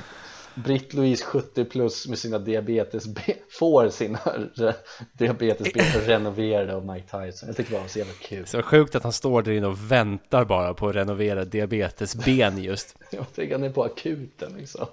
Britt-Louise 0.55 1.25
70 1.25 1.65
plus 1.65 2.09
med 2.09 2.19
sina 2.19 2.39
diabetesben 2.39 3.35
får 3.59 3.89
sina 3.89 4.19
re- 4.19 4.75
diabetesben 5.19 5.85
renoverade 6.07 6.75
av 6.75 6.87
Mike 6.87 7.07
Tyson. 7.07 7.47
Jag 7.49 7.57
tyckte 7.57 7.75
det 7.75 7.81
var 7.81 7.89
så 7.89 7.99
jävla 7.99 8.15
kul. 8.15 8.47
Så 8.47 8.63
sjukt 8.63 8.95
att 8.95 9.03
han 9.03 9.13
står 9.13 9.43
där 9.43 9.53
inne 9.53 9.67
och 9.67 9.93
väntar 9.93 10.45
bara 10.45 10.75
på 10.75 10.89
att 10.89 10.95
renovera 10.97 11.45
diabetesben 11.45 12.59
just. 12.59 12.97
jag 13.11 13.33
tänker 13.35 13.55
han 13.55 13.65
är 13.65 13.71
på 13.71 13.85
akuten 13.85 14.53
liksom 14.59 14.87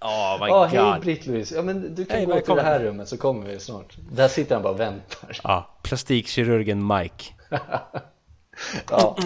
Oh 0.00 0.40
my 0.40 0.48
Ja, 0.48 0.64
hej 0.64 0.78
god. 0.78 1.02
Britt-Louise, 1.04 1.54
ja 1.54 1.62
men 1.62 1.94
du 1.94 2.04
kan 2.04 2.16
Hej, 2.16 2.26
gå 2.26 2.32
till 2.32 2.34
välkommen. 2.40 2.64
det 2.64 2.70
här 2.70 2.80
rummet 2.80 3.08
så 3.08 3.16
kommer 3.16 3.46
vi 3.46 3.60
snart 3.60 3.96
Där 4.12 4.28
sitter 4.28 4.54
han 4.54 4.62
bara 4.62 4.72
och 4.72 4.80
väntar 4.80 5.40
Ja, 5.42 5.78
plastikkirurgen 5.82 6.86
Mike. 6.86 7.24
Ja, 8.90 9.16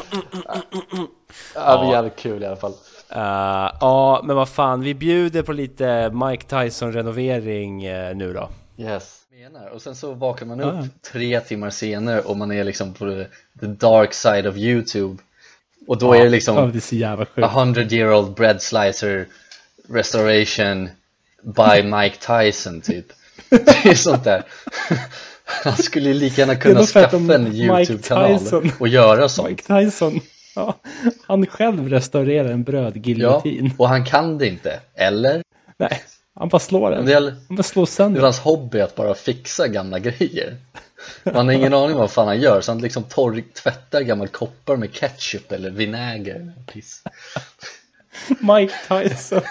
ja 1.55 1.77
det 1.81 1.87
är 1.87 1.91
jävligt 1.93 2.17
kul 2.17 2.43
i 2.43 2.47
alla 2.47 2.57
fall 2.57 2.75
Eh, 3.13 3.71
ja, 3.81 4.21
men 4.25 4.37
vad 4.37 4.49
fan, 4.49 4.81
vi 4.81 4.95
bjuder 4.95 5.43
på 5.43 5.53
lite 5.53 6.11
Mike 6.11 6.45
Tyson 6.47 6.93
renovering 6.93 7.85
eh, 7.85 8.17
nu 8.17 8.33
då. 8.33 8.49
Yes 8.79 9.21
menar. 9.41 9.69
Och 9.69 9.83
sen 9.83 9.95
så 9.95 10.15
vakar 10.15 10.47
man 10.47 10.61
upp 10.61 10.85
tre 11.13 11.41
timmar 11.41 11.71
senare 11.71 12.21
och 12.21 12.37
man 12.37 12.53
är 12.53 12.65
liksom 12.65 12.95
på 12.95 13.05
the, 13.05 13.25
the 13.61 13.67
dark 13.67 14.15
side 14.15 14.47
of 14.47 14.57
YouTube 14.57 15.23
Och 15.87 15.99
då 15.99 16.15
är 16.15 16.25
det 16.25 16.31
liksom 16.31 16.57
Ja, 16.57 16.63
det 16.63 16.79
är 16.79 16.81
så 16.81 16.95
jävla 16.95 17.25
A 17.25 17.29
sjukt. 17.35 17.49
hundred 17.49 17.93
year 17.93 18.13
old 18.15 18.35
bread 18.35 18.63
slicer 18.63 19.27
restoration 19.91 20.88
by 21.43 21.82
Mike 21.82 22.16
Tyson 22.16 22.80
typ 22.80 23.07
Det 23.49 23.84
är 23.91 23.95
sånt 23.95 24.24
där 24.24 24.43
Han 25.64 25.76
skulle 25.76 26.09
ju 26.09 26.14
lika 26.14 26.41
gärna 26.41 26.57
kunna 26.57 26.82
skaffa 26.86 27.16
en 27.16 27.47
YouTube-kanal 27.55 28.70
och 28.78 28.88
göra 28.88 29.28
sånt 29.28 29.49
Mike 29.49 29.62
Tyson. 29.62 30.20
Ja, 30.55 30.80
han 31.26 31.47
själv 31.47 31.88
restaurerar 31.88 32.49
en 32.49 32.59
Ja, 32.59 32.64
brödgiljotin. 32.64 33.72
och 33.78 33.88
han 33.88 34.05
kan 34.05 34.38
det 34.38 34.47
inte, 34.47 34.80
eller? 34.95 35.43
Nej, 35.76 36.03
han 36.34 36.49
bara 36.49 36.59
slår 36.59 36.91
den. 36.91 37.09
är, 37.09 37.34
Han 37.49 37.57
bara 37.57 37.62
slår 37.62 37.82
det 37.82 37.86
är 37.86 37.91
sönder 37.91 38.22
hans 38.22 38.38
hobby 38.38 38.80
att 38.80 38.95
bara 38.95 39.14
fixa 39.14 39.68
gamla 39.68 39.99
grejer 39.99 40.57
Man 41.22 41.47
har 41.47 41.53
ingen 41.53 41.74
aning 41.74 41.95
om 41.95 42.01
vad 42.01 42.11
fan 42.11 42.26
han 42.26 42.41
gör 42.41 42.61
så 42.61 42.72
han 42.72 42.80
liksom 42.80 43.03
torr, 43.03 43.43
tvättar 43.62 44.01
gammal 44.01 44.28
koppar 44.28 44.76
med 44.76 44.93
ketchup 44.93 45.53
eller 45.53 45.70
vinäger 45.70 46.53
Piss. 46.72 47.03
Mike 48.41 48.75
Tyson 48.89 49.43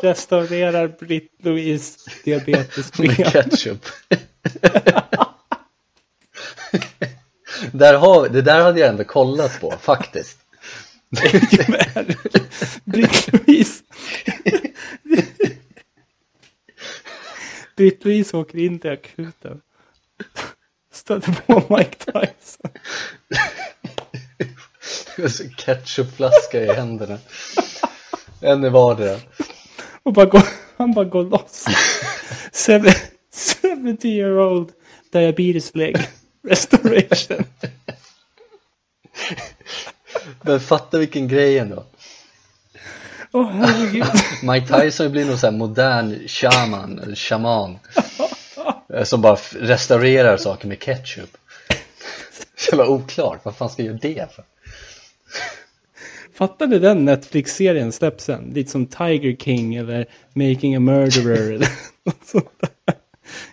restaurerar 0.00 0.88
Britt-Louise 0.88 1.98
med 2.06 2.24
diabetesben. 2.24 3.14
ketchup 3.14 3.86
där 7.72 7.94
har, 7.94 8.28
Det 8.28 8.42
där 8.42 8.60
hade 8.60 8.80
jag 8.80 8.88
ändå 8.88 9.04
kollat 9.04 9.60
på 9.60 9.74
faktiskt 9.80 10.38
Britt-Louise. 12.84 13.82
Britt-Louise 17.76 18.36
åker 18.36 18.58
in 18.58 18.78
till 18.78 18.90
akuten. 18.90 19.60
Stöter 20.92 21.32
på 21.46 21.76
Mike 21.76 21.96
Tyson. 21.98 22.70
Så 25.28 25.44
Ketchupflaska 25.56 26.62
i 26.62 26.72
händerna 26.72 27.18
En 28.40 28.64
i 28.64 28.68
vardera 28.68 29.20
Och 30.02 30.12
bara 30.12 30.26
går, 30.26 30.42
han 30.76 30.92
bara 30.94 31.04
går 31.04 31.24
loss. 31.24 31.64
Seven- 32.52 32.92
70 33.62 34.08
year 34.08 34.38
old 34.38 34.72
diabetes 35.12 35.74
leg. 35.74 35.96
Restoration. 36.48 37.44
Men 40.42 40.60
fatta 40.60 40.98
vilken 40.98 41.28
grej 41.28 41.58
ändå. 41.58 41.84
Åh 43.32 43.50
herregud. 43.50 44.04
Mike 44.42 44.80
Tyson 44.80 45.12
blir 45.12 45.24
någon 45.24 45.38
sån 45.38 45.50
här 45.52 45.58
modern 45.58 46.28
shaman, 46.28 46.98
eller 46.98 47.16
shaman 47.16 47.78
eh, 48.94 49.04
Som 49.04 49.20
bara 49.20 49.36
restaurerar 49.60 50.36
saker 50.36 50.68
med 50.68 50.80
ketchup 50.82 51.36
Så 52.56 52.70
jävla 52.76 52.86
oklart, 52.88 53.40
vad 53.44 53.56
fan 53.56 53.70
ska 53.70 53.82
jag 53.82 53.86
göra 53.86 53.98
det 54.26 54.34
för? 54.34 54.44
Fattar 56.36 56.66
ni 56.66 56.78
den 56.78 57.04
Netflix-serien 57.04 57.92
släpps 57.92 58.24
sen? 58.24 58.50
Lite 58.54 58.70
som 58.70 58.86
Tiger 58.86 59.36
King 59.36 59.74
eller 59.74 60.06
Making 60.32 60.76
a 60.76 60.80
Murderer 60.80 61.52
eller 61.52 61.68
något 62.04 62.24
sånt 62.24 62.50
där. 62.60 62.94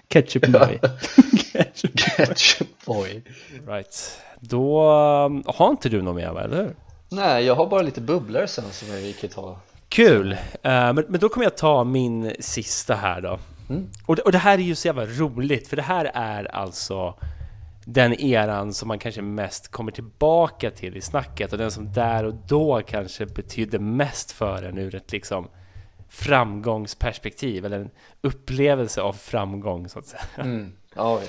Ketchup 0.07 0.47
Boy. 0.47 0.79
Ketchup. 1.51 1.91
Ketchup 1.97 2.85
boy 2.85 3.21
Right. 3.67 4.21
Då 4.39 4.91
um, 5.25 5.43
har 5.45 5.69
inte 5.69 5.89
du 5.89 6.01
något 6.01 6.15
mer 6.15 6.39
eller 6.39 6.57
hur? 6.57 6.75
Nej, 7.09 7.45
jag 7.45 7.55
har 7.55 7.67
bara 7.67 7.81
lite 7.81 8.01
bubblor 8.01 8.45
sen 8.45 8.63
som 8.71 8.87
vi 8.91 9.13
kan 9.13 9.29
ta 9.29 9.59
Kul! 9.89 10.31
Eh, 10.31 10.37
men, 10.63 11.05
men 11.07 11.19
då 11.19 11.29
kommer 11.29 11.45
jag 11.45 11.57
ta 11.57 11.83
min 11.83 12.33
sista 12.39 12.95
här 12.95 13.21
då. 13.21 13.39
Och, 14.05 14.15
det, 14.15 14.21
och 14.21 14.31
det 14.31 14.37
här 14.37 14.57
är 14.57 14.61
ju 14.63 14.75
så 14.75 14.87
jävla 14.87 15.05
roligt, 15.05 15.67
för 15.67 15.75
det 15.75 15.81
här 15.81 16.11
är 16.13 16.55
alltså 16.55 17.15
den 17.85 18.13
eran 18.13 18.73
som 18.73 18.87
man 18.87 18.99
kanske 18.99 19.21
mest 19.21 19.67
kommer 19.71 19.91
tillbaka 19.91 20.71
till 20.71 20.97
i 20.97 21.01
snacket 21.01 21.51
och 21.51 21.57
den 21.57 21.71
som 21.71 21.91
där 21.93 22.23
och 22.23 22.33
då 22.47 22.81
kanske 22.87 23.25
betydde 23.25 23.79
mest 23.79 24.31
för 24.31 24.63
en 24.63 24.77
ur 24.77 24.95
ett 24.95 25.11
liksom 25.11 25.47
framgångsperspektiv 26.09 27.65
eller 27.65 27.79
en 27.79 27.89
upplevelse 28.21 29.01
av 29.01 29.13
framgång 29.13 29.89
så 29.89 29.99
att 29.99 30.05
säga. 30.05 30.23
mm. 30.37 30.73
Ja 30.95 31.21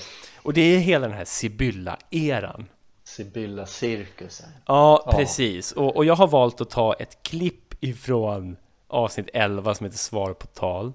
Och 0.43 0.53
det 0.53 0.61
är 0.61 0.79
hela 0.79 1.07
den 1.07 1.17
här 1.17 1.25
Sibylla-eran. 1.25 2.65
Sibylla 3.03 3.65
cirkusen 3.65 4.49
Ja, 4.65 5.03
Ja. 5.05 5.11
precis. 5.11 5.71
Och, 5.71 5.95
och 5.95 6.05
jag 6.05 6.15
har 6.15 6.27
valt 6.27 6.61
att 6.61 6.69
ta 6.69 6.93
ett 6.93 7.23
klipp 7.23 7.83
ifrån 7.83 8.57
avsnitt 8.87 9.29
11 9.33 9.73
som 9.75 9.85
heter 9.85 9.97
Svar 9.97 10.33
på 10.33 10.47
tal. 10.47 10.93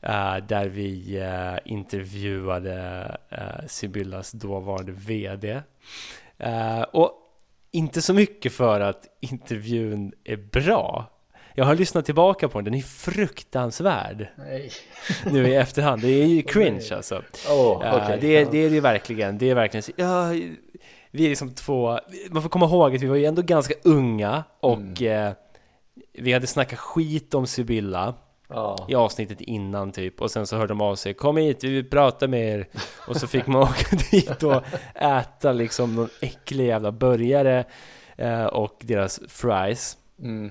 Eh, 0.00 0.36
där 0.36 0.68
vi 0.68 1.16
eh, 1.16 1.72
intervjuade 1.72 3.08
uh, 3.32 3.66
Sibyllas 3.66 4.32
dåvarande 4.32 4.92
VD. 4.92 5.62
Eh, 6.38 6.82
och 6.82 7.12
inte 7.70 8.02
så 8.02 8.14
mycket 8.14 8.52
för 8.52 8.80
att 8.80 9.06
intervjun 9.20 10.12
är 10.24 10.36
bra. 10.36 11.10
Jag 11.54 11.64
har 11.64 11.74
lyssnat 11.74 12.04
tillbaka 12.04 12.48
på 12.48 12.58
den, 12.58 12.64
den 12.64 12.74
är 12.74 12.82
fruktansvärd 12.82 14.28
Nej, 14.36 14.70
nu 15.32 15.48
i 15.48 15.54
efterhand. 15.54 16.02
Det 16.02 16.22
är 16.22 16.26
ju 16.26 16.42
cringe 16.52 16.88
alltså. 16.96 17.22
Ja, 17.48 18.00
okej 18.02 18.18
det, 18.20 18.36
är, 18.36 18.46
det 18.50 18.58
är 18.58 18.70
det 18.70 18.80
verkligen. 18.80 19.38
Det 19.38 19.50
är 19.50 19.54
verkligen 19.54 19.84
ja, 19.96 20.28
vi 21.10 21.24
är 21.24 21.28
liksom 21.28 21.54
två, 21.54 21.98
man 22.30 22.42
får 22.42 22.48
komma 22.48 22.66
ihåg 22.66 22.96
att 22.96 23.02
vi 23.02 23.06
var 23.06 23.16
ju 23.16 23.24
ändå 23.24 23.42
ganska 23.42 23.74
unga 23.82 24.44
och 24.60 25.02
eh, 25.02 25.32
vi 26.12 26.32
hade 26.32 26.46
snackat 26.46 26.78
skit 26.78 27.34
om 27.34 27.46
Sibylla 27.46 28.14
Ja, 28.48 28.86
i 28.88 28.94
avsnittet 28.94 29.40
innan 29.40 29.92
typ. 29.92 30.20
Och 30.20 30.30
sen 30.30 30.46
så 30.46 30.56
hörde 30.56 30.68
de 30.68 30.80
av 30.80 30.94
sig 30.96 31.14
Kom 31.14 31.36
hit, 31.36 31.64
vi 31.64 31.68
vill 31.68 31.90
prata 31.90 32.28
med 32.28 32.48
er. 32.54 32.68
Och 33.08 33.16
så 33.16 33.26
fick 33.26 33.46
man 33.46 33.62
åka 33.62 33.96
dit 34.10 34.42
och 34.42 34.62
äta 34.94 35.52
liksom 35.52 35.94
någon 35.94 36.08
äcklig 36.20 36.66
jävla 36.66 36.92
burgare 36.92 37.64
eh, 38.16 38.44
och 38.44 38.76
deras 38.80 39.20
fries. 39.28 39.96
Mm. 40.22 40.50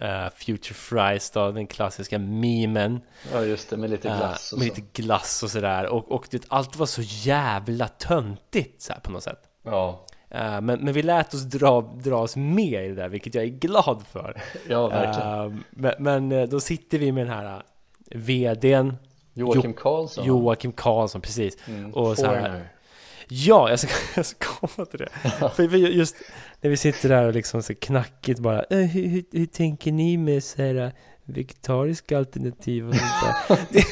eh, 0.00 0.28
Future 0.36 0.74
fries 0.74 1.30
då, 1.30 1.50
den 1.52 1.66
klassiska 1.66 2.18
memen 2.18 3.00
ja 3.32 3.44
just 3.44 3.70
det, 3.70 3.76
med 3.76 3.90
lite 3.90 4.08
Eh, 4.08 4.18
glass 4.18 4.52
och 4.52 4.58
med 4.58 4.68
så. 4.68 4.74
lite 4.74 5.02
glass 5.02 5.42
och 5.42 5.50
sådär. 5.50 5.86
Och, 5.86 6.12
och 6.12 6.26
det, 6.30 6.44
allt 6.48 6.76
var 6.76 6.86
så 6.86 7.02
jävla 7.04 7.88
töntigt 7.88 8.82
så 8.82 8.92
här, 8.92 9.00
på 9.00 9.10
något 9.10 9.22
sätt. 9.22 9.40
Ja, 9.62 10.05
Eh, 10.30 10.60
men, 10.60 10.80
men 10.80 10.92
vi 10.92 11.02
lät 11.02 11.34
oss 11.34 11.42
dra, 11.42 11.80
dras 11.80 12.36
med 12.36 12.84
i 12.84 12.88
det 12.88 12.94
där, 12.94 13.08
vilket 13.08 13.34
jag 13.34 13.44
är 13.44 13.48
glad 13.48 14.04
för 14.12 14.42
ja 14.68 14.88
verkligen 14.88 15.28
Eh, 15.28 15.52
men, 15.70 15.92
men 15.98 16.32
eh, 16.32 16.48
då 16.48 16.60
sitter 16.60 16.98
vi 16.98 17.12
med 17.12 17.26
den 17.26 17.34
här 17.34 17.62
VDn 18.10 18.96
Joakim 19.34 19.74
Karlsson 19.74 20.24
Joakim 20.26 20.72
Karlsson, 20.72 21.20
precis 21.20 21.56
mm. 21.68 21.94
och 21.94 22.18
så 22.18 22.26
här. 22.26 22.68
Ja, 23.28 23.70
jag 23.70 23.78
ska, 23.78 23.88
jag 24.16 24.26
ska 24.26 24.46
komma 24.46 24.86
till 24.86 24.98
det. 24.98 25.08
För 25.54 25.68
vi 25.68 25.78
just 25.78 26.16
när 26.60 26.70
vi 26.70 26.76
sitter 26.76 27.08
där 27.08 27.26
och 27.26 27.34
liksom 27.34 27.62
så 27.62 27.74
knackigt 27.74 28.40
bara 28.40 28.62
"Eh, 28.62 28.78
hur, 28.78 29.06
hur, 29.06 29.24
hur 29.32 29.46
tänker 29.46 29.92
ni 29.92 30.16
med 30.16 30.44
så 30.44 30.62
här 30.62 30.92
vegetariska 31.24 32.18
alternativ 32.18 32.88
och 32.88 32.94
sånt 32.94 33.48
där? 33.48 33.58
det, 33.70 33.84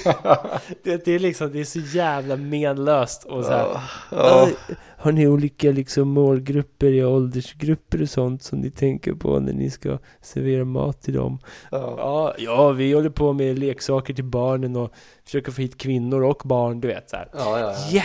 det, 0.83 1.05
det 1.05 1.13
är 1.13 1.19
liksom, 1.19 1.53
det 1.53 1.61
är 1.61 1.65
så 1.65 1.81
jävla 1.81 2.37
menlöst 2.37 3.25
och 3.25 3.45
så 3.45 3.51
här, 3.51 3.81
Ja, 4.11 4.49
"Eh, 4.49 4.77
Har 5.05 5.13
ni 5.13 5.27
olika 5.29 5.71
liksom 5.71 6.09
målgrupper 6.09 6.87
i 6.87 7.05
åldersgrupper 7.05 8.03
och 8.03 8.09
sånt 8.09 8.43
som 8.43 8.59
ni 8.59 8.71
tänker 8.71 9.13
på 9.13 9.39
när 9.41 9.53
ni 9.53 9.71
ska 9.71 9.99
servera 10.21 10.65
mat 10.65 11.03
till 11.03 11.15
dem? 11.15 11.39
ja. 11.71 11.95
Ja, 11.99 12.35
ja 12.39 12.71
vi 12.73 12.93
håller 12.93 13.11
på 13.11 13.33
med 13.33 13.59
leksaker 13.59 14.15
till 14.15 14.25
barnen 14.25 14.77
och 14.77 14.93
försöker 15.25 15.53
få 15.53 15.61
hit 15.63 15.79
kvinnor 15.79 16.23
och 16.23 16.43
barn, 16.45 16.81
du 16.81 16.89
vet 16.89 17.11
så 17.11 17.17
här 17.17 17.29
Ja, 17.33 17.59
ja, 17.61 17.73
ja. 17.73 18.03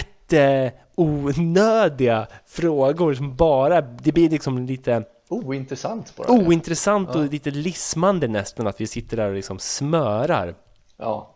jätteonödiga 0.98 2.28
frågor 2.48 3.14
som 3.14 3.36
bara, 3.36 3.82
det 3.82 4.12
blir 4.12 4.30
liksom 4.30 4.66
lite 4.66 5.04
Ointressant 5.30 6.16
bara 6.16 6.32
ointressant 6.32 7.10
Ja. 7.14 7.20
och 7.20 7.32
lite 7.32 7.52
lismande 7.52 8.28
nästan 8.28 8.68
att 8.68 8.82
vi 8.82 8.88
sitter 8.88 9.18
där 9.18 9.30
och 9.30 9.36
liksom 9.36 9.60
smörar. 9.60 10.56
Ja, 10.98 11.36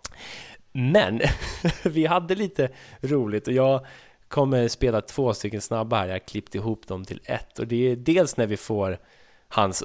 Men 0.71 1.21
vi 1.83 2.05
hade 2.05 2.35
lite 2.35 2.69
roligt 3.01 3.47
och 3.47 3.53
jag 3.53 3.85
kommer 4.33 4.67
spela 4.67 5.01
två 5.01 5.33
stycken 5.33 5.61
snabba 5.61 5.97
här, 5.97 6.05
jag 6.05 6.13
har 6.13 6.19
klippt 6.19 6.55
ihop 6.55 6.87
dem 6.87 7.05
till 7.05 7.19
ett 7.23 7.59
och 7.59 7.67
det 7.67 7.91
är 7.91 7.95
dels 7.95 8.37
när 8.37 8.47
vi 8.47 8.57
får 8.57 8.99
hans 9.47 9.83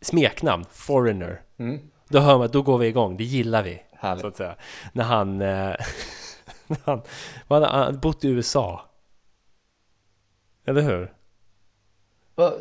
smeknamn, 0.00 0.64
Foreigner. 0.70 1.42
mm. 1.58 1.80
Då 2.08 2.18
hör 2.18 2.38
man 2.38 2.46
att 2.46 2.52
då 2.52 2.62
går 2.62 2.78
vi 2.78 2.86
igång, 2.86 3.16
det 3.16 3.24
gillar 3.24 3.62
vi. 3.62 3.82
härligt 3.92 4.20
Så 4.20 4.26
att 4.26 4.36
säga. 4.36 4.56
När 4.92 5.04
han, 5.04 5.40
eh, 5.40 5.46
när 6.66 6.78
han, 6.84 7.02
han 7.48 7.62
han 7.62 8.00
bott 8.00 8.24
i 8.24 8.28
USA. 8.28 8.80
Eller 10.66 10.82
hur? 10.82 11.12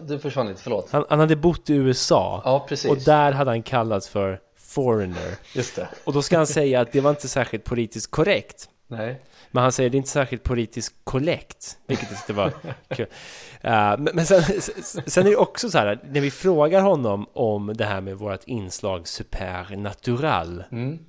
Du 0.01 0.19
försvann 0.19 0.47
lite, 0.47 0.61
förlåt 0.61 0.91
Han, 0.91 1.05
han 1.09 1.19
hade 1.19 1.35
bott 1.35 1.69
i 1.69 1.73
USA. 1.73 2.41
Ja, 2.45 2.65
precis 2.69 2.91
och 2.91 2.97
där 2.97 3.31
hade 3.31 3.51
han 3.51 3.63
kallats 3.63 4.09
för 4.09 4.39
foreigner. 4.55 5.37
Just 5.53 5.75
det 5.75 5.89
Och 6.05 6.13
då 6.13 6.21
ska 6.21 6.37
han 6.37 6.47
säga 6.47 6.81
att 6.81 6.91
det 6.91 7.01
var 7.01 7.09
inte 7.09 7.27
särskilt 7.27 7.63
politiskt 7.63 8.11
korrekt. 8.11 8.69
Nej 8.87 9.21
Men 9.55 9.63
han 9.63 9.71
säger 9.71 9.89
det 9.89 9.95
är 9.95 9.97
inte 9.97 10.09
särskilt 10.09 10.43
politiskt 10.43 10.95
korrekt, 11.03 11.77
vilket 11.87 12.09
jag 12.09 12.17
tyckte 12.17 12.33
var 12.33 12.51
kul. 12.89 13.05
Eh, 13.61 13.97
men 13.97 14.25
sen, 14.25 14.43
sen 15.05 15.25
är 15.25 15.29
det 15.29 15.35
också 15.35 15.69
så 15.69 15.77
här, 15.77 15.99
när 16.11 16.21
vi 16.21 16.31
frågar 16.31 16.81
honom 16.81 17.25
om 17.33 17.73
det 17.75 17.85
här 17.85 18.01
med 18.01 18.17
vårt 18.17 18.43
inslag 18.43 19.07
supernatural, 19.07 20.63
mm. 20.71 20.99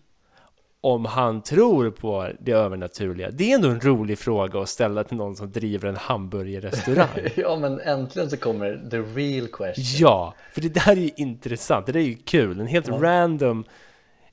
om 0.81 1.05
han 1.05 1.43
tror 1.43 1.91
på 1.91 2.29
det 2.41 2.53
övernaturliga. 2.53 3.31
Det 3.31 3.51
är 3.51 3.55
ändå 3.55 3.69
en 3.69 3.81
rolig 3.81 4.19
fråga 4.19 4.61
att 4.61 4.69
ställa 4.69 5.05
till 5.05 5.17
någon 5.17 5.37
som 5.37 5.53
driver 5.53 5.89
en 5.89 5.97
hamburgerrestaurang. 5.97 7.09
Ja 7.37 7.57
men 7.57 7.81
äntligen 7.81 8.31
så 8.31 8.37
kommer 8.37 8.89
the 8.91 8.99
real 8.99 9.49
question 9.49 9.85
ja, 9.99 10.35
för 10.53 10.61
det 10.61 10.75
där 10.75 10.93
är 10.93 10.97
ju 10.97 11.11
intressant, 11.17 11.87
det 11.87 11.93
där 11.93 12.01
är 12.01 12.05
ju 12.05 12.17
kul. 12.17 12.61
En 12.61 12.67
helt 12.67 12.89
random, 12.89 13.65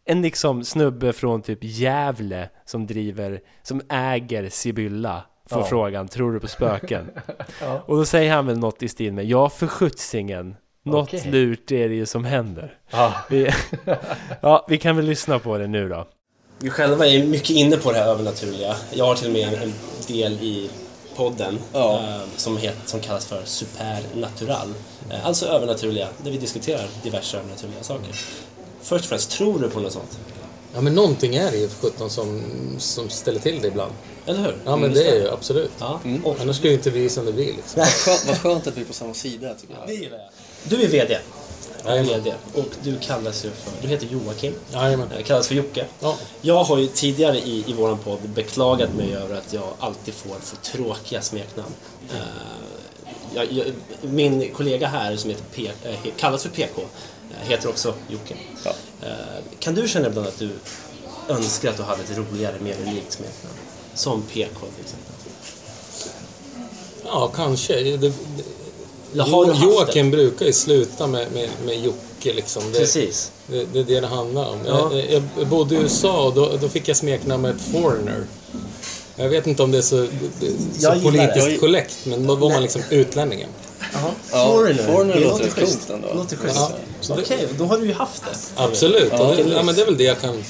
en 0.06 0.22
liksom 0.22 0.64
snubbe 0.64 1.14
från 1.14 1.42
typ 1.42 1.60
Gävle 1.62 2.50
som 2.66 2.88
driver, 2.88 3.42
som 3.64 3.82
äger 3.90 4.50
Sibylla. 4.50 5.24
Får 5.50 5.60
Ja. 5.62 5.66
frågan, 5.66 6.08
tror 6.08 6.32
du 6.34 6.40
på 6.40 6.48
spöken? 6.48 7.12
Ja. 7.62 7.84
Och 7.86 7.98
då 7.98 8.06
säger 8.06 8.34
han 8.34 8.46
väl 8.48 8.58
något 8.58 8.84
i 8.84 8.88
stil 8.88 9.14
med, 9.14 9.26
ja 9.26 9.50
för 9.50 9.68
skjutsingen. 9.68 10.56
Något 10.86 11.08
Okej. 11.14 11.32
lurt 11.32 11.72
är 11.72 11.90
det 11.90 11.96
ju 11.96 12.06
som 12.06 12.26
händer. 12.26 12.78
Ja, 12.92 13.14
Vi, 13.30 13.50
ja, 14.42 14.66
vi 14.70 14.78
kan 14.78 14.96
väl 14.96 15.06
lyssna 15.06 15.40
på 15.40 15.58
det 15.58 15.68
nu 15.68 15.90
då. 15.90 16.08
Vi 16.60 16.70
själva 16.70 17.08
är 17.08 17.26
mycket 17.26 17.50
inne 17.50 17.78
på 17.78 17.92
det 17.92 17.98
här 17.98 18.08
övernaturliga. 18.08 18.76
Jag 18.94 19.06
har 19.06 19.16
till 19.16 19.28
och 19.28 19.34
med 19.34 19.54
en 19.64 19.74
del 20.08 20.32
i 20.34 20.70
podden 21.16 21.60
eh, 21.74 22.20
som, 22.36 22.58
het, 22.58 22.78
som 22.86 23.00
kallas 23.00 23.26
för 23.26 23.42
Supernatural. 23.46 24.74
Eh, 25.12 25.26
alltså 25.26 25.46
övernaturliga, 25.46 26.08
där 26.24 26.32
vi 26.32 26.38
diskuterar 26.38 26.86
diverse 27.04 27.38
övernaturliga 27.38 27.84
saker. 27.84 28.16
Först 28.84 29.04
och 29.06 29.10
främst, 29.10 29.30
tror 29.30 29.60
du 29.60 29.70
på 29.70 29.80
något 29.80 29.94
sånt? 29.94 30.20
Ja 30.76 30.82
men 30.82 30.96
någonting 30.96 31.36
är 31.36 31.52
det 31.52 31.58
ju 31.58 31.68
för 31.70 31.82
sjutton 31.82 32.10
som, 32.10 32.42
som 32.78 33.10
ställer 33.10 33.40
till 33.40 33.62
det 33.62 33.68
ibland. 33.68 33.92
Eller 34.26 34.40
hur? 34.40 34.58
Ja 34.66 34.76
men 34.76 34.94
det 34.94 35.08
är 35.08 35.16
ju 35.16 35.30
absolut. 35.30 35.72
Ja, 35.80 36.00
och 36.24 36.36
Annars 36.42 36.56
skulle 36.56 36.70
ju 36.72 36.78
inte 36.78 36.92
bli 36.92 37.10
som 37.10 37.26
det 37.26 37.32
blir 37.34 37.46
liksom. 37.54 37.80
Vad 37.80 37.88
skönt, 37.88 38.26
vad 38.28 38.38
skönt 38.38 38.68
att 38.68 38.78
vi 38.78 38.82
är 38.82 38.86
på 38.86 38.94
samma 38.94 39.14
sida 39.14 39.54
tycker 39.54 39.74
jag. 39.80 39.88
det 39.88 39.94
gillar 39.94 40.18
jag. 40.18 40.28
Du 40.64 40.84
är 40.84 40.88
VD. 40.88 41.18
VD. 41.86 42.34
Och 42.54 42.66
du 42.84 43.00
kallas 43.00 43.46
ju 43.46 43.50
för, 43.50 43.72
du 43.82 43.88
heter 43.88 44.08
Joakim. 44.08 44.54
Jajamän. 44.74 45.08
Kallas 45.26 45.48
för 45.48 45.56
Jocke. 45.56 45.86
Ja. 46.00 46.18
Jag 46.42 46.64
har 46.64 46.78
ju 46.78 46.88
tidigare 46.88 47.38
i, 47.38 47.64
i 47.68 47.74
våran 47.74 47.98
podd 47.98 48.20
beklagat 48.36 48.94
mig 48.96 49.16
över 49.16 49.36
att 49.36 49.54
jag 49.54 49.64
alltid 49.80 50.14
får 50.14 50.36
för 50.42 50.56
tråkiga 50.58 51.22
smeknamn. 51.22 51.74
Eh, 52.14 52.18
jag, 53.36 53.52
jag, 53.52 53.66
min 54.02 54.52
kollega 54.54 54.88
här 54.88 55.16
som 55.16 55.30
heter 55.30 55.44
P, 55.56 55.72
he- 55.84 56.12
kallas 56.18 56.44
för 56.44 56.50
PK 56.50 56.82
heter 57.42 57.70
också 57.70 57.94
Jocke. 58.10 58.36
Eh, 59.02 59.10
kan 59.60 59.76
du 59.76 59.88
känna 59.88 60.08
ibland 60.08 60.28
att 60.28 60.40
du 60.40 60.50
önskar 61.28 61.70
att 61.70 61.78
du 61.78 61.84
hade 61.84 62.04
ett 62.04 62.18
roligare, 62.18 62.56
mer 62.60 62.76
unikt 62.88 63.12
smeknamn? 63.12 63.56
Som 63.94 64.22
PK 64.22 64.60
till 64.60 64.84
exempel. 64.84 65.14
Ja, 67.06 67.32
kanske. 67.36 67.84
Det, 67.84 68.14
det, 69.14 69.22
haft 69.22 69.64
Joakim 69.64 70.12
brukar 70.12 70.46
ju 70.46 70.54
sluta 70.54 71.08
med, 71.08 71.32
med, 71.32 71.50
med 71.66 71.80
Jocke 71.84 72.34
liksom. 72.34 72.64
Det, 72.72 72.80
Precis. 72.80 73.32
Det, 73.48 73.66
det 73.74 73.80
är 73.80 73.84
det 73.84 74.00
det 74.00 74.08
handlar 74.08 74.50
om. 74.50 74.60
Ja. 74.66 74.94
Jag, 74.94 75.24
jag 75.38 75.48
bodde 75.48 75.76
i 75.76 75.78
USA 75.78 76.24
och 76.28 76.34
då, 76.34 76.58
då 76.62 76.70
fick 76.70 76.88
jag 76.88 76.98
smeknamnet 76.98 77.62
Foreigner. 77.62 78.26
Jag 79.16 79.30
vet 79.30 79.48
inte 79.48 79.64
om 79.64 79.72
det 79.72 79.78
är 79.78 79.82
så, 79.82 79.96
det, 80.40 80.82
så 80.82 80.94
det. 80.94 81.02
politiskt 81.02 81.60
korrekt, 81.60 81.98
men 82.04 82.28
då 82.28 82.36
var 82.36 82.50
man 82.50 82.62
liksom 82.62 82.82
utlänningen. 82.90 83.50
Jaha. 83.94 84.12
Ja, 84.32 84.48
Foreigner. 84.48 84.84
Foreigner 84.84 85.14
Det 85.16 85.20
låter 85.20 85.50
schysst. 85.50 85.90
ändå. 85.90 86.14
Låter 86.14 86.38
schysst. 86.38 86.56
Ja, 86.56 86.72
så 87.00 87.16
det- 87.16 87.22
Okej, 87.22 87.48
då 87.58 87.66
har 87.66 87.78
du 87.78 87.86
ju 87.86 87.94
haft 87.94 88.24
det. 88.24 88.62
Absolut. 88.64 89.10
Ja, 89.12 89.34
det, 89.38 89.42
ja, 89.42 89.64
men 89.64 89.76
det 89.76 89.82
är 89.82 89.86
väl 89.86 89.98
det 89.98 90.04
jag 90.04 90.20
kan... 90.22 90.44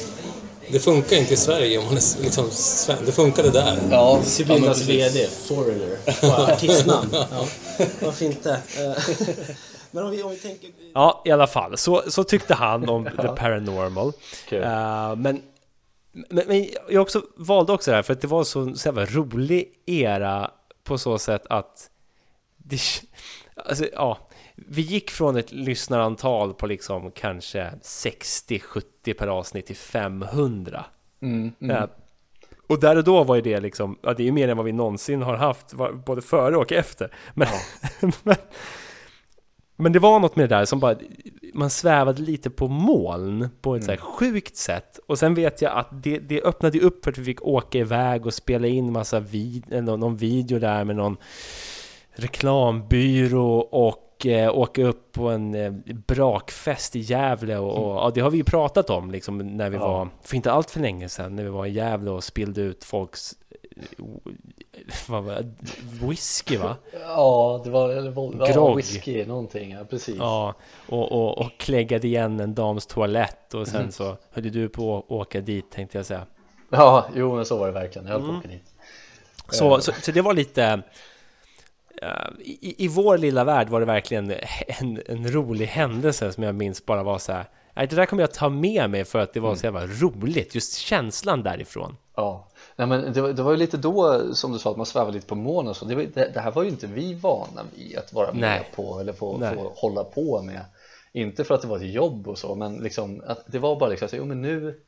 Det 0.70 0.80
funkar 0.80 1.16
inte 1.18 1.34
i 1.34 1.38
Sverige 1.38 1.78
om 1.78 1.86
man 1.86 1.94
är 1.98 2.22
liksom 2.24 2.50
sven- 2.52 3.06
Det 3.06 3.12
funkade 3.12 3.50
där. 3.50 3.78
Ja, 3.92 3.96
ja 4.18 4.20
Sibyllas 4.24 4.80
precis. 4.80 5.16
VD, 5.16 5.28
Foreigner. 5.48 5.98
Artistnamn. 6.54 7.10
Ja. 7.14 7.46
Varför 8.02 8.26
inte? 8.26 8.52
Eh, 8.52 9.04
Men 9.92 10.04
om 10.04 10.12
vi, 10.12 10.24
om 10.24 10.32
vi 10.32 10.38
tänker... 10.38 10.70
Ja, 10.94 11.22
i 11.26 11.32
alla 11.32 11.48
fall. 11.48 11.78
Så, 11.78 12.04
så 12.08 12.24
tyckte 12.24 12.54
han 12.54 12.90
om 12.90 13.04
The 13.22 13.28
Paranormal. 13.28 14.08
Eh, 14.50 15.16
men, 15.16 15.42
men, 16.30 16.44
men 16.48 16.68
jag 16.90 17.02
också 17.02 17.22
valde 17.38 17.72
också 17.74 17.92
det 17.92 17.96
här 17.96 18.04
för 18.04 18.14
att 18.14 18.22
det 18.22 18.28
var 18.28 18.44
så, 18.44 18.76
så 18.76 18.88
jävla 18.88 19.06
rolig 19.06 19.66
era 19.86 20.52
på 20.84 20.98
så 20.98 21.20
sätt 21.20 21.42
att 21.50 21.90
det, 22.58 22.80
alltså, 23.56 23.86
ja, 23.94 24.18
vi 24.56 24.82
gick 24.82 25.12
från 25.12 25.38
ett 25.38 25.52
lyssnarantal 25.52 26.54
på 26.54 26.68
liksom 26.68 27.12
kanske 27.12 27.72
60-70 27.82 29.14
per 29.18 29.28
avsnitt 29.28 29.66
till 29.66 29.76
500. 29.76 30.86
Mm, 31.22 31.54
Eh, 31.62 31.86
och 32.68 32.80
där 32.80 32.96
och 32.96 33.04
då 33.04 33.24
var 33.24 33.36
ju 33.36 33.42
det 33.42 33.60
liksom, 33.60 33.98
ja 34.02 34.14
det 34.14 34.24
är 34.24 34.26
ju 34.26 34.32
mer 34.32 34.48
än 34.48 34.58
vad 34.58 34.66
vi 34.66 34.72
någonsin 34.72 35.22
har 35.22 35.36
haft, 35.36 35.74
både 36.06 36.22
före 36.22 36.58
och 36.58 36.72
efter. 36.72 37.16
Men, 37.34 37.48
men, 38.24 38.36
men 39.76 39.92
det 39.92 40.00
var 40.00 40.20
något 40.20 40.36
med 40.36 40.50
det 40.50 40.56
där 40.56 40.66
som 40.66 40.80
bara, 40.80 40.96
man 41.54 41.70
svävade 41.70 42.22
lite 42.22 42.50
på 42.50 42.68
moln 42.68 43.50
på 43.62 43.76
ett 43.76 43.84
så 43.84 43.92
här 43.92 43.98
sjukt 43.98 44.56
sätt. 44.56 45.00
Och 45.08 45.20
sen 45.20 45.36
vet 45.36 45.62
jag 45.62 45.78
att 45.78 46.04
det, 46.04 46.20
det 46.20 46.42
öppnade 46.42 46.80
upp 46.80 47.04
för 47.04 47.12
att 47.12 47.18
vi 47.18 47.26
fick 47.26 47.42
åka 47.42 47.78
iväg 47.78 48.26
och 48.26 48.34
spela 48.34 48.68
in 48.68 48.92
massa 48.92 49.20
vid, 49.20 49.84
någon 49.84 50.18
video 50.18 50.60
där 50.60 50.84
med 50.84 50.96
någon 50.96 51.18
reklambyrå 52.16 53.60
och 53.60 54.26
eh, 54.26 54.58
åka 54.58 54.84
upp 54.84 55.12
på 55.12 55.30
en 55.30 55.56
eh, 55.56 55.72
brakfest 56.08 56.96
i 56.96 57.00
Gävle 57.00 57.58
och, 57.58 57.72
och 57.78 57.96
ja, 57.98 58.12
det 58.16 58.22
har 58.22 58.30
vi 58.30 58.38
ju 58.38 58.44
pratat 58.44 58.90
om 58.90 59.12
liksom 59.12 59.38
när 59.38 59.70
vi 59.70 59.78
Ja. 59.78 59.88
var, 59.88 60.10
för 60.24 60.36
inte 60.36 60.52
allt 60.52 60.72
för 60.72 60.80
länge 60.80 61.10
sedan, 61.10 61.36
när 61.36 61.44
vi 61.44 61.50
var 61.50 61.66
i 61.66 61.72
Gävle 61.72 62.12
och 62.12 62.24
spillde 62.24 62.62
ut 62.62 62.84
folks 62.84 63.34
eh, 63.52 64.06
vad 65.10 65.24
var 65.24 65.34
det? 65.34 65.52
whisky 66.08 66.58
va? 66.58 66.76
Ja, 67.02 67.62
det 67.64 67.70
var 67.70 67.90
eller, 67.90 68.14
ja, 68.56 68.74
whisky, 68.76 69.26
någonting, 69.26 69.72
ja 69.72 69.86
precis. 69.90 70.16
Ja, 70.20 70.54
och, 70.90 71.12
och, 71.12 71.38
och 71.38 71.52
kläggade 71.58 72.08
igen 72.08 72.40
en 72.40 72.56
dams 72.56 72.86
toalett 72.86 73.54
och 73.54 73.68
sen 73.68 73.92
så 73.92 74.18
höll 74.32 74.52
du 74.52 74.70
på 74.70 74.98
att 74.98 75.12
åka 75.12 75.42
dit 75.42 75.72
tänkte 75.72 75.98
jag 75.98 76.06
säga. 76.06 76.26
Ja, 76.70 77.06
jo 77.16 77.36
men 77.36 77.46
så 77.46 77.58
var 77.58 77.68
det 77.68 77.74
verkligen, 77.74 78.08
jag 78.08 78.14
höll 78.14 78.22
Mm. 78.22 78.32
på 78.34 78.40
att 78.40 78.46
åka 78.46 78.54
dit. 78.54 78.74
Så, 79.50 79.82
så, 79.82 79.92
så 80.02 80.12
det 80.12 80.22
var 80.22 80.34
lite... 80.34 80.82
eh, 82.02 82.10
i, 82.40 82.86
I 82.86 82.88
vår 82.88 83.18
lilla 83.18 83.44
värld 83.44 83.70
var 83.70 83.80
det 83.80 83.86
verkligen 83.86 84.34
en, 84.68 85.02
en 85.06 85.32
rolig 85.32 85.66
händelse 85.66 86.32
som 86.32 86.44
jag 86.44 86.56
minns 86.56 86.86
bara 86.86 87.04
var 87.04 87.18
så 87.18 87.32
här. 87.32 87.46
Nej, 87.76 87.88
det 87.88 87.96
där 87.96 88.06
kommer 88.06 88.24
jag 88.24 88.34
ta 88.34 88.50
med 88.50 88.90
mig 88.90 89.06
för 89.06 89.20
att 89.20 89.34
det 89.34 89.40
var 89.40 89.56
så 89.56 89.66
jävla 89.66 89.88
roligt, 89.88 90.56
just 90.56 90.78
känslan 90.78 91.44
därifrån. 91.44 91.98
Ja, 92.16 92.48
Nej, 92.76 92.88
men 92.88 93.14
det, 93.14 93.22
var, 93.22 93.34
det 93.34 93.44
var 93.44 93.52
ju 93.52 93.58
lite 93.58 93.78
då 93.78 94.22
som 94.36 94.52
du 94.52 94.60
sa 94.60 94.72
att 94.72 94.78
man 94.78 94.86
svävade 94.86 95.14
lite 95.14 95.28
på 95.28 95.36
moln 95.36 95.68
och 95.68 95.76
så. 95.76 95.86
Det, 95.86 95.96
var, 95.96 96.04
det, 96.14 96.32
det 96.34 96.40
här 96.40 96.52
var 96.52 96.64
ju 96.64 96.70
inte 96.70 96.88
vi 96.88 97.14
vana 97.14 97.62
vid 97.76 97.98
att 97.98 98.14
vara 98.14 98.32
med 98.32 98.42
Nej. 98.42 98.70
på 98.76 99.00
eller 99.00 99.14
få, 99.14 99.40
få 99.40 99.72
hålla 99.76 100.04
på 100.04 100.42
med. 100.42 100.66
Inte 101.12 101.44
för 101.44 101.56
att 101.56 101.62
det 101.62 101.68
var 101.68 101.78
ett 101.78 101.94
jobb 101.94 102.28
och 102.28 102.38
så, 102.38 102.56
men 102.56 102.76
liksom 102.76 103.24
att 103.28 103.44
det 103.46 103.60
var 103.60 103.80
bara 103.80 103.90
liksom 103.90 104.10
så, 104.10 104.16
jo 104.16 104.26
men 104.26 104.42
nu 104.42 104.80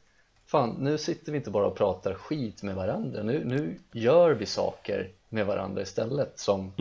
Fan, 0.47 0.75
nu 0.79 0.97
sitter 0.97 1.31
vi 1.31 1.37
inte 1.37 1.49
bara 1.49 1.67
och 1.67 1.75
pratar 1.75 2.13
skit 2.13 2.63
med 2.63 2.75
varandra. 2.75 3.23
Nu, 3.23 3.43
nu 3.45 3.79
gör 3.91 4.31
vi 4.31 4.45
saker 4.45 5.09
med 5.35 5.45
varandra 5.45 5.81
istället 5.81 6.39
som, 6.39 6.73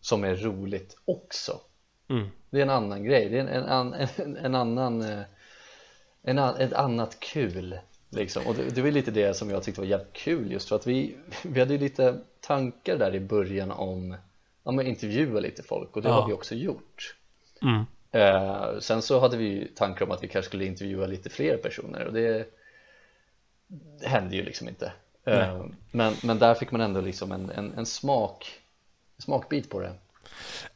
som 0.00 0.24
är 0.24 0.36
roligt 0.36 0.96
också. 1.04 1.60
Mm. 2.08 2.28
Det 2.50 2.58
är 2.58 2.62
en 2.62 2.70
annan 2.70 3.04
grej. 3.04 3.28
Det 3.28 3.38
är 3.38 3.40
en, 3.40 3.48
en, 3.48 3.94
en, 4.16 4.36
en 4.36 4.54
annan 4.54 5.02
eh, 5.02 5.20
en, 6.22 6.38
ett 6.38 6.72
annat 6.72 7.20
kul 7.20 7.78
liksom. 8.10 8.46
och 8.46 8.54
det, 8.54 8.74
det 8.74 8.82
var 8.82 8.90
lite 8.90 9.10
det 9.10 9.34
som 9.34 9.50
jag 9.50 9.62
tyckte 9.62 9.80
var 9.80 9.88
jävligt 9.88 10.12
kul 10.12 10.52
just 10.52 10.68
för 10.68 10.76
att 10.76 10.86
vi, 10.86 11.16
vi 11.42 11.60
hade 11.60 11.72
ju 11.74 11.78
lite 11.80 12.18
tankar 12.40 12.96
där 12.98 13.14
i 13.14 13.20
början 13.20 13.70
om 13.70 14.16
ja, 14.64 14.72
men 14.72 14.86
intervjua 14.86 15.40
lite 15.40 15.62
folk 15.62 15.96
och 15.96 16.02
det 16.02 16.08
Ja. 16.08 16.14
har 16.14 16.26
vi 16.28 16.32
också 16.32 16.54
gjort 16.54 17.16
Mm. 17.62 17.82
eh, 18.10 18.78
sen 18.78 19.02
så 19.02 19.20
hade 19.20 19.36
vi 19.36 19.68
tankar 19.74 20.04
om 20.06 20.10
att 20.10 20.24
vi 20.24 20.28
kanske 20.28 20.48
skulle 20.48 20.64
intervjua 20.64 21.06
lite 21.06 21.30
fler 21.30 21.56
personer 21.56 22.06
och 22.06 22.12
det, 22.12 22.46
det 24.00 24.08
hände 24.08 24.36
ju 24.36 24.42
liksom 24.42 24.68
inte 24.68 24.92
eh, 25.26 25.64
men, 25.90 26.14
men 26.22 26.38
där 26.38 26.54
fick 26.54 26.70
man 26.70 26.80
ändå 26.80 27.00
liksom 27.00 27.32
en, 27.32 27.50
en, 27.50 27.74
en 27.76 27.86
smak 27.86 28.46
smakbit 29.18 29.70
på 29.70 29.80
det 29.80 29.92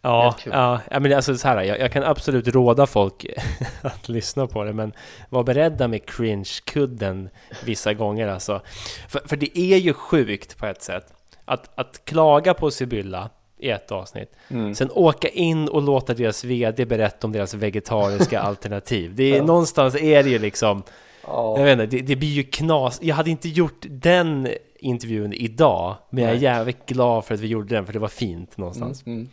Ja, 0.00 0.36
ja, 0.44 0.80
ja, 0.90 1.00
men 1.00 1.12
alltså 1.12 1.36
så 1.36 1.48
här, 1.48 1.62
jag, 1.62 1.80
jag 1.80 1.92
kan 1.92 2.02
absolut 2.02 2.48
råda 2.48 2.86
folk 2.86 3.26
att 3.82 4.08
lyssna 4.08 4.46
på 4.46 4.64
det, 4.64 4.72
men 4.72 4.92
var 5.28 5.42
beredda 5.42 5.88
med 5.88 6.06
cringe-kudden 6.06 7.28
vissa 7.64 7.94
gånger 7.94 8.28
alltså. 8.28 8.60
För, 9.08 9.20
för 9.28 9.36
det 9.36 9.58
är 9.58 9.76
ju 9.76 9.92
sjukt 9.92 10.58
på 10.58 10.66
ett 10.66 10.82
sätt 10.82 11.06
att, 11.44 11.70
att 11.78 12.04
klaga 12.04 12.54
på 12.54 12.70
Sibylla 12.70 13.30
i 13.58 13.70
ett 13.70 13.92
avsnitt, 13.92 14.32
Mm. 14.48 14.74
sen 14.74 14.90
åka 14.94 15.28
in 15.28 15.68
och 15.68 15.82
låta 15.82 16.14
deras 16.14 16.44
VD 16.44 16.86
berätta 16.86 17.26
om 17.26 17.32
deras 17.32 17.54
vegetariska 17.54 18.40
alternativ. 18.40 19.14
Det 19.14 19.36
är, 19.36 19.42
Någonstans 19.42 19.94
är 19.94 20.22
det 20.22 20.30
ju 20.30 20.38
liksom, 20.38 20.76
ja, 20.78 20.92
jag 21.26 21.64
vet 21.64 21.72
inte, 21.72 21.96
det, 21.96 22.02
det 22.02 22.16
blir 22.16 22.28
ju 22.28 22.42
knas. 22.42 22.98
Jag 23.02 23.14
hade 23.14 23.30
inte 23.30 23.48
gjort 23.48 23.86
den 23.88 24.48
intervjun 24.78 25.32
idag, 25.32 25.96
men 26.10 26.24
jag 26.24 26.32
är 26.32 26.36
jävligt 26.36 26.86
glad 26.86 27.24
för 27.24 27.34
att 27.34 27.40
vi 27.40 27.46
gjorde 27.46 27.74
den, 27.74 27.86
för 27.86 27.92
det 27.92 27.98
var 27.98 28.08
fint 28.08 28.56
någonstans. 28.56 29.06
mm. 29.06 29.28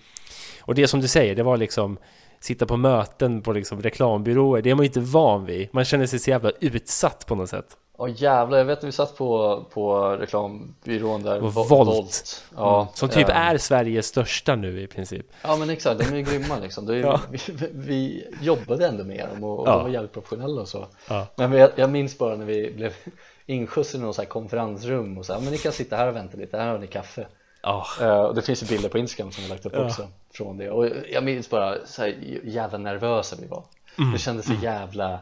Och 0.62 0.76
det 0.76 0.88
som 0.88 1.00
du 1.00 1.08
säger, 1.08 1.36
det 1.36 1.44
var 1.44 1.58
liksom 1.58 1.98
sitta 2.40 2.66
på 2.66 2.78
möten 2.78 3.42
på 3.42 3.54
liksom 3.54 3.82
reklambyråer, 3.82 4.62
det 4.62 4.70
är 4.70 4.76
man 4.76 4.84
ju 4.84 4.88
inte 4.88 5.00
van 5.00 5.46
vid. 5.46 5.70
Man 5.72 5.86
känner 5.86 6.06
sig 6.06 6.20
så 6.20 6.30
jävla 6.30 6.52
utsatt 6.60 7.26
på 7.28 7.36
något 7.36 7.50
sätt. 7.50 7.78
Ja 7.98 8.08
jävlar, 8.08 8.58
jag 8.58 8.66
vet 8.66 8.82
när 8.82 8.86
vi 8.88 8.92
satt 8.92 9.18
på, 9.18 9.64
på 9.74 10.10
reklambyrån 10.10 11.24
där 11.24 11.44
Och 11.44 11.52
Vo- 11.52 11.68
Volt. 11.86 12.44
Ja, 12.56 12.82
Mm. 12.82 12.88
Som 12.96 13.10
typ 13.10 13.30
eh, 13.30 13.38
är 13.38 13.58
Sveriges 13.58 14.08
största 14.08 14.56
nu 14.56 14.82
i 14.82 14.88
princip. 14.88 15.26
Ja 15.42 15.56
men 15.56 15.70
exakt, 15.70 16.00
de 16.00 16.06
är 16.06 16.16
ju 16.18 16.24
grymma 16.24 16.58
liksom 16.60 16.86
det 16.86 16.96
är, 16.96 17.00
Ja. 17.00 17.20
vi, 17.30 17.40
vi 17.74 18.28
jobbade 18.42 18.88
ändå 18.88 19.04
med 19.04 19.30
dem 19.30 19.44
och, 19.44 19.60
och 19.60 19.68
Ja. 19.68 19.72
de 19.76 19.84
var 19.84 19.90
jävligt 19.90 20.14
professionella 20.14 20.62
och 20.62 20.68
så 20.68 20.86
Ja. 21.10 21.28
Men 21.36 21.52
jag, 21.54 21.70
jag 21.76 21.90
minns 21.90 22.18
bara 22.18 22.36
när 22.36 22.46
vi 22.46 22.72
blev 22.76 22.94
inskjutsade 23.46 24.04
i 24.04 24.06
något 24.08 24.16
så 24.16 24.22
här 24.22 24.30
konferensrum 24.30 25.18
och 25.18 25.26
så 25.26 25.34
här, 25.34 25.40
men 25.42 25.52
ni 25.52 25.58
kan 25.58 25.72
sitta 25.72 25.96
här 25.96 26.08
och 26.08 26.16
vänta 26.16 26.38
lite, 26.38 26.58
här 26.58 26.68
har 26.68 26.80
ni 26.80 26.88
kaffe 26.88 27.28
Ja, 27.62 27.86
Eh, 28.02 28.22
och 28.22 28.36
det 28.36 28.42
finns 28.42 28.64
ju 28.64 28.68
bilder 28.68 28.90
på 28.90 28.98
Instagram 28.98 29.32
som 29.32 29.44
vi 29.44 29.50
lagt 29.50 29.66
upp 29.66 29.74
Ja. 29.76 29.86
också 29.86 30.08
från 30.34 30.58
det 30.58 30.70
och 30.70 30.88
jag 31.12 31.24
minns 31.24 31.50
bara 31.50 31.76
så 31.86 32.02
här 32.02 32.16
jävla 32.44 32.78
nervösa 32.78 33.36
vi 33.42 33.48
var 33.48 33.64
Mm. 34.00 34.12
Det 34.12 34.18
kändes 34.20 34.46
så 34.46 34.54
jävla 34.54 35.20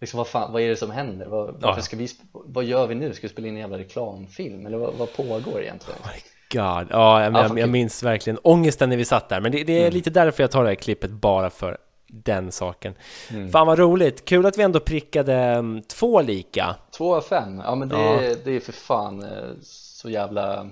Liksom 0.00 0.18
vad 0.18 0.28
fan, 0.28 0.52
vad 0.52 0.62
är 0.62 0.68
det 0.68 0.76
som 0.76 0.90
händer? 0.90 1.26
Vad, 1.26 1.56
Ja. 1.62 1.80
ska 1.80 1.96
vi, 1.96 2.08
vad 2.32 2.64
gör 2.64 2.86
vi 2.86 2.94
nu? 2.94 3.14
Ska 3.14 3.26
vi 3.26 3.32
spela 3.32 3.48
in 3.48 3.54
en 3.54 3.60
jävla 3.60 3.78
reklamfilm? 3.78 4.66
Eller 4.66 4.76
vad, 4.78 4.94
vad 4.94 5.12
pågår 5.16 5.62
egentligen? 5.62 6.00
God. 6.50 6.86
Ja, 6.90 7.22
jag, 7.22 7.32
Ja, 7.34 7.58
jag, 7.58 7.68
minns 7.68 8.02
verkligen 8.02 8.38
ångesten 8.42 8.88
när 8.88 8.96
vi 8.96 9.04
satt 9.04 9.28
där. 9.28 9.40
Men 9.40 9.52
det, 9.52 9.64
det 9.64 9.72
är 9.72 9.80
Mm. 9.80 9.92
lite 9.94 10.10
därför 10.10 10.42
jag 10.42 10.50
tar 10.50 10.62
det 10.62 10.68
här 10.70 10.74
klippet, 10.74 11.10
bara 11.10 11.50
för 11.50 11.78
den 12.06 12.52
saken. 12.52 12.94
Mm. 13.30 13.50
Fan 13.50 13.66
vad 13.66 13.78
roligt! 13.78 14.24
Kul 14.24 14.46
att 14.46 14.58
vi 14.58 14.62
ändå 14.62 14.80
prickade 14.80 15.34
mm, 15.34 15.82
två 15.82 16.20
lika. 16.22 16.76
Två 16.96 17.14
av 17.14 17.20
fem, 17.20 17.62
ja 17.64 17.74
men 17.74 17.88
det, 17.88 17.96
Ja. 18.02 18.20
är, 18.20 18.36
det 18.44 18.50
är 18.56 18.60
för 18.60 18.72
fan 18.72 19.22
eh, 19.22 19.28
så 19.62 20.10
jävla 20.10 20.68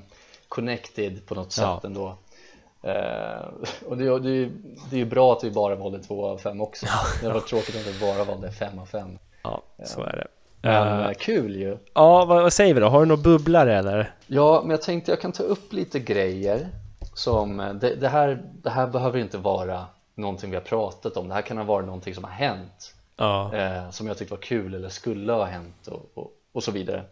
connected 0.48 1.26
på 1.26 1.34
något 1.34 1.52
sätt 1.52 1.64
Ja. 1.64 1.80
ändå 1.84 2.18
eh, 2.82 3.48
Och 3.88 3.96
det, 3.96 4.04
det, 4.18 4.28
är 4.30 4.50
det 4.90 4.96
är 4.96 4.98
ju 4.98 5.04
bra 5.04 5.32
att 5.32 5.44
vi 5.44 5.50
bara 5.50 5.74
valde 5.74 5.98
två 5.98 6.26
av 6.26 6.38
fem 6.38 6.60
också 6.60 6.86
Det 7.22 7.28
var 7.28 7.40
tråkigt 7.40 7.74
om 7.76 7.92
vi 7.92 8.00
bara 8.00 8.24
valde 8.24 8.52
fem 8.52 8.78
av 8.78 8.86
fem 8.86 9.18
Ja, 9.42 9.62
så 9.84 10.00
är 10.02 10.16
det. 10.16 10.26
Men 10.62 11.00
Eh, 11.00 11.06
eh, 11.06 11.12
kul 11.12 11.56
ju 11.56 11.78
ja, 11.94 12.24
vad, 12.24 12.42
vad 12.42 12.52
säger 12.52 12.74
vi 12.74 12.80
då? 12.80 12.88
Har 12.88 13.00
du 13.00 13.06
några 13.06 13.22
bubblare 13.22 13.78
eller? 13.78 14.14
Ja, 14.26 14.60
men 14.62 14.70
jag 14.70 14.82
tänkte 14.82 15.10
jag 15.12 15.20
kan 15.20 15.32
ta 15.32 15.42
upp 15.42 15.72
lite 15.72 15.98
grejer 16.00 16.68
som, 17.14 17.60
eh, 17.60 17.74
det, 17.74 17.94
det, 17.94 18.08
här, 18.08 18.42
det 18.62 18.70
här 18.70 18.86
behöver 18.86 19.18
inte 19.18 19.38
vara 19.38 19.86
någonting 20.14 20.50
vi 20.50 20.56
har 20.56 20.62
pratat 20.62 21.16
om 21.16 21.28
Det 21.28 21.34
här 21.34 21.42
kan 21.42 21.56
ha 21.56 21.64
varit 21.64 21.86
någonting 21.86 22.14
som 22.14 22.24
har 22.24 22.30
hänt 22.30 22.94
Ja. 23.16 23.54
eh, 23.54 23.90
som 23.90 24.06
jag 24.06 24.18
tyckte 24.18 24.34
var 24.34 24.42
kul 24.42 24.74
eller 24.74 24.88
skulle 24.88 25.32
ha 25.32 25.44
hänt 25.44 25.86
och, 25.86 26.10
och, 26.14 26.30
och 26.52 26.62
så 26.62 26.70
vidare 26.70 27.02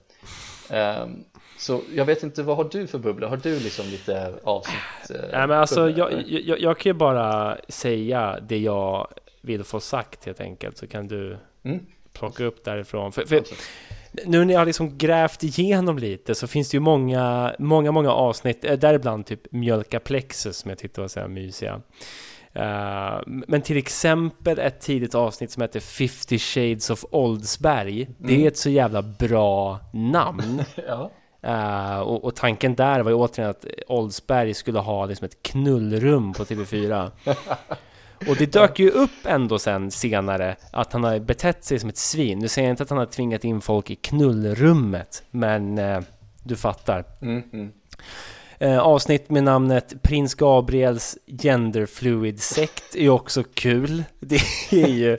Ehm, 0.71 1.25
Så 1.61 1.81
jag 1.95 2.05
vet 2.05 2.23
inte, 2.23 2.43
vad 2.43 2.57
har 2.57 2.65
du 2.73 2.87
för 2.87 2.99
bubbla? 2.99 3.29
Har 3.29 3.37
du 3.37 3.59
liksom 3.61 3.87
lite 3.87 4.35
avsnitt? 4.45 4.77
eh, 5.11 5.17
Nej 5.33 5.47
men 5.47 5.59
alltså 5.59 5.91
jag, 5.91 6.13
jag, 6.29 6.61
jag 6.61 6.79
kan 6.79 6.91
ju 6.91 6.95
bara 6.95 7.57
säga 7.69 8.39
det 8.49 8.59
jag 8.59 9.09
vill 9.41 9.65
få 9.65 9.81
sagt 9.81 10.27
helt 10.27 10.41
enkelt 10.41 10.79
så 10.79 10.87
kan 10.87 11.07
du 11.09 11.39
Mm. 11.65 11.81
plocka 12.13 12.45
upp 12.45 12.65
därifrån. 12.65 13.13
För, 13.13 13.25
för, 13.27 13.43
nu 14.25 14.45
när 14.45 14.55
jag 14.55 14.61
har 14.61 14.67
liksom 14.67 14.99
grävt 14.99 15.43
igenom 15.43 15.99
lite 15.99 16.35
så 16.35 16.47
finns 16.47 16.71
det 16.71 16.77
ju 16.77 16.81
många, 16.81 17.55
många, 17.59 17.93
många 17.93 18.13
avsnitt, 18.13 18.65
eh, 18.65 18.79
däribland 18.79 19.27
typ 19.27 19.53
Mjölka 19.53 20.01
Plexus 20.01 20.57
som 20.57 20.69
jag 20.69 20.79
tyckte 20.79 21.01
var 21.01 21.09
så 21.09 21.21
här 21.21 21.29
mysiga. 21.29 21.81
Uh, 22.57 23.21
men 23.27 23.63
till 23.63 23.77
exempel 23.77 24.59
ett 24.59 24.81
tidigt 24.81 25.15
avsnitt 25.15 25.51
som 25.51 25.63
heter 25.63 25.81
50 25.81 26.39
Shades 26.39 26.91
of 26.91 27.05
Oldsberg. 27.11 28.09
Det 28.19 28.33
är 28.33 28.37
Mm. 28.37 28.49
ett 28.49 28.57
så 28.57 28.71
jävla 28.71 29.03
bra 29.03 29.79
namn. 29.93 30.63
Ja. 30.89 31.11
Uh, 31.47 31.99
och, 31.99 32.25
och 32.25 32.35
tanken 32.37 32.75
där 32.75 33.01
var 33.01 33.11
ju 33.11 33.17
återigen 33.17 33.51
att 33.51 33.65
Oldsberg 33.89 34.55
skulle 34.55 34.79
ha 34.79 35.07
liksom 35.07 35.25
ett 35.25 35.43
knullrum 35.43 36.33
på 36.33 36.45
TV4. 36.45 37.11
Och 38.29 38.37
det 38.37 38.53
dök 38.53 38.79
ju 38.79 38.91
upp 38.91 39.11
ändå 39.25 39.59
sen 39.59 39.91
senare 39.91 40.57
att 40.73 40.93
han 40.93 41.05
har 41.05 41.19
betett 41.19 41.65
sig 41.65 41.79
som 41.79 41.89
ett 41.89 41.97
svin. 41.97 42.39
Nu 42.39 42.49
säger 42.49 42.69
jag 42.69 42.73
inte 42.73 42.83
att 42.83 42.91
han 42.91 42.99
har 42.99 43.07
tvingat 43.07 43.45
in 43.45 43.61
folk 43.61 43.91
i 43.91 43.95
knullrummet, 43.97 45.23
men 45.31 45.79
eh, 45.79 46.01
du 46.43 46.57
fattar. 46.57 47.05
Mm, 47.23 47.43
mm. 47.53 47.73
Eh, 48.59 48.79
avsnitt 48.79 49.31
med 49.31 49.45
namnet 49.45 50.03
Prins 50.03 50.35
Gabriels 50.35 51.19
genderfluid 51.27 52.43
sekt 52.43 52.95
är 52.95 53.01
ju 53.03 53.11
också 53.11 53.43
kul. 53.55 54.05
Det 54.21 54.41
är 54.71 54.89
ju, 54.89 55.19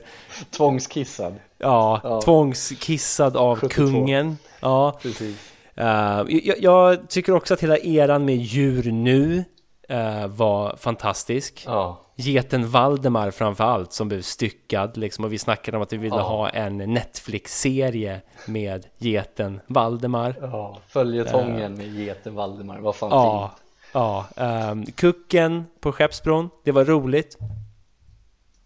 Tvångskissad. 0.50 1.34
ja, 1.58 2.00
Ja. 2.04 2.20
tvångskissad 2.22 3.36
av 3.36 3.56
72. 3.58 3.74
kungen. 3.86 4.38
Ja, 4.60 4.98
Precis. 5.02 5.51
Eh, 5.74 6.22
jag, 6.28 6.56
jag 6.58 7.10
tycker 7.10 7.34
också 7.34 7.54
att 7.54 7.60
hela 7.62 7.78
eran 7.78 8.24
med 8.24 8.36
djur 8.36 8.92
nu 8.92 9.44
eh, 9.88 10.26
var 10.26 10.76
fantastisk. 10.76 11.62
Ja. 11.66 11.98
Geten 12.16 12.68
Valdemar 12.70 13.30
framför 13.30 13.64
allt 13.64 13.92
som 13.92 14.08
blev 14.08 14.22
styckad 14.22 14.96
liksom, 14.96 15.24
och 15.24 15.32
vi 15.32 15.38
snackade 15.38 15.76
om 15.76 15.82
att 15.82 15.92
vi 15.92 15.96
ville 15.96 16.16
Ja. 16.16 16.22
ha 16.22 16.48
en 16.48 16.78
Netflix-serie 16.78 18.20
med 18.46 18.86
geten 18.98 19.60
Valdemar. 19.66 20.36
Ja, 20.40 20.78
följetongen 20.88 21.74
med 21.74 21.94
geten 21.94 22.34
Valdemar, 22.34 22.78
vad 22.80 22.96
fan 22.96 23.10
Ja, 23.10 23.50
fint. 23.56 23.62
ja. 23.92 24.26
ehm, 24.36 24.86
kucken 24.86 25.64
på 25.80 25.92
Skeppsbron, 25.92 26.50
det 26.64 26.72
var 26.72 26.84
roligt. 26.84 27.38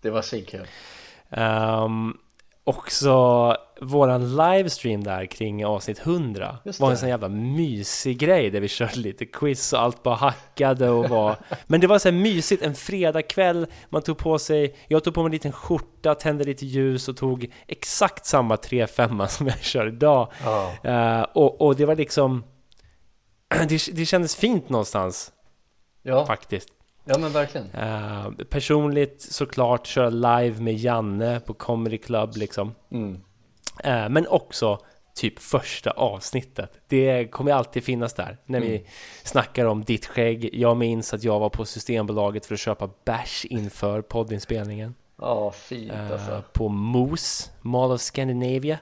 Det 0.00 0.10
var 0.10 0.22
svinkul. 0.22 0.66
Um, 1.30 2.16
också 2.66 3.56
våran 3.80 4.36
livestream 4.36 5.04
där 5.04 5.26
kring 5.26 5.66
avsnitt 5.66 5.98
100 5.98 6.58
Just 6.64 6.80
var 6.80 6.90
en 6.90 6.96
sån 6.96 7.08
jävla 7.08 7.28
mysig 7.28 8.18
grej 8.18 8.50
där 8.50 8.60
vi 8.60 8.68
körde 8.68 8.96
lite 8.96 9.26
quiz 9.26 9.72
och 9.72 9.80
allt 9.80 10.02
bara 10.02 10.14
hackade 10.14 10.90
och 10.90 11.08
var 11.08 11.36
Men 11.66 11.80
det 11.80 11.86
var 11.86 11.98
så 11.98 12.08
här 12.10 12.16
mysigt, 12.16 12.62
en 12.62 12.74
fredagkväll. 12.74 13.66
Man 13.88 14.02
tog 14.02 14.18
på 14.18 14.38
sig, 14.38 14.76
jag 14.88 15.04
tog 15.04 15.14
på 15.14 15.22
mig 15.22 15.26
en 15.26 15.32
liten 15.32 15.52
skjorta, 15.52 16.14
tände 16.14 16.44
lite 16.44 16.66
ljus 16.66 17.08
och 17.08 17.16
tog 17.16 17.52
exakt 17.66 18.26
samma 18.26 18.56
3-5 18.56 19.26
som 19.26 19.46
jag 19.46 19.60
kör 19.60 19.86
idag. 19.86 20.32
Ja. 20.44 20.72
Eh, 20.84 21.22
och, 21.22 21.60
och 21.60 21.76
det 21.76 21.84
var 21.84 21.96
liksom 21.96 22.44
det, 23.68 23.86
det 23.92 24.06
kändes 24.06 24.36
fint 24.36 24.68
någonstans. 24.68 25.32
Ja, 26.02 26.26
faktiskt 26.26 26.75
ja 27.06 27.18
men 27.18 27.32
verkligen. 27.32 27.70
Eh, 27.70 28.28
Personligt 28.50 29.20
såklart 29.20 29.86
köra 29.86 30.10
live 30.10 30.60
med 30.62 30.74
Janne 30.74 31.40
på 31.40 31.54
Comedy 31.54 31.98
Club 31.98 32.36
liksom 32.36 32.74
Mm. 32.90 33.20
Eh, 33.84 34.08
Men 34.08 34.26
också 34.28 34.78
typ 35.14 35.38
första 35.38 35.90
avsnittet. 35.90 36.80
Det 36.88 37.26
kommer 37.30 37.52
alltid 37.52 37.84
finnas 37.84 38.14
där. 38.14 38.38
När 38.46 38.58
Mm. 38.58 38.70
vi 38.70 38.86
snackar 39.24 39.64
om 39.66 39.84
ditt 39.84 40.06
skägg. 40.06 40.50
Jag 40.52 40.76
minns 40.76 41.14
att 41.14 41.24
jag 41.24 41.38
var 41.40 41.48
på 41.48 41.64
Systembolaget 41.64 42.46
för 42.46 42.54
att 42.54 42.60
köpa 42.60 42.90
bärs 43.04 43.44
inför 43.44 44.02
poddinspelningen. 44.02 44.94
Ja, 45.18 45.50
fint 45.50 45.92
Eh, 45.92 46.12
alltså. 46.12 46.42
På 46.52 46.68
Moose, 46.68 47.50
Mall 47.62 47.92
of 47.92 48.00
Scandinavia. 48.00 48.78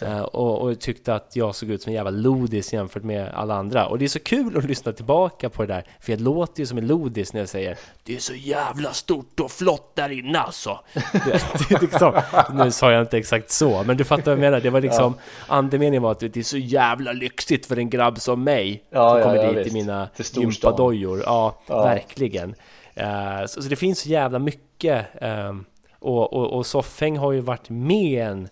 Eh, 0.00 0.20
och, 0.20 0.62
och 0.62 0.80
tyckte 0.80 1.14
att 1.14 1.36
jag 1.36 1.54
såg 1.54 1.70
ut 1.70 1.82
som 1.82 1.90
en 1.90 1.94
jävla 1.94 2.10
lodis 2.10 2.72
jämfört 2.72 3.02
med 3.02 3.28
alla 3.34 3.54
andra. 3.54 3.86
Och 3.86 3.98
det 3.98 4.04
är 4.04 4.08
så 4.08 4.18
kul 4.18 4.56
att 4.56 4.64
lyssna 4.64 4.92
tillbaka 4.92 5.50
på 5.50 5.62
det 5.62 5.74
där. 5.74 5.84
För 6.00 6.12
jag 6.12 6.20
låter 6.20 6.60
ju 6.60 6.66
som 6.66 6.78
en 6.78 6.86
lodis 6.86 7.32
när 7.32 7.40
jag 7.40 7.48
säger 7.48 7.78
Det 8.04 8.14
är 8.16 8.18
så 8.20 8.34
jävla 8.34 8.92
stort 8.92 9.40
och 9.40 9.50
flott 9.50 9.96
där 9.96 10.08
inne 10.08 10.38
alltså. 10.38 10.80
det, 11.12 11.42
det, 11.68 11.80
liksom, 11.82 12.20
nu 12.54 12.70
sa 12.70 12.92
jag 12.92 13.02
inte 13.02 13.18
exakt 13.18 13.50
så, 13.50 13.84
men 13.84 13.96
du 13.96 14.04
fattar 14.04 14.22
vad 14.24 14.32
jag 14.32 14.38
menar. 14.40 14.60
Det 14.60 14.70
var 14.70 14.80
liksom, 14.80 15.14
andemeningen 15.46 16.02
var 16.02 16.10
att 16.10 16.20
det 16.20 16.36
är 16.36 16.42
så 16.42 16.58
jävla 16.58 17.12
lyxigt 17.12 17.66
för 17.66 17.78
en 17.78 17.90
grabb 17.90 18.20
som 18.20 18.44
mig. 18.44 18.84
Ja, 18.90 19.08
som 19.10 19.18
ja, 19.18 19.24
kommer 19.24 19.36
ja, 19.36 19.48
dit 19.48 19.58
i 19.60 19.62
visst. 19.62 19.74
mina 19.74 20.06
Till 20.06 20.24
storstan. 20.24 20.42
gympadojor. 20.42 21.22
Ja, 21.26 21.58
Ja. 21.66 21.82
verkligen. 21.84 22.54
Eh, 22.94 23.46
så, 23.46 23.62
så 23.62 23.68
det 23.68 23.76
finns 23.76 23.98
så 24.00 24.08
jävla 24.08 24.38
mycket. 24.38 24.62
Ehm, 24.84 25.64
och, 25.98 26.32
och, 26.32 26.52
och 26.52 26.66
Soffhäng 26.66 27.16
har 27.16 27.32
ju 27.32 27.40
varit 27.40 27.70
med 27.70 28.28
en 28.28 28.48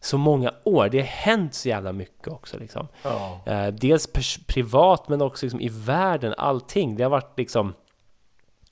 så 0.00 0.18
många 0.18 0.54
år. 0.64 0.88
Det 0.88 0.98
har 0.98 1.06
hänt 1.06 1.54
så 1.54 1.68
jävla 1.68 1.92
mycket 1.92 2.28
också 2.28 2.58
liksom. 2.58 2.88
Ja. 3.02 3.40
Eh, 3.46 3.66
dels 3.66 4.06
privat 4.46 5.08
men 5.08 5.22
också 5.22 5.46
liksom 5.46 5.60
i 5.60 5.68
världen, 5.68 6.34
allting. 6.38 6.96
Det 6.96 7.02
har 7.02 7.10
varit 7.10 7.38
liksom... 7.38 7.74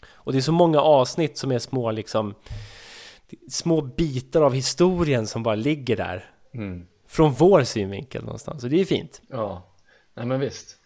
Och 0.07 0.33
det 0.33 0.39
är 0.39 0.43
så 0.43 0.53
många 0.53 0.81
avsnitt 0.81 1.39
som 1.39 1.53
är 1.53 1.59
små 1.59 1.91
liksom... 1.91 2.35
Små 3.51 3.81
bitar 3.81 4.43
av 4.43 4.53
historien 4.53 5.27
som 5.27 5.43
bara 5.43 5.55
ligger 5.55 5.97
där. 5.97 6.31
Mm. 6.55 6.87
Från 7.07 7.33
vår 7.33 7.65
synvinkel 7.65 8.25
någonstans. 8.25 8.65
Och 8.65 8.71
det 8.71 8.81
är 8.81 8.85
fint. 8.85 9.23
Ja, 9.29 9.63
nej 10.15 10.27
men 10.27 10.41
visst. 10.41 10.77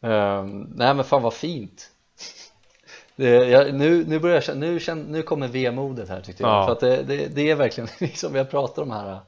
Ehm, 0.00 0.60
nej 0.60 0.94
men 0.94 1.04
fan 1.04 1.22
vad 1.22 1.34
fint. 1.34 1.90
Det, 3.16 3.28
jag, 3.28 3.74
nu, 3.74 4.04
nu, 4.06 4.18
börjar 4.18 4.44
jag, 4.46 4.56
nu, 4.56 4.80
nu 4.94 5.22
kommer 5.22 5.48
vemodet 5.48 6.08
här 6.08 6.20
tyckte 6.20 6.42
jag. 6.42 6.50
Ja. 6.52 6.66
För 6.66 6.72
att 6.72 6.80
det, 6.80 7.02
det, 7.02 7.26
det 7.26 7.50
är 7.50 7.54
verkligen 7.54 7.88
liksom, 8.00 8.32
vi 8.32 8.38
har 8.38 8.46
pratat 8.46 8.78
om 8.78 8.88
de 8.88 8.94
här, 8.94 9.20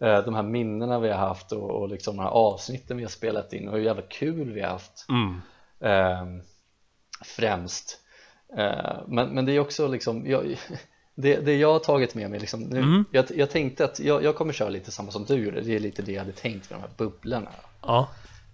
eh, 0.00 0.24
de 0.24 0.34
här 0.34 0.42
minnena 0.42 0.98
vi 0.98 1.08
har 1.08 1.18
haft 1.18 1.52
och, 1.52 1.70
och 1.70 1.88
liksom 1.88 2.16
de 2.16 2.22
här 2.22 2.30
avsnitten 2.30 2.96
vi 2.96 3.02
har 3.02 3.10
spelat 3.10 3.52
in 3.52 3.68
och 3.68 3.74
hur 3.74 3.84
jävla 3.84 4.02
kul 4.02 4.52
vi 4.52 4.60
har 4.60 4.68
haft. 4.68 5.06
Mm. 5.08 5.40
Ehm, 5.80 6.42
främst. 7.24 7.98
Eh, 8.56 9.00
men, 9.06 9.28
men 9.28 9.44
det 9.44 9.52
är 9.52 9.60
också 9.60 9.88
liksom, 9.88 10.26
jag, 10.26 10.56
det, 11.14 11.36
det 11.36 11.56
jag 11.56 11.72
har 11.72 11.78
tagit 11.78 12.14
med 12.14 12.30
mig 12.30 12.40
liksom, 12.40 12.60
nu, 12.60 12.78
Mm. 12.78 13.04
jag, 13.10 13.24
jag 13.34 13.50
tänkte 13.50 13.84
att 13.84 14.00
jag, 14.00 14.24
jag 14.24 14.36
kommer 14.36 14.52
köra 14.52 14.68
lite 14.68 14.90
samma 14.90 15.10
som 15.10 15.24
du 15.24 15.34
gjorde, 15.44 15.60
det 15.60 15.74
är 15.74 15.80
lite 15.80 16.02
det 16.02 16.12
jag 16.12 16.20
hade 16.20 16.32
tänkt 16.32 16.70
med 16.70 16.78
de 16.78 16.82
här 16.82 16.90
bubblorna. 16.96 17.50
Ja. 17.82 18.08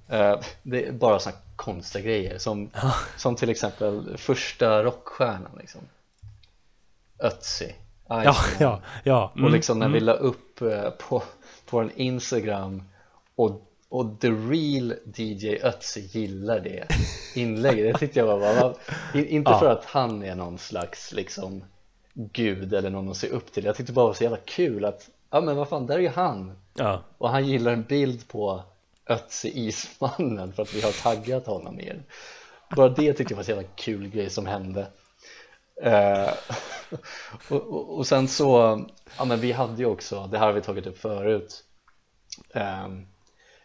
Eh, 0.08 0.40
det 0.62 0.86
är 0.86 0.92
bara 0.92 1.18
sådana 1.18 1.38
konstiga 1.58 2.04
grejer 2.04 2.38
som, 2.38 2.70
som 3.16 3.36
till 3.36 3.50
exempel 3.50 4.16
första 4.18 4.82
rockstjärnan 4.82 5.56
liksom. 5.58 5.80
Ötzi, 7.18 7.74
Ja, 8.08 8.34
ja, 8.60 8.80
ja. 9.04 9.30
Och 9.32 9.38
Mm, 9.38 9.52
liksom 9.52 9.78
när 9.78 9.86
mm. 9.86 9.94
vi 9.94 10.00
la 10.00 10.12
upp 10.12 10.62
eh, 10.62 10.90
på, 10.90 11.22
på 11.66 11.80
en 11.80 11.90
Instagram 11.96 12.82
och, 13.36 13.62
och 13.88 14.20
the 14.20 14.28
real 14.28 14.94
DJ 15.14 15.56
Ötzi 15.62 16.00
gillar 16.00 16.60
det 16.60 16.86
inlägget. 17.34 17.92
Det 17.92 17.98
tyckte 17.98 18.18
jag 18.18 18.26
var, 18.26 18.38
var 18.38 18.74
inte 19.14 19.50
Ja. 19.50 19.58
för 19.58 19.70
att 19.70 19.84
han 19.84 20.22
är 20.22 20.34
någon 20.34 20.58
slags 20.58 21.12
liksom 21.12 21.64
gud 22.14 22.74
eller 22.74 22.90
någon 22.90 23.08
att 23.10 23.16
se 23.16 23.28
upp 23.28 23.52
till. 23.52 23.64
Jag 23.64 23.76
tyckte 23.76 23.92
bara 23.92 24.04
det 24.04 24.08
var 24.08 24.14
så 24.14 24.22
jävla 24.22 24.38
kul 24.44 24.84
att, 24.84 25.08
ja 25.30 25.40
men 25.40 25.56
vad 25.56 25.68
fan, 25.68 25.86
där 25.86 25.94
är 25.94 25.98
ju 25.98 26.08
han. 26.08 26.52
Ja. 26.74 27.00
Och 27.18 27.30
han 27.30 27.46
gillar 27.46 27.72
en 27.72 27.82
bild 27.82 28.28
på 28.28 28.62
Ötzi 29.08 29.66
Ismannen 29.66 30.52
för 30.52 30.62
att 30.62 30.74
vi 30.74 30.80
har 30.80 31.02
taggat 31.02 31.46
honom 31.46 31.80
i 31.80 31.86
den. 31.86 32.02
Bara 32.76 32.88
det 32.88 33.12
tyckte 33.12 33.34
jag 33.34 33.36
var 33.36 33.44
en 33.44 33.56
jävla 33.56 33.68
kul 33.76 34.08
grej 34.08 34.30
som 34.30 34.46
hände. 34.46 34.86
Eh, 35.82 36.28
och, 37.48 37.62
och, 37.62 37.98
och 37.98 38.06
sen 38.06 38.28
så, 38.28 38.80
ja 39.18 39.24
men 39.24 39.40
vi 39.40 39.52
hade 39.52 39.76
ju 39.76 39.86
också, 39.86 40.26
det 40.26 40.38
här 40.38 40.46
har 40.46 40.52
vi 40.52 40.60
tagit 40.60 40.86
upp 40.86 40.98
förut. 40.98 41.64
Ehm, 42.54 43.06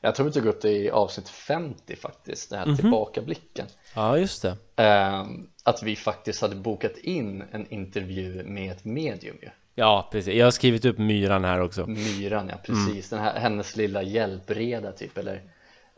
jag 0.01 0.15
tror 0.15 0.25
vi 0.25 0.31
tog 0.31 0.45
upp 0.45 0.61
det 0.61 0.71
i 0.71 0.89
avsnitt 0.89 1.29
50 1.29 1.95
faktiskt, 1.95 2.49
den 2.49 2.59
här 2.59 2.75
tillbakablicken. 2.75 3.67
ja, 3.95 4.17
just 4.17 4.41
det. 4.41 4.57
Ehm, 4.75 5.47
att 5.63 5.83
vi 5.83 5.95
faktiskt 5.95 6.41
hade 6.41 6.55
bokat 6.55 6.97
in 6.97 7.43
en 7.51 7.73
intervju 7.73 8.43
med 8.43 8.71
ett 8.71 8.85
medium 8.85 9.37
ju. 9.41 9.49
Ja, 9.75 10.09
precis. 10.11 10.33
Jag 10.35 10.45
har 10.45 10.51
skrivit 10.51 10.85
upp 10.85 10.97
myran 10.97 11.43
här 11.43 11.61
också. 11.61 11.85
Myran, 11.87 12.49
ja 12.49 12.55
precis. 12.65 13.09
Den 13.09 13.19
här, 13.19 13.39
hennes 13.39 13.75
lilla 13.75 14.03
hjälpreda 14.03 14.91
typ, 14.91 15.17
eller 15.17 15.41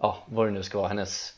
ja, 0.01 0.17
vad 0.25 0.47
det 0.47 0.51
nu 0.51 0.63
ska 0.63 0.77
vara, 0.77 0.87
hennes 0.87 1.33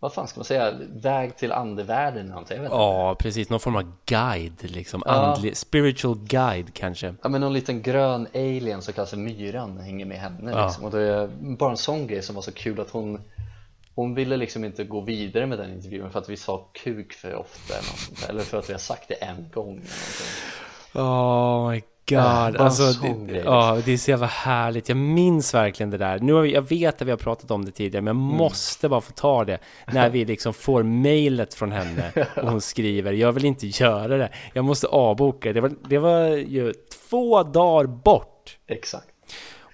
vad 0.00 0.12
fan 0.14 0.28
ska 0.28 0.38
man 0.38 0.44
säga, 0.44 0.72
väg 1.02 1.36
till 1.36 1.52
andevärlden 1.52 2.20
eller 2.20 2.30
någonting, 2.30 2.56
jag 2.56 2.62
vet 2.62 2.72
inte. 2.72 2.82
Ja, 2.82 3.16
precis. 3.18 3.50
Någon 3.50 3.60
form 3.60 3.76
av 3.76 3.92
guide 4.06 4.70
liksom. 4.70 5.02
Ja. 5.06 5.10
Andlig, 5.12 5.56
spiritual 5.56 6.18
guide 6.18 6.74
kanske. 6.74 7.14
Ja 7.22 7.28
men 7.28 7.40
någon 7.40 7.52
liten 7.52 7.82
grön 7.82 8.26
alien 8.34 8.82
som 8.82 8.94
kallas 8.94 9.14
Myran 9.14 9.78
hänger 9.78 10.06
med 10.06 10.18
henne 10.18 10.50
Ja. 10.50 10.66
liksom. 10.66 10.84
och 10.84 10.90
det 10.90 11.00
är 11.00 11.26
bara 11.56 11.70
en 11.70 11.76
sån 11.76 12.06
grej 12.06 12.22
som 12.22 12.34
var 12.34 12.42
så 12.42 12.52
kul 12.52 12.80
att 12.80 12.90
hon 12.90 13.20
hon 13.94 14.14
ville 14.14 14.36
liksom 14.36 14.64
inte 14.64 14.84
gå 14.84 15.00
vidare 15.00 15.46
med 15.46 15.58
den 15.58 15.72
intervjun 15.72 16.10
för 16.10 16.18
att 16.18 16.28
vi 16.28 16.36
sa 16.36 16.70
kuk 16.72 17.12
för 17.12 17.34
ofta 17.34 17.74
eller, 17.74 17.88
något 17.88 17.98
sånt 17.98 18.20
där. 18.20 18.28
eller 18.28 18.42
för 18.42 18.58
att 18.58 18.68
vi 18.68 18.72
har 18.72 18.80
sagt 18.80 19.08
det 19.08 19.14
en 19.14 19.48
gång 19.54 19.68
eller 19.68 19.78
någonting. 19.78 20.26
Oh 20.94 21.70
my 21.70 21.82
god. 22.08 22.18
en 22.18 22.56
alltså, 22.56 22.82
det, 22.92 23.36
ja, 23.44 23.78
det 23.84 23.92
är 23.92 23.96
så 23.96 24.10
jävla 24.10 24.26
härligt. 24.26 24.88
Jag 24.88 24.96
minns 24.98 25.54
verkligen 25.54 25.90
det 25.90 25.98
där. 25.98 26.18
Nu 26.18 26.32
har 26.32 26.42
vi, 26.42 26.54
jag 26.54 26.62
vet 26.68 27.02
att 27.02 27.06
vi 27.06 27.10
har 27.10 27.18
pratat 27.18 27.50
om 27.50 27.64
det 27.64 27.70
tidigare, 27.70 28.02
men 28.02 28.16
jag 28.16 28.24
Mm. 28.24 28.36
måste 28.36 28.88
bara 28.88 29.00
få 29.00 29.12
ta 29.12 29.44
det. 29.44 29.58
När 29.92 30.10
vi 30.10 30.24
liksom 30.24 30.54
får 30.54 30.82
mejlet 30.82 31.54
från 31.54 31.72
henne 31.72 32.12
och 32.36 32.50
hon 32.50 32.60
skriver, 32.60 33.12
jag 33.12 33.32
vill 33.32 33.44
inte 33.44 33.66
göra 33.66 34.16
det. 34.16 34.28
Jag 34.52 34.64
måste 34.64 34.86
avboka. 34.86 35.52
Det 35.52 35.60
var, 35.60 35.72
det 35.88 35.98
var 35.98 36.26
ju 36.28 36.72
två 37.10 37.42
dagar 37.42 37.86
bort. 37.86 38.58
Exakt. 38.66 39.07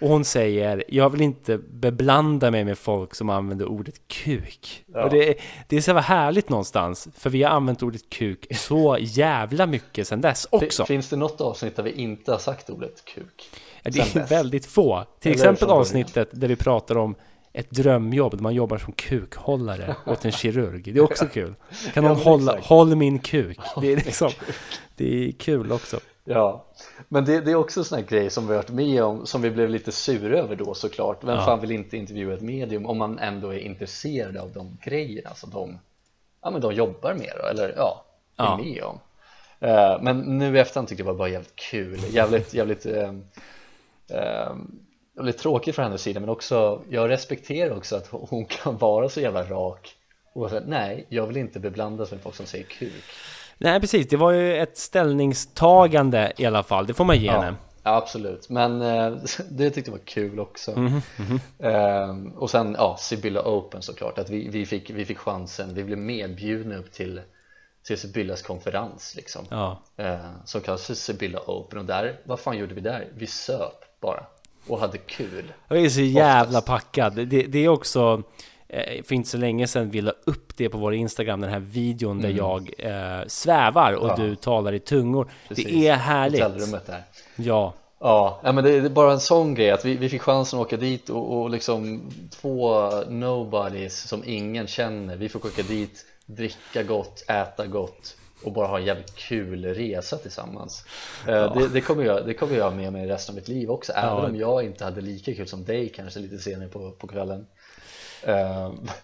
Och 0.04 0.10
hon 0.10 0.24
säger, 0.24 0.84
jag 0.88 1.10
vill 1.10 1.20
inte 1.20 1.58
beblanda 1.58 2.50
mig 2.50 2.64
med 2.64 2.78
folk 2.78 3.14
som 3.14 3.30
använder 3.30 3.66
ordet 3.66 4.08
kuk. 4.08 4.84
Ja. 4.86 5.04
Och 5.04 5.10
det, 5.10 5.34
det 5.68 5.76
är 5.76 5.80
så 5.80 5.92
härligt 5.98 6.48
någonstans, 6.48 7.08
för 7.18 7.30
vi 7.30 7.42
har 7.42 7.50
använt 7.50 7.82
ordet 7.82 8.10
kuk 8.10 8.46
så 8.56 8.96
jävla 9.00 9.66
mycket 9.66 10.08
sedan 10.08 10.20
dess 10.20 10.46
också. 10.50 10.84
Fin- 10.84 10.86
Finns 10.96 11.08
det 11.08 11.16
något 11.16 11.40
avsnitt 11.40 11.76
där 11.76 11.82
vi 11.82 11.92
inte 11.92 12.32
har 12.32 12.38
sagt 12.38 12.70
ordet 12.70 13.04
kuk? 13.04 13.50
Ja, 13.82 13.90
Det 13.90 14.16
är 14.16 14.26
väldigt 14.26 14.66
få. 14.66 15.04
Till 15.20 15.32
Eller 15.32 15.40
exempel 15.44 15.68
avsnittet 15.70 16.28
där 16.32 16.48
vi 16.48 16.56
pratar 16.56 16.96
om 16.96 17.14
ett 17.52 17.70
drömjobb 17.70 18.36
där 18.36 18.42
man 18.42 18.54
jobbar 18.54 18.78
som 18.78 18.92
kukhållare 18.92 19.96
åt 20.06 20.24
en 20.24 20.32
kirurg. 20.32 20.82
Det 20.94 20.98
är 21.00 21.04
också 21.04 21.26
kul. 21.26 21.54
Kan 21.94 22.04
någon 22.04 22.16
hålla, 22.16 22.58
håll 22.62 22.96
min 22.96 23.18
kuk. 23.18 23.58
Det 23.80 23.92
är 23.92 23.96
liksom, 23.96 24.30
det 24.96 25.28
är 25.28 25.32
kul 25.32 25.72
också. 25.72 26.00
Ja, 26.24 26.64
men 27.08 27.24
det, 27.24 27.40
det 27.40 27.50
är 27.50 27.54
också 27.54 27.80
en 27.80 27.84
sån 27.84 27.98
här 27.98 28.06
grej 28.06 28.30
som 28.30 28.46
vi 28.46 28.52
har 28.54 28.62
varit 28.62 28.70
med 28.70 29.02
om 29.04 29.26
som 29.26 29.42
vi 29.42 29.50
blev 29.50 29.70
lite 29.70 29.92
sura 29.92 30.38
över 30.38 30.56
då 30.56 30.74
såklart. 30.74 31.24
Vem 31.24 31.34
Ja. 31.34 31.44
fan 31.44 31.60
vill 31.60 31.70
inte 31.72 31.96
intervjua 31.96 32.34
ett 32.34 32.40
medium 32.42 32.86
om 32.86 32.98
man 32.98 33.18
ändå 33.18 33.54
är 33.54 33.58
intresserad 33.58 34.36
av 34.36 34.52
de 34.52 34.76
grejerna 34.84 35.34
som 35.34 35.50
de, 35.50 35.78
ja, 36.42 36.50
men 36.50 36.60
de 36.60 36.72
jobbar 36.74 37.14
med 37.14 37.32
då, 37.42 37.46
eller 37.48 37.74
ja, 37.76 38.04
är 38.36 38.44
Ja. 38.44 38.56
med 38.56 38.82
om. 38.82 38.98
Eh, 39.60 40.02
Men 40.02 40.18
nu 40.38 40.56
i 40.56 40.60
efterhand 40.60 40.88
tyckte 40.88 41.00
jag 41.02 41.06
det 41.06 41.12
var 41.12 41.18
bara 41.18 41.28
jävligt 41.28 41.56
kul, 41.56 42.00
jävligt, 42.14 42.54
jävligt 42.54 42.86
um, 42.86 43.24
Jävligt 45.16 45.38
tråkigt 45.38 45.74
från 45.74 45.84
hennes 45.84 46.02
sida 46.02 46.20
men 46.20 46.28
också 46.28 46.82
Jag 46.90 47.10
respekterar 47.10 47.76
också 47.76 47.96
att 47.96 48.06
hon 48.10 48.44
kan 48.44 48.76
vara 48.78 49.08
så 49.08 49.20
jävla 49.20 49.42
rak. 49.42 49.96
Och 50.32 50.50
säga 50.50 50.62
nej, 50.66 51.06
jag 51.08 51.26
vill 51.26 51.36
inte 51.36 51.60
beblandas 51.60 52.10
med 52.10 52.20
folk 52.20 52.34
som 52.36 52.46
säger 52.46 52.64
kuk 52.64 53.04
Nej, 53.58 53.80
precis. 53.80 54.08
Det 54.08 54.16
var 54.16 54.30
ju 54.32 54.56
ett 54.56 54.78
ställningstagande 54.78 56.32
i 56.36 56.46
alla 56.46 56.62
fall. 56.62 56.86
Det 56.86 56.94
får 56.94 57.04
man 57.04 57.18
ge 57.18 57.26
Ja, 57.26 57.40
henne. 57.40 57.56
ja 57.82 57.96
absolut, 57.96 58.48
men 58.48 58.82
eh, 58.82 59.12
det 59.50 59.70
tyckte 59.70 59.90
jag 59.90 59.98
var 59.98 60.04
kul 60.04 60.40
också 60.40 60.70
Mhm, 60.76 61.00
Ehm, 61.58 62.32
Och 62.32 62.50
sen 62.50 62.74
ja, 62.78 62.96
Sibylla 63.00 63.42
Open 63.42 63.82
såklart, 63.82 64.18
att 64.18 64.30
vi, 64.30 64.48
vi, 64.48 64.66
fick, 64.66 64.90
vi 64.90 65.04
fick 65.04 65.18
chansen, 65.18 65.74
vi 65.74 65.84
blev 65.84 65.98
medbjudna 65.98 66.76
upp 66.76 66.92
till, 66.92 67.20
till 67.86 67.98
Sibyllas 67.98 68.42
konferens 68.42 69.12
liksom 69.16 69.44
Ja. 69.50 69.82
eh, 69.96 70.16
Som 70.44 70.60
kallas 70.60 70.86
för 70.86 70.94
Sibylla 70.94 71.38
Open 71.46 71.78
och 71.78 71.84
där, 71.84 72.20
vad 72.24 72.40
fan 72.40 72.58
gjorde 72.58 72.74
vi 72.74 72.80
där? 72.80 73.08
Vi 73.16 73.26
söp 73.26 74.00
bara 74.00 74.24
och 74.68 74.80
hade 74.80 74.98
kul 74.98 75.52
Jag 75.68 75.78
är 75.78 75.88
så 75.88 76.00
jävla 76.00 76.58
Oftast. 76.58 76.66
packad. 76.66 77.14
Det, 77.14 77.24
det 77.24 77.58
är 77.58 77.68
också 77.68 78.22
för 79.04 79.12
inte 79.12 79.28
så 79.28 79.38
länge 79.38 79.66
sedan 79.66 79.90
vi 79.90 80.00
la 80.00 80.12
upp 80.24 80.56
det 80.56 80.68
på 80.68 80.78
vår 80.78 80.94
Instagram, 80.94 81.40
den 81.40 81.50
här 81.50 81.60
videon 81.60 82.20
där 82.20 82.28
jag 82.30 82.70
eh, 82.78 83.26
svävar 83.26 83.92
och 83.92 84.04
Mm. 84.04 84.20
Ja. 84.20 84.26
du 84.26 84.36
talar 84.36 84.72
i 84.72 84.78
tungor. 84.80 85.30
Precis. 85.48 85.64
Det 85.64 85.88
är 85.88 85.96
härligt. 85.96 86.42
Hotellrummet 86.42 86.86
där 86.86 87.02
Ja, 87.36 87.74
Ja, 88.00 88.40
ja, 88.44 88.52
men 88.52 88.64
det 88.64 88.70
är 88.74 88.88
bara 88.88 89.12
en 89.12 89.20
sån 89.20 89.54
grej 89.54 89.70
att 89.70 89.84
vi, 89.84 89.96
vi 89.96 90.08
fick 90.08 90.22
chansen 90.22 90.58
att 90.60 90.66
åka 90.66 90.76
dit 90.76 91.10
och, 91.10 91.40
och 91.42 91.50
liksom 91.50 92.10
två 92.30 92.90
nobodies 93.08 94.08
som 94.08 94.22
ingen 94.26 94.66
känner 94.66 95.16
Vi 95.16 95.28
fick 95.28 95.44
åka 95.44 95.62
dit, 95.62 96.06
dricka 96.26 96.82
gott, 96.82 97.24
äta 97.28 97.66
gott 97.66 98.16
och 98.44 98.52
bara 98.52 98.66
ha 98.66 98.78
en 98.78 98.84
jävligt 98.84 99.14
kul 99.16 99.64
resa 99.64 100.16
tillsammans 100.16 100.84
Eh, 101.28 101.54
det, 101.56 101.68
det, 101.68 101.80
kommer 101.80 102.04
jag, 102.04 102.26
det 102.26 102.34
kommer 102.34 102.56
jag 102.56 102.76
med 102.76 102.92
mig 102.92 103.06
resten 103.06 103.32
av 103.32 103.36
mitt 103.36 103.48
liv 103.48 103.70
också 103.70 103.92
Även 103.92 104.10
Ja. 104.10 104.26
om 104.26 104.36
jag 104.36 104.64
inte 104.64 104.84
hade 104.84 105.00
lika 105.00 105.34
kul 105.34 105.46
som 105.48 105.64
dig 105.64 105.88
kanske 105.88 106.20
lite 106.20 106.38
senare 106.38 106.68
på, 106.68 106.90
på 106.90 107.06
kvällen 107.06 107.40
Eh, 107.40 107.46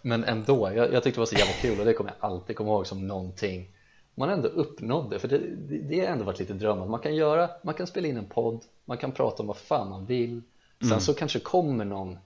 Men 0.02 0.24
ändå, 0.24 0.72
jag, 0.74 0.92
jag 0.92 1.02
tyckte 1.02 1.18
det 1.18 1.20
var 1.20 1.26
så 1.26 1.34
jävla 1.36 1.52
kul 1.52 1.80
och 1.80 1.84
det 1.84 1.92
kommer 1.92 2.12
jag 2.18 2.30
alltid 2.30 2.56
komma 2.56 2.70
ihåg 2.70 2.86
som 2.86 3.08
någonting 3.08 3.68
man 4.14 4.30
ändå 4.30 4.48
uppnådde, 4.48 5.18
för 5.18 5.28
det, 5.28 5.38
det, 5.38 5.78
det 5.78 6.00
har 6.00 6.06
ändå 6.06 6.24
varit 6.24 6.38
lite 6.38 6.52
dröm 6.52 6.82
att 6.82 6.90
man 6.90 7.00
kan 7.00 7.14
göra, 7.14 7.50
man 7.62 7.74
kan 7.74 7.86
spela 7.86 8.08
in 8.08 8.16
en 8.16 8.26
podd, 8.26 8.64
man 8.84 8.98
kan 8.98 9.12
prata 9.12 9.42
om 9.42 9.46
vad 9.46 9.56
fan 9.56 9.88
man 9.90 10.06
vill. 10.06 10.42
Sen 10.88 11.00
så 11.00 11.14
kanske 11.14 11.40
kommer 11.40 11.84
någon 11.84 12.18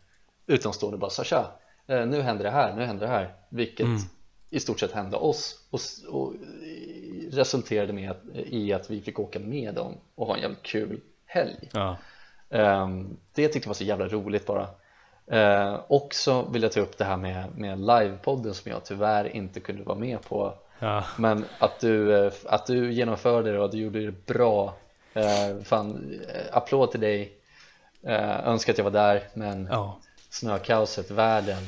utomstående 0.46 0.94
och 0.94 1.00
bara 1.00 1.24
tja, 1.24 1.52
eh, 1.86 2.06
nu 2.06 2.20
händer 2.20 2.44
det 2.44 2.50
här, 2.50 2.76
nu 2.76 2.84
händer 2.84 3.06
det 3.06 3.12
här. 3.12 3.34
Vilket 3.48 3.86
i 4.50 4.60
stort 4.60 4.80
sett 4.80 4.92
hände 4.92 5.16
oss 5.16 5.58
och, 5.70 5.80
och 6.10 6.32
resulterade 7.30 7.92
med 7.92 8.10
att, 8.10 8.22
i 8.34 8.72
att 8.72 8.90
vi 8.90 9.00
fick 9.00 9.18
åka 9.18 9.38
med 9.38 9.74
dem 9.74 9.94
och 10.14 10.26
ha 10.26 10.36
en 10.36 10.42
jävligt 10.42 10.62
kul 10.62 11.00
helg. 11.26 11.70
Ja. 11.72 11.96
Ehm, 12.50 13.16
Det 13.34 13.48
tyckte 13.48 13.66
jag 13.66 13.70
var 13.70 13.74
så 13.74 13.84
jävla 13.84 14.08
roligt 14.08 14.46
bara 14.46 14.68
uh, 15.32 15.80
Också 15.88 16.42
vill 16.42 16.62
jag 16.62 16.72
ta 16.72 16.80
upp 16.80 16.98
det 16.98 17.04
här 17.04 17.16
med, 17.16 17.58
med 17.58 17.80
livepodden 17.80 18.54
som 18.54 18.72
jag 18.72 18.84
tyvärr 18.84 19.36
inte 19.36 19.60
kunde 19.60 19.82
vara 19.82 19.98
med 19.98 20.22
på 20.22 20.54
ja. 20.78 21.04
Men 21.16 21.44
att 21.58 21.80
du, 21.80 22.26
eh, 22.26 22.32
att 22.44 22.66
du 22.66 22.92
genomförde 22.92 23.52
det 23.52 23.58
och 23.60 23.70
du 23.70 23.78
gjorde 23.78 24.06
det 24.06 24.26
bra 24.26 24.74
uh, 25.16 25.62
Fan, 25.64 26.20
eh, 26.34 26.56
applåd 26.56 26.90
till 26.90 27.00
dig 27.00 27.32
uh, 28.06 28.48
Önskar 28.48 28.72
att 28.72 28.78
jag 28.78 28.84
var 28.84 28.90
där 28.90 29.22
men 29.34 29.68
ja. 29.70 29.98
snökaoset, 30.30 31.10
världen, 31.10 31.62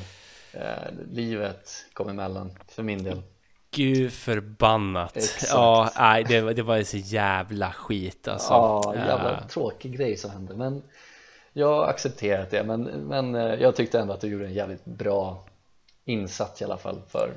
eh, 0.51 0.61
livet 1.11 1.85
kom 1.93 2.09
emellan 2.09 2.51
för 2.67 2.83
min 2.83 3.03
del 3.03 3.21
Gud 3.71 4.13
förbannat. 4.13 5.17
Exakt. 5.17 5.51
Ja, 5.53 5.89
nej, 5.97 6.23
det, 6.23 6.41
var- 6.41 6.53
det 6.53 6.63
var 6.63 6.83
så 6.83 6.97
jävla 6.97 7.71
skit 7.71 8.27
alltså. 8.27 8.53
Ja, 8.53 8.93
jävla 8.95 9.31
Eh, 9.31 9.47
tråkig 9.47 9.97
grej 9.97 10.17
som 10.17 10.31
hände 10.31 10.55
men 10.55 10.83
jag 11.57 11.67
har 11.67 11.87
accepterat 11.87 12.49
det 12.49 12.63
men, 12.63 12.83
men 12.83 13.35
eh, 13.35 13.41
jag 13.41 13.75
tyckte 13.75 13.99
ändå 13.99 14.13
att 14.13 14.21
du 14.21 14.27
gjorde 14.27 14.45
en 14.45 14.53
jävligt 14.53 14.85
bra 14.85 15.45
insats 16.05 16.61
i 16.61 16.65
alla 16.65 16.77
fall 16.77 17.01
för, 17.09 17.31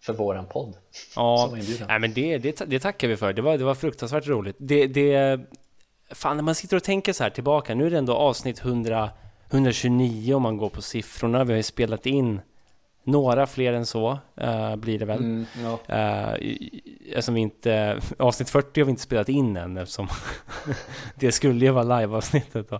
för 0.00 0.12
våran 0.12 0.46
podd 0.46 0.74
Ja, 1.16 1.54
nej, 1.88 1.98
men 1.98 2.12
det, 2.12 2.38
det, 2.38 2.62
det 2.66 2.80
tackar 2.80 3.08
vi 3.08 3.16
för. 3.16 3.32
Det 3.32 3.42
var, 3.42 3.58
det 3.58 3.64
var 3.64 3.74
fruktansvärt 3.74 4.26
roligt. 4.26 4.56
Det, 4.58 4.86
det, 4.86 5.40
fan, 6.10 6.36
när 6.36 6.44
man 6.44 6.54
sitter 6.54 6.76
och 6.76 6.82
tänker 6.82 7.12
så 7.12 7.22
här 7.22 7.30
tillbaka, 7.30 7.74
nu 7.74 7.86
är 7.86 7.90
det 7.90 7.98
ändå 7.98 8.14
avsnitt 8.14 8.60
100, 8.60 9.10
129 9.50 10.34
om 10.34 10.42
man 10.42 10.56
går 10.56 10.68
på 10.68 10.82
siffrorna. 10.82 11.44
Vi 11.44 11.52
har 11.52 11.56
ju 11.56 11.62
spelat 11.62 12.06
in 12.06 12.40
några 13.08 13.46
fler 13.46 13.72
än 13.72 13.86
så, 13.86 14.18
eh, 14.36 14.76
blir 14.76 14.98
det 14.98 15.04
väl. 15.04 15.18
Mm, 15.18 15.46
ja. 15.62 15.78
Uh, 15.96 16.56
eftersom 17.08 17.36
inte, 17.36 18.00
avsnitt 18.18 18.50
40 18.50 18.80
har 18.80 18.84
vi 18.84 18.90
inte 18.90 19.02
spelat 19.02 19.28
in 19.28 19.56
än 19.56 19.76
eftersom 19.76 20.08
det 21.14 21.32
skulle 21.32 21.64
ju 21.64 21.70
vara 21.70 22.00
live-avsnittet. 22.00 22.72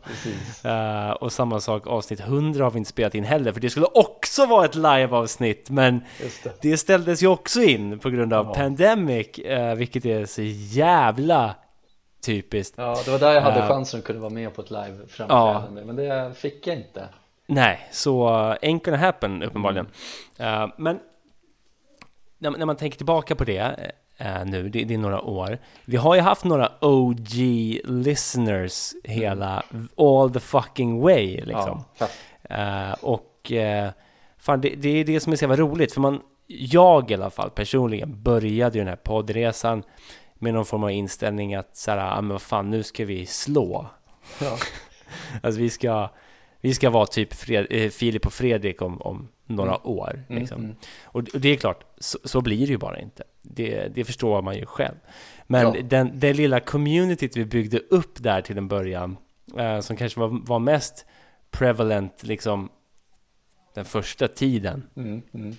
Eh, 0.64 1.10
och 1.10 1.32
samma 1.32 1.60
sak, 1.60 1.86
avsnitt 1.86 2.20
100 2.20 2.64
har 2.64 2.70
vi 2.70 2.78
inte 2.78 2.90
spelat 2.90 3.14
in 3.14 3.24
heller, 3.24 3.52
för 3.52 3.60
det 3.60 3.70
skulle 3.70 3.86
också 3.86 4.46
vara 4.46 4.64
ett 4.64 4.74
live-avsnitt, 4.74 5.70
men 5.70 6.00
det. 6.42 6.62
det 6.62 6.76
ställdes 6.76 7.22
ju 7.22 7.26
också 7.26 7.62
in 7.62 7.98
på 7.98 8.10
grund 8.10 8.32
av 8.32 8.46
Ja. 8.46 8.54
pandemic, 8.54 9.38
eh, 9.38 9.74
vilket 9.74 10.06
är 10.06 10.26
så 10.26 10.42
jävla 10.78 11.54
typiskt. 12.26 12.74
Ja, 12.78 12.98
det 13.04 13.10
var 13.10 13.18
där 13.18 13.32
jag 13.32 13.40
hade 13.40 13.68
chansen 13.68 14.00
att 14.00 14.06
kunna 14.06 14.20
vara 14.20 14.30
med 14.30 14.54
på 14.54 14.62
ett 14.62 14.70
live-framträdande 14.70 15.84
men 15.84 15.96
det 15.96 16.32
fick 16.36 16.66
jag 16.66 16.76
inte 16.76 17.08
Nej, 17.50 17.88
så 17.90 18.28
uh, 18.28 18.56
ain't 18.62 18.84
gonna 18.84 18.96
happen 18.96 19.42
uppenbarligen. 19.42 19.86
Eh, 20.36 20.68
men 20.76 21.00
när, 22.38 22.50
när 22.50 22.66
man 22.66 22.76
tänker 22.76 22.96
tillbaka 22.96 23.34
på 23.34 23.44
det 23.44 23.92
eh, 24.16 24.44
nu, 24.44 24.68
det, 24.68 24.84
det 24.84 24.94
är 24.94 24.98
några 24.98 25.20
år. 25.20 25.58
Vi 25.84 25.96
har 25.96 26.14
ju 26.14 26.20
haft 26.20 26.44
några 26.44 26.72
OG 26.80 27.34
listeners 27.84 28.92
hela 29.04 29.62
all 29.96 30.30
the 30.30 30.40
fucking 30.40 31.00
way 31.00 31.44
liksom. 31.44 31.84
ja. 31.98 32.08
Eh, 32.42 32.92
och 32.92 33.52
uh, 33.52 33.90
fan, 34.38 34.60
det, 34.60 34.68
det 34.68 34.88
är 34.88 35.04
det 35.04 35.20
som 35.20 35.32
är 35.32 35.36
så 35.36 35.44
jävla 35.44 35.56
roligt, 35.56 35.92
för 35.92 36.00
man, 36.00 36.20
jag 36.46 37.10
i 37.10 37.14
alla 37.14 37.30
fall 37.30 37.50
personligen 37.50 38.22
började 38.22 38.78
ju 38.78 38.84
den 38.84 38.88
här 38.88 38.96
poddresan 38.96 39.82
med 40.34 40.54
någon 40.54 40.64
form 40.64 40.84
av 40.84 40.90
inställning 40.90 41.54
att 41.54 41.76
så 41.76 41.90
här, 41.90 41.98
ah, 41.98 42.20
men 42.20 42.28
vad 42.28 42.42
fan, 42.42 42.70
nu 42.70 42.82
ska 42.82 43.04
vi 43.04 43.26
slå. 43.26 43.86
Ja. 44.40 44.56
Alltså 45.42 45.60
vi 45.60 45.70
ska, 45.70 46.08
vi 46.60 46.74
ska 46.74 46.90
vara 46.90 47.06
typ 47.06 47.34
Fred, 47.34 47.66
eh, 47.70 47.90
Filip 47.90 48.26
och 48.26 48.32
Fredrik 48.32 48.82
om, 48.82 49.02
om 49.02 49.28
några 49.46 49.86
år. 49.86 50.24
Mm, 50.28 50.40
Liksom. 50.40 50.60
mm. 50.60 50.76
Och, 51.04 51.20
och 51.34 51.40
det 51.40 51.48
är 51.48 51.56
klart, 51.56 51.84
så, 51.98 52.18
så 52.24 52.40
blir 52.40 52.58
det 52.66 52.72
ju 52.72 52.78
bara 52.78 53.00
inte. 53.00 53.22
Det, 53.42 53.88
det 53.94 54.04
förstår 54.04 54.42
man 54.42 54.56
ju 54.56 54.66
själv. 54.66 54.94
Men 55.46 55.62
Ja. 55.62 55.82
den, 55.82 56.10
det 56.14 56.32
lilla 56.32 56.60
communityt 56.60 57.36
vi 57.36 57.44
byggde 57.44 57.78
upp 57.78 58.22
där 58.22 58.40
till 58.42 58.58
en 58.58 58.68
början, 58.68 59.16
eh, 59.58 59.80
som 59.80 59.96
kanske 59.96 60.20
var, 60.20 60.40
var 60.46 60.58
mest 60.58 61.06
prevalent 61.50 62.22
liksom 62.22 62.68
den 63.74 63.84
första 63.84 64.28
tiden. 64.28 64.82
Mm, 64.96 65.22
mm. 65.34 65.56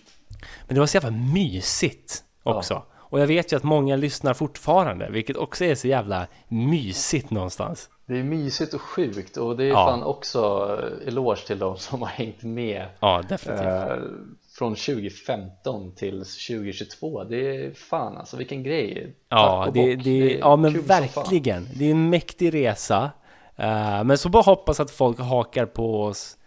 Men 0.68 0.74
det 0.76 0.80
var 0.80 0.88
så 0.88 0.98
jävla 0.98 1.12
mysigt 1.12 2.24
också. 2.44 2.84
Och 2.92 3.20
jag 3.20 3.28
vet 3.28 3.52
ju 3.54 3.58
att 3.58 3.64
många 3.64 3.96
lyssnar 3.96 4.34
fortfarande, 4.34 5.10
vilket 5.10 5.38
också 5.38 5.66
är 5.66 5.76
så 5.76 5.88
jävla 5.88 6.28
mysigt 6.48 7.30
någonstans. 7.30 7.90
Det 8.10 8.20
är 8.20 8.24
mysigt 8.24 8.74
och 8.74 8.82
sjukt 8.82 9.38
och 9.38 9.58
det 9.58 9.64
är 9.64 9.68
Ja. 9.68 9.86
fan 9.86 10.04
också 10.04 10.70
eh, 11.02 11.08
eloge 11.08 11.48
till 11.48 11.60
de 11.60 11.78
som 11.78 12.02
har 12.02 12.10
hängt 12.10 12.44
med 12.44 12.86
Ja, 13.00 13.24
eh, 13.30 13.38
från 14.58 14.76
2015 14.76 15.96
till 15.96 16.18
2022 16.48 17.24
det 17.24 17.56
är 17.56 17.72
fan 17.74 18.18
alltså 18.18 18.38
vilken 18.38 18.64
grej 18.64 19.16
Ja, 19.30 19.68
det, 19.74 19.96
bock. 19.96 20.04
det, 20.04 20.34
är 20.34 20.40
ja 20.40 20.56
men 20.56 20.82
verkligen. 20.82 21.68
Det 21.76 21.86
är 21.86 21.92
en 21.92 22.10
mäktig 22.10 22.54
resa. 22.54 23.12
Eh, 23.56 24.04
men 24.04 24.18
så 24.18 24.30
bara 24.30 24.44
hoppas 24.44 24.80
att 24.80 24.92
folk 24.92 25.20
hakar 25.20 25.66
på 25.66 26.04
oss 26.04 26.38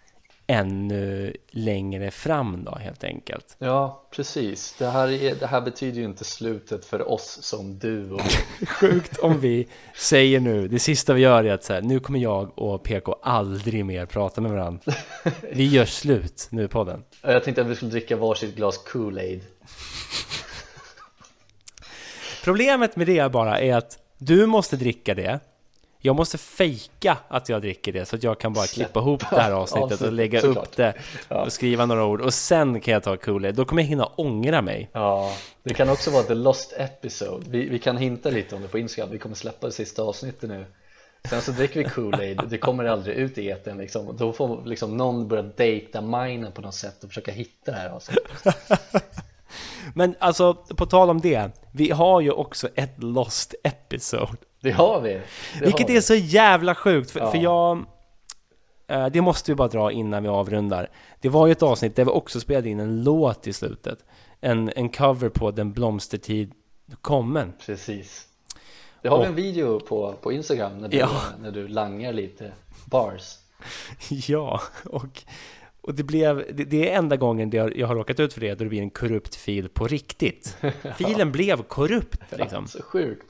ännu 0.47 1.37
längre 1.51 2.11
fram 2.11 2.65
då 2.65 2.75
helt 2.75 3.05
enkelt. 3.05 3.57
Ja, 3.59 4.09
precis. 4.11 4.75
Det 4.79 4.87
här, 4.87 5.09
är, 5.09 5.35
det 5.35 5.47
här 5.47 5.61
betyder 5.61 6.01
ju 6.01 6.05
inte 6.05 6.25
slutet 6.25 6.85
för 6.85 7.09
oss 7.09 7.39
som 7.43 7.79
duo. 7.79 8.19
Sjukt 8.67 9.19
om 9.19 9.41
vi 9.41 9.69
säger 9.95 10.41
nu, 10.41 10.69
det 10.69 10.79
sista 10.79 11.13
vi 11.13 11.21
gör 11.21 11.45
är 11.45 11.53
att 11.53 11.65
så 11.65 11.73
här, 11.73 11.83
nu 11.83 12.01
kommer 12.01 12.19
jag 12.19 12.59
och 12.59 12.83
PK 12.83 13.19
aldrig 13.23 13.85
mer 13.85 14.07
prata 14.07 14.41
med 14.41 14.51
varandra. 14.51 14.93
Vi 15.53 15.67
gör 15.67 15.85
slut 15.85 16.49
nu 16.51 16.69
på 16.69 16.85
den. 16.85 17.05
Jag 17.23 17.45
tänkte 17.45 17.63
att 17.63 17.69
vi 17.69 17.77
skulle 17.77 17.91
dricka 17.91 18.17
varsitt 18.17 18.57
glas 18.57 18.85
Kool-Aid. 18.93 19.41
Problemet 22.45 22.97
med 22.97 23.07
det 23.07 23.33
bara 23.33 23.61
är 23.61 23.75
att 23.75 23.99
du 24.19 24.47
måste 24.47 24.77
dricka 24.77 25.15
det. 25.15 25.41
Jag 26.05 26.17
måste 26.17 26.39
fejka 26.39 27.19
att 27.29 27.49
jag 27.49 27.63
dricker 27.63 27.93
det 27.93 28.05
så 28.05 28.17
att 28.17 28.23
jag 28.23 28.41
kan 28.41 28.53
bara 28.53 28.67
klippa 28.67 29.01
ihop 29.01 29.21
det 29.31 29.41
här 29.41 29.53
avsnittet 29.53 30.01
och 30.01 30.13
lägga 30.13 30.41
upp 30.41 30.77
det 30.77 30.95
och 31.29 31.53
skriva 31.53 31.87
några 31.87 32.05
ord 32.05 32.21
och 32.21 32.35
sen 32.35 32.81
kan 32.81 32.95
jag 32.95 33.03
ta 33.03 33.17
Kool-Aid. 33.17 33.53
Då 33.53 33.65
kommer 33.65 33.83
jag 33.83 33.89
hinna 33.89 34.07
ångra 34.07 34.63
mig. 34.63 34.91
Ja, 34.93 35.33
det 35.63 35.75
kan 35.75 35.89
också 35.89 36.11
vara 36.11 36.23
the 36.23 36.35
lost 36.35 36.75
episode. 36.77 37.47
Vi, 37.49 37.69
vi 37.69 37.79
kan 37.79 37.97
hinta 37.97 38.31
lite 38.31 38.55
om 38.57 38.63
det 38.63 38.69
på 38.69 38.79
Instagram. 38.79 39.13
Vi 39.13 39.19
kommer 39.19 39.37
släppa 39.37 39.67
det 39.67 39.73
sista 39.73 40.03
avsnittet 40.03 40.49
nu. 40.49 40.65
Sen 41.29 41.43
så 41.43 41.53
dricker 41.53 41.81
vi 41.81 41.87
Kool-Aid. 41.87 42.47
Det 42.49 42.59
kommer 42.59 42.85
aldrig 42.85 43.17
ut 43.17 43.39
i 43.39 43.51
etern 43.51 43.79
liksom. 43.79 44.17
Då 44.17 44.33
får 44.33 44.65
liksom 44.65 44.97
någon 44.97 45.29
börja 45.29 45.43
data 45.43 46.01
mina 46.01 46.51
på 46.51 46.61
något 46.61 46.75
sätt 46.75 47.05
och 47.05 47.09
försöka 47.09 47.33
hitta 47.33 47.73
det 47.73 47.79
här 47.79 47.91
avsnittet. 47.91 48.25
Men 49.95 50.15
alltså, 50.19 50.55
på 50.55 50.87
tal 50.87 51.11
om 51.11 51.21
det. 51.21 51.51
Vi 51.73 51.91
har 51.91 52.21
ju 52.21 52.31
också 52.31 52.69
ett 52.75 53.03
lost 53.03 53.55
episode. 53.65 54.37
Det 54.63 54.71
har 54.71 55.01
vi. 55.01 55.09
Det 55.13 55.65
Vilket 55.65 55.89
har 55.89 55.97
är 55.97 56.01
så 56.01 56.15
jävla 56.15 56.75
sjukt, 56.75 57.11
för, 57.11 57.21
Ja. 57.21 57.31
för 57.31 57.39
jag... 57.39 57.85
eh, 58.89 59.07
Det 59.07 59.21
måste 59.21 59.51
vi 59.51 59.55
bara 59.55 59.69
dra 59.69 59.93
innan 59.93 60.23
vi 60.23 60.29
avrundar. 60.29 60.91
Det 61.21 61.29
var 61.29 61.47
ju 61.47 61.53
ett 61.53 61.63
avsnitt 61.63 61.97
där 61.97 62.05
vi 62.05 62.11
också 62.11 62.41
spelade 62.41 62.69
in 62.69 62.81
en 62.81 63.05
låt 63.05 63.47
i 63.47 63.53
slutet. 63.53 63.99
En, 64.41 64.71
en 64.77 64.89
cover 64.89 65.29
på 65.29 65.51
Den 65.51 65.73
blomstertid 65.73 66.53
kommen. 67.01 67.53
Precis. 67.67 68.27
Det 69.03 69.09
har 69.09 69.19
vi 69.21 69.27
en 69.27 69.35
video 69.35 69.81
på, 69.81 70.15
på 70.23 70.33
Instagram 70.33 70.79
när 70.79 70.89
du, 70.89 70.97
Ja. 70.97 71.11
när 71.41 71.51
du 71.51 71.69
langar 71.69 72.13
lite 72.13 72.53
bars. 72.85 73.23
Ja, 74.11 74.61
och, 74.85 75.23
och 75.81 75.95
det 75.95 76.03
blev... 76.03 76.37
Det, 76.57 76.65
det 76.65 76.91
är 76.91 76.99
enda 76.99 77.17
gången 77.17 77.51
det 77.51 77.57
jag, 77.57 77.77
jag 77.77 77.87
har 77.87 77.95
råkat 77.95 78.21
ut 78.21 78.33
för 78.33 78.41
det, 78.41 78.55
då 78.55 78.65
det 78.65 78.71
blir 78.71 78.83
en 78.83 78.91
korrupt 78.91 79.35
fil 79.35 79.69
på 79.69 79.87
riktigt. 79.87 80.57
Filen 80.97 81.33
blev 81.33 81.63
korrupt 81.63 82.21
liksom. 82.31 82.67
Så 82.69 82.83
sjukt. 82.83 83.27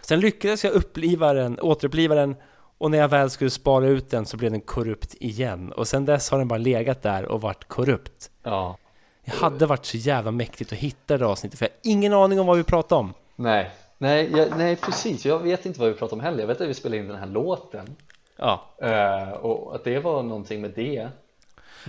Sen 0.00 0.20
lyckades 0.20 0.64
jag 0.64 0.72
uppliva 0.72 1.32
den, 1.32 1.60
återuppliva 1.60 2.14
den 2.14 2.36
och 2.78 2.90
när 2.90 2.98
jag 2.98 3.08
väl 3.08 3.30
skulle 3.30 3.50
spara 3.50 3.86
ut 3.86 4.10
den 4.10 4.26
så 4.26 4.36
blev 4.36 4.50
den 4.50 4.60
korrupt 4.60 5.14
igen. 5.20 5.72
Och 5.72 5.88
sen 5.88 6.04
dess 6.04 6.30
har 6.30 6.38
den 6.38 6.48
bara 6.48 6.58
legat 6.58 7.02
där 7.02 7.24
och 7.24 7.40
varit 7.40 7.68
korrupt. 7.68 8.30
Ja. 8.42 8.76
Det 9.24 9.32
hade 9.32 9.66
varit 9.66 9.84
så 9.84 9.96
jävla 9.96 10.30
mäktigt 10.30 10.72
att 10.72 10.78
hitta 10.78 11.18
det 11.18 11.26
avsnittet 11.26 11.58
för 11.58 11.66
jag 11.66 11.70
har 11.70 11.96
ingen 11.96 12.12
aning 12.12 12.40
om 12.40 12.46
vad 12.46 12.56
vi 12.56 12.62
pratar 12.62 12.96
om. 12.96 13.14
Nej, 13.36 13.70
nej, 13.98 14.32
jag, 14.36 14.58
nej 14.58 14.76
precis. 14.76 15.26
Jag 15.26 15.38
vet 15.38 15.66
inte 15.66 15.80
vad 15.80 15.88
vi 15.88 15.94
pratar 15.94 16.16
om 16.16 16.20
heller. 16.20 16.40
Jag 16.40 16.46
vet 16.46 16.60
att 16.60 16.68
vi 16.68 16.74
spelade 16.74 17.02
in 17.02 17.08
den 17.08 17.18
här 17.18 17.26
låten. 17.26 17.96
Ja, 18.36 18.64
Eh, 18.78 19.30
och 19.30 19.74
att 19.74 19.84
det 19.84 19.98
var 19.98 20.22
någonting 20.22 20.60
med 20.60 20.72
det. 20.74 21.08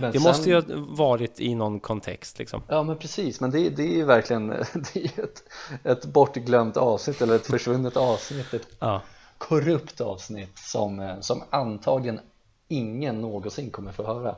Men 0.00 0.12
det 0.12 0.18
sen- 0.18 0.28
måste 0.28 0.50
ju 0.50 0.54
ha 0.56 0.62
varit 0.88 1.40
i 1.40 1.54
någon 1.54 1.80
kontext 1.80 2.38
liksom. 2.38 2.62
Ja 2.68 2.82
men 2.82 2.96
precis, 2.96 3.40
men 3.40 3.50
det, 3.50 3.68
det 3.70 3.82
är 3.82 3.96
ju 3.96 4.04
verkligen 4.04 4.48
det 4.94 4.96
är 4.96 5.24
ett, 5.24 5.42
ett 5.84 6.04
bortglömt 6.04 6.76
avsnitt 6.76 7.22
eller 7.22 7.34
ett 7.34 7.46
försvunnet 7.46 7.96
avsnitt, 7.96 8.54
ett 8.54 8.66
Ja, 8.78 9.00
korrupt 9.38 10.00
avsnitt 10.00 10.58
som, 10.58 11.00
eh, 11.00 11.20
som 11.20 11.42
antagligen 11.50 12.20
ingen 12.68 13.20
någonsin 13.20 13.70
kommer 13.70 13.92
få 13.92 14.06
höra. 14.06 14.28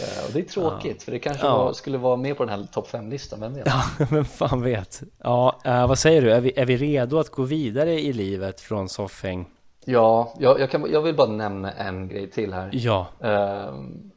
Eh, 0.00 0.26
Och 0.26 0.32
det 0.32 0.38
är 0.38 0.42
tråkigt 0.44 1.02
för 1.02 1.12
det 1.12 1.18
kanske 1.18 1.46
Ja. 1.46 1.56
var, 1.64 1.72
skulle 1.72 1.98
vara 1.98 2.16
med 2.16 2.36
på 2.36 2.44
den 2.44 2.58
här 2.60 2.66
topp 2.72 2.88
5-listan, 2.92 3.40
vem 3.40 3.54
vet? 3.54 3.66
ja 3.66 4.06
men 4.10 4.24
fan 4.24 4.62
vet. 4.62 5.02
Ja, 5.18 5.60
eh, 5.64 5.86
vad 5.88 5.98
säger 5.98 6.22
du? 6.22 6.32
Är 6.32 6.40
vi, 6.40 6.52
är 6.56 6.64
vi 6.66 6.76
redo 6.76 7.18
att 7.18 7.30
gå 7.30 7.42
vidare 7.42 8.00
i 8.00 8.12
livet 8.12 8.60
från 8.60 8.88
soffhäng? 8.88 9.46
Ja, 9.84 10.34
jag, 10.38 10.60
jag, 10.60 10.70
kan, 10.70 10.86
jag 10.92 11.02
vill 11.02 11.14
bara 11.16 11.28
nämna 11.28 11.72
en 11.72 12.08
grej 12.08 12.30
till 12.30 12.52
här. 12.54 12.70
Ja, 12.72 13.06
Ehm, 13.20 14.10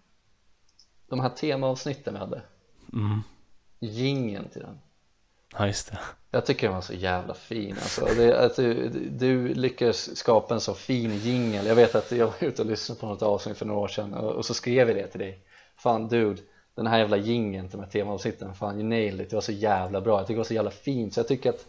De 1.10 1.19
här 1.19 1.30
temaavsnitten 1.30 2.14
vi 2.14 2.19
hade, 2.19 2.41
mm. 2.94 3.23
gingen 3.80 4.49
till 4.49 4.61
den. 4.61 4.80
ja 5.57 5.68
just 5.68 5.91
det. 5.91 5.99
Jag 6.31 6.45
tycker 6.45 6.68
den 6.68 6.76
var 6.76 6.81
så 6.81 6.94
jävla 6.94 7.34
fin 7.34 7.72
alltså. 7.72 8.06
det, 8.06 8.45
att 8.45 8.56
du, 8.56 8.90
du 9.10 9.53
lyckas 9.53 10.15
skapa 10.18 10.53
en 10.53 10.61
så 10.61 10.73
fin 10.73 11.18
jingel 11.18 11.65
Jag 11.65 11.76
vet 11.76 11.95
att 11.95 12.11
jag 12.11 12.26
var 12.26 12.36
ute 12.40 12.61
och 12.61 12.68
lyssnade 12.68 13.02
på 13.02 13.07
något 13.07 13.22
avsnitt 13.22 13.57
för 13.57 13.65
några 13.65 13.80
år 13.80 13.88
sedan 13.88 14.14
och, 14.14 14.31
och 14.31 14.45
så 14.45 14.53
skrev 14.53 14.88
jag 14.88 14.98
det 14.98 15.07
till 15.07 15.19
dig 15.19 15.40
Fan 15.76 16.07
dude, 16.07 16.41
den 16.76 16.88
här 16.88 16.99
jävla 16.99 17.18
jingeln 17.18 17.69
till 17.69 17.77
de 17.77 17.84
här 17.84 17.91
temaavsnitten 17.91 18.53
Fan 18.53 18.76
you 18.76 18.84
nailed 18.84 19.22
it, 19.22 19.30
det 19.30 19.36
var 19.36 19.41
så 19.41 19.52
jävla 19.52 20.02
bra 20.02 20.19
Jag 20.19 20.27
tycker 20.27 20.36
det 20.36 20.40
var 20.40 20.45
så 20.45 20.53
jävla 20.53 20.72
fint 20.72 21.14
så 21.14 21.19
jag 21.19 21.27
tycker 21.27 21.49
att 21.49 21.65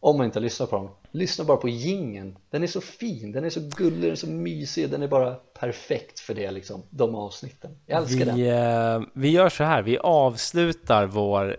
om 0.00 0.16
man 0.16 0.26
inte 0.26 0.40
lyssnar 0.40 0.66
på 0.66 0.76
dem, 0.76 0.90
lyssna 1.10 1.44
bara 1.44 1.56
på 1.56 1.68
jingeln 1.68 2.38
Den 2.50 2.62
är 2.62 2.66
så 2.66 2.80
fin, 2.80 3.32
den 3.32 3.44
är 3.44 3.50
så 3.50 3.60
gullig, 3.76 4.02
den 4.02 4.10
är 4.10 4.14
så 4.14 4.30
mysig 4.30 4.90
Den 4.90 5.02
är 5.02 5.08
bara 5.08 5.34
perfekt 5.34 6.20
för 6.20 6.34
det 6.34 6.50
liksom, 6.50 6.82
de 6.90 7.14
avsnitten 7.14 7.78
Jag 7.86 7.98
älskar 8.02 8.26
den 8.26 8.34
Vi, 8.36 8.48
eh, 8.48 9.00
vi 9.12 9.30
gör 9.30 9.48
så 9.48 9.64
här, 9.64 9.82
vi 9.82 9.98
avslutar 9.98 11.06
vår 11.06 11.56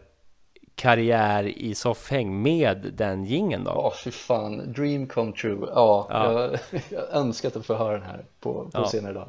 karriär 0.76 1.44
i 1.44 1.76
soffhäng 1.76 2.42
med 2.42 2.94
den 2.98 3.26
gingen 3.26 3.64
då. 3.64 3.72
Ja, 3.72 3.94
fy 4.04 4.12
fan, 4.12 4.74
dream 4.74 5.08
come 5.08 5.32
true 5.32 5.68
Ja, 5.76 6.08
Ja. 6.10 6.42
Jag, 6.42 6.82
jag 6.90 7.10
önskar 7.12 7.52
att 7.58 7.66
får 7.66 7.76
höra 7.76 7.94
den 7.94 8.04
här 8.08 8.26
på, 8.40 8.54
på 8.54 8.70
Ja. 8.74 8.88
senare 8.88 9.14
dag 9.14 9.28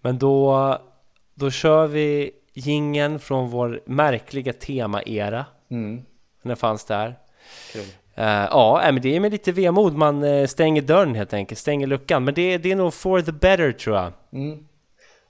Men 0.00 0.18
då, 0.18 0.78
då 1.34 1.50
kör 1.50 1.86
vi 1.86 2.30
gingen 2.54 3.18
från 3.18 3.48
vår 3.48 3.80
märkliga 3.86 4.52
tema-era. 4.52 5.46
mm. 5.70 6.02
Den 6.42 6.56
fanns 6.56 6.84
där. 6.84 7.18
Kul. 7.72 7.84
Eh, 8.18 8.26
ja, 8.50 8.80
men 8.84 9.02
det 9.02 9.16
är 9.16 9.20
med 9.20 9.32
lite 9.32 9.52
vemod 9.52 9.94
man 9.94 10.24
eh, 10.24 10.46
stänger 10.46 10.82
dörren 10.82 11.14
helt 11.14 11.32
enkelt, 11.32 11.58
stänger 11.58 11.86
luckan. 11.86 12.24
Men 12.24 12.34
det, 12.34 12.58
det 12.58 12.72
är 12.72 12.76
nog 12.76 12.94
for 12.94 13.20
the 13.20 13.32
better 13.32 13.72
tror 13.72 13.96
jag. 13.96 14.12
Mm. 14.32 14.58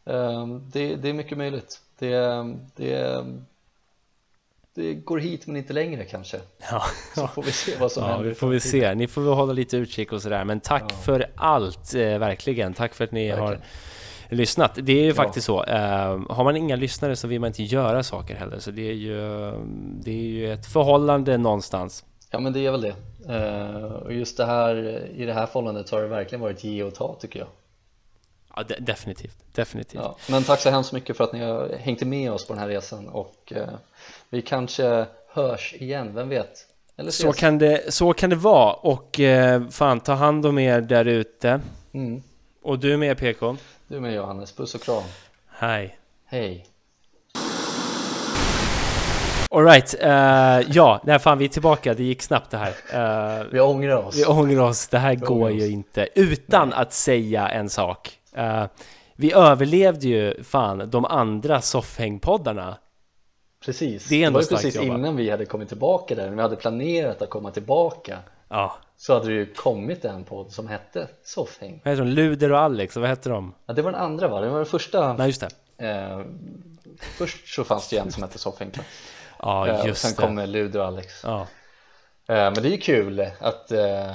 Ehm, 0.06 0.70
det, 0.72 0.96
det 0.96 1.08
är 1.08 1.12
mycket 1.12 1.38
möjligt. 1.38 1.80
Det, 1.98 2.16
det, 2.76 3.24
det 4.74 4.94
går 4.94 5.18
hit 5.18 5.46
men 5.46 5.56
inte 5.56 5.72
längre 5.72 6.04
kanske. 6.04 6.36
Ja, 6.70 6.82
Så 7.14 7.26
får 7.28 7.42
vi 7.42 7.52
se 7.52 7.72
vad 7.80 7.92
som 7.92 8.02
ja 8.02 8.08
händer. 8.12 8.28
det 8.28 8.34
får 8.34 8.48
vi 8.48 8.60
se. 8.60 8.94
Ni 8.94 9.06
får 9.06 9.22
väl 9.22 9.32
hålla 9.32 9.52
lite 9.52 9.76
utkik 9.76 10.12
och 10.12 10.22
sådär. 10.22 10.44
Men 10.44 10.60
tack 10.60 10.84
Ja. 10.88 10.96
för 10.96 11.26
allt, 11.36 11.94
eh, 11.94 12.18
verkligen. 12.18 12.74
Tack 12.74 12.94
för 12.94 13.04
att 13.04 13.12
ni 13.12 13.30
har 13.30 13.38
Verkligen. 13.40 13.62
lyssnat. 14.28 14.78
Det 14.82 14.92
är 14.92 15.02
ju 15.02 15.08
Ja. 15.08 15.14
faktiskt 15.14 15.46
så. 15.46 15.64
Eh, 15.64 16.20
har 16.28 16.44
man 16.44 16.56
inga 16.56 16.76
lyssnare 16.76 17.16
så 17.16 17.28
vill 17.28 17.40
man 17.40 17.48
inte 17.48 17.62
göra 17.62 18.02
saker 18.02 18.34
heller. 18.34 18.58
Så 18.58 18.70
det 18.70 18.88
är 18.88 18.94
ju, 18.94 19.18
det 20.02 20.10
är 20.10 20.14
ju 20.30 20.52
ett 20.52 20.66
förhållande 20.66 21.36
någonstans. 21.38 22.04
Ja 22.30 22.38
men 22.40 22.52
det 22.52 22.66
är 22.66 22.70
väl 22.70 22.80
det. 22.80 22.94
Ehm, 23.34 23.84
och 23.84 24.12
just 24.12 24.36
det 24.36 24.44
här, 24.46 24.76
i 25.16 25.24
det 25.24 25.32
här 25.32 25.46
förhållandet 25.46 25.90
har 25.90 26.00
det 26.02 26.08
verkligen 26.08 26.40
varit 26.42 26.64
ge 26.64 26.82
och 26.82 26.94
ta 26.94 27.14
tycker 27.20 27.38
jag. 27.38 27.48
Ja, 28.56 28.62
de- 28.62 28.80
definitivt. 28.80 29.36
Definitivt. 29.54 30.00
Ja. 30.04 30.16
Men 30.30 30.42
tack 30.44 30.60
så 30.60 30.70
hemskt 30.70 30.92
mycket 30.92 31.16
för 31.16 31.24
att 31.24 31.32
ni 31.32 31.44
har 31.44 31.68
hängt 31.78 32.00
med 32.02 32.32
oss 32.32 32.46
på 32.46 32.52
den 32.52 32.60
här 32.62 32.68
resan 32.68 33.08
och 33.08 33.52
eh, 33.56 33.68
vi 34.28 34.42
kanske 34.42 35.06
hörs 35.28 35.74
igen, 35.78 36.14
vem 36.14 36.28
vet? 36.28 36.66
Eller 36.96 37.10
Så 37.10 37.32
kan, 37.32 37.58
det, 37.58 37.94
så 37.94 38.12
kan 38.12 38.30
det 38.30 38.36
vara. 38.36 38.72
Och 38.72 39.20
eh, 39.20 39.68
fan, 39.68 40.00
ta 40.00 40.12
hand 40.12 40.46
om 40.46 40.58
er 40.58 40.80
där 40.80 41.04
ute. 41.04 41.60
Mm. 41.92 42.22
Och 42.62 42.78
du 42.78 42.96
med 42.96 43.18
PK. 43.18 43.56
Du 43.88 44.00
med 44.00 44.14
Johannes, 44.14 44.52
puss 44.52 44.74
och 44.74 44.80
kram. 44.82 45.02
Hej. 45.48 45.98
Hej. 46.24 46.66
Alright, 49.56 49.94
uh, 50.02 50.70
ja, 50.76 51.00
nej 51.04 51.18
fan 51.18 51.38
vi 51.38 51.44
är 51.44 51.48
tillbaka, 51.48 51.94
det 51.94 52.02
gick 52.02 52.22
snabbt 52.22 52.50
det 52.50 52.56
här. 52.58 52.74
Eh, 53.40 53.46
Vi 53.52 53.60
ångrar 53.60 53.96
oss. 53.96 54.16
vi 54.18 54.24
ångrar 54.26 54.62
oss, 54.62 54.88
det 54.88 54.98
här 54.98 55.10
Vi 55.10 55.16
går 55.16 55.50
ju 55.50 55.64
oss. 55.66 55.70
inte. 55.70 56.08
Utan 56.14 56.72
att 56.72 56.92
säga 56.92 57.48
en 57.48 57.68
sak. 57.70 58.18
Eh, 58.36 58.64
vi 59.16 59.32
överlevde 59.32 60.08
ju 60.08 60.42
fan 60.42 60.90
de 60.90 61.04
andra 61.04 61.60
soffhängpoddarna. 61.60 62.78
Precis, 63.64 64.08
Det 64.08 64.22
är 64.24 64.26
det, 64.26 64.34
var 64.34 64.40
ju 64.40 64.46
precis 64.46 64.74
jobbat. 64.76 64.98
innan 64.98 65.16
vi 65.16 65.30
hade 65.30 65.44
kommit 65.46 65.68
tillbaka 65.68 66.14
där, 66.14 66.26
när 66.28 66.36
vi 66.36 66.42
hade 66.42 66.56
planerat 66.56 67.22
att 67.22 67.30
komma 67.30 67.50
tillbaka 67.50 68.18
Ja, 68.48 68.76
så 68.96 69.14
hade 69.14 69.26
det 69.26 69.32
ju 69.34 69.46
kommit 69.52 70.04
en 70.04 70.24
podd 70.24 70.52
som 70.52 70.68
hette 70.68 71.08
Soffhäng 71.24 71.80
vad 71.84 71.92
heter 71.94 72.04
de? 72.04 72.10
Luder 72.10 72.52
och 72.52 72.58
Alex, 72.58 72.96
vad 72.96 73.08
heter 73.08 73.30
de? 73.30 73.54
ja, 73.66 73.74
Det 73.74 73.82
var 73.82 73.92
den 73.92 74.00
andra 74.00 74.28
va? 74.28 74.40
Det 74.40 74.48
var 74.48 74.56
den 74.56 74.66
första 74.66 75.12
Nej 75.12 75.26
just 75.26 75.44
det. 75.76 75.88
eh, 75.88 76.20
Först 77.18 77.48
så 77.54 77.64
fanns 77.64 77.88
det 77.88 77.96
ju 77.96 78.02
en 78.02 78.12
som 78.12 78.22
hette 78.22 78.38
Soffhäng. 78.38 78.70
Ja, 79.38 79.68
eh, 79.68 79.80
och 79.80 79.86
just 79.86 80.00
sen 80.02 80.10
det. 80.16 80.22
kommer 80.22 80.46
Luder 80.46 80.80
och 80.80 80.86
Alex 80.86 81.20
Ja. 81.24 81.40
eh, 82.28 82.34
Men 82.36 82.54
det 82.54 82.68
är 82.68 82.72
ju 82.72 82.78
kul 82.78 83.26
att 83.40 83.72
eh, 83.72 84.10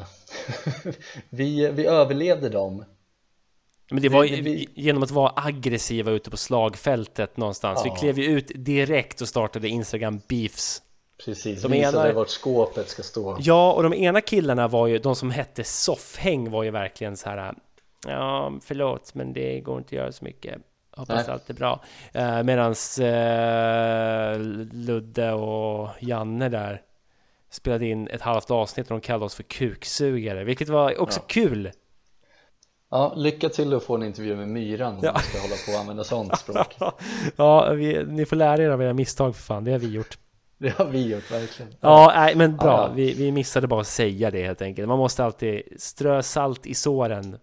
vi, 1.30 1.68
vi 1.72 1.86
överlevde 1.86 2.50
dem 2.50 2.86
Men 3.92 4.02
det 4.02 4.10
var 4.10 4.24
Vi- 4.24 4.42
vi- 4.42 4.70
genom 4.76 5.04
att 5.04 5.12
vara 5.12 5.34
aggressiva 5.36 6.12
ute 6.12 6.30
på 6.30 6.38
slagfältet 6.38 7.38
någonstans. 7.38 7.86
Vi 7.86 7.90
Ja. 7.90 7.96
klev 7.96 8.20
ju 8.20 8.26
ut 8.26 8.52
direkt 8.56 9.22
och 9.22 9.28
startade 9.28 9.68
Instagram 9.70 10.22
beefs. 10.28 10.82
Precis, 11.26 11.62
De 11.62 11.72
visade 11.72 12.08
ena- 12.10 12.14
vart 12.16 12.30
skåpet 12.30 12.90
ska 12.90 13.04
stå 13.04 13.38
Ja, 13.40 13.74
och 13.74 13.84
de 13.84 13.94
ena 13.94 14.22
killarna 14.22 14.68
var 14.68 14.88
ju, 14.88 14.98
de 15.00 15.16
som 15.16 15.32
hette 15.32 15.64
Soffhäng 15.64 16.52
var 16.52 16.64
ju 16.64 16.72
verkligen 16.72 17.18
så 17.18 17.30
här. 17.30 17.54
Ja, 18.08 18.54
förlåt, 18.64 19.14
men 19.16 19.34
det 19.34 19.60
går 19.60 19.78
inte 19.78 19.88
att 19.88 19.92
göra 19.92 20.12
så 20.12 20.26
mycket. 20.26 20.56
Hoppas 21.02 21.28
Nej. 21.28 21.34
allt 21.34 21.50
är 21.50 21.54
bra. 21.54 21.84
Eh, 22.14 22.44
medans 22.44 23.00
eh, 23.00 24.40
Ludde 24.72 25.32
och 25.32 25.90
Janne 26.00 26.50
där 26.50 26.82
spelade 27.50 27.86
in 27.86 28.08
ett 28.08 28.22
halvt 28.22 28.52
avsnitt 28.52 28.88
och 28.92 28.94
de 28.98 29.02
kallade 29.02 29.26
oss 29.26 29.36
för 29.36 29.44
kuksugare, 29.44 30.44
vilket 30.44 30.70
var 30.70 31.02
också 31.02 31.20
Ja. 31.20 31.26
kul. 31.28 31.72
Ja, 32.92 33.14
lycka 33.16 33.50
till 33.50 33.74
att 33.74 33.84
få 33.84 33.96
en 33.96 34.04
intervju 34.04 34.36
med 34.36 34.48
Myran 34.48 34.94
om 34.94 35.00
Ja. 35.04 35.14
du 35.18 35.20
ska 35.24 35.40
hålla 35.42 35.56
på 35.66 35.72
och 35.72 35.80
använda 35.80 36.04
sånt 36.04 36.38
språk. 36.40 36.76
ja, 37.36 37.70
vi, 37.74 38.04
ni 38.06 38.26
får 38.26 38.36
lära 38.36 38.64
er 38.64 38.70
av 38.70 38.82
era 38.84 38.94
misstag 38.94 39.36
för 39.36 39.44
fan, 39.44 39.64
det 39.64 39.72
har 39.72 39.80
vi 39.80 39.88
gjort. 39.92 40.18
Det 40.58 40.70
har 40.78 40.86
vi 40.86 41.08
gjort 41.12 41.32
verkligen. 41.32 41.72
Ja, 41.80 42.12
nej, 42.16 42.36
men 42.36 42.58
bra. 42.58 42.68
Ja, 42.68 42.88
ja. 42.88 42.94
Vi, 42.96 43.14
vi 43.14 43.32
missade 43.32 43.68
bara 43.68 43.82
att 43.82 43.88
säga 43.88 44.32
det 44.32 44.44
helt 44.44 44.62
enkelt. 44.62 44.88
Man 44.88 44.98
måste 44.98 45.24
alltid 45.26 45.62
strö 45.78 46.24
salt 46.24 46.66
i 46.66 46.74
såren. 46.74 47.38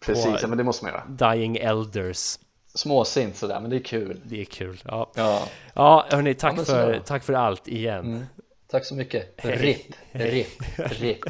Precis, 0.00 0.38
ja, 0.42 0.48
men 0.48 0.58
det 0.58 0.64
måste 0.64 0.84
man 0.84 0.92
göra. 0.94 1.32
Dying 1.34 1.56
Elders. 1.56 2.38
Småsint 2.74 3.36
sådär, 3.36 3.60
men 3.60 3.70
det 3.70 3.76
är 3.76 3.80
kul. 3.84 4.20
Det 4.24 4.40
är 4.40 4.44
kul. 4.44 4.82
Ja, 4.84 5.10
Ja, 5.14 5.48
ja 5.74 6.06
hörni, 6.10 6.34
tack, 6.34 6.58
Ja, 6.58 6.64
för, 6.64 7.00
tack 7.06 7.24
för 7.24 7.32
allt 7.32 7.68
igen. 7.68 8.04
mm. 8.04 8.26
tack 8.70 8.84
så 8.84 8.94
mycket. 8.94 9.34
Hej. 9.36 9.56
RIP, 9.56 9.94
RIP, 10.12 10.48
RIP. 10.76 11.24